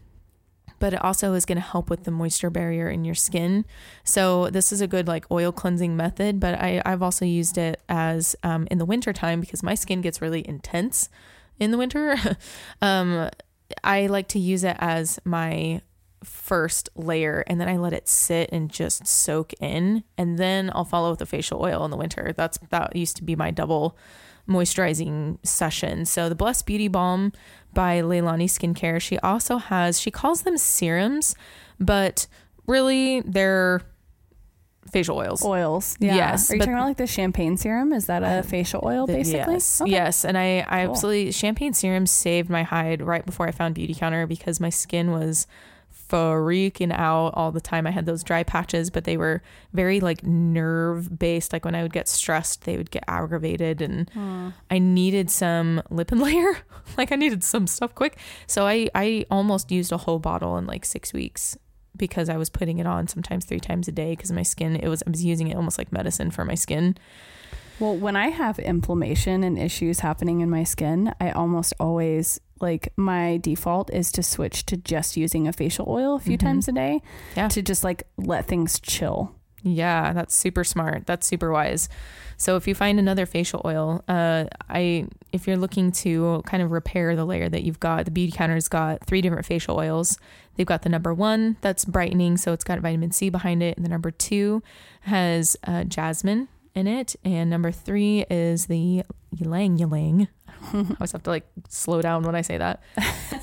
But 0.77 0.93
it 0.93 1.03
also 1.03 1.33
is 1.33 1.45
going 1.45 1.57
to 1.57 1.61
help 1.61 1.89
with 1.89 2.03
the 2.03 2.11
moisture 2.11 2.49
barrier 2.49 2.89
in 2.89 3.05
your 3.05 3.15
skin. 3.15 3.65
So 4.03 4.49
this 4.49 4.71
is 4.71 4.81
a 4.81 4.87
good 4.87 5.07
like 5.07 5.25
oil 5.31 5.51
cleansing 5.51 5.95
method. 5.95 6.39
But 6.39 6.55
I, 6.55 6.81
I've 6.85 7.01
also 7.01 7.25
used 7.25 7.57
it 7.57 7.81
as 7.89 8.35
um, 8.43 8.67
in 8.69 8.77
the 8.77 8.85
winter 8.85 9.13
time 9.13 9.41
because 9.41 9.63
my 9.63 9.75
skin 9.75 10.01
gets 10.01 10.21
really 10.21 10.47
intense 10.47 11.09
in 11.59 11.71
the 11.71 11.77
winter. 11.77 12.15
um, 12.81 13.29
I 13.83 14.07
like 14.07 14.27
to 14.29 14.39
use 14.39 14.63
it 14.63 14.77
as 14.79 15.19
my 15.25 15.81
first 16.23 16.89
layer 16.95 17.43
and 17.47 17.61
then 17.61 17.69
I 17.69 17.77
let 17.77 17.93
it 17.93 18.07
sit 18.07 18.49
and 18.51 18.69
just 18.69 19.07
soak 19.07 19.53
in 19.61 20.03
and 20.17 20.37
then 20.37 20.69
I'll 20.73 20.85
follow 20.85 21.11
with 21.11 21.21
a 21.21 21.25
facial 21.25 21.61
oil 21.61 21.85
in 21.85 21.91
the 21.91 21.97
winter. 21.97 22.33
That's 22.35 22.57
that 22.69 22.95
used 22.95 23.17
to 23.17 23.23
be 23.23 23.35
my 23.35 23.51
double 23.51 23.97
moisturizing 24.47 25.37
session. 25.45 26.05
So 26.05 26.27
the 26.27 26.35
Blessed 26.35 26.65
Beauty 26.65 26.87
Balm 26.87 27.31
by 27.73 28.01
Leahlani 28.01 28.45
Skincare, 28.45 28.99
she 29.01 29.17
also 29.19 29.57
has 29.57 29.99
she 29.99 30.11
calls 30.11 30.41
them 30.43 30.57
serums, 30.57 31.35
but 31.79 32.27
really 32.67 33.21
they're 33.21 33.81
facial 34.91 35.17
oils. 35.17 35.45
Oils. 35.45 35.95
Yeah. 35.99 36.15
Yes, 36.15 36.49
Are 36.49 36.55
you 36.55 36.59
but- 36.59 36.65
talking 36.65 36.73
about 36.77 36.87
like 36.87 36.97
the 36.97 37.05
champagne 37.07 37.57
serum? 37.57 37.93
Is 37.93 38.07
that 38.07 38.23
a 38.23 38.27
uh, 38.39 38.41
facial 38.41 38.81
oil 38.83 39.05
basically? 39.05 39.53
Yes, 39.53 39.81
Okay. 39.81 39.91
yes, 39.91 40.25
and 40.25 40.37
I, 40.37 40.65
I 40.67 40.85
Cool. 40.85 40.91
absolutely 40.91 41.31
champagne 41.31 41.73
serum 41.73 42.05
saved 42.07 42.49
my 42.49 42.63
hide 42.63 43.01
right 43.01 43.25
before 43.25 43.47
I 43.47 43.51
found 43.51 43.75
Beautycounter 43.75 44.27
because 44.27 44.59
my 44.59 44.69
skin 44.69 45.11
was 45.11 45.45
freaking 46.09 46.91
out 46.91 47.29
all 47.35 47.51
the 47.51 47.61
time. 47.61 47.85
I 47.87 47.91
had 47.91 48.05
those 48.05 48.23
dry 48.23 48.43
patches, 48.43 48.89
but 48.89 49.03
they 49.03 49.17
were 49.17 49.41
very 49.73 49.99
like 49.99 50.23
nerve 50.23 51.17
based. 51.17 51.53
Like 51.53 51.65
when 51.65 51.75
I 51.75 51.83
would 51.83 51.93
get 51.93 52.07
stressed, 52.07 52.65
they 52.65 52.77
would 52.77 52.91
get 52.91 53.03
aggravated, 53.07 53.81
and 53.81 54.09
Hmm. 54.11 54.49
I 54.71 54.79
needed 54.79 55.29
some 55.29 55.81
lip 55.89 56.11
and 56.11 56.21
layer. 56.27 56.57
like 56.97 57.11
I 57.11 57.15
needed 57.15 57.43
some 57.43 57.67
stuff 57.67 57.93
quick, 57.95 58.17
so 58.47 58.65
I 58.67 58.89
I 58.95 59.25
almost 59.29 59.71
used 59.71 59.91
a 59.91 59.97
whole 59.97 60.19
bottle 60.19 60.57
in 60.57 60.65
like 60.65 60.85
six 60.85 61.13
weeks 61.13 61.57
because 61.97 62.29
I 62.29 62.37
was 62.37 62.49
putting 62.49 62.79
it 62.79 62.87
on 62.87 63.07
sometimes 63.07 63.45
three 63.45 63.59
times 63.59 63.87
a 63.87 63.91
day 63.91 64.11
because 64.15 64.31
my 64.31 64.43
skin 64.43 64.75
it 64.75 64.87
was 64.87 65.03
I 65.05 65.09
was 65.09 65.23
using 65.25 65.47
it 65.49 65.55
almost 65.55 65.77
like 65.77 65.91
medicine 65.91 66.31
for 66.31 66.45
my 66.45 66.55
skin. 66.55 66.97
Well, 67.79 67.95
when 67.95 68.17
I 68.17 68.27
have 68.27 68.59
inflammation 68.59 69.41
and 69.41 69.57
issues 69.57 70.01
happening 70.01 70.41
in 70.41 70.49
my 70.49 70.65
skin, 70.65 71.13
I 71.21 71.31
almost 71.31 71.73
always 71.79 72.39
like 72.61 72.91
my 72.97 73.37
default 73.37 73.93
is 73.93 74.11
to 74.13 74.23
switch 74.23 74.65
to 74.67 74.77
just 74.77 75.17
using 75.17 75.47
a 75.47 75.53
facial 75.53 75.85
oil 75.87 76.15
a 76.15 76.19
few 76.19 76.37
Mhm. 76.37 76.41
times 76.41 76.67
a 76.67 76.71
day 76.71 77.01
Yeah. 77.35 77.47
to 77.49 77.61
just 77.61 77.83
like 77.83 78.03
let 78.17 78.45
things 78.45 78.79
chill. 78.79 79.33
Yeah, 79.61 80.13
that's 80.13 80.33
super 80.33 80.63
smart. 80.63 81.05
That's 81.05 81.27
super 81.27 81.51
wise. 81.51 81.89
So 82.37 82.55
if 82.55 82.65
you 82.65 82.73
find 82.73 82.97
another 82.97 83.25
facial 83.25 83.61
oil, 83.65 84.01
uh, 84.07 84.45
I 84.69 85.07
if 85.33 85.45
you're 85.47 85.57
looking 85.57 85.91
to 85.91 86.41
kind 86.45 86.63
of 86.63 86.71
repair 86.71 87.15
the 87.15 87.25
layer 87.25 87.49
that 87.49 87.63
you've 87.63 87.79
got, 87.81 88.05
the 88.05 88.11
Beautycounter's 88.11 88.69
got 88.69 89.05
three 89.05 89.21
different 89.21 89.45
facial 89.45 89.77
oils. 89.77 90.17
They've 90.55 90.65
got 90.65 90.83
the 90.83 90.89
number 90.89 91.13
one 91.13 91.57
that's 91.61 91.83
brightening, 91.85 92.37
so 92.37 92.53
it's 92.53 92.63
got 92.63 92.79
vitamin 92.79 93.11
C 93.11 93.29
behind 93.29 93.61
it, 93.61 93.75
and 93.77 93.85
the 93.85 93.89
number 93.89 94.11
two 94.11 94.63
has 95.01 95.57
uh, 95.67 95.83
jasmine 95.83 96.47
in 96.73 96.87
it, 96.87 97.15
and 97.25 97.49
number 97.49 97.71
three 97.71 98.25
is 98.29 98.67
the 98.67 99.03
ylang 99.39 99.77
ylang. 99.79 100.27
I 100.73 100.85
always 100.99 101.11
have 101.11 101.23
to 101.23 101.29
like 101.29 101.45
slow 101.67 102.01
down 102.01 102.23
when 102.23 102.35
I 102.35 102.41
say 102.41 102.57
that. 102.57 102.81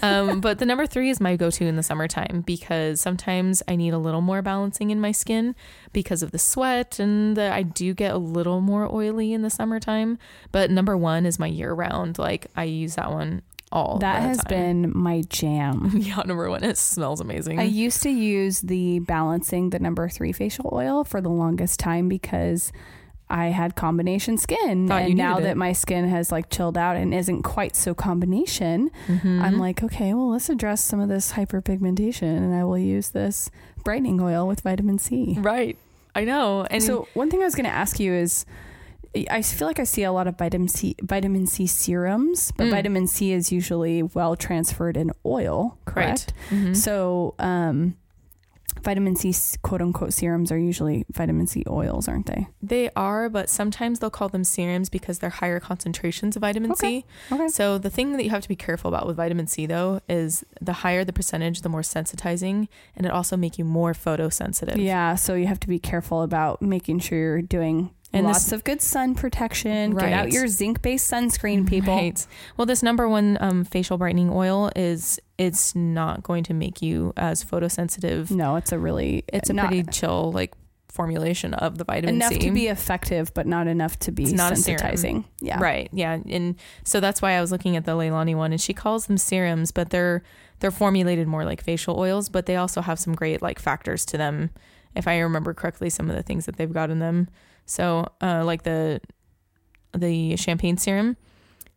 Um, 0.03 0.41
but 0.43 0.59
the 0.59 0.67
number 0.67 0.87
three 0.87 1.11
is 1.11 1.21
my 1.21 1.37
go 1.37 1.51
to 1.51 1.65
in 1.65 1.77
the 1.77 1.83
summertime 1.83 2.43
because 2.47 3.01
sometimes 3.01 3.63
I 3.69 3.77
need 3.77 3.95
a 3.95 3.99
little 3.99 4.21
more 4.21 4.43
balancing 4.43 4.91
in 4.91 5.01
my 5.01 5.13
skin 5.13 5.55
because 5.93 6.23
of 6.23 6.31
the 6.31 6.39
sweat 6.39 6.99
and 6.99 7.37
the, 7.37 7.53
I 7.53 7.63
do 7.63 7.95
get 7.95 8.13
a 8.13 8.19
little 8.19 8.61
more 8.61 8.93
oily 8.93 9.33
in 9.33 9.43
the 9.43 9.51
summertime. 9.51 10.19
But 10.53 10.71
number 10.71 10.97
one 10.97 11.27
is 11.27 11.39
my 11.39 11.47
year 11.47 11.73
round. 11.73 12.19
Like 12.19 12.47
I 12.57 12.65
use 12.65 12.97
that 12.97 13.11
one 13.11 13.43
all 13.73 13.99
that 13.99 14.23
has 14.23 14.39
time. 14.39 14.49
been 14.49 14.97
my 14.97 15.23
jam. 15.23 15.91
yeah 15.97 16.23
number 16.25 16.49
one. 16.49 16.63
It 16.63 16.79
smells 16.79 17.21
amazing. 17.21 17.59
I 17.59 17.65
used 17.65 18.03
to 18.03 18.11
use 18.11 18.61
the 18.61 19.01
balancing 19.01 19.71
the 19.71 19.79
number 19.79 20.09
three 20.09 20.33
facial 20.33 20.71
oil 20.73 21.05
for 21.05 21.21
the 21.21 21.29
longest 21.29 21.81
time 21.81 22.09
because 22.09 22.73
I 23.29 23.47
had 23.47 23.75
combination 23.75 24.39
skin. 24.39 24.87
Thought 24.89 25.03
and 25.03 25.17
now 25.17 25.33
needed 25.35 25.45
that 25.47 25.51
it. 25.53 25.57
my 25.57 25.73
skin 25.73 26.09
has 26.09 26.31
like 26.31 26.49
chilled 26.51 26.79
out 26.79 26.97
and 26.97 27.13
isn't 27.13 27.43
quite 27.43 27.75
so 27.75 27.93
combination, 27.95 28.91
Mhm. 29.09 29.43
I'm 29.43 29.59
like, 29.59 29.83
okay, 29.83 30.15
well, 30.15 30.31
let's 30.31 30.49
address 30.49 30.85
some 30.85 31.01
of 31.01 31.09
this 31.09 31.33
hyperpigmentation 31.33 32.23
and 32.37 32.55
I 32.55 32.63
will 32.65 32.79
use 32.79 33.11
this 33.11 33.51
brightening 33.85 34.21
oil 34.21 34.47
with 34.47 34.61
vitamin 34.61 34.99
C. 34.99 35.37
right. 35.41 35.77
I 36.15 36.25
know. 36.25 36.67
And 36.71 36.83
so, 36.83 37.09
one 37.15 37.31
thing 37.31 37.43
I 37.43 37.45
was 37.45 37.55
going 37.55 37.67
to 37.67 37.71
ask 37.71 38.01
you 38.01 38.13
is 38.15 38.47
I 39.31 39.43
feel 39.43 39.67
like 39.69 39.79
I 39.81 39.85
see 39.85 40.03
a 40.03 40.13
lot 40.13 40.27
of 40.27 40.37
vitamin 40.39 40.69
C 40.69 40.95
vitamin 41.03 41.47
C 41.47 41.67
serums, 41.67 42.53
but 42.57 42.67
Mm. 42.69 42.71
vitamin 42.71 43.07
C 43.07 43.33
is 43.33 43.51
usually 43.53 44.03
well 44.03 44.37
transferred 44.37 44.97
in 44.97 45.11
oil, 45.27 45.79
correct? 45.85 46.33
Mhm. 46.51 46.77
So, 46.77 47.35
um, 47.39 47.97
vitamin 48.87 49.17
C 49.17 49.35
quote 49.63 49.83
unquote 49.83 50.13
serums 50.13 50.53
are 50.53 50.59
usually 50.59 51.05
vitamin 51.13 51.49
C 51.49 51.65
oils, 51.69 52.07
aren't 52.07 52.27
they? 52.27 52.47
They 52.63 52.89
are, 52.95 53.29
but 53.29 53.51
sometimes 53.51 53.99
they'll 53.99 54.11
call 54.11 54.29
them 54.29 54.45
serums 54.45 54.89
because 54.89 55.19
they're 55.19 55.29
higher 55.29 55.59
concentrations 55.59 56.37
of 56.37 56.43
vitamin 56.43 56.71
Okay. 56.71 57.01
C. 57.01 57.35
Okay. 57.35 57.49
So 57.49 57.79
the 57.79 57.91
thing 57.91 58.13
that 58.13 58.23
you 58.23 58.31
have 58.31 58.43
to 58.43 58.49
be 58.49 58.55
careful 58.57 58.89
about 58.89 59.05
with 59.09 59.17
vitamin 59.17 59.49
C 59.49 59.67
though 59.67 60.01
is 60.09 60.45
the 60.61 60.73
higher 60.85 61.05
the 61.05 61.13
percentage, 61.13 61.63
the 61.63 61.69
more 61.69 61.83
sensitizing, 61.83 62.69
and 62.97 63.05
it 63.07 63.11
also 63.13 63.37
make 63.37 63.59
you 63.59 63.65
more 63.65 63.93
photosensitive. 63.93 64.77
Yeah, 64.77 65.17
so 65.17 65.35
you 65.35 65.49
have 65.49 65.61
to 65.61 65.69
be 65.69 65.81
careful 65.81 66.23
about 66.23 66.63
making 66.63 67.01
sure 67.01 67.19
you're 67.19 67.43
doing 67.43 67.91
And 68.17 68.27
lots 68.27 68.45
this- 68.45 68.53
of 68.53 68.65
good 68.65 68.81
sun 68.81 69.15
protection. 69.15 69.95
Get 69.95 70.13
out 70.13 70.33
your 70.33 70.49
zinc 70.49 70.83
based 70.83 71.11
sunscreen, 71.11 71.69
people. 71.69 71.95
Right. 71.95 72.27
Well, 72.57 72.67
this 72.67 72.83
number 72.83 73.09
one 73.09 73.39
um, 73.41 73.65
facial 73.65 73.99
brightening 73.99 74.31
oil 74.31 74.71
is 74.75 75.21
it's 75.39 75.75
not 75.75 76.23
going 76.23 76.45
to 76.45 76.55
make 76.55 76.83
you 76.83 77.13
as 77.17 77.45
photosensitive. 77.45 78.31
No, 78.31 78.57
it's 78.57 78.73
a 78.73 78.79
really 78.79 79.25
It's 79.33 79.51
a 79.51 79.53
not 79.53 79.69
pretty 79.69 79.85
chill 79.91 80.33
like 80.33 80.55
formulation 80.89 81.53
of 81.53 81.77
the 81.77 81.85
vitamin 81.85 82.15
enough 82.15 82.33
C. 82.33 82.39
to 82.39 82.51
be 82.51 82.69
effective, 82.69 83.35
but 83.35 83.47
not 83.47 83.67
enough 83.67 83.99
to 83.99 84.11
be 84.13 84.23
It's 84.25 84.33
not 84.33 84.55
sensitizing. 84.55 85.25
Yeah, 85.43 85.61
Right. 85.61 85.91
Yeah. 85.93 86.19
And 86.29 86.57
so 86.85 87.01
that's 87.01 87.21
why 87.21 87.33
I 87.33 87.41
was 87.43 87.53
looking 87.53 87.77
at 87.77 87.85
the 87.85 87.93
Leahlani 87.93 88.35
one 88.35 88.53
and 88.53 88.61
she 88.61 88.73
calls 88.73 89.07
them 89.07 89.19
serums, 89.19 89.73
but 89.73 89.91
they're 89.91 90.23
they're 90.61 90.71
formulated 90.71 91.29
more 91.29 91.45
like 91.45 91.63
facial 91.63 91.99
oils, 92.01 92.31
but 92.31 92.47
they 92.47 92.57
also 92.57 92.81
have 92.81 92.99
some 92.99 93.15
great 93.15 93.43
like 93.43 93.59
factors 93.59 94.07
to 94.07 94.17
them. 94.17 94.49
If 94.95 95.07
I 95.07 95.19
remember 95.19 95.53
correctly, 95.53 95.91
some 95.91 96.09
of 96.09 96.17
the 96.17 96.23
things 96.23 96.47
that 96.47 96.57
they've 96.57 96.73
got 96.73 96.89
in 96.89 96.99
them. 96.99 97.29
So 97.67 98.07
uh 98.21 98.45
like 98.45 98.63
the 98.63 99.01
the 99.93 100.37
champagne 100.37 100.77
serum, 100.77 101.17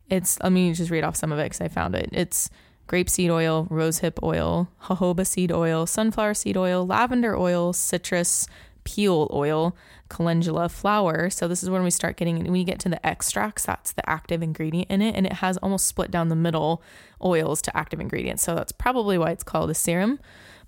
it's 0.08 0.40
let 0.40 0.52
me 0.52 0.72
just 0.72 0.90
read 0.90 1.04
off 1.04 1.16
some 1.16 1.32
of 1.32 1.38
it 1.38 1.44
because 1.44 1.60
I 1.60 1.68
found 1.68 1.94
it. 1.94 2.08
It's 2.12 2.50
grapeseed 2.88 3.30
oil, 3.30 3.66
rosehip 3.70 4.20
oil, 4.22 4.68
jojoba 4.82 5.26
seed 5.26 5.52
oil, 5.52 5.86
sunflower 5.86 6.34
seed 6.34 6.56
oil, 6.56 6.86
lavender 6.86 7.36
oil, 7.36 7.72
citrus, 7.72 8.48
peel 8.84 9.28
oil, 9.32 9.76
calendula 10.08 10.68
flower. 10.68 11.30
So 11.30 11.46
this 11.46 11.62
is 11.62 11.70
when 11.70 11.84
we 11.84 11.90
start 11.90 12.16
getting 12.16 12.42
when 12.44 12.56
you 12.56 12.64
get 12.64 12.80
to 12.80 12.88
the 12.88 13.04
extracts, 13.06 13.64
that's 13.64 13.92
the 13.92 14.08
active 14.08 14.42
ingredient 14.42 14.90
in 14.90 15.00
it, 15.02 15.14
and 15.14 15.24
it 15.24 15.34
has 15.34 15.56
almost 15.58 15.86
split 15.86 16.10
down 16.10 16.28
the 16.28 16.36
middle 16.36 16.82
oils 17.22 17.62
to 17.62 17.76
active 17.76 18.00
ingredients. 18.00 18.42
So 18.42 18.54
that's 18.54 18.72
probably 18.72 19.18
why 19.18 19.30
it's 19.30 19.44
called 19.44 19.70
a 19.70 19.74
serum. 19.74 20.18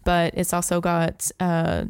But 0.04 0.34
it's 0.36 0.52
also 0.52 0.80
got 0.80 1.30
uh, 1.38 1.84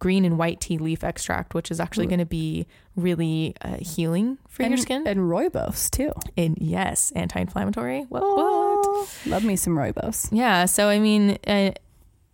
green 0.00 0.24
and 0.24 0.36
white 0.38 0.60
tea 0.60 0.78
leaf 0.78 1.04
extract, 1.04 1.54
which 1.54 1.70
is 1.70 1.78
actually 1.78 2.06
going 2.06 2.18
to 2.18 2.26
be 2.26 2.66
really 2.96 3.54
uh, 3.60 3.76
healing 3.78 4.38
for 4.48 4.64
and, 4.64 4.72
your 4.72 4.78
skin. 4.78 5.06
and 5.06 5.20
rooibos 5.20 5.88
too. 5.90 6.12
And 6.36 6.58
yes, 6.60 7.12
anti-inflammatory. 7.14 8.06
What? 8.08 8.22
what? 8.22 8.34
Oh, 8.38 9.08
love 9.26 9.44
me 9.44 9.54
some 9.54 9.76
rooibos. 9.76 10.28
Yeah. 10.32 10.64
So, 10.64 10.88
I 10.88 10.98
mean, 10.98 11.38
uh, 11.46 11.72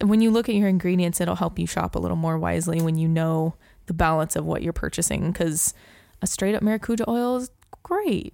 when 0.01 0.21
you 0.21 0.31
look 0.31 0.49
at 0.49 0.55
your 0.55 0.69
ingredients, 0.69 1.21
it'll 1.21 1.37
help 1.37 1.59
you 1.59 1.67
shop 1.67 1.95
a 1.97 1.99
little 1.99 2.17
more 2.17 2.39
wisely 2.39 2.81
when 2.81 2.97
you 2.97 3.09
know 3.09 3.57
the 3.87 3.95
balance 3.95 4.37
of 4.37 4.47
what 4.47 4.63
you're 4.63 4.73
purchasing. 4.73 5.33
Because 5.33 5.75
a 6.23 6.27
straight 6.27 6.55
up 6.55 6.63
Maracuja 6.63 7.07
oil 7.09 7.37
is 7.37 7.51
great, 7.83 8.33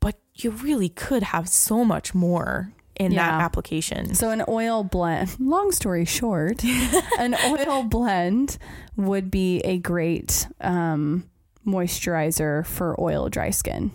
but 0.00 0.18
you 0.36 0.50
really 0.50 0.88
could 0.88 1.24
have 1.24 1.48
so 1.48 1.84
much 1.84 2.14
more 2.14 2.72
in 2.98 3.14
that 3.14 3.40
application. 3.40 4.14
So 4.14 4.30
an 4.30 4.42
oil 4.48 4.84
blend. 4.84 5.38
Long 5.38 5.72
story 5.72 6.04
short, 6.04 6.62
an 7.18 7.34
oil 7.46 7.84
blend 7.84 8.58
would 8.96 9.30
be 9.30 9.60
a 9.60 9.78
great 9.78 10.48
um, 10.60 11.28
moisturizer 11.66 12.66
for 12.66 13.00
oil 13.00 13.28
dry 13.28 13.50
skin. 13.50 13.92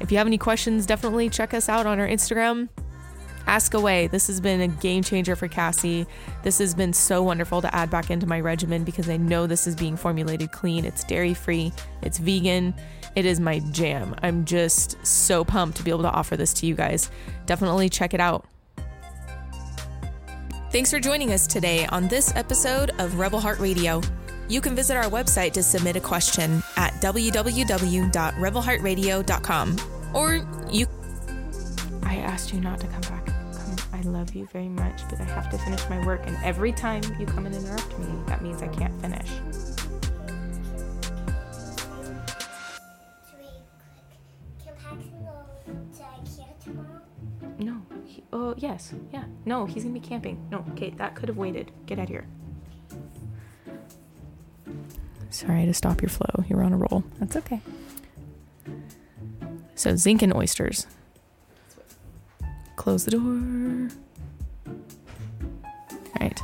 If 0.00 0.10
you 0.10 0.18
have 0.18 0.26
any 0.26 0.38
questions, 0.38 0.86
definitely 0.86 1.28
check 1.28 1.54
us 1.54 1.68
out 1.68 1.86
on 1.86 2.00
our 2.00 2.08
Instagram. 2.08 2.68
Ask 3.46 3.74
away. 3.74 4.06
This 4.06 4.26
has 4.28 4.40
been 4.40 4.60
a 4.60 4.68
game 4.68 5.02
changer 5.02 5.34
for 5.34 5.48
Cassie. 5.48 6.06
This 6.42 6.58
has 6.58 6.74
been 6.74 6.92
so 6.92 7.22
wonderful 7.22 7.60
to 7.62 7.74
add 7.74 7.90
back 7.90 8.10
into 8.10 8.26
my 8.26 8.40
regimen 8.40 8.84
because 8.84 9.08
I 9.08 9.16
know 9.16 9.46
this 9.46 9.66
is 9.66 9.74
being 9.74 9.96
formulated 9.96 10.52
clean. 10.52 10.84
It's 10.84 11.04
dairy 11.04 11.34
free, 11.34 11.72
it's 12.02 12.18
vegan. 12.18 12.74
It 13.16 13.26
is 13.26 13.40
my 13.40 13.58
jam. 13.72 14.14
I'm 14.22 14.44
just 14.44 15.04
so 15.04 15.44
pumped 15.44 15.76
to 15.78 15.82
be 15.82 15.90
able 15.90 16.02
to 16.02 16.10
offer 16.10 16.36
this 16.36 16.52
to 16.54 16.66
you 16.66 16.76
guys. 16.76 17.10
Definitely 17.46 17.88
check 17.88 18.14
it 18.14 18.20
out. 18.20 18.46
Thanks 20.70 20.92
for 20.92 21.00
joining 21.00 21.32
us 21.32 21.48
today 21.48 21.86
on 21.86 22.06
this 22.06 22.32
episode 22.36 22.92
of 23.00 23.18
Rebel 23.18 23.40
Heart 23.40 23.58
Radio. 23.58 24.00
You 24.50 24.60
can 24.60 24.74
visit 24.74 24.96
our 24.96 25.04
website 25.04 25.52
to 25.52 25.62
submit 25.62 25.94
a 25.94 26.00
question 26.00 26.60
at 26.76 26.92
www.rebelheartradio.com 26.94 29.76
or 30.12 30.44
you 30.72 30.88
I 32.02 32.16
asked 32.16 32.52
you 32.52 32.60
not 32.60 32.80
to 32.80 32.88
come 32.88 33.02
back. 33.02 33.28
I 33.92 34.00
love 34.00 34.34
you 34.34 34.46
very 34.46 34.68
much, 34.68 35.02
but 35.08 35.20
I 35.20 35.24
have 35.24 35.48
to 35.50 35.58
finish 35.58 35.88
my 35.88 36.04
work. 36.04 36.26
And 36.26 36.36
every 36.42 36.72
time 36.72 37.02
you 37.20 37.26
come 37.26 37.46
and 37.46 37.54
interrupt 37.54 37.96
me, 37.96 38.08
that 38.26 38.42
means 38.42 38.60
I 38.60 38.66
can't 38.66 39.00
finish. 39.00 39.30
No. 47.58 47.82
He, 48.04 48.24
oh, 48.32 48.54
yes. 48.56 48.94
Yeah. 49.12 49.26
No, 49.44 49.66
he's 49.66 49.84
going 49.84 49.94
to 49.94 50.00
be 50.00 50.04
camping. 50.04 50.44
No, 50.50 50.64
okay, 50.72 50.90
that 50.96 51.14
could 51.14 51.28
have 51.28 51.36
waited. 51.36 51.70
Get 51.86 52.00
out 52.00 52.04
of 52.04 52.08
here. 52.08 52.26
Sorry 55.30 55.64
to 55.66 55.74
stop 55.74 56.02
your 56.02 56.08
flow. 56.08 56.44
You're 56.48 56.62
on 56.62 56.72
a 56.72 56.76
roll. 56.76 57.04
That's 57.18 57.36
okay. 57.36 57.60
So, 59.74 59.96
zinc 59.96 60.22
and 60.22 60.34
oysters. 60.34 60.86
Close 62.76 63.04
the 63.04 63.12
door. 63.12 63.90
All 64.66 66.20
right. 66.20 66.42